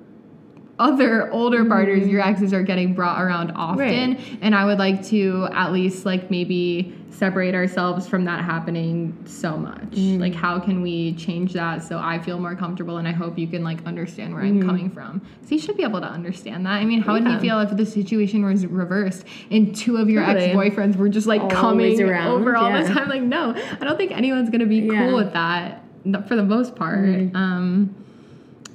other 0.81 1.31
older 1.31 1.63
partners, 1.65 2.07
your 2.07 2.21
exes 2.21 2.53
are 2.53 2.63
getting 2.63 2.93
brought 2.93 3.21
around 3.21 3.51
often, 3.51 3.81
Mm-hmm. 4.15 4.31
Right. 4.31 4.39
and 4.41 4.55
I 4.55 4.65
would 4.65 4.79
like 4.79 5.05
to 5.07 5.47
at 5.53 5.71
least 5.71 6.05
like 6.05 6.31
maybe 6.31 6.95
separate 7.11 7.53
ourselves 7.53 8.07
from 8.07 8.25
that 8.25 8.43
happening 8.43 9.15
so 9.25 9.55
much. 9.55 9.79
Mm-hmm. 9.91 10.19
Like, 10.21 10.33
how 10.33 10.59
can 10.59 10.81
we 10.81 11.13
change 11.13 11.53
that 11.53 11.83
so 11.83 11.99
I 11.99 12.17
feel 12.19 12.39
more 12.39 12.55
comfortable? 12.55 12.97
And 12.97 13.07
I 13.07 13.11
hope 13.11 13.37
you 13.37 13.47
can 13.47 13.63
like 13.63 13.85
understand 13.85 14.33
where 14.33 14.43
I'm 14.43 14.61
coming 14.63 14.89
from. 14.89 15.21
So 15.43 15.53
you 15.55 15.59
should 15.59 15.77
be 15.77 15.83
able 15.83 15.99
to 16.01 16.07
understand 16.07 16.65
that. 16.65 16.71
I 16.71 16.85
mean, 16.85 17.01
how 17.01 17.13
would 17.13 17.21
Mm-hmm. 17.23 17.33
You 17.33 17.39
feel 17.39 17.59
if 17.59 17.77
the 17.77 17.85
situation 17.85 18.43
was 18.43 18.65
reversed 18.65 19.25
and 19.51 19.75
two 19.75 19.97
of 19.97 20.09
your 20.09 20.25
Totally. 20.25 20.45
ex 20.45 20.55
boyfriends 20.55 20.95
were 20.95 21.09
just 21.09 21.27
like 21.27 21.41
Always 21.41 21.55
coming 21.57 22.01
around, 22.01 22.41
over 22.41 22.55
all 22.57 22.71
the 22.71 22.91
time? 22.91 23.07
Like, 23.09 23.21
no, 23.21 23.53
I 23.79 23.83
don't 23.85 23.97
think 23.97 24.11
anyone's 24.11 24.49
gonna 24.49 24.65
be 24.65 24.77
Yeah. 24.77 25.05
cool 25.05 25.17
with 25.17 25.33
that 25.33 25.83
for 26.27 26.35
the 26.35 26.43
most 26.43 26.75
part. 26.75 27.05
Mm-hmm. 27.05 27.35
Um, 27.35 27.95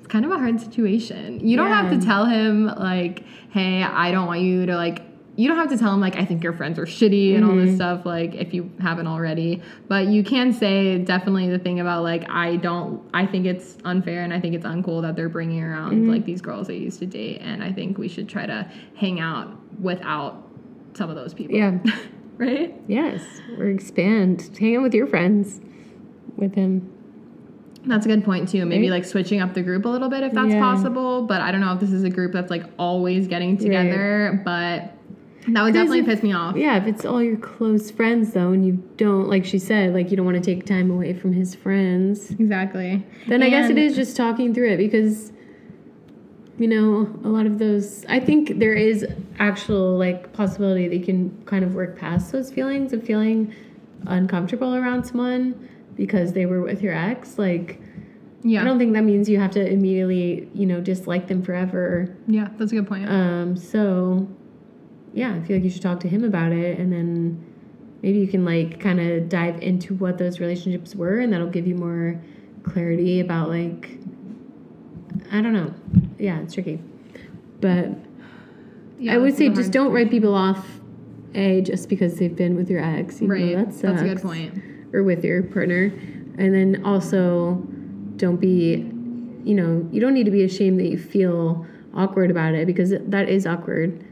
it's 0.06 0.12
kind 0.12 0.24
of 0.24 0.30
a 0.30 0.38
hard 0.38 0.60
situation. 0.60 1.40
You 1.46 1.56
don't 1.56 1.66
have 1.70 1.90
to 1.90 1.98
tell 2.06 2.26
him 2.26 2.66
like, 2.66 3.24
"Hey, 3.50 3.82
I 3.82 4.12
don't 4.12 4.26
want 4.28 4.40
you 4.40 4.66
to 4.66 4.76
like." 4.76 5.02
You 5.38 5.48
don't 5.48 5.58
have 5.58 5.68
to 5.70 5.76
tell 5.76 5.92
him 5.92 6.00
like, 6.00 6.16
"I 6.16 6.24
think 6.24 6.42
your 6.44 6.52
friends 6.52 6.78
are 6.78 6.86
shitty" 6.86 7.34
and 7.34 7.44
all 7.44 7.50
Mm-hmm. 7.50 7.66
this 7.66 7.74
stuff. 7.74 8.06
Like, 8.06 8.34
if 8.36 8.54
you 8.54 8.70
haven't 8.80 9.08
already, 9.08 9.60
but 9.88 10.06
you 10.06 10.22
can 10.22 10.52
say 10.52 10.96
definitely 10.98 11.50
the 11.50 11.58
thing 11.58 11.80
about 11.80 12.04
like, 12.04 12.30
"I 12.30 12.54
don't. 12.56 13.02
I 13.12 13.26
think 13.26 13.46
it's 13.46 13.76
unfair 13.84 14.22
and 14.22 14.32
I 14.32 14.38
think 14.40 14.54
it's 14.54 14.64
uncool 14.64 15.02
that 15.02 15.16
they're 15.16 15.28
bringing 15.28 15.60
around 15.62 15.92
Mm-hmm. 15.92 16.10
like 16.10 16.24
these 16.24 16.40
girls 16.40 16.70
I 16.70 16.74
used 16.74 17.00
to 17.00 17.06
date, 17.06 17.40
and 17.42 17.62
I 17.64 17.72
think 17.72 17.98
we 17.98 18.06
should 18.08 18.28
try 18.28 18.46
to 18.46 18.70
hang 18.94 19.18
out 19.20 19.48
without 19.80 20.40
some 20.94 21.10
of 21.10 21.16
those 21.16 21.34
people." 21.34 21.56
yeah, 21.56 21.78
right. 22.38 22.74
yes, 22.86 23.22
or 23.58 23.66
expand. 23.66 24.56
Hang 24.58 24.76
out 24.76 24.82
with 24.84 24.94
your 24.94 25.08
friends, 25.08 25.60
with 26.36 26.54
him. 26.54 26.92
That's 27.86 28.04
a 28.04 28.08
good 28.08 28.24
point 28.24 28.48
too. 28.48 28.64
Maybe 28.66 28.90
Right? 28.90 28.96
like 28.96 29.04
switching 29.04 29.40
up 29.40 29.54
the 29.54 29.62
group 29.62 29.84
a 29.84 29.88
little 29.88 30.08
bit 30.08 30.22
if 30.22 30.32
that's 30.32 30.52
Yeah. 30.52 30.60
possible. 30.60 31.22
But 31.22 31.40
I 31.40 31.52
don't 31.52 31.60
know 31.60 31.72
if 31.72 31.80
this 31.80 31.92
is 31.92 32.02
a 32.04 32.10
group 32.10 32.32
that's 32.32 32.50
like 32.50 32.64
always 32.78 33.28
getting 33.28 33.56
together. 33.56 34.40
But 34.44 34.92
that 35.48 35.62
would 35.62 35.72
definitely 35.74 36.00
if- 36.00 36.06
piss 36.06 36.22
me 36.24 36.32
off. 36.32 36.56
Yeah, 36.56 36.76
if 36.76 36.86
it's 36.88 37.04
all 37.04 37.22
your 37.22 37.36
close 37.36 37.90
friends 37.92 38.32
though, 38.32 38.50
and 38.52 38.66
you 38.66 38.82
don't 38.96 39.28
like 39.28 39.44
she 39.44 39.58
said, 39.60 39.94
like 39.94 40.10
you 40.10 40.16
don't 40.16 40.26
want 40.26 40.42
to 40.42 40.42
take 40.54 40.66
time 40.66 40.90
away 40.90 41.12
from 41.12 41.32
his 41.32 41.54
friends, 41.54 42.32
Exactly. 42.32 43.04
then 43.28 43.42
I 43.42 43.50
guess 43.50 43.70
it 43.70 43.78
is 43.78 43.94
just 43.94 44.16
talking 44.16 44.52
through 44.52 44.70
it 44.70 44.76
because 44.78 45.32
you 46.58 46.66
know 46.66 47.08
a 47.22 47.28
lot 47.28 47.46
of 47.46 47.58
those. 47.60 48.04
I 48.08 48.18
think 48.18 48.58
there 48.58 48.72
is 48.74 49.06
actual 49.38 49.96
like 49.96 50.32
possibility 50.32 50.88
that 50.88 50.96
you 50.96 51.04
can 51.04 51.30
kind 51.46 51.64
of 51.64 51.74
work 51.76 51.96
past 51.98 52.32
those 52.32 52.50
feelings 52.50 52.92
of 52.92 53.04
feeling 53.04 53.52
uncomfortable 54.06 54.74
around 54.74 55.04
someone 55.04 55.54
because 55.96 56.32
they 56.32 56.46
were 56.46 56.60
with 56.60 56.82
your 56.82 56.94
ex. 56.94 57.38
Like 57.38 57.80
Yeah. 58.42 58.60
I 58.60 58.64
don't 58.64 58.78
think 58.78 58.92
that 58.94 59.02
means 59.04 59.28
you 59.28 59.38
have 59.38 59.50
to 59.52 59.66
immediately 59.66 60.48
you 60.54 60.66
know 60.66 60.80
dislike 60.80 61.28
them 61.28 61.42
forever. 61.42 62.14
yeah, 62.26 62.48
that's 62.56 62.72
a 62.72 62.74
good 62.76 62.86
point. 62.86 63.08
Um, 63.08 63.56
so 63.56 64.28
yeah, 65.12 65.34
I 65.34 65.40
feel 65.40 65.56
like 65.56 65.64
you 65.64 65.70
should 65.70 65.82
talk 65.82 66.00
to 66.00 66.08
him 66.08 66.24
about 66.24 66.52
it 66.52 66.78
and 66.78 66.92
then 66.92 67.44
maybe 68.02 68.18
you 68.18 68.28
can 68.28 68.44
like 68.44 68.78
kind 68.80 69.00
of 69.00 69.28
dive 69.28 69.60
into 69.62 69.94
what 69.94 70.18
those 70.18 70.40
relationships 70.40 70.94
were 70.94 71.18
and 71.20 71.32
that'll 71.32 71.48
give 71.48 71.66
you 71.66 71.74
more 71.74 72.20
clarity 72.62 73.20
about 73.20 73.48
like 73.48 73.98
I 75.32 75.40
don't 75.40 75.52
know. 75.52 75.74
Yeah, 76.18 76.40
it's 76.40 76.54
tricky. 76.54 76.80
But 77.60 77.88
yeah, 78.98 79.14
I 79.14 79.18
would 79.18 79.36
say 79.36 79.48
just 79.48 79.72
don't 79.72 79.92
write 79.92 80.10
people 80.10 80.34
off 80.34 80.66
a 81.34 81.60
just 81.62 81.88
because 81.88 82.18
they've 82.18 82.34
been 82.34 82.56
with 82.56 82.70
your 82.70 82.82
ex. 82.82 83.20
Right. 83.20 83.56
that 83.56 83.80
That's 83.80 84.02
a 84.02 84.04
good 84.04 84.22
point. 84.22 84.62
Or 84.96 85.04
with 85.04 85.24
your 85.24 85.44
partner. 85.44 85.92
And 86.38 86.52
then 86.54 86.82
also 86.84 87.62
don't 88.16 88.38
be 88.38 88.90
you 89.46 89.54
know, 89.54 89.88
you 89.92 90.00
don't 90.00 90.12
need 90.12 90.24
to 90.24 90.32
be 90.32 90.42
ashamed 90.42 90.80
that 90.80 90.88
you 90.88 90.98
feel 90.98 91.64
awkward 91.94 92.32
about 92.32 92.54
it 92.54 92.66
because 92.66 92.90
that 92.90 93.28
is 93.28 93.46
awkward. 93.46 94.04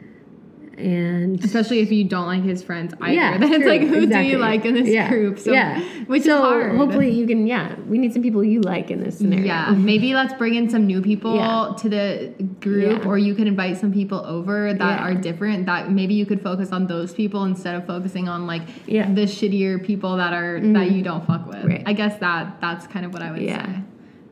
And 0.78 1.42
Especially 1.44 1.80
if 1.80 1.92
you 1.92 2.04
don't 2.04 2.26
like 2.26 2.42
his 2.42 2.62
friends 2.62 2.94
either. 3.00 3.12
yeah, 3.14 3.38
then 3.38 3.52
it's 3.52 3.64
like, 3.64 3.82
who 3.82 4.06
do 4.06 4.18
you 4.20 4.38
like 4.38 4.64
in 4.64 4.74
this 4.74 4.88
Yeah, 4.88 5.08
group? 5.08 5.38
So, 5.38 5.52
yeah, 5.52 5.80
which 6.06 6.24
so 6.24 6.36
is 6.36 6.40
hard. 6.42 6.76
hopefully 6.76 7.10
you 7.10 7.26
can. 7.26 7.46
Yeah, 7.46 7.74
we 7.88 7.98
need 7.98 8.12
some 8.12 8.22
people 8.22 8.42
you 8.42 8.60
like 8.60 8.90
in 8.90 9.02
this 9.02 9.18
scenario. 9.18 9.46
Yeah, 9.46 9.70
maybe 9.70 10.14
let's 10.14 10.34
bring 10.34 10.54
in 10.54 10.68
some 10.68 10.86
new 10.86 11.00
people 11.00 11.36
Yeah. 11.36 11.74
to 11.78 11.88
the 11.88 12.34
group, 12.60 13.02
Yeah. 13.02 13.08
or 13.08 13.18
you 13.18 13.34
could 13.34 13.46
invite 13.46 13.76
some 13.78 13.92
people 13.92 14.24
over 14.26 14.74
that 14.74 15.00
are 15.00 15.14
different. 15.14 15.66
That 15.66 15.90
maybe 15.92 16.14
you 16.14 16.26
could 16.26 16.42
focus 16.42 16.72
on 16.72 16.86
those 16.86 17.12
people 17.14 17.44
instead 17.44 17.74
of 17.74 17.86
focusing 17.86 18.28
on 18.28 18.46
like 18.46 18.62
Yeah. 18.86 19.04
Mm-hmm. 19.04 19.14
the 19.14 19.22
shittier 19.22 19.84
people 19.84 20.16
that 20.16 20.32
are 20.32 20.60
that 20.60 20.90
you 20.90 21.02
don't 21.02 21.26
fuck 21.26 21.46
with. 21.46 21.64
Right. 21.64 21.82
I 21.86 21.92
guess 21.92 22.18
that 22.18 22.60
that's 22.60 22.86
kind 22.86 23.06
of 23.06 23.12
what 23.12 23.22
I 23.22 23.30
would 23.30 23.40
say. 23.40 23.66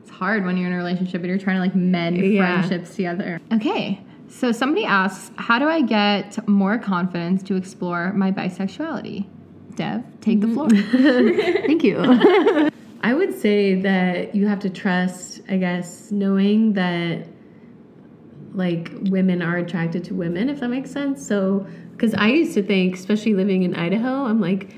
It's 0.01 0.09
hard 0.11 0.45
when 0.45 0.57
you're 0.57 0.67
in 0.67 0.73
a 0.73 0.77
relationship 0.77 1.21
and 1.21 1.27
you're 1.27 1.37
trying 1.37 1.55
to 1.57 1.61
like 1.61 1.75
mend 1.75 2.17
friendships 2.17 2.95
together. 2.95 3.39
Okay. 3.53 4.01
So 4.33 4.51
somebody 4.51 4.83
asks, 4.83 5.31
how 5.35 5.59
do 5.59 5.69
I 5.69 5.81
get 5.81 6.45
more 6.47 6.79
confidence 6.79 7.43
to 7.43 7.55
explore 7.55 8.13
my 8.13 8.31
bisexuality? 8.31 9.27
Dev, 9.75 10.03
take 10.21 10.41
the 10.41 10.47
mm. 10.47 10.53
floor. 10.53 10.69
Thank 11.67 11.83
you. 11.83 11.99
I 13.03 13.13
would 13.13 13.39
say 13.39 13.75
that 13.81 14.33
you 14.33 14.47
have 14.47 14.59
to 14.61 14.71
trust, 14.71 15.41
I 15.47 15.57
guess, 15.57 16.11
knowing 16.11 16.73
that 16.73 17.27
like 18.53 18.91
women 19.03 19.41
are 19.43 19.57
attracted 19.57 20.03
to 20.05 20.15
women, 20.15 20.49
if 20.49 20.61
that 20.61 20.69
makes 20.69 20.89
sense. 20.89 21.25
So, 21.25 21.65
because 21.91 22.15
I 22.15 22.27
used 22.29 22.55
to 22.55 22.63
think, 22.63 22.95
especially 22.95 23.35
living 23.35 23.63
in 23.63 23.75
Idaho, 23.75 24.25
I'm 24.25 24.41
like, 24.41 24.75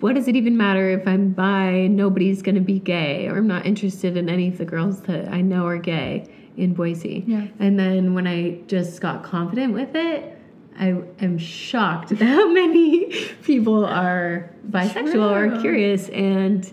what 0.00 0.14
does 0.14 0.26
it 0.26 0.36
even 0.36 0.56
matter 0.56 0.90
if 0.90 1.06
I'm 1.06 1.32
bi? 1.32 1.86
Nobody's 1.86 2.40
gonna 2.40 2.60
be 2.60 2.80
gay, 2.80 3.28
or 3.28 3.36
I'm 3.36 3.46
not 3.46 3.66
interested 3.66 4.16
in 4.16 4.28
any 4.28 4.48
of 4.48 4.58
the 4.58 4.64
girls 4.64 5.02
that 5.02 5.28
I 5.28 5.42
know 5.42 5.66
are 5.66 5.78
gay 5.78 6.28
in 6.56 6.74
Boise. 6.74 7.24
Yeah. 7.26 7.46
And 7.58 7.78
then 7.78 8.14
when 8.14 8.26
I 8.26 8.60
just 8.66 9.00
got 9.00 9.22
confident 9.22 9.72
with 9.72 9.94
it, 9.94 10.38
I 10.78 10.88
am 11.20 11.38
shocked 11.38 12.12
at 12.12 12.18
how 12.22 12.48
many 12.48 13.12
people 13.42 13.84
are 13.84 14.50
bisexual 14.70 15.30
or 15.30 15.60
curious. 15.60 16.08
And 16.10 16.70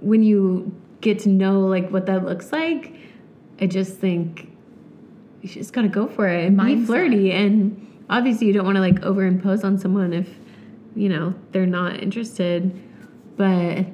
when 0.00 0.22
you 0.22 0.74
get 1.00 1.18
to 1.20 1.28
know 1.28 1.60
like 1.60 1.90
what 1.90 2.06
that 2.06 2.24
looks 2.24 2.52
like, 2.52 2.94
I 3.60 3.66
just 3.66 3.98
think 3.98 4.50
you 5.42 5.48
just 5.48 5.72
gotta 5.72 5.88
go 5.88 6.06
for 6.06 6.28
it 6.28 6.46
and 6.46 6.58
be 6.58 6.84
flirty. 6.84 7.32
And 7.32 8.04
obviously, 8.08 8.46
you 8.46 8.52
don't 8.52 8.64
want 8.64 8.76
to 8.76 8.80
like 8.80 9.00
overimpose 9.00 9.64
on 9.64 9.78
someone 9.78 10.12
if 10.12 10.28
you 10.94 11.08
know, 11.08 11.34
they're 11.52 11.66
not 11.66 12.02
interested. 12.02 12.78
But 13.36 13.86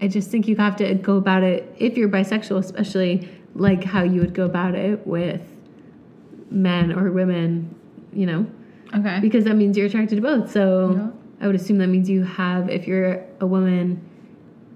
I 0.00 0.08
just 0.08 0.30
think 0.30 0.48
you 0.48 0.56
have 0.56 0.76
to 0.76 0.94
go 0.94 1.16
about 1.16 1.42
it 1.42 1.74
if 1.78 1.96
you're 1.96 2.08
bisexual, 2.08 2.58
especially 2.58 3.28
like 3.54 3.84
how 3.84 4.02
you 4.02 4.20
would 4.20 4.34
go 4.34 4.44
about 4.44 4.74
it 4.74 5.06
with 5.06 5.42
men 6.50 6.92
or 6.92 7.10
women, 7.10 7.74
you 8.12 8.26
know, 8.26 8.46
Okay. 8.94 9.18
because 9.20 9.44
that 9.44 9.56
means 9.56 9.76
you're 9.76 9.86
attracted 9.86 10.16
to 10.16 10.22
both. 10.22 10.50
So 10.50 10.94
Yeah. 10.96 11.08
I 11.42 11.46
would 11.46 11.56
assume 11.56 11.78
that 11.78 11.88
means 11.88 12.08
you 12.10 12.22
have, 12.24 12.68
if 12.68 12.86
you're 12.86 13.22
a 13.40 13.46
woman, 13.46 14.00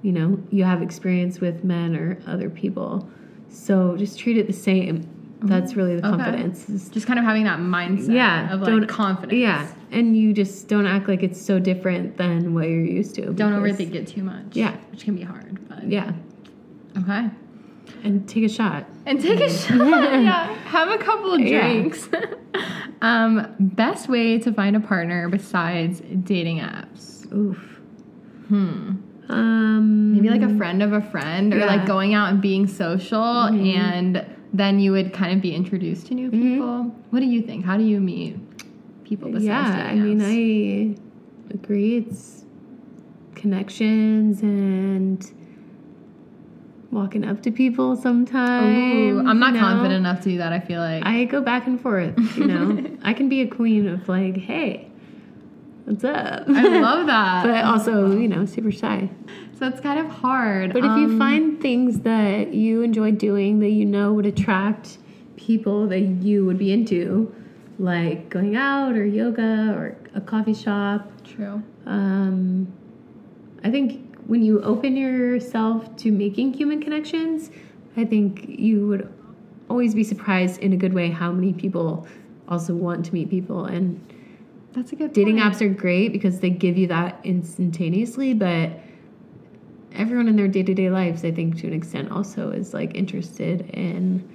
you 0.03 0.13
know, 0.13 0.39
you 0.51 0.65
have 0.65 0.83
experience 0.83 1.41
with 1.41 1.65
men 1.65 1.97
or 1.97 2.19
other 2.27 2.49
people. 2.51 3.09
So 3.49 3.97
just 3.97 4.19
treat 4.19 4.37
it 4.37 4.47
the 4.47 4.53
same. 4.53 5.01
Mm-hmm. 5.01 5.47
That's 5.49 5.77
really 5.77 5.97
the 5.97 6.07
Okay. 6.07 6.17
confidence. 6.17 6.69
is- 6.71 6.89
Just 6.91 7.07
kind 7.07 7.19
of 7.19 7.25
having 7.25 7.45
that 7.45 7.59
mindset 7.59 8.15
Yeah, 8.15 8.53
of 8.55 8.61
like 8.61 8.71
don't- 8.71 8.87
confidence. 8.89 9.39
Yeah, 9.39 9.67
and 9.93 10.17
you 10.17 10.33
just 10.33 10.69
don't 10.69 10.87
act 10.87 11.09
like 11.09 11.23
it's 11.23 11.41
so 11.41 11.59
different 11.59 12.17
than 12.17 12.55
what 12.55 12.69
you're 12.69 12.81
used 12.85 13.15
to. 13.17 13.33
Don't 13.33 13.53
overthink 13.53 13.95
it 13.95 14.07
too 14.07 14.23
much. 14.23 14.45
Yeah. 14.53 14.75
Which 14.91 15.05
can 15.05 15.15
be 15.17 15.23
hard. 15.23 15.59
But 15.69 15.89
Yeah, 15.91 16.13
Okay. 16.97 17.29
And 18.05 18.29
take 18.29 18.45
a 18.45 18.49
shot. 18.49 18.87
And 19.07 19.21
take 19.21 19.41
a 19.41 19.51
shot. 19.51 19.77
yeah. 20.23 20.55
Have 20.67 20.89
a 20.91 20.99
couple 20.99 21.33
of 21.35 21.41
Yeah. 21.41 21.61
drinks. 21.73 22.09
um, 23.03 23.55
best 23.59 24.09
way 24.09 24.39
to 24.39 24.53
find 24.53 24.77
a 24.77 24.81
partner 24.81 25.29
besides 25.29 26.01
dating 26.23 26.59
apps. 26.61 27.31
Oof. 27.33 27.57
Hmm. 28.49 28.97
Um, 29.29 30.13
Maybe 30.13 30.29
like 30.29 30.43
a 30.43 30.55
friend 30.57 30.83
of 30.83 30.93
a 30.93 31.01
friend 31.01 31.55
or 31.55 31.65
like 31.65 31.87
going 31.87 32.13
out 32.13 32.31
and 32.31 32.43
being 32.43 32.67
social 32.67 33.19
Mhm. 33.19 33.75
and 33.77 34.27
then 34.53 34.79
you 34.79 34.93
would 34.93 35.13
kind 35.15 35.33
of 35.35 35.41
be 35.41 35.55
introduced 35.55 36.07
to 36.09 36.15
new 36.15 36.31
Mhm. 36.31 36.41
people. 36.43 36.95
What 37.11 37.21
do 37.21 37.27
you 37.27 37.41
think? 37.41 37.65
How 37.65 37.77
do 37.79 37.85
you 37.85 38.01
meet 38.01 38.37
people 39.05 39.31
besides 39.31 39.47
yeah, 39.47 39.89
I 39.91 39.95
mean. 39.95 40.21
I 40.21 41.55
agree. 41.55 41.97
It's 41.97 42.45
connections 43.35 44.43
and 44.43 45.29
walking 46.95 47.25
up 47.25 47.43
to 47.43 47.51
people 47.51 47.97
sometimes. 47.97 49.15
Ooh, 49.17 49.27
I'm 49.27 49.39
not 49.39 49.55
you 49.55 49.61
know? 49.61 49.67
confident 49.67 49.95
enough 49.95 50.21
to 50.23 50.31
do 50.31 50.39
that. 50.39 50.53
I 50.53 50.61
feel 50.61 50.81
like 50.81 51.05
I 51.05 51.25
go 51.25 51.41
back 51.43 51.67
and 51.67 51.81
forth, 51.81 52.15
you 52.37 52.47
know. 52.47 52.97
I 53.03 53.13
can 53.13 53.29
be 53.29 53.43
a 53.43 53.49
queen 53.49 53.89
of 53.89 54.09
like, 54.09 54.37
hey, 54.37 54.89
what's 55.85 56.05
up? 56.05 56.45
I 56.49 56.79
love 56.79 57.07
that. 57.09 57.45
but 57.47 57.65
also, 57.65 58.17
you 58.17 58.29
know, 58.29 58.47
super 58.47 58.71
shy. 58.71 59.11
so 59.59 59.67
it's 59.67 59.81
kind 59.81 59.99
of 59.99 60.07
hard. 60.07 60.73
But 60.73 60.79
if 60.85 60.97
you 60.97 61.07
Um, 61.07 61.19
find 61.19 61.61
things 61.61 62.01
that 62.01 62.55
you 62.55 62.83
enjoy 62.83 63.11
doing 63.11 63.59
that 63.59 63.71
you 63.71 63.85
know 63.85 64.13
would 64.13 64.27
attract 64.27 64.99
people 65.37 65.89
that 65.89 66.01
you 66.01 66.47
would 66.47 66.59
be 66.59 66.73
into, 66.73 67.35
like 67.79 68.29
going 68.31 68.55
out 68.57 68.95
or 68.97 69.05
yoga 69.05 69.75
or 69.77 69.97
a 70.15 70.21
coffee 70.21 70.55
shop, 70.55 71.11
true. 71.25 71.61
um, 71.87 72.73
I 73.65 73.71
think 73.71 74.04
when 74.27 74.43
you 74.43 74.61
open 74.63 74.97
yourself 74.97 75.95
to 75.97 76.11
making 76.11 76.55
human 76.55 76.81
connections, 76.83 77.51
I 77.97 78.05
think 78.05 78.47
you 78.49 78.87
would 78.89 79.13
always 79.69 79.95
be 79.95 80.05
surprised 80.05 80.61
in 80.61 80.73
a 80.73 80.77
good 80.77 80.93
way 80.95 81.11
how 81.11 81.33
many 81.33 81.53
people 81.53 82.07
also 82.49 82.75
want 82.75 83.05
to 83.07 83.15
meet 83.15 83.31
people. 83.31 83.65
And 83.67 84.01
That's 84.73 84.93
a 84.93 84.97
good 84.97 85.13
dating 85.13 85.39
point. 85.39 85.55
apps 85.55 85.61
are 85.61 85.69
great 85.69 86.13
because 86.13 86.41
they 86.41 86.51
give 86.51 86.77
you 86.77 86.87
that 86.89 87.19
instantaneously, 87.25 88.35
but 88.35 88.71
everyone 89.95 90.29
in 90.29 90.37
their 90.37 90.49
day 90.49 90.63
to 90.63 90.75
day 90.75 90.91
lives, 90.91 91.25
I 91.25 91.31
think, 91.31 91.59
to 91.61 91.67
an 91.69 91.73
extent, 91.73 92.11
also 92.11 92.51
is 92.51 92.75
like 92.75 92.95
interested 92.95 93.71
in 93.71 94.29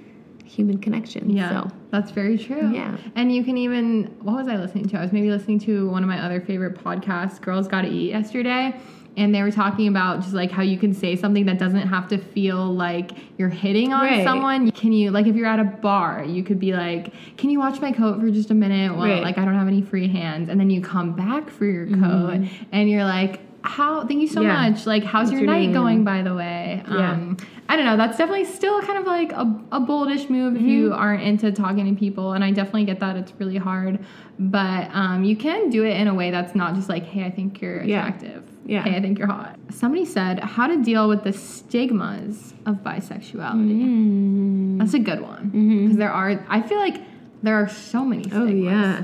human 0.44 0.78
connection. 0.78 1.30
Yeah, 1.30 1.62
So, 1.62 1.70
that's 1.90 2.10
very 2.10 2.36
true. 2.36 2.72
Yeah. 2.72 2.96
And 3.14 3.32
you 3.32 3.44
can 3.44 3.56
even, 3.56 4.04
what 4.22 4.34
was 4.34 4.48
I 4.48 4.56
listening 4.56 4.88
to? 4.88 4.98
I 4.98 5.02
was 5.02 5.12
maybe 5.12 5.30
listening 5.30 5.60
to 5.60 5.88
one 5.90 6.02
of 6.02 6.08
my 6.08 6.18
other 6.24 6.40
favorite 6.40 6.74
podcasts, 6.74 7.40
Girls 7.40 7.68
Gotta 7.68 7.88
Eat, 7.88 8.08
yesterday. 8.10 8.74
And 9.20 9.34
they 9.34 9.42
were 9.42 9.50
talking 9.50 9.86
about 9.86 10.22
just 10.22 10.32
like 10.32 10.50
how 10.50 10.62
you 10.62 10.78
can 10.78 10.94
say 10.94 11.14
something 11.14 11.44
that 11.44 11.58
doesn't 11.58 11.86
have 11.88 12.08
to 12.08 12.16
feel 12.16 12.64
like 12.74 13.10
you're 13.36 13.50
hitting 13.50 13.92
on 13.92 14.02
Right. 14.06 14.24
someone. 14.24 14.70
Can 14.70 14.92
you, 14.92 15.10
like, 15.10 15.26
if 15.26 15.36
you're 15.36 15.46
at 15.46 15.60
a 15.60 15.64
bar, 15.64 16.24
you 16.26 16.42
could 16.42 16.58
be 16.58 16.72
like, 16.72 17.12
Can 17.36 17.50
you 17.50 17.58
watch 17.58 17.82
my 17.82 17.92
coat 17.92 18.18
for 18.18 18.30
just 18.30 18.50
a 18.50 18.54
minute? 18.54 18.96
Well, 18.96 19.06
Right. 19.06 19.22
like, 19.22 19.36
I 19.36 19.44
don't 19.44 19.54
have 19.54 19.68
any 19.68 19.82
free 19.82 20.08
hands. 20.08 20.48
And 20.48 20.58
then 20.58 20.70
you 20.70 20.80
come 20.80 21.12
back 21.12 21.50
for 21.50 21.66
your 21.66 21.86
coat 21.86 22.46
and 22.72 22.88
you're 22.90 23.04
like, 23.04 23.40
how 23.62 24.06
thank 24.06 24.22
you 24.22 24.26
so 24.26 24.40
Mm-hmm. 24.40 24.48
Yeah. 24.48 24.70
much 24.70 24.86
like 24.86 25.04
how's 25.04 25.30
your 25.30 25.42
your 25.42 25.50
night 25.50 25.64
name? 25.66 25.72
going 25.74 26.02
by 26.02 26.22
the 26.22 26.34
way 26.34 26.82
Yeah. 26.90 27.12
um 27.12 27.36
i 27.68 27.76
don't 27.76 27.84
know 27.84 27.94
that's 27.98 28.16
definitely 28.16 28.46
still 28.46 28.80
kind 28.80 28.96
of 28.96 29.04
like 29.06 29.32
a, 29.32 29.42
a 29.70 29.78
boldish 29.82 30.30
move 30.30 30.54
if 30.56 30.62
Mm-hmm. 30.62 30.70
you 30.70 30.94
aren't 30.94 31.22
into 31.22 31.52
talking 31.52 31.84
to 31.94 32.00
people 32.00 32.32
and 32.32 32.42
i 32.42 32.52
definitely 32.52 32.86
get 32.86 33.00
that 33.00 33.16
it's 33.18 33.34
really 33.38 33.58
hard 33.58 33.98
but 34.38 34.88
um, 34.94 35.24
you 35.24 35.36
can 35.36 35.68
do 35.68 35.84
it 35.84 35.94
in 36.00 36.08
a 36.08 36.14
way 36.14 36.30
that's 36.30 36.54
not 36.54 36.74
just 36.74 36.88
like 36.88 37.04
hey 37.04 37.22
i 37.26 37.30
think 37.30 37.60
you're 37.60 37.80
attractive 37.80 38.42
Yeah. 38.46 38.49
Hey 38.70 38.96
i 38.96 39.00
think 39.00 39.18
you're 39.18 39.26
hot 39.26 39.58
somebody 39.70 40.04
said 40.04 40.38
how 40.40 40.66
to 40.66 40.76
deal 40.82 41.08
with 41.08 41.24
the 41.24 41.32
stigmas 41.32 42.54
of 42.66 42.76
bisexuality 42.76 43.80
Mm. 43.84 44.78
that's 44.78 44.94
a 44.94 44.98
good 44.98 45.20
one 45.20 45.50
because 45.84 45.96
there 45.96 46.12
are 46.12 46.44
i 46.48 46.60
feel 46.62 46.78
like 46.78 46.98
there 47.42 47.54
are 47.56 47.68
so 47.68 48.04
many 48.04 48.22
stigmas. 48.24 48.50
Oh 48.50 48.54
yeah, 48.54 49.02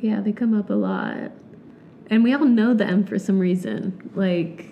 yeah, 0.00 0.20
they 0.20 0.32
come 0.32 0.52
up 0.52 0.68
a 0.68 0.74
lot, 0.74 1.30
and 2.10 2.24
we 2.24 2.34
all 2.34 2.44
know 2.44 2.74
them 2.74 3.04
for 3.04 3.20
some 3.20 3.38
reason. 3.38 4.10
Like 4.16 4.66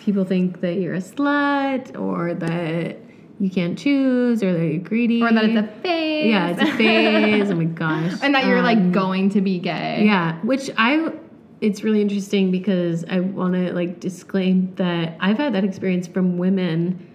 people 0.00 0.24
think 0.24 0.60
that 0.62 0.74
you're 0.76 0.94
a 0.94 0.98
slut, 0.98 1.98
or 2.00 2.32
that 2.34 2.96
you 3.38 3.50
can't 3.50 3.78
choose, 3.78 4.42
or 4.42 4.52
that 4.52 4.64
you're 4.64 4.78
greedy, 4.82 5.22
or 5.22 5.30
that 5.32 5.44
it's 5.44 5.58
a 5.58 5.66
phase 5.82 6.30
yeah, 6.30 6.48
it's 6.50 6.62
a 6.62 6.72
phase. 6.76 7.50
oh 7.50 7.54
my 7.54 7.64
gosh, 7.82 8.14
and 8.22 8.34
that 8.34 8.46
you're 8.46 8.62
like 8.62 8.78
Um, 8.78 8.92
going 8.92 9.28
to 9.30 9.40
be 9.40 9.58
gay 9.58 10.04
yeah, 10.06 10.38
which 10.42 10.70
I. 10.78 11.12
It's 11.62 11.82
really 11.84 12.00
interesting 12.02 12.50
because 12.50 13.04
I 13.08 13.20
want 13.20 13.54
to 13.54 13.72
like 13.72 14.00
disclaim 14.00 14.74
that 14.74 15.16
I've 15.20 15.38
had 15.38 15.54
that 15.54 15.64
experience 15.64 16.06
from 16.08 16.36
women 16.36 17.08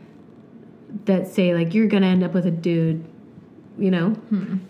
that 1.05 1.27
say 1.27 1.53
like 1.53 1.73
you're 1.73 1.87
gonna 1.87 2.07
end 2.07 2.23
up 2.23 2.33
with 2.33 2.45
a 2.47 2.51
dude, 2.51 3.03
you 3.77 3.91
know, 3.91 4.15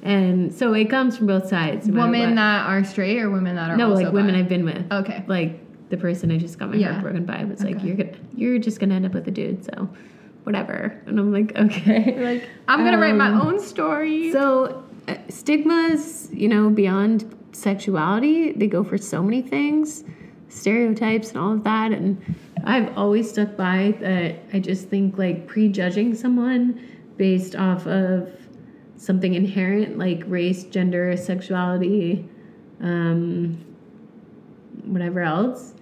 and 0.02 0.54
so 0.54 0.74
it 0.74 0.90
comes 0.90 1.16
from 1.16 1.28
both 1.28 1.48
sides. 1.48 1.88
no 1.88 2.02
women 2.06 2.36
that 2.36 2.66
are 2.68 2.84
straight 2.84 3.22
or 3.22 3.30
women 3.30 3.56
that 3.56 3.70
are 3.70 3.78
no, 3.78 3.90
like 3.90 4.12
women 4.12 4.34
bi? 4.34 4.40
I've 4.42 4.50
been 4.50 4.66
with, 4.66 4.92
okay. 4.92 5.24
Like 5.28 5.60
the 5.90 5.98
person 5.98 6.32
I 6.32 6.38
just 6.38 6.58
got 6.60 6.70
my 6.72 6.76
Yeah. 6.76 6.92
heart 6.94 7.04
broken 7.04 7.26
by 7.26 7.44
was 7.46 7.64
like 7.64 7.82
you're 7.84 7.96
gonna 7.96 8.18
you're 8.36 8.58
just 8.60 8.80
gonna 8.80 8.96
end 8.96 9.06
up 9.06 9.14
with 9.14 9.28
a 9.28 9.32
dude, 9.32 9.64
so 9.64 9.88
whatever, 10.44 11.00
and 11.06 11.20
I'm 11.20 11.32
like 11.32 11.56
okay, 11.56 12.20
like 12.42 12.50
i'm 12.68 12.84
gonna 12.84 12.98
write 12.98 13.16
my 13.16 13.30
Um, 13.30 13.42
own 13.42 13.60
story 13.60 14.32
so 14.32 14.84
uh, 15.08 15.16
stigmas, 15.30 16.30
you 16.34 16.50
know, 16.50 16.70
beyond 16.72 17.32
sexuality, 17.58 18.54
they 18.54 18.68
go 18.68 18.84
for 18.84 18.98
so 18.98 19.24
many 19.24 19.42
things, 19.42 20.04
stereotypes 20.50 21.30
and 21.30 21.38
all 21.38 21.54
of 21.54 21.64
that. 21.64 21.92
And 21.92 22.36
I've 22.64 22.96
always 22.98 23.30
stuck 23.30 23.56
by 23.58 23.96
that 24.00 24.36
I 24.54 24.60
just 24.60 24.88
think 24.88 25.18
like 25.18 25.48
prejudging 25.48 26.16
someone 26.16 26.80
based 27.18 27.56
off 27.56 27.88
of 27.88 28.32
something 28.96 29.34
inherent 29.34 29.98
like 29.98 30.24
race, 30.28 30.64
gender, 30.66 31.16
sexuality, 31.18 32.28
um, 32.82 33.64
whatever 34.86 35.22
else 35.22 35.74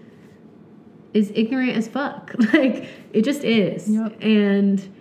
is 1.14 1.31
ignorant 1.35 1.76
as 1.76 1.88
fuck. 1.88 2.34
like 2.53 2.89
it 3.14 3.23
just 3.23 3.43
is. 3.43 3.89
Yep. 3.89 4.22
And 4.22 4.95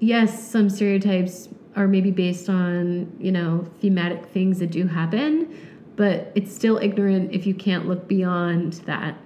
yes, 0.00 0.50
some 0.50 0.68
stereotypes 0.68 1.48
are 1.74 1.88
maybe 1.88 2.10
based 2.10 2.48
on, 2.48 3.14
you 3.18 3.32
know, 3.32 3.66
thematic 3.80 4.26
things 4.26 4.58
that 4.58 4.70
do 4.70 4.86
happen, 4.86 5.56
but 5.96 6.30
it's 6.34 6.54
still 6.54 6.78
ignorant 6.78 7.32
if 7.32 7.46
you 7.46 7.54
can't 7.54 7.88
look 7.88 8.08
beyond 8.08 8.74
that. 8.84 9.16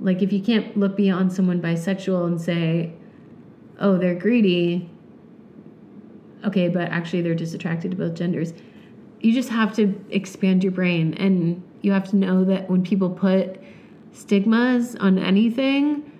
Like 0.00 0.22
if 0.22 0.32
you 0.32 0.40
can't 0.42 0.76
look 0.76 0.96
beyond 0.96 1.32
someone 1.32 1.60
bisexual 1.60 2.26
and 2.26 2.40
say, 2.40 2.92
"Oh, 3.80 3.98
they're 3.98 4.14
greedy." 4.14 4.88
Okay, 6.44 6.68
but 6.68 6.90
actually 6.90 7.22
they're 7.22 7.34
just 7.34 7.54
attracted 7.54 7.90
to 7.92 7.96
both 7.96 8.14
genders. 8.14 8.52
You 9.20 9.32
just 9.32 9.48
have 9.48 9.74
to 9.76 10.00
expand 10.10 10.62
your 10.62 10.72
brain 10.72 11.14
and 11.14 11.62
you 11.82 11.90
have 11.92 12.08
to 12.10 12.16
know 12.16 12.44
that 12.44 12.70
when 12.70 12.82
people 12.84 13.10
put 13.10 13.60
stigmas 14.12 14.94
on 14.96 15.18
anything, 15.18 16.10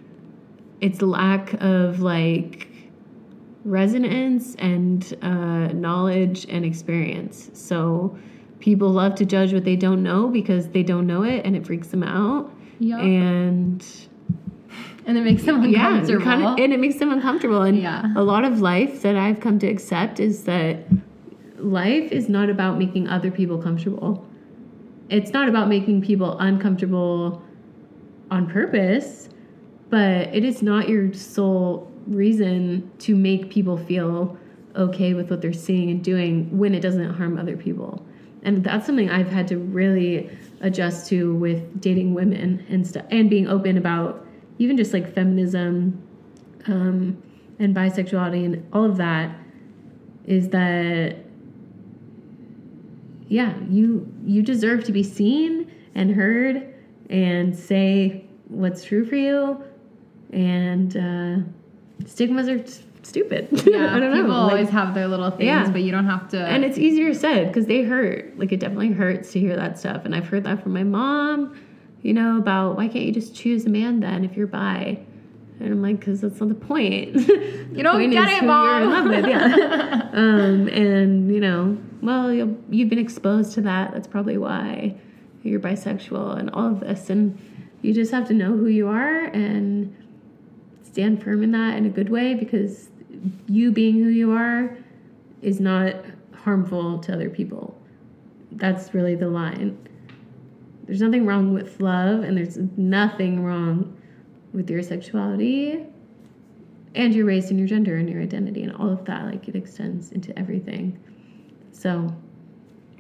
it's 0.81 1.03
lack 1.03 1.55
of 1.61 2.01
like 2.01 2.69
resonance 3.65 4.55
and 4.57 5.17
uh, 5.23 5.69
knowledge 5.73 6.47
and 6.49 6.65
experience. 6.65 7.51
So 7.53 8.17
people 8.61 8.91
love 8.91 9.15
to 9.17 9.25
judge 9.25 9.53
what 9.53 9.65
they 9.65 9.77
don't 9.77 10.03
know 10.03 10.29
because 10.29 10.69
they 10.69 10.83
don't 10.83 11.07
know 11.07 11.23
it 11.23 11.45
and 11.45 11.57
it 11.57 11.67
freaks 11.67 11.89
them 11.89 12.03
out. 12.03 12.51
Yup. 12.79 13.01
And 13.01 13.85
and 15.07 15.17
it 15.17 15.23
makes 15.23 15.43
them 15.45 15.65
yeah, 15.65 15.89
uncomfortable 15.89 16.25
kind 16.25 16.45
of, 16.45 16.59
and 16.59 16.73
it 16.73 16.79
makes 16.79 16.97
them 16.97 17.11
uncomfortable. 17.11 17.63
And 17.63 17.79
Yeah. 17.79 18.13
a 18.15 18.23
lot 18.23 18.45
of 18.45 18.61
life 18.61 19.03
that 19.03 19.17
I've 19.17 19.41
come 19.41 19.59
to 19.61 19.67
accept 19.67 20.21
is 20.21 20.45
that 20.45 20.85
life 21.57 22.13
is 22.13 22.29
not 22.29 22.51
about 22.51 22.79
making 22.79 23.09
other 23.09 23.31
people 23.31 23.59
comfortable. 23.59 24.25
It's 25.09 25.33
not 25.33 25.49
about 25.49 25.69
making 25.69 26.03
people 26.03 26.39
uncomfortable 26.39 27.43
on 28.31 28.47
purpose, 28.51 29.31
but 29.89 30.29
it 30.35 30.45
is 30.45 30.63
not 30.63 30.91
your 30.91 31.15
sole 31.15 31.91
reason 32.09 32.91
to 33.01 33.15
make 33.15 33.51
people 33.51 33.77
feel 33.77 34.37
okay 34.77 35.15
with 35.15 35.31
what 35.31 35.41
they're 35.41 35.53
seeing 35.53 35.91
and 35.91 36.03
doing 36.05 36.57
when 36.57 36.75
it 36.75 36.81
doesn't 36.81 37.15
harm 37.15 37.39
other 37.39 37.57
people. 37.57 38.05
and 38.43 38.63
that's 38.65 38.87
something 38.87 39.11
I've 39.11 39.31
had 39.31 39.49
to 39.49 39.59
really 39.59 40.31
adjust 40.61 41.09
to 41.09 41.35
with 41.35 41.81
dating 41.81 42.15
women 42.15 42.65
and 42.69 42.87
stuff, 42.87 43.05
and 43.11 43.29
being 43.29 43.49
open 43.49 43.77
about 43.77 44.25
even 44.59 44.77
just 44.77 44.93
like 44.93 45.13
feminism 45.15 46.01
um, 46.67 47.21
and 47.59 47.75
bisexuality 47.75 48.45
and 48.45 48.67
all 48.73 48.85
of 48.85 48.97
that. 48.99 49.37
Is 50.27 50.51
that 50.51 51.17
yeah, 53.29 53.55
you 53.69 54.11
you 54.25 54.43
deserve 54.43 54.85
to 54.85 54.93
be 54.93 55.03
seen 55.03 55.71
and 55.95 56.15
heard 56.15 56.75
and 57.11 57.57
say 57.57 58.25
what's 58.49 58.85
true 58.85 59.05
for 59.05 59.17
you, 59.17 59.63
and 60.33 60.97
uh, 60.97 61.49
stigmas 62.07 62.49
are 62.49 62.63
stupid. 63.03 63.49
Yeah, 63.67 63.95
I 63.95 64.01
don't 64.01 64.11
know. 64.11 64.17
People 64.23 64.31
Like, 64.31 64.53
always 64.53 64.69
have 64.71 64.95
their 64.95 65.09
little 65.09 65.31
things, 65.31 65.45
Yeah. 65.45 65.71
but 65.71 65.83
you 65.83 65.91
don't 65.93 66.07
have 66.07 66.29
to. 66.31 66.39
and 66.39 66.65
it's 66.65 66.79
easier 66.79 67.15
said 67.15 67.49
because 67.49 67.67
they 67.67 67.83
hurt. 67.83 68.39
Like 68.39 68.53
it 68.53 68.61
definitely 68.61 68.93
hurts 68.93 69.33
to 69.33 69.41
hear 69.41 69.57
that 69.57 69.79
stuff. 69.79 70.05
And 70.05 70.15
I've 70.15 70.29
heard 70.29 70.45
that 70.45 70.63
from 70.63 70.73
my 70.75 70.85
mom, 70.85 71.57
you 72.03 72.13
know, 72.13 72.39
about 72.39 72.77
why 72.77 72.89
can't 72.89 73.05
you 73.05 73.13
just 73.13 73.35
choose 73.35 73.65
a 73.67 73.71
man 73.71 74.01
then 74.01 74.25
if 74.25 74.37
you're 74.37 74.47
bi? 74.47 74.99
And 75.61 75.73
I'm 75.73 75.83
like, 75.83 75.99
because 75.99 76.21
that's 76.21 76.39
not 76.39 76.49
the 76.51 76.55
point. 76.55 77.17
you 77.17 77.83
don't 77.83 78.11
get 78.11 78.29
it, 78.29 78.39
who 78.41 78.47
You're 78.47 78.81
in 78.83 78.91
love 78.91 79.05
Mom. 79.05 79.09
with, 79.09 79.27
yeah. 79.27 80.09
um, 80.13 80.69
and 80.69 81.35
you 81.35 81.41
know, 81.41 81.77
well, 82.01 82.33
you'll, 82.33 82.57
you've 82.71 82.89
been 82.89 83.01
exposed 83.01 83.53
to 83.55 83.61
that. 83.63 83.93
That's 83.93 84.07
probably 84.07 84.39
why 84.39 84.95
you're 85.43 85.59
bisexual 85.61 86.39
and 86.39 86.51
all 86.51 86.69
of 86.69 86.81
this. 86.81 87.11
And 87.11 87.39
you 87.83 87.93
just 87.93 88.13
have 88.13 88.29
to 88.29 88.35
know 88.35 88.57
who 88.57 88.67
you 88.69 88.87
are 88.87 89.25
and 89.25 89.95
stand 90.89 91.23
firm 91.23 91.43
in 91.43 91.53
that 91.53 91.77
in 91.77 91.87
a 91.87 91.91
good 91.91 92.09
way 92.09 92.35
because 92.35 92.89
you 93.47 93.71
being 93.71 93.95
who 93.95 94.09
you 94.09 94.33
are 94.33 94.77
is 95.43 95.61
not 95.61 95.95
harmful 96.35 96.99
to 97.01 97.13
other 97.13 97.31
people. 97.31 97.77
That's 98.53 98.95
really 98.95 99.15
the 99.15 99.29
line. 99.29 99.79
There's 100.85 101.03
nothing 101.03 101.27
wrong 101.27 101.53
with 101.53 101.81
love, 101.81 102.23
and 102.23 102.37
there's 102.37 102.57
nothing 102.77 103.45
wrong 103.45 103.95
with 104.55 104.71
your 104.71 104.83
sexuality 104.83 105.85
and 106.95 107.15
your 107.15 107.27
race 107.27 107.51
and 107.51 107.59
your 107.59 107.69
gender 107.69 107.97
and 107.97 108.09
your 108.09 108.23
identity 108.23 108.63
and 108.63 108.75
all 108.75 108.91
of 108.91 109.05
that. 109.05 109.27
Like 109.27 109.47
it 109.49 109.55
extends 109.55 110.13
into 110.13 110.37
everything. 110.39 110.99
So, 111.73 112.15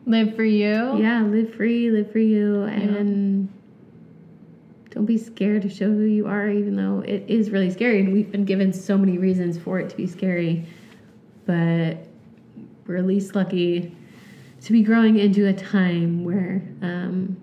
live 0.04 0.36
for 0.36 0.44
you. 0.44 0.98
yeah, 0.98 1.22
live 1.22 1.54
free, 1.54 1.90
live 1.90 2.12
for 2.12 2.18
you, 2.18 2.64
and 2.64 3.48
don't 4.98 5.06
be 5.06 5.16
scared 5.16 5.62
to 5.62 5.68
show 5.68 5.86
who 5.86 6.02
you 6.02 6.26
are, 6.26 6.50
even 6.50 6.74
though 6.74 7.04
it 7.06 7.24
is 7.28 7.50
really 7.50 7.70
scary. 7.70 8.00
And 8.00 8.12
we've 8.12 8.32
been 8.32 8.44
given 8.44 8.72
so 8.72 8.98
many 8.98 9.16
reasons 9.16 9.56
for 9.56 9.78
it 9.78 9.88
to 9.90 9.96
be 9.96 10.08
scary, 10.08 10.66
but 11.46 11.98
we're 12.84 12.96
at 12.96 13.06
least 13.06 13.36
lucky 13.36 13.94
to 14.62 14.72
be 14.72 14.82
growing 14.82 15.16
into 15.16 15.46
a 15.46 15.52
time 15.52 16.24
where 16.24 16.62
um, 16.82 17.36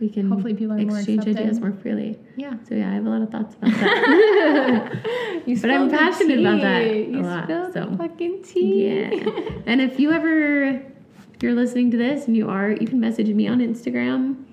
we 0.00 0.08
can 0.08 0.30
Hopefully 0.30 0.54
people 0.54 0.72
are 0.72 0.86
more 0.86 0.96
exchange 0.96 1.26
ideas 1.28 1.60
more 1.60 1.72
freely. 1.72 2.18
Yeah. 2.36 2.54
So 2.66 2.76
yeah, 2.76 2.92
I 2.92 2.94
have 2.94 3.04
a 3.04 3.10
lot 3.10 3.20
of 3.20 3.28
thoughts 3.28 3.54
about 3.56 3.70
that. 3.74 5.42
You 5.46 5.60
But 5.60 5.70
I'm 5.70 5.90
passionate 5.90 6.40
about 6.40 6.62
that 6.62 6.80
tea. 6.82 6.88
a 6.88 7.08
You 7.10 7.20
lot, 7.22 7.44
spilled 7.44 7.72
so. 7.74 7.94
fucking 7.98 8.42
tea. 8.42 8.88
yeah. 8.88 9.10
And 9.66 9.82
if 9.82 10.00
you 10.00 10.12
ever 10.12 10.64
if 10.70 11.42
you're 11.42 11.52
listening 11.54 11.90
to 11.90 11.98
this 11.98 12.26
and 12.26 12.34
you 12.34 12.48
are, 12.48 12.70
you 12.70 12.86
can 12.86 13.00
message 13.00 13.28
me 13.28 13.46
on 13.48 13.58
Instagram. 13.58 14.44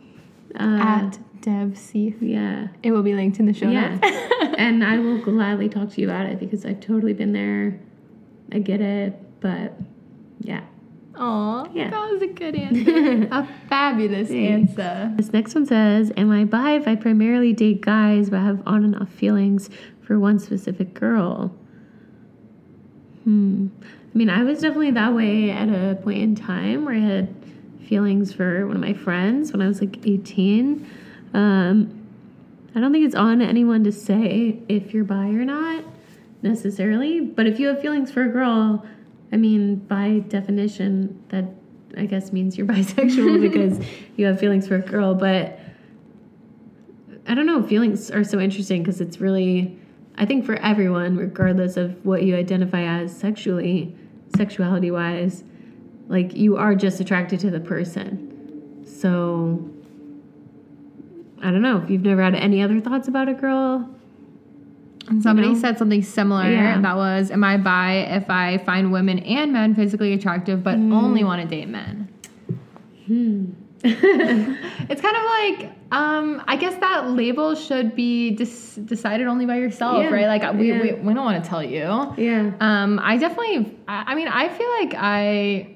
Uh, 0.59 0.77
At 0.81 1.19
Deb 1.45 1.77
C. 1.77 2.15
yeah. 2.19 2.69
It 2.81 2.91
will 2.91 3.03
be 3.03 3.13
linked 3.13 3.39
in 3.39 3.45
the 3.45 3.53
show 3.53 3.69
Yeah. 3.69 3.89
notes. 3.95 4.55
and 4.57 4.83
I 4.83 4.97
will 4.97 5.19
gladly 5.21 5.69
talk 5.69 5.91
to 5.91 6.01
you 6.01 6.09
about 6.09 6.25
it 6.25 6.39
because 6.39 6.65
I've 6.65 6.79
totally 6.79 7.13
been 7.13 7.33
there. 7.33 7.79
I 8.51 8.57
get 8.59 8.81
it, 8.81 9.13
but 9.41 9.73
yeah. 10.39 10.61
Aw, 11.17 11.67
Yeah. 11.71 11.91
that 11.91 12.11
was 12.11 12.21
a 12.23 12.27
good 12.27 12.55
answer. 12.55 13.27
a 13.31 13.47
fabulous 13.69 14.29
Thanks. 14.29 14.71
answer. 14.71 15.13
This 15.17 15.31
next 15.33 15.53
one 15.53 15.67
says, 15.67 16.11
Am 16.17 16.31
I 16.31 16.45
bi 16.45 16.71
if 16.77 16.87
I 16.87 16.95
primarily 16.95 17.53
date 17.53 17.81
guys 17.81 18.31
but 18.31 18.39
have 18.39 18.63
on 18.65 18.83
and 18.83 18.95
off 18.95 19.09
feelings 19.09 19.69
for 20.01 20.19
one 20.19 20.39
specific 20.39 20.95
girl? 20.95 21.55
Hmm. 23.23 23.67
I 23.81 24.17
mean, 24.17 24.29
I 24.31 24.43
was 24.43 24.61
definitely 24.61 24.91
that 24.91 25.13
way 25.13 25.51
at 25.51 25.69
a 25.69 25.95
point 26.01 26.19
in 26.23 26.35
time 26.35 26.85
where 26.85 26.95
I 26.95 26.99
had 26.99 27.35
feelings 27.87 28.33
for 28.33 28.65
one 28.65 28.75
of 28.77 28.81
my 28.81 28.93
friends 28.93 29.51
when 29.51 29.61
I 29.61 29.67
was 29.67 29.79
like 29.79 30.05
18. 30.07 30.87
Um, 31.35 32.07
I 32.73 32.79
don't 32.79 32.93
think 32.93 33.05
it's 33.05 33.15
on 33.15 33.41
anyone 33.41 33.83
to 33.83 33.91
say 33.91 34.61
if 34.69 34.93
you're 34.93 35.03
bi 35.03 35.27
or 35.27 35.43
not 35.43 35.83
necessarily, 36.41 37.19
but 37.19 37.45
if 37.45 37.59
you 37.59 37.67
have 37.67 37.81
feelings 37.81 38.09
for 38.09 38.23
a 38.23 38.29
girl, 38.29 38.85
I 39.33 39.35
mean, 39.35 39.75
by 39.75 40.19
definition, 40.29 41.21
that 41.29 41.43
I 41.97 42.05
guess 42.05 42.31
means 42.31 42.57
you're 42.57 42.67
bisexual 42.75 43.41
because 43.51 43.85
you 44.15 44.25
have 44.27 44.39
feelings 44.39 44.65
for 44.65 44.75
a 44.75 44.81
girl, 44.81 45.13
but 45.13 45.59
I 47.27 47.35
don't 47.35 47.45
know, 47.45 47.61
feelings 47.63 48.09
are 48.11 48.23
so 48.23 48.39
interesting 48.39 48.81
because 48.81 49.01
it's 49.01 49.19
really, 49.19 49.77
I 50.17 50.25
think 50.25 50.45
for 50.45 50.55
everyone, 50.55 51.17
regardless 51.17 51.75
of 51.75 52.05
what 52.05 52.23
you 52.23 52.37
identify 52.37 52.83
as 52.83 53.13
sexually, 53.13 53.93
sexuality 54.37 54.89
wise, 54.89 55.43
like 56.07 56.33
you 56.33 56.55
are 56.55 56.75
just 56.75 57.01
attracted 57.01 57.41
to 57.41 57.51
the 57.51 57.59
person. 57.59 58.85
So 58.85 59.69
I 61.45 61.51
don't 61.51 61.61
know 61.61 61.77
if 61.81 61.89
you've 61.89 62.01
never 62.01 62.21
had 62.23 62.35
any 62.35 62.61
other 62.63 62.79
thoughts 62.79 63.07
about 63.07 63.29
a 63.29 63.33
girl. 63.33 63.89
And 65.07 65.21
somebody 65.21 65.49
You 65.49 65.53
know? 65.53 65.59
said 65.59 65.77
something 65.77 66.01
similar 66.01 66.49
Yeah. 66.51 66.81
that 66.81 66.95
was, 66.95 67.29
Am 67.29 67.43
I 67.43 67.57
bi 67.57 67.91
if 68.19 68.29
I 68.29 68.57
find 68.59 68.91
women 68.91 69.19
and 69.19 69.53
men 69.53 69.75
physically 69.75 70.13
attractive 70.13 70.63
but 70.63 70.75
only 70.75 71.23
want 71.23 71.41
to 71.43 71.47
date 71.47 71.69
men? 71.69 72.09
Hmm. 73.05 73.45
It's 74.87 75.01
kind 75.01 75.15
of 75.17 75.23
like, 75.23 75.71
um, 75.91 76.41
I 76.47 76.55
guess 76.55 76.75
that 76.79 77.09
label 77.11 77.53
should 77.55 77.95
be 77.95 78.31
dis- 78.31 78.75
decided 78.75 79.27
only 79.27 79.45
by 79.45 79.57
yourself, 79.57 79.97
Yeah. 80.03 80.09
right? 80.09 80.27
Like, 80.27 80.53
we, 80.53 80.69
Yeah. 80.69 80.81
we, 80.81 80.93
we 80.93 81.13
don't 81.13 81.25
want 81.25 81.43
to 81.43 81.47
tell 81.49 81.63
you. 81.63 82.13
Yeah. 82.17 82.51
Um, 82.59 82.99
I 83.03 83.17
definitely, 83.17 83.77
I, 83.87 84.03
I 84.07 84.15
mean, 84.15 84.27
I 84.27 84.49
feel 84.49 84.69
like 84.79 84.93
I, 84.97 85.75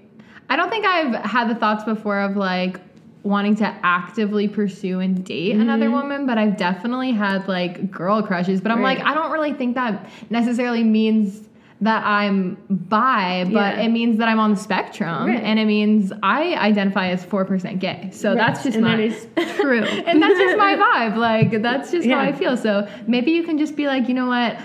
I 0.49 0.55
don't 0.55 0.69
think 0.71 0.85
I've 0.85 1.13
had 1.23 1.49
the 1.49 1.55
thoughts 1.55 1.83
before 1.83 2.19
of 2.21 2.35
like 2.35 2.79
wanting 3.23 3.55
to 3.57 3.65
actively 3.83 4.47
pursue 4.47 4.99
and 5.01 5.25
date 5.25 5.55
another 5.55 5.91
woman, 5.91 6.25
but 6.25 6.37
I've 6.37 6.55
definitely 6.57 7.11
had 7.11 7.47
like 7.47 7.91
girl 7.91 8.21
crushes. 8.23 8.61
But 8.61 8.71
I'm 8.71 8.79
Right. 8.79 8.97
like, 8.97 9.05
I 9.05 9.13
don't 9.13 9.31
really 9.31 9.53
think 9.53 9.75
that 9.75 10.09
necessarily 10.29 10.83
means 10.83 11.47
that 11.81 12.05
I'm 12.05 12.57
bi, 12.69 13.43
but 13.45 13.51
Yeah. 13.77 13.81
it 13.81 13.89
means 13.89 14.17
that 14.17 14.27
I'm 14.27 14.39
on 14.39 14.51
the 14.51 14.57
spectrum, 14.57 15.27
Right. 15.27 15.41
and 15.41 15.57
it 15.59 15.65
means 15.65 16.11
I 16.23 16.53
identify 16.55 17.07
as 17.09 17.23
four 17.23 17.45
percent 17.45 17.79
gay. 17.79 18.09
So 18.11 18.35
that's 18.35 18.63
just 18.63 18.75
and 18.75 18.85
my 18.85 18.97
that 18.97 18.99
is 19.03 19.27
true. 19.59 19.79
and 20.07 20.21
that's 20.21 20.37
just 20.39 20.57
my 20.57 20.75
vibe. 20.75 21.15
Like 21.17 21.61
that's 21.61 21.91
just 21.91 22.07
how 22.09 22.19
I 22.19 22.31
feel. 22.33 22.57
So 22.57 22.87
maybe 23.07 23.31
you 23.31 23.43
can 23.43 23.57
just 23.57 23.75
be 23.77 23.87
like, 23.87 24.07
you 24.09 24.13
know 24.13 24.27
what? 24.27 24.57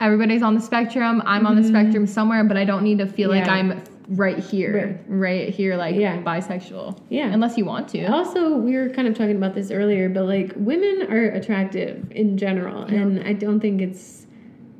Everybody's 0.00 0.42
on 0.42 0.54
the 0.54 0.60
spectrum. 0.60 1.22
I'm 1.26 1.46
on 1.46 1.56
the 1.56 1.64
spectrum 1.64 2.06
somewhere, 2.06 2.44
but 2.44 2.56
I 2.56 2.64
don't 2.64 2.84
need 2.84 2.98
to 2.98 3.06
feel 3.06 3.28
like 3.30 3.44
Mm-hmm. 3.44 3.72
I'm 3.72 3.82
right 4.10 4.38
here, 4.38 4.98
right, 5.06 5.50
here, 5.50 5.76
like 5.76 5.94
Yeah. 5.94 6.22
bisexual. 6.22 6.98
Yeah. 7.10 7.26
unless 7.32 7.58
you 7.58 7.64
want 7.66 7.88
to. 7.90 8.06
Also, 8.06 8.56
we 8.56 8.74
were 8.76 8.88
kind 8.88 9.06
of 9.06 9.14
talking 9.14 9.36
about 9.36 9.54
this 9.54 9.70
earlier, 9.70 10.08
but 10.08 10.24
like 10.24 10.52
women 10.56 11.06
are 11.10 11.26
attractive 11.30 12.10
in 12.12 12.38
general, 12.38 12.84
and 12.84 13.22
I 13.22 13.32
don't 13.34 13.60
think 13.60 13.82
it's 13.82 14.26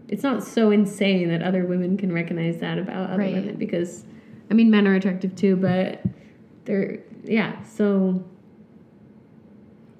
it's 0.08 0.22
not 0.22 0.42
so 0.42 0.70
insane 0.70 1.28
that 1.28 1.42
other 1.42 1.66
women 1.66 1.98
can 1.98 2.10
recognize 2.10 2.58
that 2.60 2.78
about 2.78 3.10
other 3.10 3.18
Right. 3.24 3.34
women 3.34 3.56
because 3.56 4.04
I 4.50 4.54
mean 4.54 4.70
men 4.70 4.88
are 4.88 4.94
attractive 4.94 5.34
too, 5.36 5.56
but 5.56 6.00
they're 6.64 7.00
yeah. 7.24 7.62
So 7.64 8.24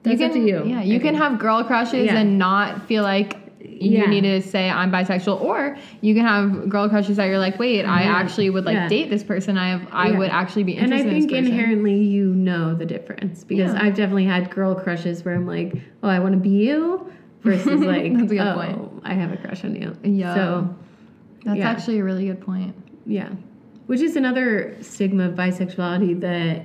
that's 0.05 0.21
you 0.21 0.27
up 0.27 0.33
can, 0.33 0.41
to 0.41 0.47
you. 0.49 0.65
Yeah, 0.65 0.79
I 0.81 0.83
you 0.85 1.01
can 1.01 1.13
think. 1.15 1.23
have 1.23 1.39
girl 1.39 1.65
crushes 1.65 2.07
Yeah. 2.07 2.17
and 2.19 2.39
not 2.39 2.87
feel 2.87 3.03
like. 3.03 3.37
You 3.81 3.99
Yeah. 3.99 4.11
need 4.11 4.23
to 4.23 4.43
say 4.43 4.69
I'm 4.71 4.91
bisexual, 4.91 5.41
or 5.41 5.77
you 6.01 6.15
can 6.15 6.25
have 6.25 6.69
girl 6.69 6.89
crushes 6.89 7.17
that 7.17 7.27
you're 7.27 7.39
like, 7.39 7.59
wait, 7.59 7.85
I 7.85 8.03
Yeah. 8.05 8.17
actually 8.17 8.51
would 8.51 8.65
like 8.65 8.75
Yeah. 8.75 8.89
date 8.89 9.11
this 9.11 9.23
person. 9.23 9.57
I 9.57 9.69
have, 9.71 9.83
I 9.93 10.11
would 10.13 10.31
actually 10.31 10.65
be 10.65 10.77
And 10.77 10.93
I 10.93 10.99
interested 10.99 11.07
in 11.13 11.21
think 11.21 11.31
this 11.31 11.41
person. 11.41 11.53
inherently 11.53 12.03
you 12.03 12.35
know 12.35 12.75
the 12.75 12.87
difference 12.87 13.45
because. 13.45 13.75
I've 13.75 13.95
definitely 13.95 14.25
had 14.25 14.51
girl 14.51 14.75
crushes 14.75 15.25
where 15.25 15.35
I'm 15.35 15.47
like, 15.47 15.75
oh, 16.03 16.09
I 16.09 16.19
want 16.19 16.33
to 16.35 16.41
be 16.41 16.51
you, 16.51 17.11
versus 17.43 17.81
like, 17.81 18.13
That's 18.15 18.33
a 18.33 18.35
good 18.35 18.41
oh, 18.47 18.55
point. 18.55 19.03
I 19.05 19.15
have 19.15 19.33
a 19.33 19.37
crush 19.37 19.65
on 19.65 19.75
you. 19.77 19.97
Yeah. 20.03 20.35
So 20.35 20.75
That's 21.45 21.61
actually 21.61 22.01
a 22.01 22.05
really 22.05 22.27
good 22.27 22.41
point. 22.41 22.75
Yeah. 23.07 23.31
Which 23.87 24.01
is 24.01 24.17
another 24.17 24.77
stigma 24.83 25.29
of 25.29 25.35
bisexuality 25.35 26.21
that 26.21 26.65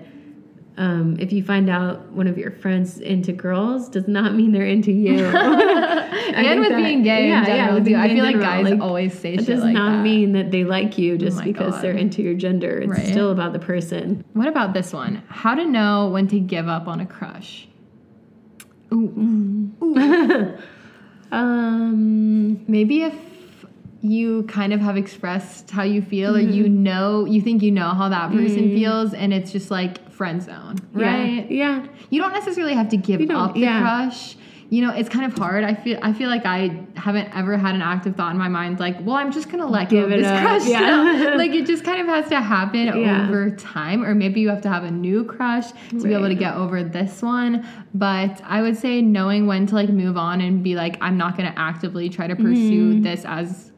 um, 0.78 1.18
if 1.20 1.32
you 1.32 1.44
find 1.44 1.70
out 1.70 2.12
one 2.14 2.26
of 2.28 2.38
your 2.38 2.50
friends 2.52 2.98
into 3.00 3.32
girls 3.32 3.90
does 3.90 4.08
not 4.08 4.34
mean 4.34 4.52
they're 4.52 4.66
into 4.66 4.92
you. 4.92 5.26
And 6.36 6.60
with 6.62 6.70
that- 6.70 6.78
being 6.78 7.04
gay 7.04 7.28
yeah, 7.28 7.42
in 7.42 7.48
yeah, 7.48 7.74
with 7.74 7.86
being 7.86 7.98
I 7.98 8.08
feel 8.10 8.24
like 8.24 8.36
general, 8.36 8.64
guys 8.64 8.72
like, 8.72 8.82
always 8.82 9.14
say 9.18 9.34
It 9.34 9.40
shit 9.42 9.48
does 9.48 9.64
like 9.64 9.74
not 9.74 9.92
that. 9.92 10.00
Oh 10.00 10.04
mean 10.04 10.32
that 10.34 10.52
they 10.52 10.64
like 10.64 10.98
you 10.98 11.18
just 11.18 11.38
my 11.38 11.44
because 11.44 11.74
God. 11.74 11.82
they're 11.84 11.92
into 11.98 12.22
your 12.24 12.34
gender. 12.34 12.80
It's 12.80 12.90
Right. 12.90 13.06
still 13.08 13.32
about 13.32 13.54
the 13.54 13.60
person. 13.60 14.24
What 14.34 14.48
about 14.48 14.74
this 14.74 14.94
one? 14.94 15.22
How 15.28 15.54
to 15.54 15.66
know 15.66 16.10
when 16.10 16.28
to 16.30 16.40
give 16.40 16.68
up 16.68 16.88
on 16.88 17.00
a 17.02 17.06
crush? 17.06 17.68
Ooh. 18.94 19.72
um, 21.32 22.64
Maybe 22.68 23.04
if 23.04 23.14
you 24.06 24.44
kind 24.44 24.74
of 24.74 24.82
have 24.82 24.98
expressed 24.98 25.72
how 25.72 25.82
you 25.84 26.02
feel 26.02 26.36
or 26.36 26.40
you 26.42 26.68
know 26.68 27.24
you 27.26 27.42
think 27.42 27.64
you 27.64 27.72
know 27.72 27.90
how 27.90 28.10
that 28.10 28.30
person 28.32 28.70
feels 28.76 29.14
and 29.14 29.34
it's 29.34 29.52
just 29.52 29.72
like 29.72 30.12
friend 30.12 30.44
zone 30.44 30.76
right 30.92 31.50
Yeah. 31.50 31.86
you 32.10 32.22
don't 32.22 32.34
necessarily 32.34 32.74
have 32.74 32.90
to 32.90 32.98
give 32.98 33.30
up 33.32 33.54
the 33.54 33.62
yeah. 33.62 33.80
crush 33.80 34.36
you 34.70 34.82
know 34.82 34.92
it's 34.94 35.08
kind 35.08 35.26
of 35.32 35.38
hard 35.38 35.64
i 35.64 35.74
feel 35.74 36.00
i 36.02 36.12
feel 36.12 36.30
like 36.30 36.46
i 36.46 36.86
haven't 36.96 37.30
ever 37.36 37.58
had 37.58 37.76
an 37.76 37.82
active 37.82 38.16
thought 38.18 38.32
in 38.32 38.38
my 38.38 38.48
mind 38.50 38.80
like 38.80 38.98
well 39.06 39.16
i'm 39.16 39.32
just 39.32 39.50
gonna 39.50 39.66
let 39.68 39.90
go 39.90 40.00
of 40.04 40.10
this 40.10 40.26
up, 40.26 40.42
crush 40.42 40.68
yeah. 40.68 41.36
like 41.38 41.52
it 41.52 41.66
just 41.66 41.84
kind 41.86 42.02
of 42.02 42.08
has 42.08 42.28
to 42.28 42.42
happen 42.42 42.88
Yeah. 42.88 43.24
over 43.28 43.52
time 43.52 44.04
or 44.04 44.14
maybe 44.16 44.42
you 44.42 44.50
have 44.50 44.62
to 44.64 44.70
have 44.70 44.84
a 44.84 44.92
new 44.92 45.24
crush 45.26 45.72
to 45.92 46.02
be 46.04 46.14
able 46.14 46.28
to 46.28 46.36
get 46.36 46.56
over 46.56 46.84
this 46.84 47.22
one 47.22 47.66
but 47.94 48.42
i 48.46 48.62
would 48.62 48.76
say 48.76 49.02
knowing 49.02 49.48
when 49.48 49.66
to 49.68 49.76
like 49.76 49.90
move 49.90 50.18
on 50.18 50.42
and 50.42 50.62
be 50.64 50.76
like 50.76 50.98
i'm 51.02 51.18
not 51.18 51.38
gonna 51.38 51.54
actively 51.56 52.10
try 52.10 52.28
to 52.28 52.36
pursue 52.36 52.94
Mm-hmm. 52.94 53.02
this 53.04 53.24
as 53.26 53.70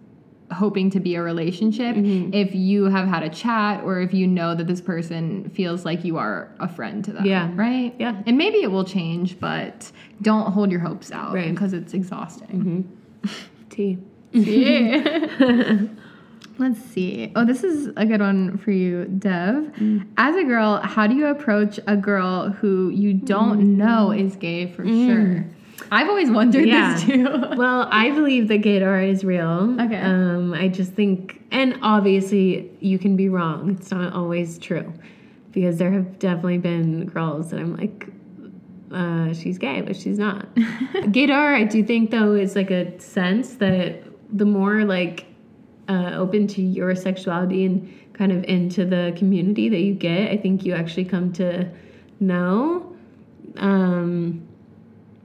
hoping 0.52 0.90
to 0.92 1.00
be 1.00 1.16
a 1.16 1.22
relationship 1.24 1.96
Mm-hmm. 1.96 2.34
if 2.34 2.54
you 2.54 2.86
have 2.86 3.08
had 3.08 3.24
a 3.24 3.30
chat 3.30 3.84
or 3.84 4.00
if 4.02 4.14
you 4.14 4.28
know 4.28 4.54
that 4.56 4.68
this 4.68 4.80
person 4.82 5.50
feels 5.50 5.86
like 5.86 6.04
you 6.06 6.18
are 6.18 6.52
a 6.60 6.68
friend 6.68 7.04
to 7.06 7.14
them 7.14 7.26
Yeah. 7.26 7.52
right 7.56 7.96
Yeah. 7.98 8.22
and 8.28 8.38
maybe 8.38 8.58
it 8.62 8.70
will 8.72 8.84
change 8.86 9.40
but 9.40 9.92
don't 10.22 10.52
hold 10.52 10.70
your 10.72 10.82
hopes 10.82 11.12
out 11.12 11.34
Right. 11.34 11.50
because 11.52 11.74
it's 11.74 11.94
exhausting 11.96 12.88
Tea. 13.72 13.98
yeah 14.32 15.80
let's 16.58 16.80
see 16.80 17.32
oh 17.36 17.44
this 17.44 17.64
is 17.64 17.88
a 17.98 18.06
good 18.06 18.22
one 18.22 18.58
for 18.58 18.72
you 18.72 19.06
dev 19.06 19.56
Mm. 19.78 20.06
as 20.18 20.36
a 20.38 20.44
girl 20.44 20.78
how 20.78 21.06
do 21.08 21.16
you 21.16 21.26
approach 21.28 21.80
a 21.88 21.98
girl 21.98 22.50
who 22.50 22.90
you 22.90 23.14
don't 23.14 23.78
know 23.78 24.12
is 24.12 24.36
gay 24.38 24.68
for 24.72 24.86
sure 24.86 25.46
i've 25.92 26.08
always 26.10 26.30
wondered. 26.30 26.68
Yeah. 26.68 26.94
this 26.94 27.04
too 27.04 27.24
Well, 27.58 27.88
I 27.92 28.12
believe 28.12 28.48
that 28.48 28.62
gaydar 28.62 29.08
is 29.10 29.24
real. 29.24 29.80
Okay. 29.80 30.00
Um, 30.00 30.54
I 30.54 30.68
just 30.68 30.94
think, 30.94 31.42
and 31.52 31.78
obviously, 31.82 32.72
you 32.80 32.98
can 33.00 33.16
be 33.16 33.30
wrong. 33.30 33.72
It's 33.72 33.92
not 33.92 34.14
always 34.14 34.58
true, 34.58 34.94
because 35.52 35.78
there 35.78 35.92
have 35.92 36.20
definitely 36.20 36.58
been 36.58 37.06
girls 37.06 37.52
that 37.52 37.60
I'm 37.60 37.76
like, 37.76 38.08
uh, 38.92 39.34
she's 39.34 39.58
gay, 39.58 39.82
but 39.82 39.96
she's 39.96 40.18
not. 40.18 40.54
gaydar, 40.56 41.56
I 41.56 41.64
do 41.64 41.84
think 41.84 42.12
though, 42.12 42.34
is 42.34 42.56
like 42.56 42.72
a 42.72 43.00
sense 43.00 43.56
that 43.56 44.04
the 44.32 44.46
more 44.46 44.86
like 44.86 45.26
uh, 45.88 46.12
open 46.14 46.48
to 46.48 46.62
your 46.62 46.96
sexuality 46.96 47.66
and 47.66 47.94
kind 48.14 48.32
of 48.32 48.44
into 48.46 48.86
the 48.86 49.14
community 49.18 49.70
that 49.70 49.82
you 49.82 49.94
get, 49.94 50.32
I 50.32 50.38
think 50.38 50.66
you 50.66 50.74
actually 50.74 51.06
come 51.06 51.34
to 51.34 51.70
know. 52.20 52.96
Um, 53.58 54.48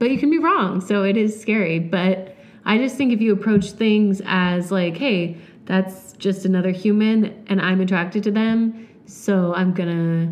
but 0.01 0.09
you 0.09 0.17
can 0.17 0.31
be 0.31 0.39
wrong 0.39 0.81
so 0.81 1.03
it 1.03 1.15
is 1.15 1.39
scary. 1.39 1.77
But 1.77 2.35
i 2.65 2.77
just 2.77 2.95
think 2.95 3.13
if 3.13 3.21
you 3.21 3.33
approach 3.33 3.71
things 3.71 4.21
as 4.25 4.71
like 4.71 4.97
hey 4.97 5.37
that's 5.65 6.13
just 6.13 6.45
another 6.45 6.71
human 6.71 7.43
and 7.47 7.61
i'm 7.61 7.81
attracted 7.81 8.21
to 8.23 8.31
them 8.31 8.87
so 9.05 9.53
i'm 9.55 9.73
gonna 9.73 10.31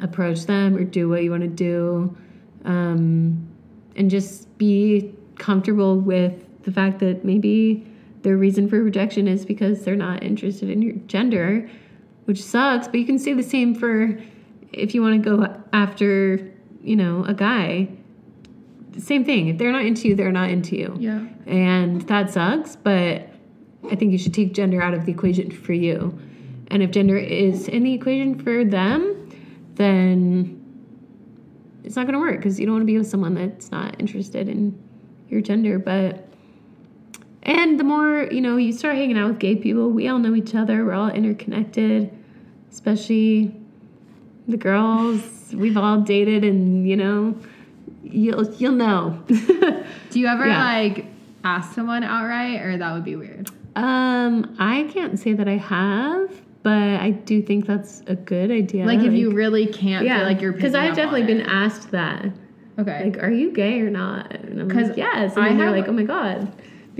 approach 0.00 0.44
them 0.44 0.76
or 0.76 0.84
do 0.84 1.08
what 1.08 1.22
you 1.22 1.30
want 1.30 1.42
to 1.42 1.48
do 1.48 2.16
um, 2.64 3.48
and 3.96 4.10
just 4.10 4.56
be 4.58 5.14
comfortable 5.38 5.98
with 5.98 6.62
the 6.64 6.72
fact 6.72 6.98
that 6.98 7.24
maybe 7.24 7.86
their 8.22 8.36
reason 8.36 8.68
for 8.68 8.82
rejection 8.82 9.26
is 9.26 9.46
because 9.46 9.82
they're 9.82 9.96
not 9.96 10.22
interested 10.22 10.68
in 10.68 10.82
your 10.82 10.94
gender 11.06 11.68
which 12.26 12.42
sucks 12.42 12.86
but 12.86 13.00
you 13.00 13.06
can 13.06 13.18
say 13.18 13.32
the 13.32 13.42
same 13.42 13.74
for 13.74 14.18
if 14.72 14.94
you 14.94 15.02
want 15.02 15.22
to 15.22 15.36
go 15.36 15.62
after 15.72 16.50
you 16.82 16.96
know 16.96 17.24
a 17.24 17.34
guy 17.34 17.88
same 19.00 19.24
thing. 19.24 19.48
If 19.48 19.58
they're 19.58 19.72
not 19.72 19.84
into 19.84 20.08
you, 20.08 20.14
they're 20.14 20.32
not 20.32 20.50
into 20.50 20.76
you. 20.76 20.96
yeah 20.98 21.26
And 21.46 22.02
that 22.02 22.30
sucks, 22.30 22.76
but 22.76 23.28
I 23.90 23.96
think 23.96 24.12
you 24.12 24.18
should 24.18 24.34
take 24.34 24.52
gender 24.52 24.82
out 24.82 24.94
of 24.94 25.06
the 25.06 25.12
equation 25.12 25.50
for 25.50 25.72
you. 25.72 26.18
And 26.68 26.82
if 26.82 26.90
gender 26.90 27.16
is 27.16 27.68
in 27.68 27.82
the 27.82 27.92
equation 27.92 28.38
for 28.38 28.64
them, 28.64 29.16
then 29.74 30.56
it's 31.82 31.96
not 31.96 32.06
going 32.06 32.14
to 32.14 32.20
work 32.20 32.36
because 32.36 32.60
you 32.60 32.66
don't 32.66 32.74
want 32.74 32.82
to 32.82 32.86
be 32.86 32.98
with 32.98 33.08
someone 33.08 33.34
that's 33.34 33.70
not 33.70 33.98
interested 33.98 34.48
in 34.48 34.80
your 35.28 35.40
gender. 35.40 35.78
But, 35.78 36.28
and 37.42 37.80
the 37.80 37.84
more, 37.84 38.28
you 38.30 38.40
know, 38.40 38.56
you 38.56 38.72
start 38.72 38.96
hanging 38.96 39.18
out 39.18 39.28
with 39.30 39.38
gay 39.38 39.56
people, 39.56 39.90
we 39.90 40.06
all 40.06 40.18
know 40.18 40.34
each 40.34 40.54
other, 40.54 40.84
we're 40.84 40.92
all 40.92 41.08
interconnected, 41.08 42.16
especially 42.70 43.54
the 44.46 44.56
girls. 44.56 45.52
We've 45.52 45.76
all 45.76 46.00
dated 46.00 46.44
and, 46.44 46.88
you 46.88 46.96
know, 46.96 47.36
you'll 48.12 48.52
you'll 48.54 48.72
know. 48.72 49.22
do 50.10 50.20
you 50.20 50.26
ever 50.26 50.46
Yeah. 50.46 50.64
like 50.64 51.06
ask 51.44 51.74
someone 51.74 52.02
outright 52.04 52.60
or 52.60 52.76
that 52.76 52.92
would 52.92 53.04
be 53.04 53.16
weird 53.16 53.50
Um, 53.76 54.54
I 54.58 54.88
can't 54.92 55.18
say 55.18 55.32
that 55.32 55.48
I 55.48 55.56
have, 55.56 56.30
but 56.62 56.72
I 57.00 57.10
do 57.10 57.40
think 57.42 57.66
that's 57.66 58.02
a 58.06 58.14
good 58.16 58.50
idea. 58.50 58.84
like 58.84 59.00
if 59.00 59.12
you 59.12 59.30
really 59.32 59.66
can't 59.66 60.04
yeah, 60.04 60.18
feel 60.18 60.26
like 60.26 60.40
you're 60.40 60.52
because 60.52 60.74
I've 60.74 60.94
definitely 60.96 61.22
been 61.24 61.40
it. 61.40 61.48
asked 61.48 61.90
that. 61.92 62.26
okay 62.78 63.04
Like, 63.04 63.22
are 63.22 63.30
you 63.30 63.52
gay 63.52 63.80
or 63.80 63.90
not? 63.90 64.32
And 64.34 64.60
I'm 64.60 64.68
'Cause 64.70 64.88
like, 64.88 64.96
yes. 64.98 65.36
And 65.36 65.44
I 65.44 65.48
have- 65.50 65.72
like, 65.74 65.88
oh 65.88 65.92
my 65.92 66.04
god. 66.04 66.52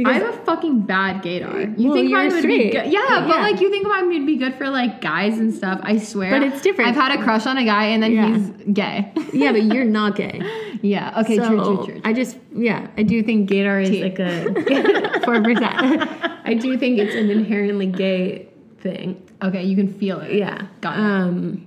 I 0.07 0.15
Because 0.19 0.35
have 0.35 0.43
a 0.43 0.45
fucking 0.45 0.81
bad 0.83 1.23
gaydar. 1.23 1.79
You 1.79 1.89
Well, 1.89 1.97
think 1.97 2.11
mine 2.11 2.29
would 2.33 2.43
be 2.43 2.71
straight. 2.71 2.73
good? 2.73 2.93
Yeah, 2.93 3.25
but 3.27 3.37
like 3.41 3.61
you 3.61 3.71
think 3.71 3.87
mine 3.87 4.09
would 4.09 4.27
be 4.27 4.37
good 4.37 4.55
for 4.55 4.69
like 4.69 5.01
guys 5.01 5.39
and 5.39 5.53
stuff. 5.55 5.81
I 5.83 5.99
swear. 5.99 6.31
But 6.31 6.43
it's 6.43 6.63
different. 6.63 6.89
I've 6.91 6.97
had 6.97 7.19
a 7.19 7.23
crush 7.23 7.47
on 7.47 7.59
a 7.59 7.65
guy 7.65 7.85
and 7.87 8.03
then 8.03 8.13
Yeah. 8.13 8.37
he's 8.37 8.51
gay. 8.73 9.13
yeah, 9.33 9.53
but 9.53 9.63
you're 9.65 9.85
not 9.85 10.17
gay. 10.17 10.41
yeah. 10.83 11.21
Okay. 11.21 11.37
true. 11.37 11.47
True. 11.49 11.77
True. 11.77 11.87
true. 11.87 12.01
I 12.05 12.13
just 12.13 12.37
yeah, 12.55 12.87
I 12.97 13.03
do 13.03 13.23
think 13.23 13.49
gaydar 13.51 13.83
is 13.83 13.91
Tea. 13.91 14.03
like 14.03 14.19
a 14.19 15.21
four 15.25 15.43
percent. 15.43 16.09
I 16.45 16.55
do 16.55 16.77
think 16.79 16.99
it's 16.99 17.15
an 17.15 17.31
inherently 17.31 17.87
gay 17.87 18.49
thing. 18.81 19.21
Okay. 19.43 19.63
You 19.65 19.77
can 19.77 19.89
feel 19.93 20.21
it. 20.21 20.33
Yeah. 20.35 20.67
Got 20.81 20.99
it. 20.99 21.01
Um, 21.01 21.67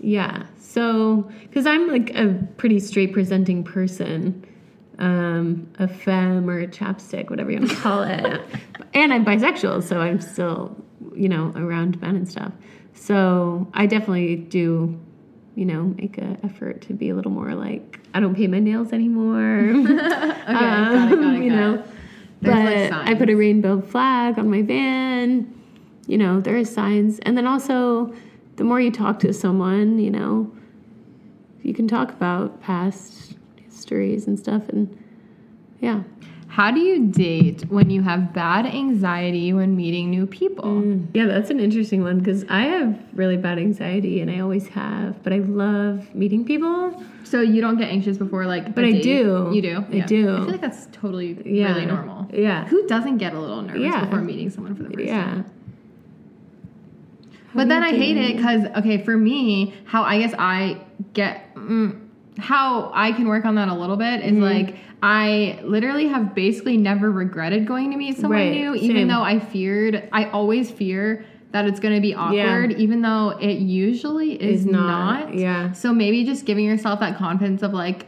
yeah. 0.00 0.44
So, 0.58 1.30
because 1.42 1.66
I'm 1.66 1.88
like 1.88 2.10
a 2.16 2.34
pretty 2.56 2.80
straight 2.80 3.12
presenting 3.12 3.62
person, 3.62 4.44
um, 4.98 5.68
a 5.78 5.88
femme 5.88 6.48
or 6.48 6.60
a 6.60 6.66
chapstick, 6.66 7.30
whatever 7.30 7.50
you 7.50 7.58
want 7.58 7.70
to 7.70 7.76
call 7.76 8.02
it, 8.02 8.42
and 8.94 9.12
I'm 9.12 9.24
bisexual, 9.24 9.82
so 9.82 10.00
I'm 10.00 10.20
still, 10.20 10.76
you 11.14 11.28
know, 11.28 11.52
around 11.56 12.00
men 12.00 12.16
and 12.16 12.28
stuff. 12.28 12.52
So 12.94 13.68
I 13.74 13.86
definitely 13.86 14.36
do, 14.36 14.98
you 15.54 15.64
know, 15.64 15.82
make 15.82 16.18
an 16.18 16.38
effort 16.42 16.82
to 16.82 16.94
be 16.94 17.10
a 17.10 17.14
little 17.14 17.32
more 17.32 17.54
like 17.54 18.00
I 18.14 18.20
don't 18.20 18.34
paint 18.34 18.52
my 18.52 18.60
nails 18.60 18.92
anymore. 18.92 19.70
okay. 19.70 19.96
got 19.96 20.30
it. 20.30 20.46
Got 20.46 21.12
it. 21.12 21.18
Um, 21.18 21.42
you 21.42 21.50
got 21.50 21.56
know, 21.56 21.74
it. 21.74 21.86
There's, 22.40 22.90
but 22.90 22.98
like, 22.98 23.08
I 23.08 23.14
put 23.14 23.30
a 23.30 23.34
rainbow 23.34 23.80
flag 23.80 24.38
on 24.38 24.50
my 24.50 24.62
van. 24.62 25.52
You 26.06 26.18
know, 26.18 26.40
there 26.40 26.56
are 26.56 26.64
signs, 26.64 27.18
and 27.20 27.36
then 27.36 27.46
also, 27.46 28.14
the 28.56 28.64
more 28.64 28.80
you 28.80 28.90
talk 28.90 29.18
to 29.20 29.32
someone, 29.32 29.98
you 29.98 30.10
know, 30.10 30.52
you 31.62 31.72
can 31.72 31.88
talk 31.88 32.10
about 32.10 32.60
past 32.60 33.34
histories 33.84 34.26
and 34.26 34.38
stuff, 34.38 34.68
and 34.70 34.88
yeah. 35.80 36.02
How 36.48 36.70
do 36.70 36.78
you 36.78 37.08
date 37.08 37.62
when 37.68 37.90
you 37.90 38.02
have 38.02 38.32
bad 38.32 38.64
anxiety 38.64 39.52
when 39.52 39.74
meeting 39.76 40.08
new 40.08 40.24
people? 40.24 41.00
Yeah, 41.12 41.26
that's 41.26 41.50
an 41.50 41.58
interesting 41.58 42.04
one 42.04 42.20
because 42.20 42.44
I 42.48 42.62
have 42.62 42.96
really 43.12 43.36
bad 43.36 43.58
anxiety, 43.58 44.20
and 44.20 44.30
I 44.30 44.38
always 44.38 44.68
have. 44.68 45.20
But 45.24 45.32
I 45.32 45.38
love 45.38 46.14
meeting 46.14 46.44
people. 46.44 47.02
So 47.24 47.40
you 47.40 47.60
don't 47.60 47.76
get 47.76 47.90
anxious 47.90 48.16
before 48.16 48.46
like. 48.46 48.74
But 48.74 48.84
I 48.84 48.92
date? 48.92 49.02
do. 49.02 49.50
You 49.52 49.62
do. 49.62 49.84
I 49.92 50.00
do. 50.00 50.36
I 50.36 50.38
feel 50.38 50.50
like 50.52 50.60
that's 50.60 50.86
totally 50.92 51.36
Yeah, 51.44 51.74
really 51.74 51.86
normal. 51.86 52.28
Yeah, 52.32 52.66
Who 52.68 52.86
doesn't 52.86 53.18
get 53.18 53.34
a 53.34 53.40
little 53.40 53.62
nervous 53.62 53.82
Yeah. 53.82 54.04
before 54.04 54.20
meeting 54.20 54.48
someone 54.48 54.76
for 54.76 54.84
the 54.84 54.90
first 54.90 55.06
yeah. 55.06 55.24
time? 55.24 55.50
But 57.56 57.68
then 57.68 57.82
I 57.82 57.90
hate 57.90 58.16
it 58.16 58.36
because 58.36 58.62
okay, 58.78 59.02
for 59.02 59.16
me, 59.16 59.74
how 59.86 60.02
I 60.02 60.18
guess 60.18 60.34
I 60.38 60.80
get 61.12 61.54
mm, 61.54 62.03
how 62.38 62.90
I 62.94 63.12
can 63.12 63.28
work 63.28 63.44
on 63.44 63.54
that 63.56 63.68
a 63.68 63.74
little 63.74 63.96
bit 63.96 64.20
is 64.22 64.32
Mm-hmm. 64.32 64.42
like 64.42 64.76
I 65.02 65.60
literally 65.62 66.08
have 66.08 66.34
basically 66.34 66.76
never 66.76 67.10
regretted 67.10 67.66
going 67.66 67.90
to 67.90 67.96
meet 67.96 68.16
someone 68.16 68.38
Right, 68.40 68.52
new, 68.52 68.76
same. 68.78 68.90
even 68.90 69.08
though 69.08 69.22
I 69.22 69.38
feared. 69.38 70.08
I 70.12 70.30
always 70.30 70.70
fear 70.70 71.24
that 71.52 71.66
it's 71.66 71.78
going 71.78 71.94
to 71.94 72.00
be 72.00 72.14
awkward, 72.14 72.72
even 72.72 73.02
though 73.02 73.30
it 73.40 73.58
usually 73.58 74.32
is, 74.42 74.60
Is 74.60 74.66
not, 74.66 75.26
not. 75.26 75.34
yeah. 75.38 75.72
So 75.72 75.92
maybe 75.92 76.24
just 76.24 76.46
giving 76.46 76.64
yourself 76.64 77.00
that 77.00 77.16
confidence 77.18 77.62
of 77.62 77.72
like. 77.72 78.06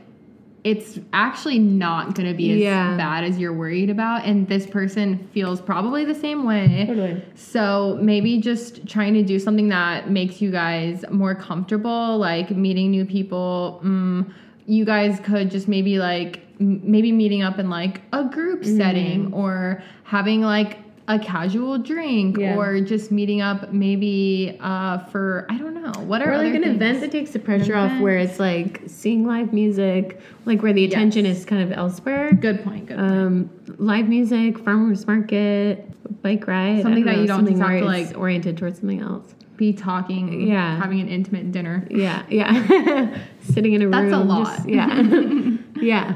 It's 0.67 0.99
actually 1.13 1.61
not 1.61 2.17
going 2.17 2.29
to 2.29 2.35
be 2.37 2.51
as 2.51 2.59
Yeah. 2.59 2.97
bad 2.97 3.23
as 3.23 3.39
you're 3.39 3.53
worried 3.53 3.89
about, 3.89 4.25
and 4.25 4.49
this 4.49 4.67
person 4.67 5.29
feels 5.33 5.61
probably 5.61 6.05
the 6.05 6.15
same 6.15 6.43
way. 6.43 6.87
Totally. 6.89 7.23
So 7.37 7.97
maybe 8.03 8.41
just 8.41 8.85
trying 8.89 9.15
to 9.15 9.23
do 9.23 9.39
something 9.39 9.69
that 9.69 10.11
makes 10.11 10.43
you 10.43 10.51
guys 10.51 11.05
more 11.09 11.37
comfortable, 11.37 12.19
like 12.19 12.51
meeting 12.51 12.91
new 12.91 13.05
people. 13.05 13.81
Mm, 13.85 14.33
you 14.67 14.85
guys 14.85 15.21
could 15.23 15.53
just 15.53 15.69
maybe 15.69 16.01
like 16.01 16.41
m- 16.61 16.81
maybe 16.83 17.13
meeting 17.13 17.43
up 17.43 17.61
in 17.61 17.71
like 17.71 18.01
a 18.13 18.25
group 18.25 18.65
setting 18.65 19.33
or 19.33 19.81
having 20.03 20.41
like 20.41 20.79
a 21.09 21.19
casual 21.19 21.79
drink 21.79 22.37
Yeah. 22.37 22.57
or 22.57 22.81
just 22.81 23.13
meeting 23.13 23.41
up 23.41 23.73
maybe 23.73 24.57
uh, 24.61 24.99
for 24.99 25.47
I 25.49 25.57
don't 25.57 25.75
know 25.75 25.93
what 26.05 26.21
are 26.21 26.33
Or 26.33 26.39
like 26.39 26.55
an 26.55 26.63
things? 26.63 26.75
event 26.77 27.01
that 27.01 27.13
takes 27.13 27.31
the 27.31 27.39
pressure 27.39 27.77
off, 27.77 28.01
where 28.01 28.19
it's 28.19 28.41
like 28.41 28.83
seeing 28.89 29.25
live 29.27 29.53
music, 29.53 30.21
like 30.47 30.63
where 30.63 30.73
the 30.73 30.85
attention 30.85 31.25
Yes. 31.25 31.39
is 31.39 31.45
kind 31.45 31.63
of 31.63 31.71
elsewhere. 31.77 32.33
Good 32.33 32.65
point. 32.65 32.87
Good. 32.87 32.99
point. 32.99 33.11
Um, 33.13 33.51
live 33.79 34.09
music, 34.09 34.59
farmers 34.59 35.07
market, 35.07 35.89
bike 36.23 36.47
ride, 36.49 36.83
something 36.83 37.05
that 37.05 37.15
know, 37.17 37.21
you 37.23 37.27
don't 37.29 37.47
something 37.47 37.59
have 37.61 37.79
to, 37.81 37.85
like- 37.85 38.19
oriented 38.19 38.57
towards 38.57 38.81
something 38.81 39.01
else. 39.01 39.33
Be 39.57 39.73
talking. 39.73 40.49
Yeah. 40.49 40.77
Having 40.77 41.01
an 41.01 41.09
intimate 41.09 41.51
dinner. 41.53 41.87
Yeah, 41.91 42.25
yeah. 42.29 43.17
Sitting 43.41 43.73
in 43.73 43.81
a 43.83 43.89
That's 43.89 44.13
a 44.13 44.19
room. 44.19 44.29
lot. 44.29 44.57
just- 44.57 44.69
yeah, 44.69 45.03
yeah. 45.81 46.15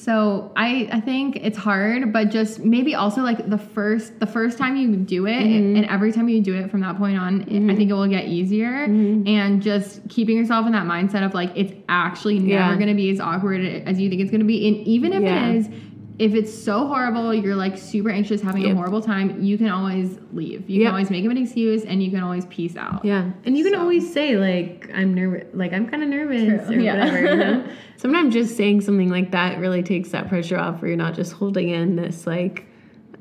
So 0.00 0.52
I 0.54 0.88
I 0.92 1.00
think 1.00 1.36
it's 1.42 1.58
hard, 1.58 2.12
but 2.12 2.30
just 2.30 2.60
maybe 2.60 2.94
also 2.94 3.22
like 3.22 3.50
the 3.50 3.58
first 3.58 4.20
the 4.20 4.26
first 4.26 4.56
time 4.56 4.76
you 4.76 4.94
do 4.94 5.26
it, 5.26 5.32
Mm-hmm. 5.32 5.76
and 5.76 5.84
every 5.86 6.12
time 6.12 6.28
you 6.28 6.40
do 6.40 6.54
it 6.54 6.70
from 6.70 6.82
that 6.82 6.96
point 6.96 7.18
on, 7.18 7.40
it- 7.48 7.68
I 7.70 7.74
think 7.74 7.90
it 7.90 7.94
will 7.94 8.06
get 8.06 8.26
easier. 8.26 8.86
Mm-hmm. 8.86 9.26
And 9.26 9.60
just 9.60 10.08
keeping 10.08 10.36
yourself 10.36 10.66
in 10.66 10.72
that 10.72 10.86
mindset 10.86 11.26
of 11.26 11.34
like 11.34 11.50
it's 11.56 11.72
actually 11.88 12.38
never 12.38 12.48
Yeah. 12.70 12.74
going 12.76 12.88
to 12.88 12.94
be 12.94 13.10
as 13.10 13.18
awkward 13.18 13.60
as 13.64 13.98
you 14.00 14.08
think 14.08 14.20
it's 14.22 14.30
going 14.30 14.40
to 14.40 14.46
be, 14.46 14.68
and 14.68 14.76
even 14.86 15.12
if 15.12 15.22
Yeah. 15.22 15.48
it 15.48 15.56
is. 15.56 15.68
If 16.18 16.34
it's 16.34 16.52
so 16.52 16.86
horrible, 16.88 17.32
you're 17.32 17.54
like 17.54 17.78
super 17.78 18.10
anxious, 18.10 18.40
having 18.40 18.68
a 18.68 18.74
horrible 18.74 19.00
time, 19.00 19.40
you 19.40 19.56
can 19.56 19.68
always 19.68 20.18
leave. 20.32 20.68
You 20.68 20.80
Yep. 20.80 20.86
can 20.86 20.92
always 20.94 21.10
make 21.10 21.24
up 21.24 21.30
an 21.30 21.36
excuse 21.38 21.84
and 21.84 22.02
you 22.02 22.10
can 22.10 22.22
always 22.24 22.44
peace 22.46 22.76
out. 22.76 23.04
Yeah, 23.04 23.30
and 23.44 23.56
you 23.56 23.62
can 23.62 23.74
So- 23.74 23.80
always 23.80 24.12
say 24.12 24.36
like 24.36 24.90
I'm 24.92 25.14
nervous, 25.14 25.44
like 25.54 25.72
I'm 25.72 25.86
kind 25.88 26.02
of 26.02 26.08
nervous 26.08 26.66
True, 26.66 26.76
or 26.76 26.80
yeah. 26.80 26.98
whatever. 26.98 27.20
You 27.30 27.36
know? 27.36 27.64
Sometimes 27.96 28.34
just 28.34 28.56
saying 28.56 28.80
something 28.80 29.08
like 29.10 29.30
that 29.30 29.58
really 29.60 29.82
takes 29.84 30.08
that 30.10 30.28
pressure 30.28 30.58
off, 30.58 30.82
where 30.82 30.88
you're 30.88 30.96
not 30.98 31.14
just 31.14 31.32
holding 31.34 31.68
in 31.68 31.94
this 31.96 32.26
like 32.26 32.66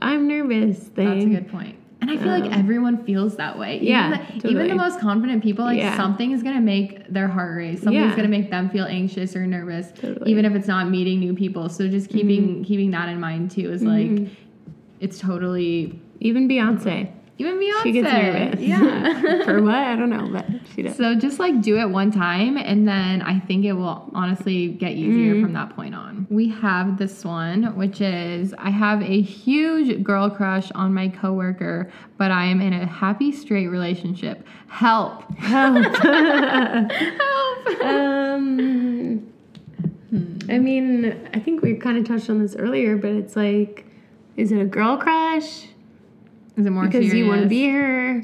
I'm 0.01 0.27
nervous 0.27 0.79
thing. 0.79 1.05
That's 1.07 1.25
a 1.25 1.29
good 1.29 1.47
point. 1.49 1.76
And 1.99 2.11
I 2.11 2.17
feel 2.17 2.27
like 2.27 2.51
everyone 2.55 3.03
feels 3.05 3.37
that 3.37 3.57
way. 3.57 3.77
Even 3.77 3.87
yeah, 3.87 4.25
the, 4.39 4.49
even 4.49 4.67
the 4.67 4.75
most 4.75 4.99
confident 4.99 5.41
people, 5.41 5.65
like 5.65 5.77
Yeah. 5.79 5.95
something 5.97 6.31
is 6.31 6.43
gonna 6.43 6.61
make 6.61 7.07
their 7.11 7.27
heart 7.27 7.57
race. 7.57 7.81
Something's 7.81 8.09
Yeah. 8.11 8.15
gonna 8.15 8.27
make 8.27 8.51
them 8.51 8.69
feel 8.69 8.85
anxious 8.85 9.35
or 9.35 9.47
nervous, 9.47 9.91
Totally. 9.93 10.13
Mm-hmm. 10.15 10.29
even 10.29 10.45
if 10.45 10.53
it's 10.53 10.67
not 10.67 10.89
meeting 10.89 11.19
new 11.19 11.33
people. 11.33 11.69
So 11.69 11.87
just 11.87 12.09
keeping 12.09 12.63
keeping 12.63 12.91
that 12.91 13.09
in 13.09 13.19
mind 13.19 13.51
too 13.51 13.71
is 13.71 13.81
like 13.83 14.27
it's 14.99 15.19
totally 15.19 15.99
Even 16.19 16.47
Beyonce, 16.47 17.11
even 17.39 17.55
Beyonce. 17.59 17.83
she 17.83 17.91
gets 17.91 18.11
nervous. 18.11 18.59
Yeah. 18.59 19.43
for 19.45 19.61
what 19.61 19.75
I 19.75 19.95
don't 19.95 20.09
know, 20.09 20.27
but 20.31 20.45
she 20.73 20.81
does. 20.81 20.95
so 20.97 21.13
just 21.15 21.37
like 21.39 21.61
do 21.61 21.77
it 21.79 21.89
one 21.89 22.11
time 22.11 22.57
and 22.57 22.87
then 22.87 23.21
I 23.21 23.39
think 23.39 23.63
it 23.65 23.73
will 23.73 24.09
honestly 24.13 24.69
get 24.69 24.93
easier 24.93 25.33
Mm-hmm. 25.35 25.43
from 25.43 25.53
that 25.53 25.75
point 25.75 25.93
on. 25.95 26.25
We 26.29 26.49
have 26.49 26.97
this 26.97 27.23
one, 27.23 27.75
which 27.77 28.01
is 28.01 28.53
I 28.57 28.69
have 28.71 29.01
a 29.03 29.21
huge 29.21 30.03
girl 30.03 30.29
crush 30.29 30.71
on 30.71 30.93
my 30.93 31.09
coworker, 31.09 31.91
but 32.17 32.31
I 32.31 32.45
am 32.45 32.59
in 32.61 32.73
a 32.73 32.85
happy 32.85 33.31
straight 33.31 33.67
relationship. 33.67 34.45
Help. 34.67 35.23
Help. 35.37 35.95
Help. 35.97 37.81
um, 37.83 39.31
I 40.49 40.57
mean, 40.57 41.29
I 41.33 41.39
think 41.39 41.61
we 41.61 41.75
kind 41.75 41.97
of 41.97 42.05
touched 42.07 42.29
on 42.29 42.39
this 42.41 42.55
earlier, 42.55 42.95
but 42.97 43.11
it's 43.11 43.35
like, 43.35 43.85
is 44.37 44.51
it 44.51 44.59
a 44.59 44.65
girl 44.65 44.97
crush 44.97 45.67
Is 46.57 46.65
it 46.65 46.71
more 46.71 46.85
because 46.85 47.13
you 47.13 47.27
want 47.27 47.43
to 47.43 47.47
be 47.47 47.69
her, 47.69 48.23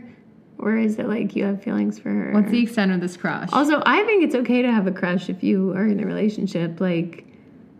or 0.58 0.76
is 0.76 0.98
it 0.98 1.08
like 1.08 1.36
you 1.36 1.44
have 1.46 1.62
feelings 1.64 2.00
for 2.00 2.10
her? 2.10 2.32
What's 2.34 2.50
the 2.52 2.64
extent 2.64 2.92
of 2.92 3.00
this 3.00 3.16
crush? 3.16 3.50
Also, 3.54 3.82
I 3.86 4.04
think 4.06 4.24
it's 4.24 4.36
okay 4.36 4.64
to 4.64 4.72
have 4.72 4.88
a 4.88 4.92
crush 4.92 5.30
if 5.30 5.44
you 5.44 5.72
are 5.74 5.86
in 5.86 6.00
a 6.00 6.06
relationship. 6.06 6.82
Like, 6.82 7.26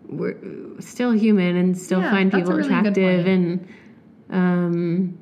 we're 0.08 0.36
still 0.80 1.12
human 1.12 1.56
and 1.56 1.76
still 1.78 2.02
Yeah, 2.02 2.12
find 2.12 2.32
people 2.32 2.54
really 2.54 2.68
attractive, 2.68 3.26
and 3.26 3.68
um, 4.30 5.18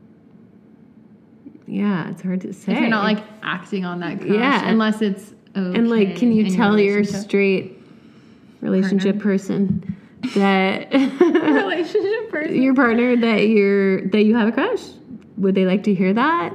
yeah, 1.65 2.09
it's 2.09 2.21
hard 2.21 2.41
to 2.41 2.51
say. 2.53 2.73
if 2.73 2.79
you're 2.79 2.89
not 2.89 3.03
like 3.05 3.23
acting 3.41 3.85
on 3.85 4.01
that 4.01 4.19
crush, 4.19 4.33
Yeah. 4.33 4.67
unless 4.67 5.01
it's 5.01 5.33
okay 5.55 5.77
and 5.79 5.89
like, 5.89 6.17
can 6.17 6.33
you 6.33 6.49
tell 6.49 6.77
your 6.77 7.05
straight 7.05 7.77
relationship 8.59 9.19
person 9.19 9.95
that 10.35 10.91
relationship 10.91 12.29
person? 12.31 12.55
your 12.61 12.75
partner 12.75 13.15
that 13.15 13.47
you're 13.47 14.07
that 14.09 14.23
you 14.23 14.35
have 14.35 14.49
a 14.49 14.51
crush? 14.51 14.81
Would 15.41 15.55
they 15.55 15.65
like 15.65 15.83
to 15.83 15.93
hear 15.93 16.13
that? 16.13 16.53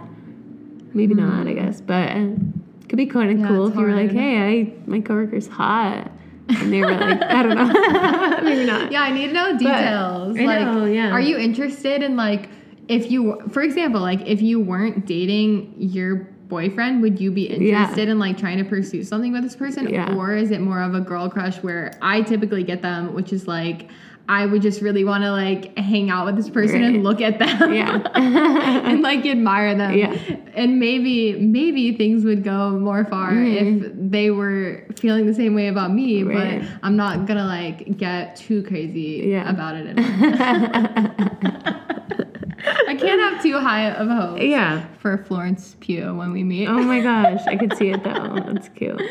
Maybe 0.94 1.12
not, 1.14 1.46
I 1.48 1.52
guess, 1.52 1.80
but 1.80 2.08
uh, 2.10 2.14
it 2.80 2.88
could 2.88 2.96
be 2.96 3.06
kind 3.06 3.30
of. 3.32 3.38
Yeah, 3.40 3.48
cool 3.48 3.66
if 3.66 3.74
you 3.74 3.80
were 3.82 3.92
like, 3.94 4.12
"Hey, 4.12 4.38
I 4.60 4.72
my 4.86 5.00
coworker's 5.00 5.48
hot," 5.48 6.10
and 6.48 6.72
they 6.72 6.80
were 6.80 6.92
like, 6.92 7.20
"I 7.22 7.42
don't 7.42 7.56
know, 7.56 8.40
maybe 8.42 8.64
not." 8.64 8.92
Yeah, 8.92 9.02
I 9.02 9.10
need 9.12 9.26
to 9.26 9.32
know 9.32 9.58
details. 9.58 10.38
I 10.38 10.44
like, 10.44 10.60
know, 10.66 10.84
yeah. 10.84 11.10
Are 11.10 11.20
you 11.20 11.36
interested 11.36 12.02
in 12.02 12.16
like 12.16 12.48
if 12.88 13.10
you, 13.10 13.42
for 13.50 13.62
example, 13.62 14.00
like 14.00 14.20
if 14.26 14.40
you 14.40 14.60
weren't 14.60 15.04
dating 15.04 15.74
your 15.78 16.14
boyfriend, 16.48 17.02
would 17.02 17.20
you 17.20 17.32
be 17.32 17.48
Yeah. 17.48 17.56
interested 17.56 18.08
in 18.08 18.20
like 18.20 18.38
trying 18.38 18.58
to 18.58 18.64
pursue 18.64 19.02
something 19.02 19.32
with 19.32 19.42
this 19.42 19.56
person, 19.56 19.88
Yeah. 19.88 20.14
or 20.14 20.34
is 20.36 20.52
it 20.52 20.60
more 20.60 20.80
of 20.80 20.94
a 20.94 21.00
girl 21.00 21.28
crush 21.28 21.56
where 21.64 21.90
I 22.00 22.22
typically 22.22 22.62
get 22.62 22.80
them, 22.82 23.12
which 23.14 23.32
is 23.32 23.48
like. 23.48 23.90
I 24.28 24.44
would 24.44 24.61
just 24.61 24.81
really 24.82 25.05
want 25.05 25.23
to 25.23 25.31
like 25.31 25.77
hang 25.78 26.11
out 26.11 26.27
with 26.27 26.35
this 26.36 26.51
person 26.51 26.81
Right. 26.82 26.94
and 26.94 27.05
look 27.05 27.20
at 27.20 27.39
them. 27.39 27.73
Yeah. 27.73 28.03
and 28.15 29.01
like 29.03 29.24
admire 29.24 29.77
them. 29.77 29.94
Yeah. 29.97 30.15
And 30.55 30.81
maybe 30.81 31.35
maybe 31.39 31.93
things 31.97 32.24
would 32.24 32.43
go 32.43 32.70
more 32.70 33.05
far 33.05 33.32
if 33.35 33.93
they 33.94 34.31
were 34.32 34.85
feeling 34.97 35.27
the 35.27 35.35
same 35.35 35.55
way 35.55 35.69
about 35.69 35.93
me, 35.93 36.23
Mm-hmm. 36.23 36.28
Right. 36.36 36.61
but 36.61 36.69
I'm 36.82 36.97
not 36.97 37.27
gonna 37.27 37.44
like 37.47 37.97
get 37.98 38.35
too 38.36 38.62
crazy 38.65 39.24
Yeah. 39.28 39.48
about 39.48 39.77
it. 39.77 39.94
I 42.89 42.94
can't 42.94 43.20
have 43.20 43.43
too 43.43 43.59
high 43.59 43.90
of 43.90 44.09
hopes 44.09 44.43
yeah. 44.43 44.86
for 44.98 45.19
Florence 45.24 45.77
Pugh 45.81 46.15
when 46.15 46.32
we 46.32 46.43
meet. 46.43 46.66
Oh 46.69 46.82
my 46.82 47.01
gosh, 47.01 47.43
I 47.47 47.57
could 47.57 47.77
see 47.77 47.90
it 47.90 48.03
though. 48.03 48.39
That's 48.47 48.69
cute. 48.70 49.01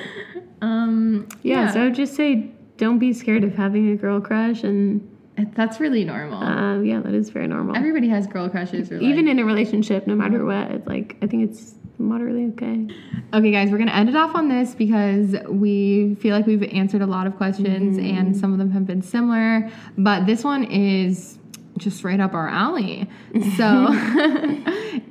Um, 0.62 1.28
Yeah, 1.44 1.70
so 1.72 1.82
I 1.82 1.84
would 1.84 1.96
just 1.96 2.16
say 2.16 2.50
don't 2.77 2.99
be 2.99 3.14
scared 3.14 3.43
of 3.43 3.56
having 3.56 3.91
a 3.91 3.95
girl 3.95 4.19
crush, 4.22 4.64
and 4.64 5.07
that's 5.53 5.80
really 5.80 6.03
normal. 6.06 6.41
uh, 6.43 6.80
yeah, 6.81 6.99
that 7.02 7.14
is 7.14 7.30
very 7.30 7.47
normal. 7.47 7.76
Everybody 7.76 8.07
has 8.10 8.27
girl 8.27 8.49
crushes, 8.49 8.91
Even 8.91 9.27
in 9.27 9.39
a 9.39 9.45
relationship, 9.45 10.07
no 10.07 10.15
matter 10.15 10.45
what, 10.45 10.72
it's 10.72 10.88
like 10.88 11.18
I 11.22 11.27
think 11.27 11.49
it's 11.49 11.76
moderately 11.97 12.45
okay. 12.47 12.88
Okay, 13.34 13.52
guys, 13.52 13.72
we're 13.72 13.77
gonna 13.77 13.91
end 13.91 14.10
it 14.10 14.15
off 14.15 14.35
on 14.35 14.49
this 14.49 14.76
because 14.76 15.35
we 15.49 16.15
feel 16.15 16.35
like 16.35 16.45
we've 16.45 16.64
answered 16.64 17.02
a 17.02 17.06
lot 17.06 17.27
of 17.27 17.35
questions 17.38 17.97
Mm-hmm. 17.97 18.18
and 18.18 18.35
some 18.38 18.52
of 18.52 18.60
them 18.60 18.72
have 18.72 18.85
been 18.85 19.02
similar, 19.02 19.69
but 19.97 20.26
this 20.26 20.43
one 20.43 20.65
is 20.65 21.39
just 21.77 22.03
right 22.06 22.19
up 22.22 22.34
our 22.34 22.47
alley. 22.49 23.10
So, 23.57 23.88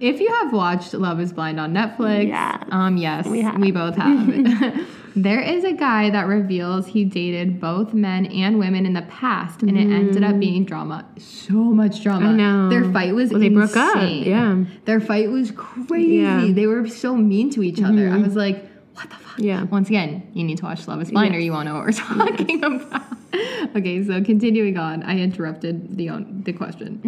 if 0.01 0.20
you 0.20 0.28
have 0.43 0.53
watched 0.53 0.95
Love 0.95 1.20
Is 1.20 1.32
Blind 1.32 1.61
on 1.61 1.73
Netflix, 1.74 2.28
Yeah. 2.28 2.62
um, 2.70 2.97
yes, 2.97 3.27
We 3.27 3.47
we 3.59 3.70
both 3.73 3.97
have. 3.97 4.81
there 5.16 5.41
is 5.41 5.65
a 5.65 5.73
guy 5.73 6.11
that 6.11 6.27
reveals 6.27 6.86
he 6.86 7.05
dated 7.05 7.61
both 7.61 7.95
men 7.95 8.27
and 8.27 8.59
women 8.59 8.86
in 8.86 8.93
the 8.95 9.03
past, 9.03 9.62
and 9.62 9.77
it 9.77 9.93
ended 9.93 10.24
up 10.24 10.39
being 10.39 10.65
drama. 10.65 11.07
So 11.19 11.53
much 11.55 12.03
drama. 12.03 12.27
Mm. 12.27 12.28
I 12.28 12.32
know. 12.32 12.69
Their 12.69 12.93
fight 12.93 13.15
was 13.15 13.31
Well, 13.31 13.41
they 13.41 13.49
broke 13.49 13.77
up, 13.77 13.97
yeah. 14.01 14.65
Their 14.85 15.01
fight 15.01 15.31
was 15.31 15.53
crazy. 15.53 16.16
Yeah. 16.16 16.41
Mm-hmm. 16.41 16.55
They 16.55 16.66
were 16.66 16.89
so 16.89 17.16
mean 17.16 17.51
to 17.51 17.62
each 17.62 17.81
other. 17.82 18.09
I 18.09 18.19
was 18.19 18.35
like, 18.35 18.69
what 18.95 19.09
the 19.11 19.16
fuck? 19.16 19.39
Yeah. 19.39 19.62
Once 19.65 19.89
again, 19.89 20.31
you 20.35 20.45
need 20.45 20.59
to 20.59 20.65
watch 20.65 20.86
Love 20.89 21.03
is 21.03 21.11
Blind 21.11 21.35
or 21.35 21.39
you 21.39 21.53
won't 21.53 21.66
know 21.66 21.74
what 21.74 21.85
we're 21.85 21.93
talking 21.93 22.62
about. 22.62 23.03
okay, 23.77 24.02
so 24.05 24.23
continuing 24.23 24.77
on, 24.77 25.02
I 25.02 25.19
interrupted 25.19 25.97
the 25.97 26.11
the 26.44 26.52
question. 26.52 27.01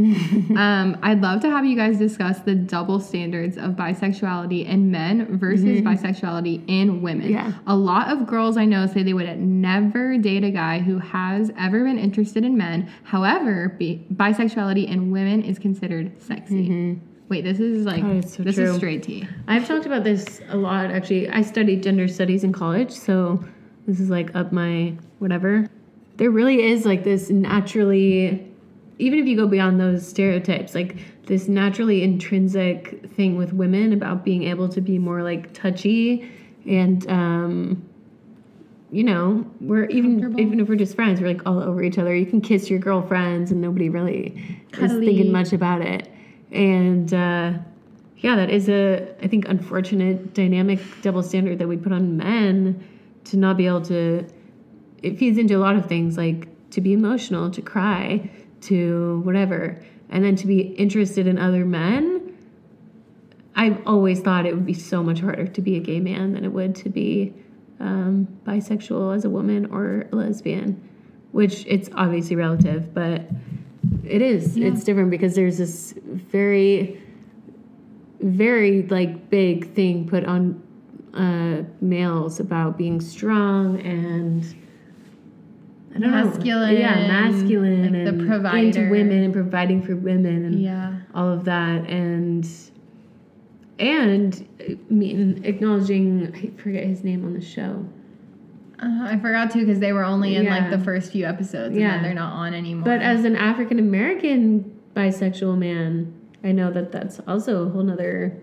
um, 0.57 0.99
I'd 1.03 1.21
love 1.21 1.41
to 1.43 1.51
have 1.51 1.65
you 1.65 1.77
guys 1.77 1.99
discuss 1.99 2.41
the 2.41 2.55
double 2.55 3.01
standards 3.01 3.57
of 3.57 3.73
bisexuality 3.73 4.67
in 4.67 4.91
men 4.91 5.39
versus 5.39 5.81
bisexuality 5.81 6.65
in 6.69 7.03
women. 7.03 7.27
Mm-hmm. 7.27 7.35
Yeah. 7.35 7.53
A 7.67 7.77
lot 7.77 8.09
of 8.11 8.27
girls 8.27 8.57
I 8.57 8.65
know 8.65 8.87
say 8.87 9.03
they 9.03 9.13
would 9.13 9.39
never 9.39 10.17
date 10.19 10.45
a 10.45 10.51
guy 10.51 10.79
who 10.81 10.99
has 10.99 11.51
ever 11.59 11.85
been 11.85 11.99
interested 11.99 12.45
in 12.45 12.57
men. 12.57 12.91
However, 13.05 13.77
bi- 13.79 14.01
bisexuality 14.15 14.89
in 14.89 15.11
women 15.11 15.43
is 15.43 15.59
considered 15.59 16.21
sexy. 16.21 17.01
Wait, 17.29 17.43
this 17.43 17.59
is 17.59 17.85
like 17.85 18.05
Oh, 18.05 18.21
so 18.21 18.43
this 18.45 18.55
true. 18.55 18.71
is 18.71 18.77
straight 18.77 19.03
tea. 19.03 19.27
I've 19.49 19.67
talked 19.67 19.85
about 19.85 20.05
this 20.05 20.41
a 20.49 20.57
lot 20.57 20.91
actually. 20.93 21.29
I 21.29 21.43
studied 21.43 21.83
gender 21.83 22.07
studies 22.09 22.45
in 22.45 22.53
college, 22.53 22.93
so 22.93 23.43
this 23.87 23.99
is 24.01 24.11
like 24.11 24.35
up 24.37 24.53
my 24.53 24.95
whatever. 25.19 25.67
There 26.17 26.31
really 26.31 26.63
is 26.63 26.85
like 26.85 27.05
this 27.05 27.31
naturally 27.31 28.47
even 28.99 29.19
if 29.19 29.27
you 29.27 29.37
go 29.37 29.47
beyond 29.47 29.79
those 29.79 30.07
stereotypes, 30.07 30.75
like 30.75 30.97
this 31.27 31.49
naturally 31.49 32.03
intrinsic 32.03 33.07
thing 33.11 33.37
with 33.37 33.53
women 33.53 33.93
about 33.93 34.25
being 34.25 34.45
able 34.45 34.69
to 34.71 34.81
be 34.81 34.99
more 34.99 35.23
like 35.23 35.53
touchy 35.53 36.31
and 36.67 37.09
um 37.11 37.89
you 38.93 39.03
know, 39.03 39.45
we're 39.61 39.87
even 39.87 40.39
even 40.39 40.61
if 40.61 40.69
we're 40.69 40.77
just 40.77 40.95
friends, 40.95 41.21
we're 41.21 41.27
like 41.27 41.43
all 41.45 41.61
over 41.61 41.83
each 41.83 41.99
other. 41.99 42.15
You 42.15 42.25
can 42.25 42.41
kiss 42.41 42.71
your 42.71 42.79
girlfriends 42.79 43.51
and 43.51 43.61
nobody 43.61 43.89
really 43.89 44.61
Cuddly. 44.71 45.09
is 45.09 45.15
thinking 45.15 45.33
much 45.33 45.53
about 45.53 45.83
it. 45.83 46.11
And 46.53 47.13
uh 47.13 47.53
yeah, 48.19 48.37
that 48.37 48.49
is 48.49 48.69
a 48.69 49.15
I 49.23 49.27
think 49.27 49.49
unfortunate 49.49 50.35
dynamic 50.35 50.81
double 51.03 51.23
standard 51.23 51.59
that 51.59 51.69
we 51.69 51.77
put 51.77 51.93
on 51.93 52.17
men 52.17 52.83
to 53.25 53.37
not 53.37 53.57
be 53.57 53.67
able 53.67 53.83
to 53.83 54.25
it 55.07 55.19
feeds 55.19 55.39
into 55.39 55.57
a 55.57 55.59
lot 55.59 55.77
of 55.77 55.87
things 55.87 56.17
like 56.17 56.49
to 56.71 56.81
be 56.81 56.93
emotional, 56.93 57.51
to 57.51 57.63
cry, 57.63 58.29
to 58.63 59.21
whatever. 59.25 59.81
and 60.09 60.25
then 60.25 60.37
to 60.37 60.47
be 60.47 60.61
interested 60.61 61.27
in 61.27 61.37
other 61.39 61.65
men. 61.65 62.37
I've 63.57 63.85
always 63.87 64.21
thought 64.21 64.47
it 64.47 64.55
would 64.55 64.67
be 64.67 64.75
so 64.75 65.03
much 65.03 65.21
harder 65.21 65.47
to 65.47 65.61
be 65.61 65.77
a 65.77 65.81
gay 65.81 65.99
man 65.99 66.33
than 66.35 66.45
it 66.45 66.53
would 66.53 66.77
to 66.77 66.89
be 66.89 67.35
um, 67.81 68.29
bisexual 68.45 69.17
as 69.17 69.25
a 69.25 69.31
woman 69.31 69.67
or 69.67 70.07
a 70.13 70.17
lesbian, 70.17 70.81
which 71.33 71.65
it's 71.67 71.89
obviously 71.95 72.37
relative, 72.37 72.95
but 72.95 73.23
it 74.05 74.23
is. 74.23 74.57
Yeah. 74.57 74.69
It's 74.69 74.85
different 74.85 75.11
because 75.11 75.35
there's 75.35 75.59
this 75.59 75.95
very, 76.05 77.03
very 78.21 78.83
like 78.85 79.29
big 79.31 79.75
thing 79.75 80.09
put 80.09 80.25
on 80.25 80.63
uh, 81.15 81.63
males 81.81 82.39
about 82.39 82.79
being 82.79 83.01
strong 83.01 83.81
and 83.81 84.45
I 85.97 85.99
don't 86.01 86.11
Masculine, 86.11 86.75
know. 86.75 86.81
Yeah, 86.81 87.07
masculine 87.09 87.83
like 87.83 87.93
the 88.05 88.09
and 88.11 88.27
provider. 88.29 88.59
into 88.59 88.91
women 88.91 89.23
and 89.25 89.33
providing 89.33 89.83
for 89.83 89.97
women 89.97 90.45
and 90.45 90.61
Yeah. 90.61 90.97
all 91.15 91.29
of 91.29 91.45
that 91.45 91.89
and 91.89 92.47
and 93.79 94.47
I 94.61 94.77
mean 94.93 95.41
acknowledging 95.45 96.33
I 96.35 96.61
forget 96.63 96.85
his 96.85 97.05
name 97.05 97.25
on 97.25 97.35
the 97.35 97.41
show. 97.41 97.87
Uh, 98.79 99.09
I 99.11 99.19
forgot 99.19 99.51
to 99.53 99.59
because 99.59 99.79
they 99.81 99.93
were 99.93 100.05
only 100.05 100.37
in 100.37 100.47
like 100.47 100.71
the 100.71 100.79
first 100.79 101.13
few 101.13 101.25
episodes, 101.25 101.73
and 101.73 101.81
Yeah. 101.81 101.93
then 101.95 102.03
they're 102.03 102.15
not 102.15 102.33
on 102.35 102.53
anymore. 102.55 102.85
But 102.85 103.01
as 103.03 103.25
an 103.25 103.37
African 103.37 103.79
American 103.79 104.71
bisexual 104.95 105.57
man, 105.59 106.13
I 106.45 106.53
know 106.53 106.71
that 106.71 106.93
that's 106.93 107.21
also 107.27 107.67
a 107.67 107.69
whole 107.71 107.83
nother 107.83 108.37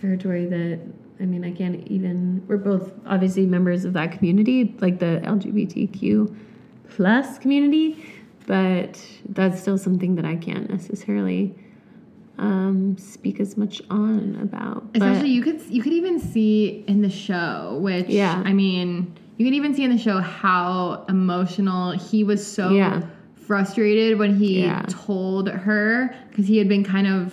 territory 0.00 0.46
that 0.46 0.80
I 1.20 1.24
mean 1.26 1.44
I 1.44 1.52
can't 1.52 1.86
even 1.88 2.42
we're 2.46 2.56
both 2.58 2.92
obviously 3.06 3.46
members 3.46 3.84
of 3.84 3.92
that 3.94 4.12
community, 4.12 4.74
like 4.80 4.98
the 4.98 5.20
LGBTQ 5.24 6.34
plus 6.98 7.38
community, 7.38 7.96
but 8.48 9.00
that's 9.28 9.60
still 9.60 9.78
something 9.78 10.16
that 10.16 10.24
I 10.24 10.34
can't 10.34 10.68
necessarily 10.68 11.54
um, 12.38 12.98
speak 12.98 13.38
as 13.38 13.56
much 13.56 13.80
on 13.88 14.36
about. 14.42 14.82
Especially 14.94 15.28
you 15.28 15.40
could 15.42 15.60
you 15.70 15.80
could 15.80 15.92
even 15.92 16.18
see 16.18 16.84
in 16.88 17.00
the 17.00 17.08
show, 17.08 17.78
which 17.80 18.08
Yeah. 18.08 18.42
I 18.44 18.52
mean, 18.52 19.14
you 19.36 19.46
could 19.46 19.54
even 19.54 19.74
see 19.74 19.84
in 19.84 19.92
the 19.92 19.98
show 19.98 20.18
how 20.18 21.04
emotional 21.08 21.92
he 21.92 22.24
was 22.24 22.44
so 22.44 22.74
Yeah. 22.74 23.02
frustrated 23.36 24.18
when 24.18 24.34
he 24.36 24.62
Yeah. 24.62 24.82
told 24.88 25.48
her 25.48 26.12
because 26.30 26.48
he 26.48 26.58
had 26.58 26.68
been 26.68 26.82
kind 26.82 27.06
of 27.06 27.32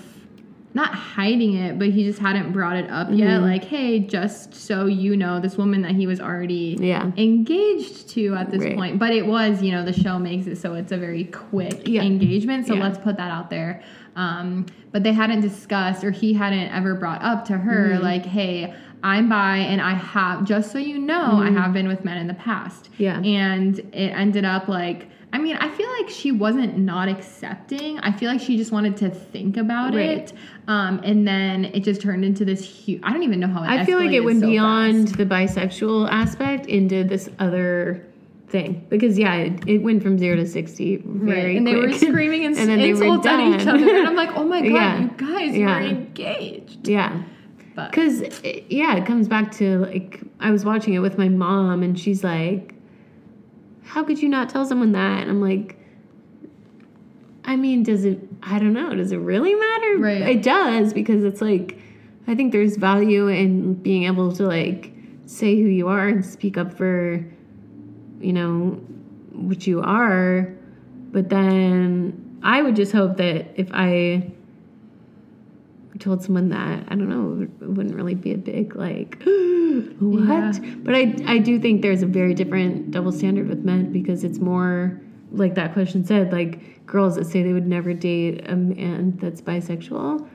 not 0.75 0.93
hiding 0.93 1.53
it, 1.55 1.79
but 1.79 1.87
he 1.89 2.03
just 2.03 2.19
hadn't 2.19 2.51
brought 2.51 2.75
it 2.75 2.89
up 2.89 3.07
yet. 3.09 3.39
Mhm. 3.39 3.43
Like, 3.43 3.63
hey, 3.63 3.97
just 3.99 4.53
so 4.53 4.85
you 4.87 5.15
know, 5.15 5.39
this 5.39 5.57
woman 5.57 5.81
that 5.83 5.93
he 5.93 6.05
was 6.05 6.19
already 6.19 6.77
Yeah. 6.79 7.11
engaged 7.17 8.09
to 8.09 8.35
at 8.35 8.51
this 8.51 8.61
Right. 8.61 8.75
point. 8.75 8.99
But 8.99 9.13
it 9.13 9.25
was, 9.25 9.63
you 9.63 9.71
know, 9.71 9.85
the 9.85 9.93
show 9.93 10.19
makes 10.19 10.47
it 10.47 10.57
so 10.57 10.73
it's 10.73 10.91
a 10.91 10.97
very 10.97 11.23
quick 11.25 11.87
Yeah. 11.87 12.01
engagement. 12.03 12.67
So 12.67 12.73
Yeah. 12.75 12.83
let's 12.83 12.97
put 12.97 13.15
that 13.17 13.31
out 13.31 13.49
there. 13.49 13.81
Um, 14.17 14.65
but 14.91 15.03
they 15.03 15.13
hadn't 15.13 15.41
discussed, 15.41 16.03
or 16.03 16.11
he 16.11 16.33
hadn't 16.33 16.69
ever 16.73 16.93
brought 16.93 17.21
up 17.23 17.45
to 17.45 17.53
her, 17.57 17.91
Mm-hmm. 17.93 18.03
like, 18.03 18.25
hey, 18.25 18.73
I'm 19.01 19.29
bi 19.29 19.57
and 19.57 19.79
I 19.79 19.93
have, 19.93 20.43
just 20.45 20.71
so 20.71 20.77
you 20.79 20.97
know, 20.99 21.39
I 21.41 21.51
have 21.51 21.71
been 21.73 21.87
with 21.87 22.03
men 22.03 22.17
in 22.17 22.27
the 22.27 22.33
past. 22.33 22.89
Mm-hmm. 22.99 23.03
Yeah. 23.03 23.19
And 23.21 23.79
it 23.93 24.11
ended 24.13 24.43
up 24.43 24.67
like, 24.67 25.07
I 25.33 25.37
mean, 25.37 25.57
I 25.57 25.69
feel 25.69 25.89
like 25.99 26.09
she 26.09 26.31
wasn't 26.31 26.77
not 26.77 27.09
accepting. 27.09 27.99
I 27.99 28.11
feel 28.11 28.31
like 28.31 28.39
she 28.39 28.55
just 28.57 28.71
wanted 28.71 28.95
to 28.97 29.09
think 29.09 29.57
about 29.57 29.93
Right. 29.93 30.09
it. 30.19 30.33
Um, 30.67 31.01
and 31.03 31.27
then 31.27 31.65
it 31.65 31.83
just 31.83 32.01
turned 32.01 32.23
into 32.23 32.45
this 32.45 32.63
huge, 32.63 33.01
I 33.03 33.11
don't 33.11 33.23
even 33.23 33.39
know 33.41 33.47
how 33.47 33.61
it 33.63 33.67
I 33.67 33.83
feel 33.85 33.97
like 33.99 34.11
it 34.11 34.21
went 34.23 34.41
so 34.41 34.47
beyond 34.47 35.09
fast. 35.09 35.17
the 35.17 35.25
bisexual 35.25 36.09
aspect 36.09 36.67
into 36.67 37.03
this 37.03 37.29
other 37.39 38.05
thing 38.47 38.85
because 38.89 39.17
yeah, 39.19 39.35
it, 39.35 39.67
it 39.67 39.77
went 39.79 40.01
from 40.03 40.17
zero 40.17 40.35
to 40.37 40.45
sixty 40.47 40.97
very 41.03 41.47
Right. 41.47 41.57
And 41.57 41.65
they 41.67 41.75
were 41.75 41.91
screaming 41.91 42.45
and, 42.45 42.55
And 42.57 42.69
then 42.69 42.79
insults 42.79 43.25
at 43.27 43.39
each 43.61 43.67
other. 43.67 43.89
And 43.97 44.07
I'm 44.07 44.15
like, 44.15 44.29
oh 44.37 44.45
my 44.45 44.61
God, 44.67 44.71
Yeah. 44.71 44.99
you 45.01 45.07
guys 45.17 45.55
Yeah. 45.57 45.79
were 45.81 45.85
engaged. 45.87 46.87
yeah, 46.87 47.23
because 47.75 48.21
yeah, 48.69 48.95
it 48.95 49.05
comes 49.05 49.27
back 49.27 49.51
to 49.53 49.79
like 49.79 50.21
I 50.39 50.51
was 50.51 50.63
watching 50.63 50.93
it 50.93 50.99
with 50.99 51.17
my 51.17 51.27
mom 51.27 51.83
and 51.83 51.99
she's 51.99 52.23
like, 52.23 52.74
"How 53.85 54.03
could 54.03 54.21
you 54.21 54.29
not 54.29 54.49
tell 54.49 54.65
someone 54.65 54.91
that?" 54.93 55.21
And 55.21 55.29
I'm 55.29 55.41
like. 55.41 55.79
I 57.47 57.55
mean, 57.55 57.83
does 57.83 58.05
it? 58.05 58.19
I 58.41 58.57
don't 58.57 58.73
know. 58.73 58.95
Does 58.95 59.11
it 59.11 59.17
really 59.17 59.53
matter? 59.53 59.97
Right. 59.99 60.21
It 60.21 60.41
does 60.41 60.93
because 60.93 61.23
it's 61.23 61.41
like, 61.41 61.77
I 62.27 62.33
think 62.33 62.51
there's 62.51 62.75
value 62.75 63.27
in 63.27 63.75
being 63.75 64.05
able 64.05 64.31
to 64.33 64.47
like 64.47 64.91
say 65.27 65.55
who 65.61 65.67
you 65.67 65.87
are 65.87 66.07
and 66.07 66.25
speak 66.25 66.57
up 66.57 66.73
for, 66.73 67.23
you 68.19 68.33
know, 68.33 68.79
what 69.31 69.67
you 69.67 69.81
are. 69.81 70.55
But 71.11 71.29
then 71.29 72.39
I 72.41 72.63
would 72.63 72.75
just 72.75 72.91
hope 72.91 73.17
that 73.17 73.59
if 73.59 73.69
I 73.71 74.31
told 75.99 76.23
someone 76.23 76.49
that, 76.49 76.83
I 76.87 76.95
don't 76.95 77.09
know, 77.09 77.43
it 77.43 77.69
wouldn't 77.69 77.95
really 77.95 78.15
be 78.15 78.33
a 78.33 78.37
big 78.37 78.75
like, 78.75 79.21
what? 79.23 80.27
Yeah. 80.27 80.75
But 80.77 80.95
I, 80.95 81.15
I 81.25 81.37
do 81.37 81.59
think 81.59 81.81
there's 81.81 82.01
a 82.01 82.07
very 82.07 82.33
different 82.33 82.91
double 82.91 83.11
standard 83.11 83.47
with 83.47 83.63
men 83.63 83.91
because 83.91 84.23
it's 84.23 84.39
more 84.39 84.99
like 85.31 85.55
that 85.55 85.73
question 85.73 86.05
said, 86.05 86.31
like 86.31 86.85
girls 86.85 87.15
that 87.15 87.25
say 87.25 87.43
they 87.43 87.53
would 87.53 87.67
never 87.67 87.93
date 87.93 88.47
a 88.49 88.55
man 88.55 89.17
that's 89.17 89.41
bisexual. 89.41 90.27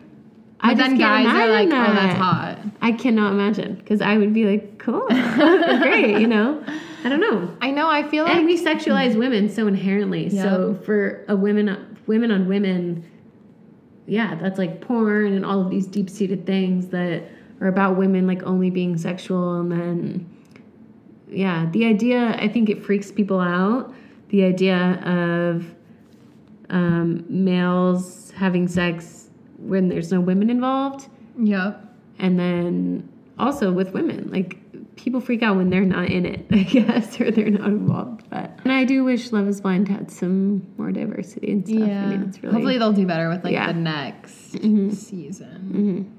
But 0.62 0.76
just 0.76 0.78
then 0.78 0.98
guys 0.98 1.26
are 1.26 1.48
like, 1.48 1.66
imagine 1.68 1.72
oh, 1.72 1.94
that's 1.94 2.12
that. 2.12 2.16
hot. 2.18 2.58
I 2.82 2.92
cannot 2.92 3.32
imagine 3.32 3.76
because 3.76 4.02
I 4.02 4.18
would 4.18 4.34
be 4.34 4.44
like, 4.44 4.78
cool, 4.78 5.06
great, 5.08 6.20
you 6.20 6.26
know. 6.26 6.62
I 7.02 7.08
don't 7.08 7.20
know. 7.20 7.56
I 7.62 7.70
know. 7.70 7.88
I 7.88 8.06
feel 8.06 8.24
like 8.24 8.36
And 8.36 8.46
we 8.46 8.62
sexualize 8.62 9.16
women 9.16 9.48
so 9.48 9.66
inherently. 9.66 10.28
So 10.28 10.78
for 10.84 11.24
a 11.28 11.36
women, 11.36 11.96
women 12.06 12.30
on 12.30 12.46
women, 12.46 13.10
yeah, 14.06 14.34
that's 14.34 14.58
like 14.58 14.80
porn 14.80 15.32
and 15.32 15.44
all 15.44 15.60
of 15.60 15.70
these 15.70 15.86
deep 15.86 16.10
seated 16.10 16.46
things 16.46 16.88
that 16.88 17.24
are 17.60 17.68
about 17.68 17.96
women 17.96 18.26
like 18.26 18.42
only 18.44 18.70
being 18.70 18.96
sexual, 18.96 19.60
and 19.60 19.70
then 19.70 20.28
yeah, 21.28 21.68
the 21.72 21.84
idea. 21.86 22.36
I 22.38 22.48
think 22.48 22.68
it 22.68 22.82
freaks 22.84 23.12
people 23.12 23.38
out. 23.40 23.94
The 24.28 24.44
idea 24.44 25.00
of 25.04 25.74
um, 26.70 27.24
males 27.28 28.32
having 28.36 28.68
sex 28.68 29.28
when 29.58 29.88
there's 29.88 30.10
no 30.10 30.20
women 30.20 30.48
involved 30.50 31.08
Yep. 31.38 31.84
and 32.18 32.38
then 32.38 33.08
also 33.38 33.72
with 33.72 33.92
women 33.92 34.30
like 34.30 34.56
people 35.02 35.20
freak 35.20 35.42
out 35.42 35.56
when 35.56 35.70
they're 35.70 35.84
not 35.84 36.06
in 36.10 36.26
it 36.26 36.46
i 36.52 36.62
guess 36.62 37.20
or 37.20 37.30
they're 37.30 37.50
not 37.50 37.66
involved 37.68 38.28
but 38.30 38.58
and 38.64 38.72
i 38.72 38.84
do 38.84 39.02
wish 39.04 39.32
love 39.32 39.48
is 39.48 39.60
blind 39.60 39.88
had 39.88 40.10
some 40.10 40.66
more 40.76 40.92
diversity 40.92 41.52
and 41.52 41.66
stuff 41.66 41.80
Yeah. 41.88 42.04
i 42.04 42.06
mean 42.08 42.22
it's 42.28 42.42
really 42.42 42.52
Hopefully 42.54 42.78
they'll 42.78 42.92
do 42.92 43.06
better 43.06 43.28
with 43.28 43.42
like 43.44 43.52
Yeah. 43.52 43.72
the 43.72 43.78
next 43.78 44.52
Mhm. 44.54 44.92
season. 44.92 46.14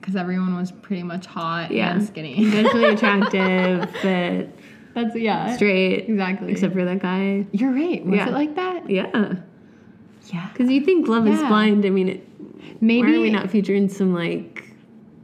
Because 0.00 0.16
everyone 0.16 0.54
was 0.54 0.70
pretty 0.70 1.02
much 1.02 1.24
hot 1.26 1.70
Yeah. 1.70 1.92
and 1.94 2.02
skinny. 2.04 2.34
eventually 2.38 2.84
attractive 2.84 3.88
but 4.02 4.48
That's 4.94 5.16
yeah. 5.16 5.54
straight 5.56 6.08
Exactly. 6.08 6.52
except 6.52 6.74
for 6.74 6.84
that 6.84 6.98
guy 7.00 7.46
You're 7.52 7.72
right. 7.72 8.04
Was 8.04 8.16
Yeah. 8.16 8.28
it 8.28 8.32
like 8.32 8.54
that? 8.56 8.90
yeah 8.90 9.34
Yeah. 10.32 10.48
because 10.52 10.70
you 10.70 10.80
think 10.82 11.06
love 11.08 11.26
is 11.28 11.38
blind 11.40 11.86
i 11.86 11.90
mean 11.90 12.08
it, 12.08 12.28
Maybe. 12.80 13.08
why 13.12 13.16
are 13.16 13.20
we 13.20 13.30
not 13.30 13.50
featuring 13.50 13.88
some 13.88 14.12
like 14.14 14.73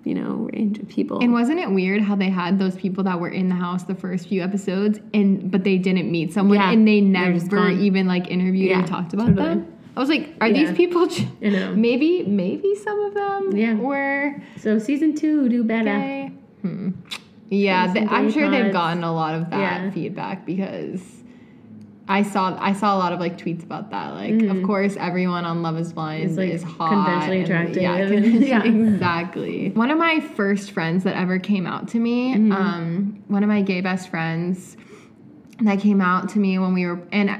you 0.04 0.14
know 0.14 0.48
range 0.52 0.78
of 0.78 0.88
people 0.88 1.18
And 1.20 1.32
wasn't 1.32 1.58
it 1.60 1.70
weird 1.70 2.00
how 2.02 2.16
they 2.16 2.30
had 2.30 2.58
those 2.58 2.74
people 2.76 3.04
that 3.04 3.20
were 3.20 3.28
in 3.28 3.48
the 3.48 3.54
house 3.54 3.82
the 3.84 3.94
first 3.94 4.28
few 4.28 4.42
episodes 4.42 4.98
and 5.12 5.50
but 5.50 5.62
they 5.64 5.76
didn't 5.78 6.10
meet 6.10 6.32
someone 6.32 6.56
Yeah. 6.58 6.70
and 6.72 6.86
they 6.88 7.00
never 7.00 7.70
even 7.70 8.06
like 8.06 8.28
interviewed 8.30 8.70
Yeah, 8.70 8.82
or 8.82 8.86
talked 8.86 9.12
about 9.12 9.28
totally. 9.28 9.48
them? 9.48 9.72
I 9.96 10.00
was 10.00 10.08
like, 10.08 10.34
are 10.40 10.48
Yeah. 10.48 10.64
these 10.66 10.76
people 10.76 11.06
j- 11.14 11.28
you 11.40 11.50
know 11.50 11.74
maybe 11.74 12.22
maybe 12.24 12.74
some 12.76 12.98
of 13.00 13.14
them 13.14 13.56
Yeah. 13.56 13.74
were 13.74 14.40
so 14.56 14.78
season 14.78 15.14
two 15.14 15.48
do 15.48 15.64
better? 15.64 16.28
Hmm. 16.62 16.90
Yeah, 17.48 17.86
Some 17.86 17.94
th- 17.94 18.08
I'm 18.10 18.30
sure 18.30 18.48
they've 18.48 18.72
gotten 18.72 19.02
a 19.02 19.12
lot 19.12 19.34
of 19.34 19.50
that 19.50 19.58
Yeah. 19.84 19.90
feedback 19.90 20.46
because 20.46 21.02
I 22.10 22.22
saw 22.24 22.56
I 22.60 22.72
saw 22.72 22.96
a 22.96 22.98
lot 22.98 23.12
of 23.12 23.20
like 23.20 23.38
tweets 23.38 23.62
about 23.62 23.90
that. 23.90 24.14
Like, 24.14 24.32
of 24.34 24.56
Mhm. 24.56 24.66
course, 24.66 24.96
everyone 24.98 25.44
on 25.44 25.62
Love 25.62 25.78
Is 25.78 25.92
Blind 25.92 26.24
Is, 26.24 26.36
like, 26.36 26.50
is 26.50 26.62
hot, 26.64 26.90
conventionally 26.90 27.42
attractive 27.42 27.82
Yeah, 27.82 27.94
and- 27.96 28.42
yeah. 28.52 28.64
exactly. 28.64 29.70
One 29.70 29.90
of 29.92 29.98
my 29.98 30.18
first 30.20 30.72
friends 30.72 31.04
that 31.04 31.16
ever 31.16 31.38
came 31.38 31.66
out 31.66 31.88
to 31.88 31.98
me, 32.00 32.34
Mhm. 32.34 32.52
um, 32.52 33.18
one 33.28 33.44
of 33.44 33.48
my 33.48 33.62
gay 33.62 33.80
best 33.80 34.08
friends, 34.08 34.76
that 35.60 35.78
came 35.78 36.00
out 36.00 36.28
to 36.30 36.38
me 36.40 36.58
when 36.58 36.74
we 36.74 36.84
were 36.86 37.00
and 37.12 37.30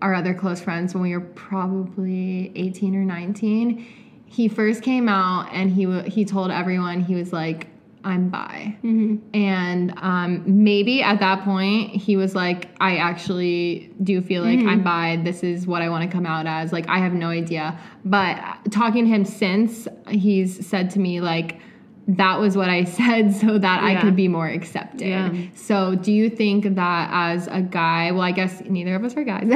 our 0.00 0.14
other 0.14 0.32
close 0.34 0.60
friends 0.60 0.94
when 0.94 1.02
we 1.02 1.12
were 1.12 1.20
probably 1.20 2.52
18 2.54 2.94
or 2.94 3.04
19 3.04 3.84
he 4.28 4.46
first 4.48 4.82
came 4.82 5.08
out 5.08 5.48
and 5.52 5.70
he 5.70 5.84
he 6.02 6.24
told 6.24 6.50
everyone 6.50 7.00
he 7.00 7.14
was 7.14 7.32
like 7.32 7.66
i'm 8.06 8.28
bi. 8.28 8.76
Mm-hmm. 8.82 9.16
and 9.34 9.92
um, 9.98 10.42
maybe 10.46 11.02
at 11.02 11.18
that 11.20 11.44
point 11.44 11.90
he 11.90 12.16
was 12.16 12.34
like 12.34 12.68
i 12.80 12.96
actually 12.96 13.92
do 14.02 14.22
feel 14.22 14.42
like 14.42 14.60
i'm 14.60 14.82
bi. 14.82 15.20
This 15.22 15.42
is 15.42 15.66
what 15.66 15.82
i 15.82 15.88
want 15.88 16.08
to 16.08 16.14
come 16.14 16.24
out 16.24 16.46
as. 16.46 16.72
Like 16.72 16.88
i 16.88 16.98
have 16.98 17.12
no 17.12 17.28
idea. 17.28 17.78
But 18.04 18.36
talking 18.70 19.04
to 19.04 19.10
him 19.10 19.24
since 19.24 19.88
he's 20.08 20.66
said 20.66 20.90
to 20.90 21.00
me 21.00 21.20
like 21.20 21.60
that 22.08 22.38
was 22.38 22.56
what 22.56 22.70
i 22.70 22.84
said 23.00 23.34
so 23.34 23.58
that 23.58 23.82
i 23.82 24.00
could 24.00 24.14
be 24.14 24.28
more 24.28 24.46
accepted. 24.46 25.08
Yeah. 25.08 25.34
so 25.54 25.96
do 25.96 26.12
you 26.12 26.30
think 26.30 26.76
that 26.76 27.10
as 27.12 27.48
a 27.48 27.60
guy 27.60 28.12
well 28.12 28.22
i 28.22 28.30
guess 28.30 28.62
neither 28.62 28.94
of 28.94 29.04
us 29.04 29.16
are 29.16 29.24
guys 29.24 29.48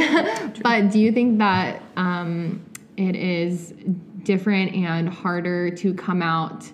but 0.63 0.91
do 0.91 0.99
you 0.99 1.13
think 1.13 1.39
that 1.39 1.81
um, 1.97 2.65
it 2.97 3.15
is 3.15 3.73
different 4.25 4.75
and 4.75 5.09
harder 5.09 5.71
to 5.71 5.95
come 5.95 6.23
out 6.23 6.69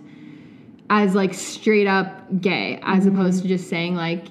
as 0.89 1.15
like 1.15 1.35
straight 1.35 1.87
up 1.87 2.41
gay 2.41 2.79
as 2.83 3.05
Mm-hmm. 3.05 3.19
opposed 3.19 3.43
to 3.43 3.49
just 3.49 3.69
saying 3.69 3.95
like 3.97 4.27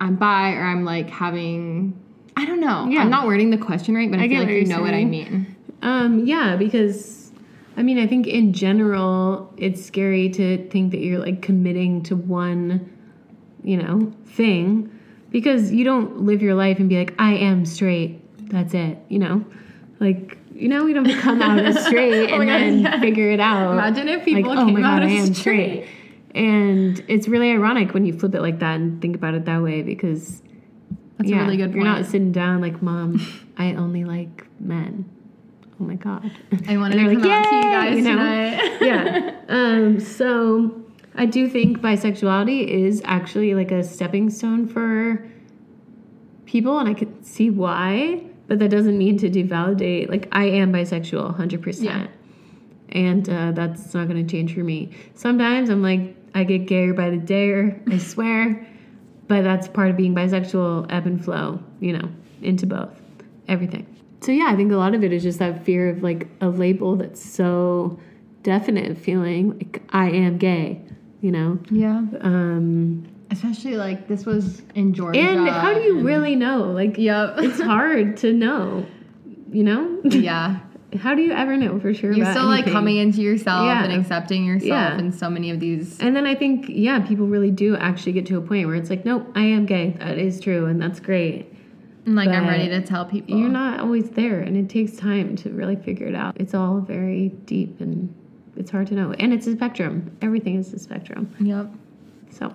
I'm 0.00 0.16
bi 0.16 0.52
or 0.54 0.62
I'm 0.64 0.84
like 0.84 1.08
having 1.10 1.98
I 2.36 2.46
don't 2.46 2.60
know. 2.60 2.88
Yeah. 2.88 3.00
I'm 3.00 3.10
not 3.10 3.26
wording 3.26 3.50
the 3.50 3.58
question 3.58 3.94
right, 3.94 4.10
but 4.10 4.18
I, 4.18 4.24
I 4.24 4.28
feel 4.28 4.38
like 4.40 4.48
you 4.48 4.64
know 4.64 4.80
what 4.80 4.94
I 4.94 5.04
mean. 5.04 5.54
Um, 5.82 6.24
yeah, 6.24 6.56
because 6.56 7.30
I 7.76 7.82
mean, 7.82 7.98
I 7.98 8.06
think 8.06 8.26
in 8.26 8.52
general, 8.52 9.52
it's 9.56 9.84
scary 9.84 10.28
to 10.30 10.68
think 10.70 10.92
that 10.92 11.00
you're 11.00 11.18
like 11.18 11.42
committing 11.42 12.02
to 12.04 12.16
one, 12.16 12.90
you 13.62 13.76
know, 13.76 14.12
thing 14.26 14.90
because 15.30 15.72
you 15.72 15.84
don't 15.84 16.22
live 16.22 16.42
your 16.42 16.54
life 16.54 16.78
and 16.78 16.88
be 16.88 16.98
like, 16.98 17.14
I 17.18 17.32
am 17.34 17.64
straight. 17.64 18.20
That's 18.50 18.74
it, 18.74 18.98
you 19.08 19.18
know? 19.18 19.44
Like, 20.00 20.36
you 20.62 20.68
know, 20.68 20.84
we 20.84 20.92
don't 20.92 21.12
come 21.18 21.42
out 21.42 21.58
as 21.58 21.84
straight 21.86 22.30
Oh 22.30 22.40
and 22.40 22.48
God, 22.48 22.60
then 22.60 22.78
yeah. 22.80 23.00
figure 23.00 23.30
it 23.30 23.40
out. 23.40 23.72
Imagine 23.72 24.08
if 24.08 24.24
people 24.24 24.50
like, 24.50 24.58
oh 24.60 24.64
came 24.66 24.74
my 24.74 24.80
god, 24.80 25.02
out 25.02 25.08
I 25.08 25.12
as 25.16 25.28
am 25.28 25.34
straight. 25.34 25.84
straight. 25.84 25.88
And 26.34 27.04
it's 27.08 27.28
really 27.28 27.50
ironic 27.50 27.92
when 27.92 28.06
you 28.06 28.12
flip 28.18 28.34
it 28.34 28.40
like 28.40 28.60
that 28.60 28.76
and 28.76 29.02
think 29.02 29.16
about 29.16 29.34
it 29.34 29.44
that 29.44 29.60
way 29.62 29.82
because 29.82 30.40
That's 31.18 31.30
a 31.30 31.34
really 31.34 31.56
good 31.58 31.72
point. 31.72 31.76
You're 31.76 31.84
not 31.84 32.06
sitting 32.06 32.32
down 32.32 32.60
like, 32.60 32.80
Mom, 32.80 33.20
I 33.58 33.74
only 33.74 34.04
like 34.04 34.46
men. 34.60 35.04
Oh 35.80 35.84
my 35.84 35.96
god. 35.96 36.30
I 36.68 36.76
wanted 36.76 36.96
to 36.98 37.04
they're 37.04 37.14
come 37.14 37.22
like, 37.22 37.44
out 37.46 37.50
to 37.50 37.56
you 37.56 37.62
guys 37.62 37.96
You 37.96 38.02
know? 38.02 38.10
tonight. 38.16 38.82
yeah. 38.82 39.28
Um, 39.52 40.00
so 40.00 40.80
I 41.14 41.26
do 41.26 41.46
think 41.48 41.80
bisexuality 41.80 42.66
is 42.66 43.02
actually 43.04 43.54
like 43.54 43.70
a 43.70 43.82
stepping 43.84 44.30
stone 44.30 44.66
for 44.66 45.28
people, 46.46 46.78
and 46.78 46.88
I 46.88 46.94
could 46.94 47.26
see 47.26 47.50
why, 47.50 48.22
but 48.52 48.58
that 48.58 48.68
doesn't 48.68 48.98
mean 48.98 49.16
to 49.16 49.30
devalidate. 49.30 50.10
Like, 50.10 50.28
I 50.30 50.44
am 50.44 50.74
bisexual 50.74 51.38
100%. 51.38 51.82
Yeah. 51.82 52.06
And 52.90 53.26
uh, 53.26 53.52
that's 53.52 53.94
not 53.94 54.08
going 54.08 54.26
to 54.26 54.30
change 54.30 54.52
for 54.52 54.60
me. 54.60 54.90
Sometimes 55.14 55.70
I'm 55.70 55.82
like, 55.82 56.14
I 56.34 56.44
get 56.44 56.66
gayer 56.66 56.92
by 56.92 57.08
the 57.08 57.16
day, 57.16 57.74
I 57.88 57.96
swear. 58.12 58.66
But 59.26 59.40
that's 59.40 59.68
part 59.68 59.88
of 59.88 59.96
being 59.96 60.14
bisexual, 60.14 60.92
ebb 60.92 61.06
and 61.06 61.24
flow, 61.24 61.62
you 61.80 61.94
know, 61.94 62.10
into 62.42 62.66
both, 62.66 62.90
everything. 63.48 63.86
So 64.20 64.32
yeah, 64.32 64.48
I 64.50 64.56
think 64.56 64.70
a 64.70 64.76
lot 64.76 64.94
of 64.94 65.02
it 65.02 65.14
is 65.14 65.22
just 65.22 65.38
that 65.38 65.64
fear 65.64 65.88
of 65.88 66.02
like 66.02 66.28
a 66.42 66.48
label 66.50 66.96
that's 66.96 67.24
so 67.24 67.98
definite, 68.42 68.98
feeling 68.98 69.56
like 69.56 69.82
I 69.94 70.10
am 70.10 70.36
gay, 70.36 70.78
you 71.22 71.32
know. 71.32 71.58
yeah. 71.70 72.02
Um, 72.20 73.06
Especially 73.32 73.76
like 73.76 74.06
this 74.08 74.24
was 74.26 74.62
in 74.74 74.92
Georgia. 74.94 75.18
and 75.20 75.48
how 75.48 75.74
do 75.74 75.80
you 75.80 75.96
and- 75.98 76.06
really 76.06 76.36
know? 76.36 76.64
Like, 76.64 76.98
yeah, 76.98 77.34
it's 77.38 77.60
hard 77.60 78.16
to 78.18 78.32
know, 78.32 78.86
you 79.50 79.64
know. 79.64 80.00
yeah. 80.04 80.60
how 81.00 81.14
do 81.14 81.22
you 81.22 81.32
ever 81.32 81.56
know 81.56 81.80
for 81.80 81.94
sure? 81.94 82.12
You're 82.12 82.30
still 82.30 82.44
like 82.44 82.66
coming 82.66 82.98
into 82.98 83.22
yourself 83.22 83.64
Yeah. 83.64 83.82
and 83.82 83.92
accepting 83.94 84.44
yourself 84.44 84.68
Yeah. 84.68 84.98
in 84.98 85.10
so 85.10 85.30
many 85.30 85.50
of 85.50 85.58
these. 85.58 85.98
And 86.00 86.14
then 86.14 86.26
I 86.26 86.34
think, 86.34 86.66
yeah, 86.68 87.00
people 87.00 87.26
really 87.26 87.50
do 87.50 87.74
actually 87.76 88.12
get 88.12 88.26
to 88.26 88.36
a 88.36 88.42
point 88.42 88.66
where 88.66 88.76
it's 88.76 88.90
like, 88.90 89.04
nope, 89.06 89.26
I 89.34 89.44
am 89.44 89.64
gay. 89.64 89.96
That 89.98 90.18
is 90.18 90.38
true, 90.38 90.66
and 90.66 90.80
that's 90.80 91.00
great. 91.00 91.46
And 92.04 92.14
like 92.16 92.28
I'm 92.28 92.46
ready 92.46 92.68
to 92.68 92.82
tell 92.82 93.06
people. 93.06 93.38
You're 93.38 93.48
not 93.48 93.80
always 93.80 94.10
there, 94.10 94.40
and 94.40 94.56
it 94.56 94.68
takes 94.68 94.96
time 94.96 95.36
to 95.36 95.50
really 95.50 95.76
figure 95.76 96.06
it 96.08 96.14
out. 96.14 96.36
It's 96.38 96.52
all 96.52 96.80
very 96.80 97.28
deep, 97.46 97.80
and 97.80 98.12
it's 98.56 98.70
hard 98.70 98.88
to 98.88 98.94
know. 98.94 99.12
And 99.12 99.32
it's 99.32 99.46
a 99.46 99.52
spectrum. 99.52 100.14
Everything 100.20 100.56
is 100.56 100.72
a 100.74 100.78
spectrum. 100.78 101.34
Yep. 101.40 101.70
So 102.30 102.52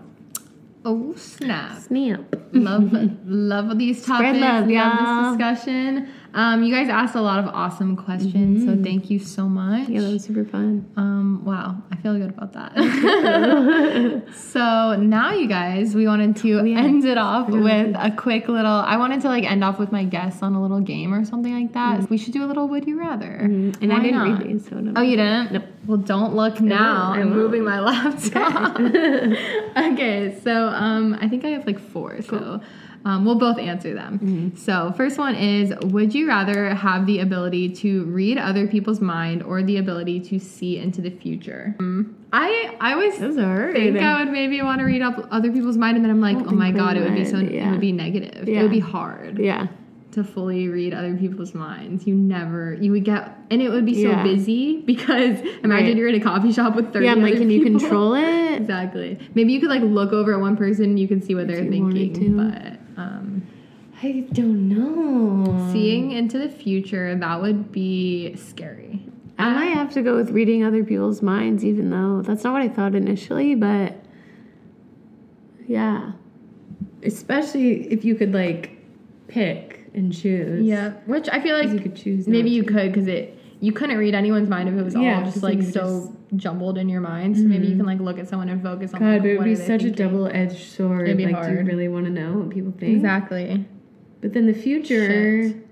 Oh 0.90 1.14
snap. 1.18 1.80
snap. 1.80 2.22
love 2.54 2.94
love 3.26 3.78
these 3.78 4.06
topics. 4.06 4.40
love, 4.40 4.68
love 4.68 4.70
y'all. 4.70 5.38
this 5.38 5.38
discussion. 5.38 6.10
Um, 6.34 6.64
you 6.64 6.74
guys 6.74 6.90
asked 6.90 7.16
a 7.16 7.22
lot 7.22 7.40
of 7.40 7.48
awesome 7.48 7.96
questions, 7.96 8.64
so 8.66 8.82
thank 8.84 9.10
you 9.10 9.18
so 9.20 9.48
much. 9.50 9.84
Mm-hmm. 9.84 9.94
Yeah, 9.94 10.02
that 10.02 10.12
was 10.12 10.24
super 10.24 10.46
fun. 10.46 10.86
Um, 10.96 11.44
wow, 11.46 11.82
I 11.92 11.96
feel 11.96 12.18
good 12.18 12.30
about 12.30 12.54
that. 12.54 14.24
so 14.36 14.96
now, 14.96 15.34
you 15.34 15.48
guys, 15.48 15.96
we 15.96 16.06
wanted 16.08 16.36
to 16.38 16.60
Oh, 16.60 16.64
yeah. 16.64 16.80
end 16.80 17.06
it 17.06 17.18
off 17.18 17.50
with 17.50 17.96
a 17.98 18.12
quick 18.16 18.48
little. 18.48 18.72
I 18.72 18.98
wanted 18.98 19.22
to 19.22 19.28
like 19.30 19.44
end 19.50 19.64
off 19.64 19.80
with 19.80 19.92
my 19.92 20.04
guests 20.04 20.44
on 20.44 20.54
a 20.54 20.62
little 20.62 20.80
game 20.82 21.14
or 21.14 21.26
something 21.26 21.54
like 21.54 21.74
that. 21.74 22.10
We 22.10 22.18
should 22.18 22.34
do 22.34 22.44
a 22.44 22.48
little 22.48 22.68
Would 22.68 22.86
You 22.88 23.00
Rather. 23.00 23.40
Mm-hmm. 23.44 23.84
And 23.84 23.92
I 23.94 23.98
Why 23.98 24.04
didn't 24.04 24.18
not? 24.20 24.40
read 24.44 24.48
these, 24.54 24.68
so 24.68 24.78
I 24.78 24.82
don't 24.82 24.98
Oh, 24.98 25.02
you 25.02 25.16
didn't? 25.18 25.52
Nope. 25.54 25.64
Well, 25.86 25.98
don't 25.98 26.36
look 26.36 26.60
now. 26.60 27.14
I 27.14 27.20
I'm 27.20 27.30
moving 27.32 27.64
my 27.64 27.80
laptop. 27.80 28.76
okay, 29.94 30.38
so 30.44 30.68
um, 30.68 31.18
I 31.22 31.28
think 31.28 31.46
I 31.46 31.50
have 31.50 31.66
like 31.66 31.80
four. 31.80 32.22
So 32.22 32.62
um, 33.08 33.24
we'll 33.24 33.36
both 33.40 33.58
answer 33.58 33.94
them. 33.94 34.20
Mm-hmm. 34.20 34.56
So 34.58 34.94
first 34.98 35.18
one 35.18 35.34
is: 35.36 35.74
Would 35.82 36.14
you 36.14 36.28
rather 36.28 36.76
have 36.76 37.06
the 37.06 37.20
ability 37.20 37.70
to 37.76 38.04
read 38.06 38.38
other 38.38 38.68
people's 38.68 39.00
mind 39.00 39.44
or 39.44 39.64
the 39.64 39.78
ability 39.78 40.20
to 40.30 40.40
see 40.40 40.78
into 40.78 41.02
the 41.02 41.10
future? 41.12 41.74
Um, 41.80 42.18
I 42.34 42.76
I 42.82 42.92
always 42.94 43.16
think 43.16 43.40
I 43.40 44.20
would 44.24 44.32
maybe 44.34 44.62
want 44.62 44.80
to 44.80 44.86
read 44.86 45.02
up 45.02 45.26
other 45.32 45.52
people's 45.52 45.78
mind, 45.78 45.96
and 45.96 46.04
then 46.04 46.12
I'm 46.12 46.20
like, 46.20 46.38
oh 46.38 46.52
my 46.52 46.72
god, 46.72 46.98
it 46.98 47.04
would 47.04 47.16
be 47.16 47.24
so 47.24 47.38
would, 47.38 47.52
it 47.52 47.66
would 47.72 47.80
be 47.80 47.94
negative. 47.94 48.48
Yeah. 48.48 48.60
It 48.60 48.62
would 48.64 48.72
be 48.72 48.80
hard 48.80 49.40
Yeah. 49.40 49.68
to 50.12 50.24
fully 50.26 50.68
read 50.68 50.94
other 50.94 51.16
people's 51.16 51.54
minds. 51.54 52.06
You 52.06 52.16
never, 52.16 52.74
you 52.74 52.92
would 52.92 53.06
get, 53.06 53.38
and 53.52 53.62
it 53.62 53.70
would 53.70 53.86
be 53.86 53.94
so 54.02 54.10
Yeah. 54.10 54.24
busy 54.24 54.82
because 54.82 55.40
imagine 55.64 55.70
Right. 55.70 55.96
you're 55.96 56.10
in 56.10 56.16
a 56.16 56.20
coffee 56.20 56.52
shop 56.52 56.76
with 56.76 56.92
30 56.92 57.06
Yeah, 57.06 57.12
I'm 57.14 57.22
like, 57.22 57.36
can 57.36 57.50
you 57.50 57.64
control 57.64 58.16
it? 58.16 58.58
Exactly. 58.58 59.18
Maybe 59.36 59.54
you 59.54 59.60
could 59.62 59.70
like 59.70 59.84
look 59.84 60.12
over 60.12 60.34
at 60.34 60.40
one 60.42 60.58
person 60.58 60.86
and 60.86 61.00
you 61.00 61.08
can 61.08 61.22
see 61.22 61.36
what 61.36 61.48
they're 61.48 61.64
thinking. 61.66 62.36
But 62.36 62.77
um, 62.98 63.48
I 64.04 64.28
don't 64.34 64.70
know. 64.70 65.72
seeing 65.72 66.12
into 66.12 66.38
the 66.38 66.50
future, 66.50 67.16
that 67.16 67.42
would 67.42 67.72
be 67.72 68.36
scary. 68.36 69.06
I 69.40 69.54
might 69.54 69.74
have 69.74 69.94
to 69.94 70.02
go 70.02 70.16
with 70.16 70.32
reading 70.32 70.64
other 70.64 70.84
people's 70.84 71.22
minds, 71.22 71.64
even 71.64 71.90
though 71.92 72.22
that's 72.24 72.44
not 72.44 72.54
what 72.54 72.62
I 72.64 72.70
thought 72.70 72.96
initially, 72.96 73.56
but 73.56 73.96
yeah. 75.68 76.14
Especially 77.04 77.92
if 77.92 78.04
you 78.04 78.16
could 78.16 78.34
like 78.34 78.78
pick 79.28 79.90
and 79.94 80.12
choose. 80.12 80.66
Yeah, 80.66 80.94
which 81.06 81.30
I 81.30 81.40
feel 81.42 81.58
like 81.58 81.70
you 81.70 81.80
could 81.80 81.96
choose. 81.96 82.28
maybe 82.28 82.50
you 82.50 82.64
to. 82.64 82.74
could 82.74 82.94
because 82.94 83.08
it 83.08 83.37
you 83.60 83.72
couldn't 83.72 83.98
read 83.98 84.14
anyone's 84.14 84.50
mind 84.50 84.70
if 84.70 84.76
it 84.76 84.84
was 84.84 84.96
Yeah, 84.96 85.20
all 85.20 85.26
just 85.26 85.44
like 85.44 85.62
so 85.64 86.16
jumbled 86.36 86.78
in 86.78 86.90
your 86.90 87.02
mind. 87.02 87.38
So 87.38 87.44
maybe 87.44 87.66
you 87.66 87.72
mm-hmm. 87.72 87.80
can 87.80 87.86
like 87.86 88.00
look 88.00 88.20
at 88.20 88.28
someone 88.28 88.50
and 88.50 88.62
focus 88.62 88.94
on. 88.94 89.00
God, 89.00 89.06
like, 89.06 89.22
but 89.22 89.30
it 89.30 89.38
would 89.40 89.46
be 89.46 89.56
such 89.56 89.84
a 89.84 89.92
double 89.92 90.28
edged 90.28 90.72
sword. 90.72 91.08
It'd 91.08 91.18
be 91.18 91.26
like, 91.26 91.44
do 91.44 91.50
you 91.50 91.56
hard. 91.56 91.68
really 91.68 91.88
want 91.88 92.06
to 92.06 92.12
know 92.12 92.34
what 92.34 92.50
people 92.50 92.74
think? 92.78 92.96
Exactly. 92.96 93.66
But 94.22 94.34
then 94.34 94.48
the 94.48 94.54
future. 94.54 95.50
Shit. 95.50 95.67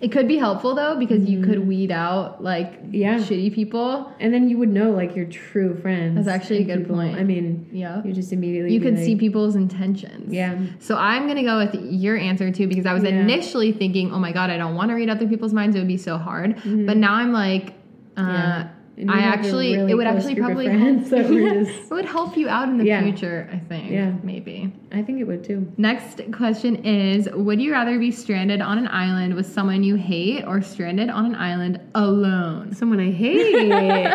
It 0.00 0.12
could 0.12 0.28
be 0.28 0.36
helpful 0.36 0.76
though 0.76 0.96
because 0.96 1.28
you 1.28 1.42
could 1.42 1.66
weed 1.66 1.90
out 1.90 2.42
like 2.42 2.82
Mm-hmm. 2.82 2.94
Yeah. 2.94 3.18
shitty 3.18 3.52
people. 3.52 4.12
And 4.20 4.32
then 4.32 4.48
you 4.48 4.56
would 4.58 4.68
know 4.68 4.90
like 4.92 5.16
your 5.16 5.26
true 5.26 5.74
friends. 5.80 6.14
That's 6.24 6.28
actually 6.28 6.60
a 6.62 6.64
good 6.64 6.78
people- 6.84 6.96
point. 6.96 7.16
I 7.18 7.24
mean, 7.24 7.68
Yeah. 7.72 8.02
you 8.04 8.12
just 8.12 8.32
immediately 8.32 8.72
You 8.72 8.80
could 8.80 8.94
like, 8.94 9.04
see 9.04 9.16
people's 9.16 9.56
intentions. 9.56 10.32
Yeah. 10.32 10.56
So 10.78 10.96
I'm 10.96 11.26
gonna 11.26 11.42
go 11.42 11.58
with 11.58 11.74
your 11.90 12.16
answer 12.16 12.50
too 12.52 12.68
because 12.68 12.86
I 12.86 12.92
was 12.94 13.02
Yeah. 13.02 13.10
initially 13.10 13.72
thinking, 13.72 14.12
oh 14.12 14.18
my 14.20 14.30
god, 14.32 14.50
I 14.50 14.56
don't 14.56 14.76
want 14.76 14.90
to 14.90 14.94
read 14.94 15.10
other 15.10 15.26
people's 15.26 15.52
minds. 15.52 15.74
It 15.74 15.80
would 15.80 15.88
be 15.88 15.96
so 15.96 16.16
hard. 16.16 16.56
But 16.64 16.96
now 16.96 17.14
I'm 17.14 17.32
like, 17.32 17.74
uh, 18.16 18.20
Mm-hmm. 18.22 18.30
Yeah. 18.34 18.68
I 19.08 19.20
actually, 19.20 19.76
really 19.76 19.92
it 19.92 19.94
would 19.94 20.06
actually 20.06 20.34
probably 20.34 20.66
friends 20.66 21.10
were 21.10 21.18
it 21.28 21.90
would 21.90 22.04
help 22.04 22.36
you 22.36 22.48
out 22.48 22.68
in 22.68 22.78
the 22.78 22.84
Yeah. 22.84 23.02
future. 23.02 23.48
I 23.52 23.58
think. 23.58 23.90
Yeah. 23.90 24.12
Maybe. 24.22 24.72
I 24.90 25.02
think 25.02 25.20
it 25.20 25.24
would 25.24 25.44
too. 25.44 25.70
Next 25.76 26.20
question 26.32 26.84
is 26.84 27.28
Would 27.32 27.60
you 27.60 27.70
rather 27.72 27.98
be 27.98 28.10
stranded 28.10 28.60
on 28.60 28.78
an 28.78 28.88
island 28.88 29.34
with 29.34 29.46
someone 29.46 29.82
you 29.82 29.94
hate 29.96 30.44
or 30.44 30.62
stranded 30.62 31.10
on 31.10 31.26
an 31.26 31.34
island 31.36 31.80
alone? 31.94 32.74
Someone 32.74 32.98
I 33.00 33.10
hate. 33.12 34.14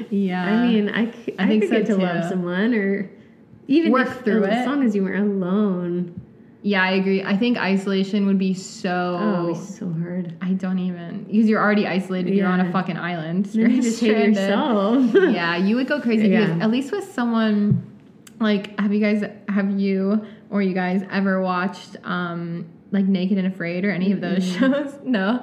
Yeah. 0.10 0.44
I 0.44 0.66
mean, 0.66 0.88
I. 0.90 1.02
I 1.38 1.46
think 1.46 1.62
could 1.62 1.68
so, 1.70 1.76
get 1.78 1.86
to 1.86 1.96
love 1.96 2.28
someone 2.28 2.74
or 2.74 3.08
even 3.68 3.92
Work 3.92 4.08
if- 4.08 4.24
through 4.24 4.42
oh, 4.44 4.48
as 4.48 4.66
it. 4.66 4.68
long 4.68 4.82
as 4.84 4.94
you 4.96 5.04
weren't 5.04 5.30
alone. 5.42 6.20
Yeah, 6.62 6.82
I 6.82 6.92
agree. 6.92 7.22
I 7.22 7.36
think 7.36 7.56
isolation 7.58 8.26
would 8.26 8.38
be 8.38 8.52
so. 8.54 9.18
Oh, 9.20 9.54
be 9.54 9.58
so 9.58 9.90
hard. 9.92 10.34
I 10.42 10.52
don't 10.52 10.78
even. 10.78 11.24
Because 11.24 11.48
you're 11.48 11.62
already 11.62 11.86
isolated. 11.86 12.34
You're 12.34 12.48
on 12.48 12.60
a 12.60 12.70
fucking 12.72 12.96
island. 12.98 13.46
Then 13.46 13.70
you 13.70 13.82
just 13.82 14.00
hate 14.02 14.28
yourself. 14.28 15.10
yeah, 15.14 15.56
you 15.56 15.76
would 15.76 15.88
go 15.88 16.00
crazy 16.00 16.28
Yeah. 16.28 16.46
because 16.46 16.60
at 16.62 16.70
least 16.70 16.92
with 16.92 17.12
someone 17.12 17.86
like 18.40 18.78
have 18.80 18.92
you 18.92 19.00
guys 19.00 19.22
have 19.48 19.70
you 19.78 20.24
or 20.50 20.62
you 20.62 20.74
guys 20.74 21.02
ever 21.10 21.40
watched 21.42 21.96
um 22.04 22.66
like 22.90 23.04
Naked 23.04 23.38
and 23.38 23.46
Afraid 23.46 23.84
or 23.84 23.90
any 23.90 24.12
of 24.12 24.20
those 24.20 24.44
shows? 24.44 24.94
No. 25.04 25.40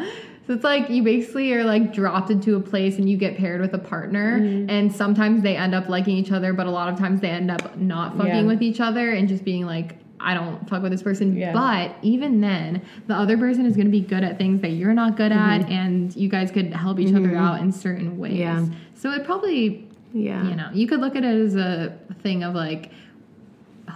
So 0.47 0.53
it's 0.53 0.63
like 0.63 0.89
you 0.89 1.03
basically 1.03 1.51
are 1.53 1.63
like 1.65 1.93
dropped 1.93 2.29
into 2.29 2.55
a 2.55 2.59
place 2.61 2.97
and 2.97 3.09
you 3.09 3.17
get 3.17 3.35
paired 3.37 3.59
with 3.59 3.73
a 3.73 3.77
partner 3.79 4.39
Mm-hmm. 4.39 4.69
and 4.69 4.95
sometimes 4.95 5.41
they 5.43 5.57
end 5.57 5.75
up 5.75 5.89
liking 5.89 6.15
each 6.15 6.31
other, 6.31 6.53
but 6.53 6.67
a 6.67 6.71
lot 6.71 6.91
of 6.91 6.97
times 6.97 7.19
they 7.21 7.29
end 7.29 7.51
up 7.51 7.75
not 7.77 8.15
fucking 8.17 8.33
Yeah. 8.33 8.41
with 8.43 8.61
each 8.61 8.79
other 8.79 9.11
and 9.11 9.27
just 9.27 9.43
being 9.43 9.65
like 9.65 9.95
I 10.19 10.33
don't 10.33 10.67
fuck 10.69 10.81
with 10.81 10.91
this 10.91 11.03
person. 11.03 11.35
Yeah. 11.35 11.53
But 11.53 11.95
even 12.01 12.41
then, 12.41 12.81
the 13.07 13.13
other 13.15 13.37
person 13.37 13.65
is 13.65 13.75
going 13.75 13.87
to 13.87 13.91
be 13.91 14.01
good 14.01 14.23
at 14.23 14.37
things 14.37 14.61
that 14.61 14.69
you're 14.69 14.93
not 14.93 15.15
good 15.15 15.31
Mm-hmm. 15.31 15.61
at, 15.63 15.69
and 15.69 16.15
you 16.15 16.29
guys 16.29 16.51
could 16.51 16.73
help 16.73 16.99
each 16.99 17.13
other 17.13 17.35
out 17.35 17.61
in 17.61 17.71
certain 17.71 18.17
ways. 18.17 18.33
Yeah. 18.33 18.65
So 18.95 19.11
it 19.11 19.25
probably 19.25 19.87
yeah. 20.13 20.43
you 20.47 20.55
know, 20.55 20.69
you 20.73 20.87
could 20.87 20.99
look 20.99 21.15
at 21.15 21.23
it 21.23 21.45
as 21.45 21.55
a 21.55 21.97
thing 22.21 22.43
of 22.43 22.55
like 22.55 22.91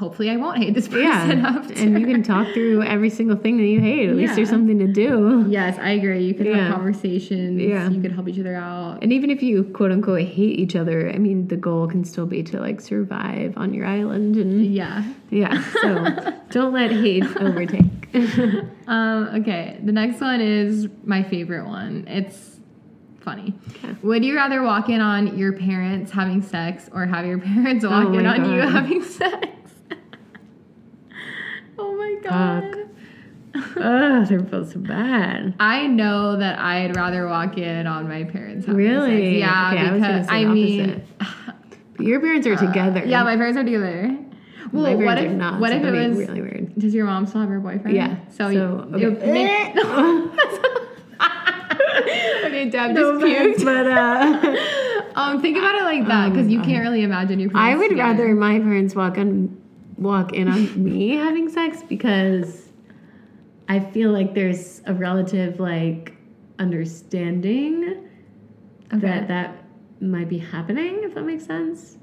hopefully 0.02 0.30
I 0.32 0.36
won't 0.36 0.58
hate 0.58 0.74
this 0.74 0.88
person 0.88 1.40
Yeah. 1.40 1.48
after. 1.58 1.74
And 1.76 1.98
you 2.00 2.06
can 2.08 2.24
talk 2.24 2.48
through 2.54 2.82
every 2.84 3.10
single 3.12 3.38
thing 3.38 3.58
that 3.58 3.66
you 3.74 3.80
hate. 3.80 4.10
At 4.10 4.16
least 4.16 4.36
there's 4.36 4.50
something 4.50 4.80
to 4.80 4.88
do. 4.88 5.46
Yes, 5.48 5.78
I 5.80 5.92
agree. 5.92 6.26
You 6.26 6.34
could 6.34 6.48
Yeah. 6.48 6.58
have 6.66 6.74
conversations. 6.74 7.62
Yeah. 7.62 7.88
You 7.90 8.02
could 8.02 8.12
help 8.12 8.28
each 8.28 8.40
other 8.40 8.56
out. 8.56 9.00
And 9.04 9.14
even 9.14 9.30
if 9.30 9.42
you 9.44 9.64
quote 9.64 9.92
unquote 9.92 10.22
hate 10.24 10.60
each 10.60 10.76
other, 10.76 11.10
I 11.10 11.18
mean, 11.20 11.48
the 11.48 11.56
goal 11.56 11.88
can 11.88 12.04
still 12.04 12.26
be 12.26 12.42
to 12.44 12.60
like 12.60 12.82
survive 12.82 13.54
on 13.58 13.74
your 13.74 13.86
island. 13.86 14.36
And 14.38 14.66
Yeah. 14.66 15.04
yeah, 15.30 15.62
so 15.82 16.34
don't 16.50 16.74
let 16.74 16.92
hate 16.92 17.24
overtake. 17.38 17.86
Um, 18.88 19.30
okay. 19.42 19.80
The 19.82 19.92
next 19.94 20.20
one 20.20 20.42
is 20.42 20.90
my 21.06 21.24
favorite 21.24 21.66
one. 21.66 22.06
It's 22.10 22.60
funny. 23.22 23.54
Okay. 23.70 23.96
Would 24.04 24.26
you 24.26 24.36
rather 24.36 24.62
walk 24.64 24.90
in 24.90 25.00
on 25.00 25.38
your 25.38 25.54
parents 25.54 26.12
having 26.12 26.42
sex 26.42 26.90
or 26.92 27.06
have 27.06 27.26
your 27.26 27.38
parents 27.40 27.86
walk 27.86 28.08
Oh 28.08 28.14
in 28.18 28.26
on 28.26 28.52
you 28.52 28.60
having 28.62 29.02
sex? 29.04 29.48
Oh 32.32 32.62
my. 32.62 32.78
Ugh, 33.54 34.28
they're 34.28 34.40
both 34.40 34.72
so 34.74 34.80
bad. 34.80 35.56
I 35.60 35.88
know 35.88 36.38
that 36.38 36.58
I'd 36.60 36.96
rather 36.96 37.28
walk 37.28 37.58
in 37.58 37.86
on 37.86 38.08
my 38.08 38.24
parents 38.24 38.66
having 38.66 38.78
Really? 38.78 39.40
Yeah, 39.40 39.72
Okay, 39.74 39.88
I 39.88 39.92
was 39.92 40.02
because 40.02 40.28
I, 40.30 40.44
the 40.46 40.50
mean 40.50 41.04
But 41.98 42.06
your 42.06 42.22
parents 42.22 42.48
are 42.48 42.56
together. 42.56 43.02
Uh, 43.02 43.06
Yeah, 43.06 43.24
my 43.24 43.36
parents 43.36 43.58
are 43.58 43.64
together. 43.64 44.18
Well, 44.72 44.98
what 45.02 45.18
if 45.18 45.32
not. 45.34 45.60
what 45.60 45.72
so 45.72 45.78
if 45.78 45.84
it 45.84 45.92
was 46.10 46.18
really 46.18 46.42
weird? 46.42 46.74
does 46.78 46.94
your 46.94 47.06
mom 47.06 47.26
still 47.26 47.42
have 47.42 47.50
her 47.50 47.60
boyfriend? 47.60 47.96
Yeah. 47.98 48.16
So, 48.30 48.46
So, 48.48 48.50
you, 48.52 48.62
okay. 49.08 49.28
you 49.28 49.34
make, 49.34 49.76
okay, 52.46 52.70
Dev 52.70 52.92
No 52.92 53.20
just 53.20 53.26
puked. 53.26 53.66
but 53.66 53.88
uh, 53.88 55.20
Um, 55.20 55.42
think 55.42 55.58
about 55.58 55.76
it 55.76 55.84
like 55.84 56.08
that 56.08 56.30
because 56.30 56.48
you 56.48 56.62
can't 56.62 56.84
really 56.84 57.04
imagine 57.04 57.40
your. 57.40 57.52
I 57.54 57.76
would 57.76 57.90
together. 57.90 58.24
rather 58.24 58.36
my 58.36 58.60
parents 58.60 58.96
walk 58.96 59.18
on 59.18 59.61
walk 60.02 60.34
in 60.34 60.48
on 60.48 60.84
me 60.84 61.16
having 61.16 61.48
sex 61.50 61.84
because 61.88 62.70
I 63.70 63.80
feel 63.80 64.12
like 64.12 64.34
there's 64.34 64.82
a 64.86 64.94
relative 64.94 65.60
like 65.60 66.14
understanding 66.60 68.08
that 68.90 69.28
that 69.30 69.64
might 70.02 70.28
be 70.28 70.38
happening 70.40 71.02
if 71.04 71.14
that 71.16 71.24
makes 71.24 71.46
sense. 71.46 71.98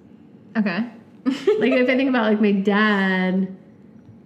Okay. 0.57 0.91
Like 1.59 1.73
if 1.73 1.89
I 1.91 1.97
think 1.97 2.09
about 2.09 2.25
like 2.31 2.41
my 2.41 2.53
dad, 2.53 3.55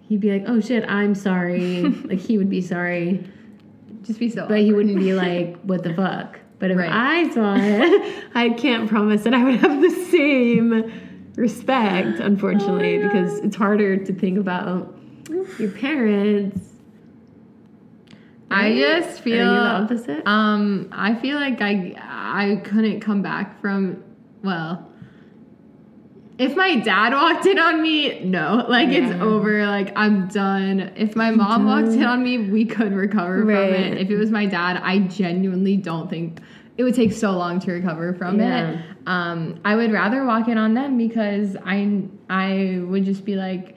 he'd 0.08 0.20
be 0.20 0.30
like, 0.30 0.44
"Oh 0.46 0.60
shit, 0.60 0.84
I'm 0.88 1.14
sorry." 1.16 1.82
like 2.04 2.20
he 2.20 2.38
would 2.38 2.48
be 2.50 2.60
sorry, 2.60 3.24
just 4.02 4.20
be 4.20 4.28
so. 4.28 4.46
but 4.46 4.60
he 4.60 4.72
wouldn't 4.72 4.98
be 4.98 5.12
like, 5.14 5.58
"What 5.62 5.82
the 5.82 5.94
fuck." 5.94 6.38
But 6.60 6.70
if 6.70 6.78
Right. 6.78 6.90
I 6.92 7.28
saw 7.34 7.56
it, 7.58 8.24
I 8.36 8.50
can't 8.50 8.88
promise 8.88 9.24
that 9.24 9.34
I 9.34 9.42
would 9.42 9.56
have 9.56 9.80
the 9.80 9.90
same 9.90 10.92
respect, 11.36 12.18
unfortunately, 12.20 12.96
Oh 12.98 13.02
my 13.06 13.12
because 13.12 13.38
it's 13.40 13.56
harder 13.56 13.96
to 13.96 14.12
think 14.12 14.38
about 14.38 14.94
your 15.58 15.70
parents. 15.70 16.68
I 18.50 18.68
right? 18.68 18.76
just 18.78 19.20
feel 19.22 19.48
opposite? 19.50 20.26
Um, 20.26 20.88
I 20.92 21.14
feel 21.14 21.36
like 21.36 21.60
I 21.62 21.94
I 21.98 22.56
couldn't 22.64 23.00
come 23.00 23.22
back 23.22 23.60
from 23.60 24.02
well. 24.44 24.88
If 26.38 26.56
my 26.56 26.76
dad 26.76 27.12
walked 27.12 27.46
in 27.46 27.58
on 27.58 27.80
me, 27.82 28.20
no, 28.24 28.66
like 28.68 28.88
it's 28.88 29.12
over. 29.22 29.64
Like 29.66 29.92
I'm 29.96 30.26
done. 30.28 30.92
If 30.96 31.14
my 31.16 31.30
mom 31.30 31.66
walked 31.66 31.88
in 31.96 32.02
on 32.02 32.22
me, 32.24 32.38
we 32.50 32.64
could 32.64 32.92
recover 32.92 33.44
Right. 33.44 33.54
from 33.74 33.74
it. 33.84 33.98
If 33.98 34.10
it 34.10 34.16
was 34.16 34.30
my 34.30 34.46
dad, 34.46 34.80
I 34.82 34.98
genuinely 35.00 35.76
don't 35.76 36.10
think 36.10 36.40
it 36.76 36.82
would 36.84 36.94
take 36.94 37.12
so 37.12 37.32
long 37.32 37.60
to 37.60 37.72
recover 37.72 38.12
from 38.14 38.40
Yeah. 38.40 38.70
it. 38.72 38.78
Um, 39.06 39.60
I 39.64 39.74
would 39.76 39.92
rather 39.92 40.24
walk 40.24 40.48
in 40.48 40.58
on 40.58 40.74
them 40.74 40.96
because 40.98 41.56
I 41.64 42.02
I 42.30 42.80
would 42.84 43.04
just 43.04 43.24
be 43.24 43.34
like, 43.36 43.76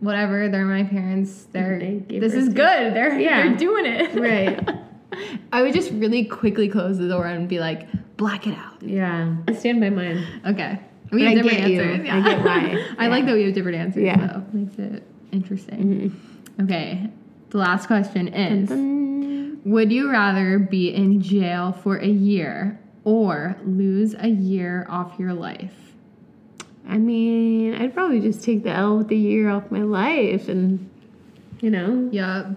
whatever. 0.00 0.48
They're 0.48 0.64
my 0.64 0.84
parents. 0.84 1.46
They're 1.52 1.78
They 1.78 2.18
this 2.18 2.34
is 2.34 2.48
good. 2.48 2.94
They're 2.94 3.18
Yeah. 3.18 3.42
they're 3.48 3.56
doing 3.56 3.86
it. 3.86 4.14
Right. 4.20 4.68
I 5.52 5.62
would 5.62 5.72
just 5.74 5.92
really 5.92 6.24
quickly 6.24 6.68
close 6.68 6.98
the 6.98 7.08
door 7.08 7.26
and 7.26 7.48
be 7.48 7.60
like, 7.60 7.86
black 8.16 8.46
it 8.48 8.56
out. 8.58 8.82
yeah, 8.82 9.36
I 9.46 9.52
stand 9.52 9.80
by 9.80 9.90
mine. 9.90 10.24
Okay. 10.46 10.80
We 11.12 11.22
But 11.22 11.28
have 11.28 11.38
I 11.38 11.42
different 11.42 11.60
answers. 11.70 12.10
I 12.10 12.20
get 12.22 12.44
why. 12.44 12.86
I 12.98 13.06
like 13.08 13.24
that 13.26 13.34
we 13.34 13.44
have 13.44 13.54
different 13.54 13.78
answers 13.78 14.02
Yeah. 14.02 14.26
though. 14.26 14.42
Makes 14.58 14.78
it 14.78 15.02
interesting. 15.30 16.20
Okay. 16.60 17.08
The 17.50 17.58
last 17.58 17.86
question 17.86 18.26
is 18.28 18.68
Dun, 18.70 19.60
Would 19.64 19.92
you 19.92 20.10
rather 20.10 20.58
be 20.58 20.92
in 20.92 21.20
jail 21.20 21.70
for 21.72 21.96
a 21.98 22.08
year 22.08 22.80
or 23.04 23.56
lose 23.64 24.14
a 24.18 24.28
year 24.28 24.86
off 24.88 25.18
your 25.18 25.32
life? 25.34 25.74
I 26.88 26.98
mean, 26.98 27.74
I'd 27.74 27.94
probably 27.94 28.20
just 28.20 28.42
take 28.44 28.62
the 28.62 28.70
L 28.70 28.98
with 28.98 29.08
the 29.08 29.16
year 29.16 29.48
off 29.50 29.70
my 29.70 29.82
life, 29.82 30.48
and 30.48 30.88
you 31.60 31.70
know, 31.70 32.08
Yeah. 32.12 32.52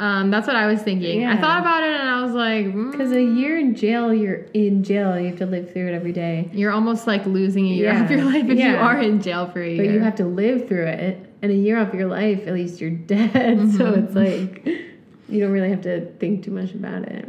Um, 0.00 0.30
that's 0.30 0.46
what 0.46 0.54
I 0.54 0.68
was 0.68 0.80
thinking. 0.80 1.26
I 1.26 1.40
thought 1.40 1.60
about 1.60 1.82
it 1.82 1.90
and 2.00 2.08
I 2.08 2.22
was 2.22 2.32
like, 2.32 2.66
mm, 2.66 2.92
because 2.92 3.10
a 3.10 3.20
year 3.20 3.58
in 3.58 3.74
jail, 3.74 4.14
you're 4.14 4.46
in 4.54 4.84
jail. 4.84 5.18
You 5.18 5.26
have 5.30 5.38
to 5.38 5.46
live 5.46 5.72
through 5.72 5.88
it 5.88 5.92
every 5.92 6.12
day. 6.12 6.48
you're 6.52 6.70
almost 6.70 7.08
like 7.08 7.26
losing 7.26 7.66
a 7.66 7.70
year 7.70 7.92
Yeah. 7.92 8.04
off 8.04 8.10
your 8.10 8.22
life 8.24 8.44
if 8.48 8.58
you 8.60 8.76
are 8.76 9.00
in 9.00 9.20
jail 9.20 9.48
for 9.50 9.60
a 9.60 9.68
year. 9.68 9.84
But 9.84 9.92
you 9.92 9.98
have 9.98 10.14
to 10.16 10.24
live 10.24 10.68
through 10.68 10.86
it, 10.86 11.18
and 11.42 11.50
a 11.50 11.54
year 11.54 11.80
off 11.80 11.92
your 11.94 12.06
life, 12.06 12.46
at 12.46 12.54
least 12.54 12.80
you're 12.80 12.90
dead. 12.90 13.32
So 13.72 13.86
Mm-hmm. 13.86 14.04
it's 14.04 14.14
like 14.14 14.66
you 15.28 15.40
don't 15.40 15.50
really 15.50 15.70
have 15.70 15.82
to 15.82 16.06
think 16.20 16.44
too 16.44 16.52
much 16.52 16.72
about 16.74 17.02
it. 17.02 17.28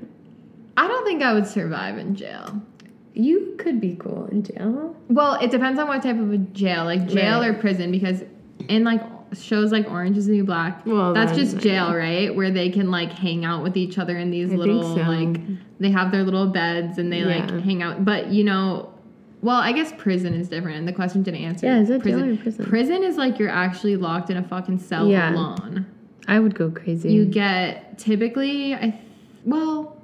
I 0.79 0.87
don't 0.87 1.05
think 1.05 1.21
I 1.21 1.33
would 1.33 1.45
survive 1.47 1.97
in 1.97 2.15
jail. 2.15 2.61
You 3.13 3.55
could 3.57 3.81
be 3.81 3.95
cool 3.95 4.27
in 4.31 4.43
jail. 4.43 4.95
Well, 5.09 5.33
it 5.41 5.51
depends 5.51 5.77
on 5.79 5.87
what 5.87 6.01
type 6.01 6.17
of 6.17 6.31
a 6.31 6.37
jail, 6.37 6.85
like 6.85 7.05
jail 7.07 7.39
Right. 7.41 7.49
or 7.49 7.53
prison, 7.53 7.91
because 7.91 8.23
in 8.69 8.83
like 8.85 9.01
shows 9.33 9.71
like 9.71 9.89
Orange 9.89 10.17
is 10.17 10.27
the 10.27 10.31
New 10.33 10.43
Black, 10.45 10.85
Well, 10.85 11.13
that's 11.13 11.31
then, 11.33 11.39
just 11.41 11.57
jail, 11.57 11.93
right? 11.93 12.33
Where 12.33 12.49
they 12.49 12.69
can 12.69 12.89
like 12.91 13.11
hang 13.11 13.43
out 13.45 13.61
with 13.61 13.75
each 13.75 13.97
other 13.97 14.17
in 14.17 14.31
these 14.31 14.53
I 14.53 14.55
little 14.55 14.95
so. 14.95 15.01
like 15.01 15.39
they 15.79 15.91
have 15.91 16.11
their 16.11 16.23
little 16.23 16.47
beds 16.47 16.97
and 16.97 17.11
they 17.11 17.23
like 17.23 17.49
hang 17.63 17.83
out. 17.83 18.05
But 18.05 18.27
you 18.29 18.43
know, 18.45 18.93
well, 19.41 19.57
I 19.57 19.71
guess 19.73 19.91
prison 19.97 20.33
is 20.33 20.47
different, 20.47 20.77
and 20.77 20.87
the 20.87 20.93
question 20.93 21.21
didn't 21.23 21.41
answer. 21.41 21.65
Yeah, 21.65 21.79
is 21.81 21.89
jail 21.89 21.99
prison? 21.99 22.29
or 22.29 22.37
prison? 22.37 22.65
Prison 22.65 23.03
is 23.03 23.17
like 23.17 23.37
you're 23.37 23.49
actually 23.49 23.97
locked 23.97 24.29
in 24.29 24.37
a 24.37 24.43
fucking 24.43 24.79
cell 24.79 25.07
Yeah. 25.09 25.33
alone. 25.33 25.85
I 26.27 26.39
would 26.39 26.55
go 26.55 26.71
crazy. 26.71 27.11
You 27.11 27.25
get 27.25 27.97
typically, 27.97 28.75
I 28.75 28.97
well, 29.45 29.98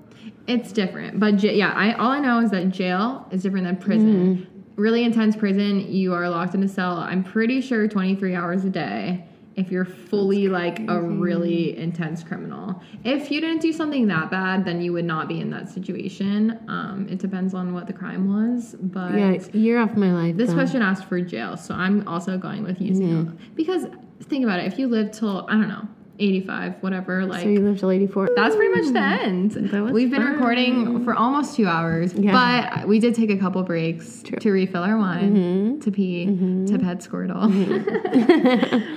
it's 0.48 0.72
different, 0.72 1.20
but 1.20 1.38
j- 1.38 1.56
yeah, 1.58 1.72
I 1.72 1.94
all 1.94 2.10
I 2.12 2.20
know 2.20 2.40
is 2.40 2.52
that 2.52 2.70
jail 2.70 3.28
is 3.32 3.44
different 3.44 3.66
than 3.66 3.78
prison. 3.78 4.38
Mm. 4.38 4.48
Really 4.76 5.04
intense 5.06 5.36
prison, 5.38 5.80
you 5.92 6.14
are 6.14 6.30
locked 6.30 6.54
in 6.54 6.62
a 6.64 6.68
cell. 6.68 6.98
I'm 6.98 7.24
pretty 7.24 7.62
sure 7.62 7.88
23 7.88 8.36
hours 8.36 8.66
a 8.66 8.70
day. 8.70 9.24
If 9.56 9.72
you're 9.72 9.86
fully 9.86 10.50
like 10.50 10.82
a 10.90 11.02
really 11.02 11.78
intense 11.78 12.24
criminal, 12.26 12.82
if 13.06 13.32
you 13.32 13.40
didn't 13.40 13.62
do 13.62 13.72
something 13.72 14.06
that 14.08 14.30
bad, 14.30 14.66
then 14.66 14.82
you 14.82 14.92
would 14.92 15.06
not 15.06 15.30
be 15.30 15.40
in 15.40 15.50
that 15.52 15.70
situation. 15.70 16.60
Um, 16.68 17.08
it 17.10 17.20
depends 17.20 17.54
on 17.54 17.74
what 17.74 17.88
the 17.88 17.94
crime 17.94 18.28
was, 18.28 18.76
but 18.82 19.14
yeah, 19.14 19.38
year 19.54 19.80
off 19.80 19.96
my 19.96 20.12
life. 20.12 20.36
this 20.36 20.50
though. 20.50 20.56
question 20.56 20.82
asked 20.82 21.06
for 21.06 21.22
jail, 21.22 21.56
so 21.56 21.74
I'm 21.74 22.06
also 22.06 22.38
going 22.38 22.64
with 22.64 22.82
using 22.82 23.28
Mm-hmm. 23.28 23.54
because 23.56 23.86
think 24.24 24.44
about 24.44 24.60
it. 24.60 24.66
If 24.66 24.78
you 24.78 24.88
live 24.90 25.12
till 25.14 25.46
I 25.48 25.54
don't 25.54 25.70
know 25.70 25.88
85, 26.18 26.76
whatever, 26.82 27.26
like 27.26 27.44
so 27.44 27.50
you 27.50 27.60
lived 27.60 27.80
till 27.80 27.92
eighty 27.92 28.08
four. 28.08 28.30
that's 28.36 28.56
pretty 28.56 28.74
much 28.82 28.94
the 28.94 29.00
end. 29.00 29.54
We've 29.92 30.10
been 30.10 30.22
fun. 30.22 30.32
recording 30.34 31.04
for 31.04 31.14
almost 31.14 31.56
two 31.56 31.68
hours, 31.68 32.14
Yeah. 32.14 32.32
but 32.80 32.88
we 32.88 33.00
did 33.00 33.16
take 33.16 33.30
a 33.30 33.38
couple 33.38 33.62
breaks 33.64 34.24
True. 34.24 34.38
to 34.40 34.52
refill 34.52 34.84
our 34.84 34.98
wine, 34.98 35.36
Mhm. 35.36 35.82
to 35.84 35.92
pee, 35.92 36.26
Mhm. 36.28 36.68
to 36.68 36.80
pet 36.80 37.00
Squirtle. 37.00 37.52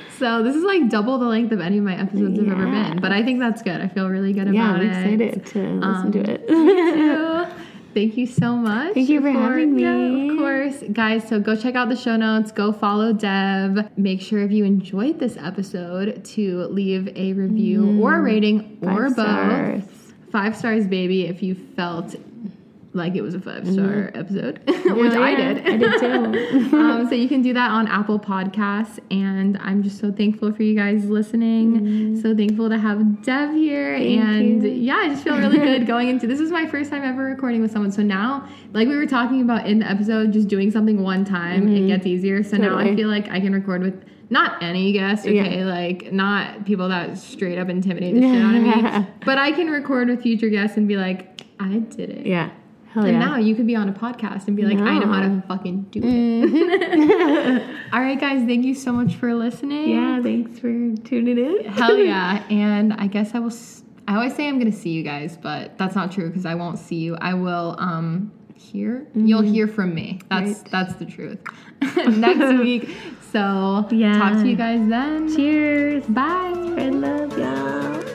so 0.18 0.42
this 0.42 0.54
is 0.54 0.62
like 0.64 0.88
double 0.88 1.18
the 1.18 1.26
length 1.26 1.52
of 1.52 1.60
any 1.60 1.78
of 1.78 1.84
my 1.84 1.96
episodes 2.00 2.38
have 2.38 2.48
ever 2.48 2.64
been. 2.66 2.98
But 3.00 3.12
I 3.12 3.22
think 3.24 3.40
that's 3.40 3.62
good. 3.62 3.80
I 3.80 3.88
feel 3.88 4.08
really 4.08 4.32
good 4.32 4.52
Yeah, 4.54 4.70
about 4.70 4.80
I'm 4.80 4.86
it. 4.86 4.88
excited 5.36 5.46
to 5.46 5.58
listen 5.58 5.82
Um, 5.82 6.12
to 6.12 6.18
it. 6.20 7.48
Thank 7.98 8.16
you 8.16 8.26
so 8.26 8.54
much. 8.54 8.94
Thank 8.94 9.08
you 9.08 9.20
for 9.20 9.28
having 9.30 9.76
Yeah, 9.76 9.92
me. 9.96 10.30
of 10.30 10.38
course. 10.38 10.84
Guys, 10.92 11.26
so 11.28 11.40
go 11.40 11.56
check 11.56 11.74
out 11.74 11.88
the 11.88 11.96
show 11.96 12.16
notes. 12.16 12.52
Go 12.52 12.70
follow 12.70 13.12
Dev. 13.12 13.88
Make 13.96 14.20
sure 14.20 14.38
if 14.40 14.52
you 14.52 14.64
enjoyed 14.64 15.18
this 15.18 15.36
episode 15.36 16.24
to 16.26 16.66
leave 16.66 17.08
a 17.16 17.32
review 17.32 18.00
or 18.00 18.14
a 18.14 18.20
rating 18.22 18.78
or 18.82 18.88
Mm. 18.90 19.04
Both. 19.08 19.12
stars. 19.14 19.82
Five 20.30 20.56
stars, 20.56 20.86
baby, 20.86 21.24
if 21.26 21.42
you 21.42 21.56
felt 21.56 22.14
like 22.94 23.14
it 23.16 23.20
was 23.20 23.34
a 23.34 23.40
five 23.40 23.66
star 23.70 24.10
episode, 24.14 24.60
which 24.66 25.12
Yeah, 25.12 25.20
I 25.20 25.34
did. 25.34 25.68
I 25.68 25.76
did 25.76 26.00
too. 26.00 26.76
um, 26.76 27.06
so 27.08 27.14
you 27.14 27.28
can 27.28 27.42
do 27.42 27.52
that 27.52 27.70
on 27.70 27.86
Apple 27.86 28.18
Podcasts. 28.18 28.98
And 29.10 29.58
I'm 29.58 29.82
just 29.82 29.98
so 30.00 30.10
thankful 30.10 30.52
for 30.52 30.62
you 30.62 30.74
guys 30.74 31.04
listening. 31.04 32.20
So 32.22 32.34
thankful 32.34 32.68
to 32.70 32.78
have 32.78 33.22
Dev 33.22 33.54
here. 33.54 33.94
Mm-hmm. 33.98 34.20
Thank 34.22 34.40
and 34.40 34.62
you. 34.62 34.68
yeah, 34.70 34.96
I 34.96 35.08
just 35.10 35.22
feel 35.22 35.36
really 35.38 35.58
good 35.58 35.86
going 35.86 36.08
into 36.08 36.26
this 36.26 36.40
is 36.40 36.50
my 36.50 36.66
first 36.66 36.90
time 36.90 37.04
ever 37.04 37.24
recording 37.24 37.60
with 37.60 37.70
someone. 37.70 37.92
So 37.92 38.02
now, 38.02 38.48
like 38.72 38.88
we 38.88 38.96
were 38.96 39.06
talking 39.06 39.42
about 39.42 39.66
in 39.66 39.80
the 39.80 39.90
episode, 39.90 40.32
just 40.32 40.48
doing 40.48 40.70
something 40.70 41.02
one 41.02 41.24
time, 41.24 41.68
it 41.68 41.86
gets 41.86 42.06
easier. 42.06 42.42
So 42.42 42.56
now 42.56 42.76
I 42.78 42.84
Mm-hmm. 42.88 42.96
Feel 42.96 43.08
like 43.08 43.28
I 43.28 43.38
can 43.40 43.52
record 43.52 43.82
with 43.82 44.02
not 44.30 44.62
any 44.62 44.92
guest, 44.92 45.26
okay? 45.26 45.58
Yeah. 45.58 45.64
Like 45.66 46.10
not 46.10 46.64
people 46.64 46.88
that 46.88 47.18
straight 47.18 47.58
up 47.58 47.68
intimidate 47.68 48.14
the 48.14 48.22
shit 48.22 48.42
out 48.42 48.54
of 48.54 48.62
me. 49.04 49.12
But 49.26 49.36
I 49.38 49.52
can 49.52 49.68
record 49.70 50.08
with 50.08 50.22
future 50.22 50.48
guests 50.48 50.76
and 50.78 50.88
be 50.88 50.96
like, 50.96 51.42
I 51.60 51.78
did 51.80 52.08
it. 52.10 52.26
yeah. 52.26 52.50
Hell 52.98 53.06
and 53.06 53.18
yeah. 53.20 53.26
now 53.26 53.36
you 53.36 53.54
could 53.54 53.66
be 53.66 53.76
on 53.76 53.88
a 53.88 53.92
podcast 53.92 54.48
and 54.48 54.56
be 54.56 54.62
like, 54.64 54.78
I 54.78 54.98
know 54.98 55.06
how 55.06 55.20
to 55.20 55.42
fucking 55.46 55.82
do 55.90 56.00
it. 56.02 57.62
All 57.92 58.00
right, 58.00 58.18
guys, 58.20 58.44
thank 58.46 58.64
you 58.64 58.74
so 58.74 58.92
much 58.92 59.14
for 59.16 59.34
listening. 59.34 59.90
Yeah, 59.90 60.22
thanks 60.22 60.58
for 60.58 60.68
tuning 61.08 61.38
in. 61.38 61.64
Hell 61.66 61.96
yeah. 62.12 62.44
And 62.50 62.92
I 62.94 63.06
guess 63.06 63.34
I 63.34 63.38
will. 63.38 63.48
s- 63.48 63.82
I 64.06 64.14
always 64.14 64.34
say 64.34 64.48
I'm 64.48 64.58
gonna 64.58 64.72
see 64.72 64.90
you 64.90 65.02
guys, 65.02 65.36
but 65.36 65.76
that's 65.78 65.94
not 65.94 66.10
true 66.10 66.28
because 66.28 66.46
I 66.46 66.54
won't 66.54 66.78
see 66.78 66.96
you. 66.96 67.16
I 67.20 67.34
will 67.34 67.76
um 67.78 68.32
hear. 68.54 69.06
You'll 69.14 69.42
hear 69.42 69.68
from 69.68 69.94
me. 69.94 70.18
That's 70.30 70.58
Right. 70.62 70.70
that's 70.70 70.94
the 70.94 71.04
truth. 71.06 71.38
Next 71.82 72.58
week. 72.60 72.88
So 73.32 73.86
Yeah. 73.90 74.18
talk 74.18 74.32
to 74.42 74.48
you 74.48 74.56
guys 74.56 74.88
then. 74.88 75.34
Cheers. 75.36 76.04
Bye. 76.06 76.54
Spread 76.72 76.94
love. 76.94 78.14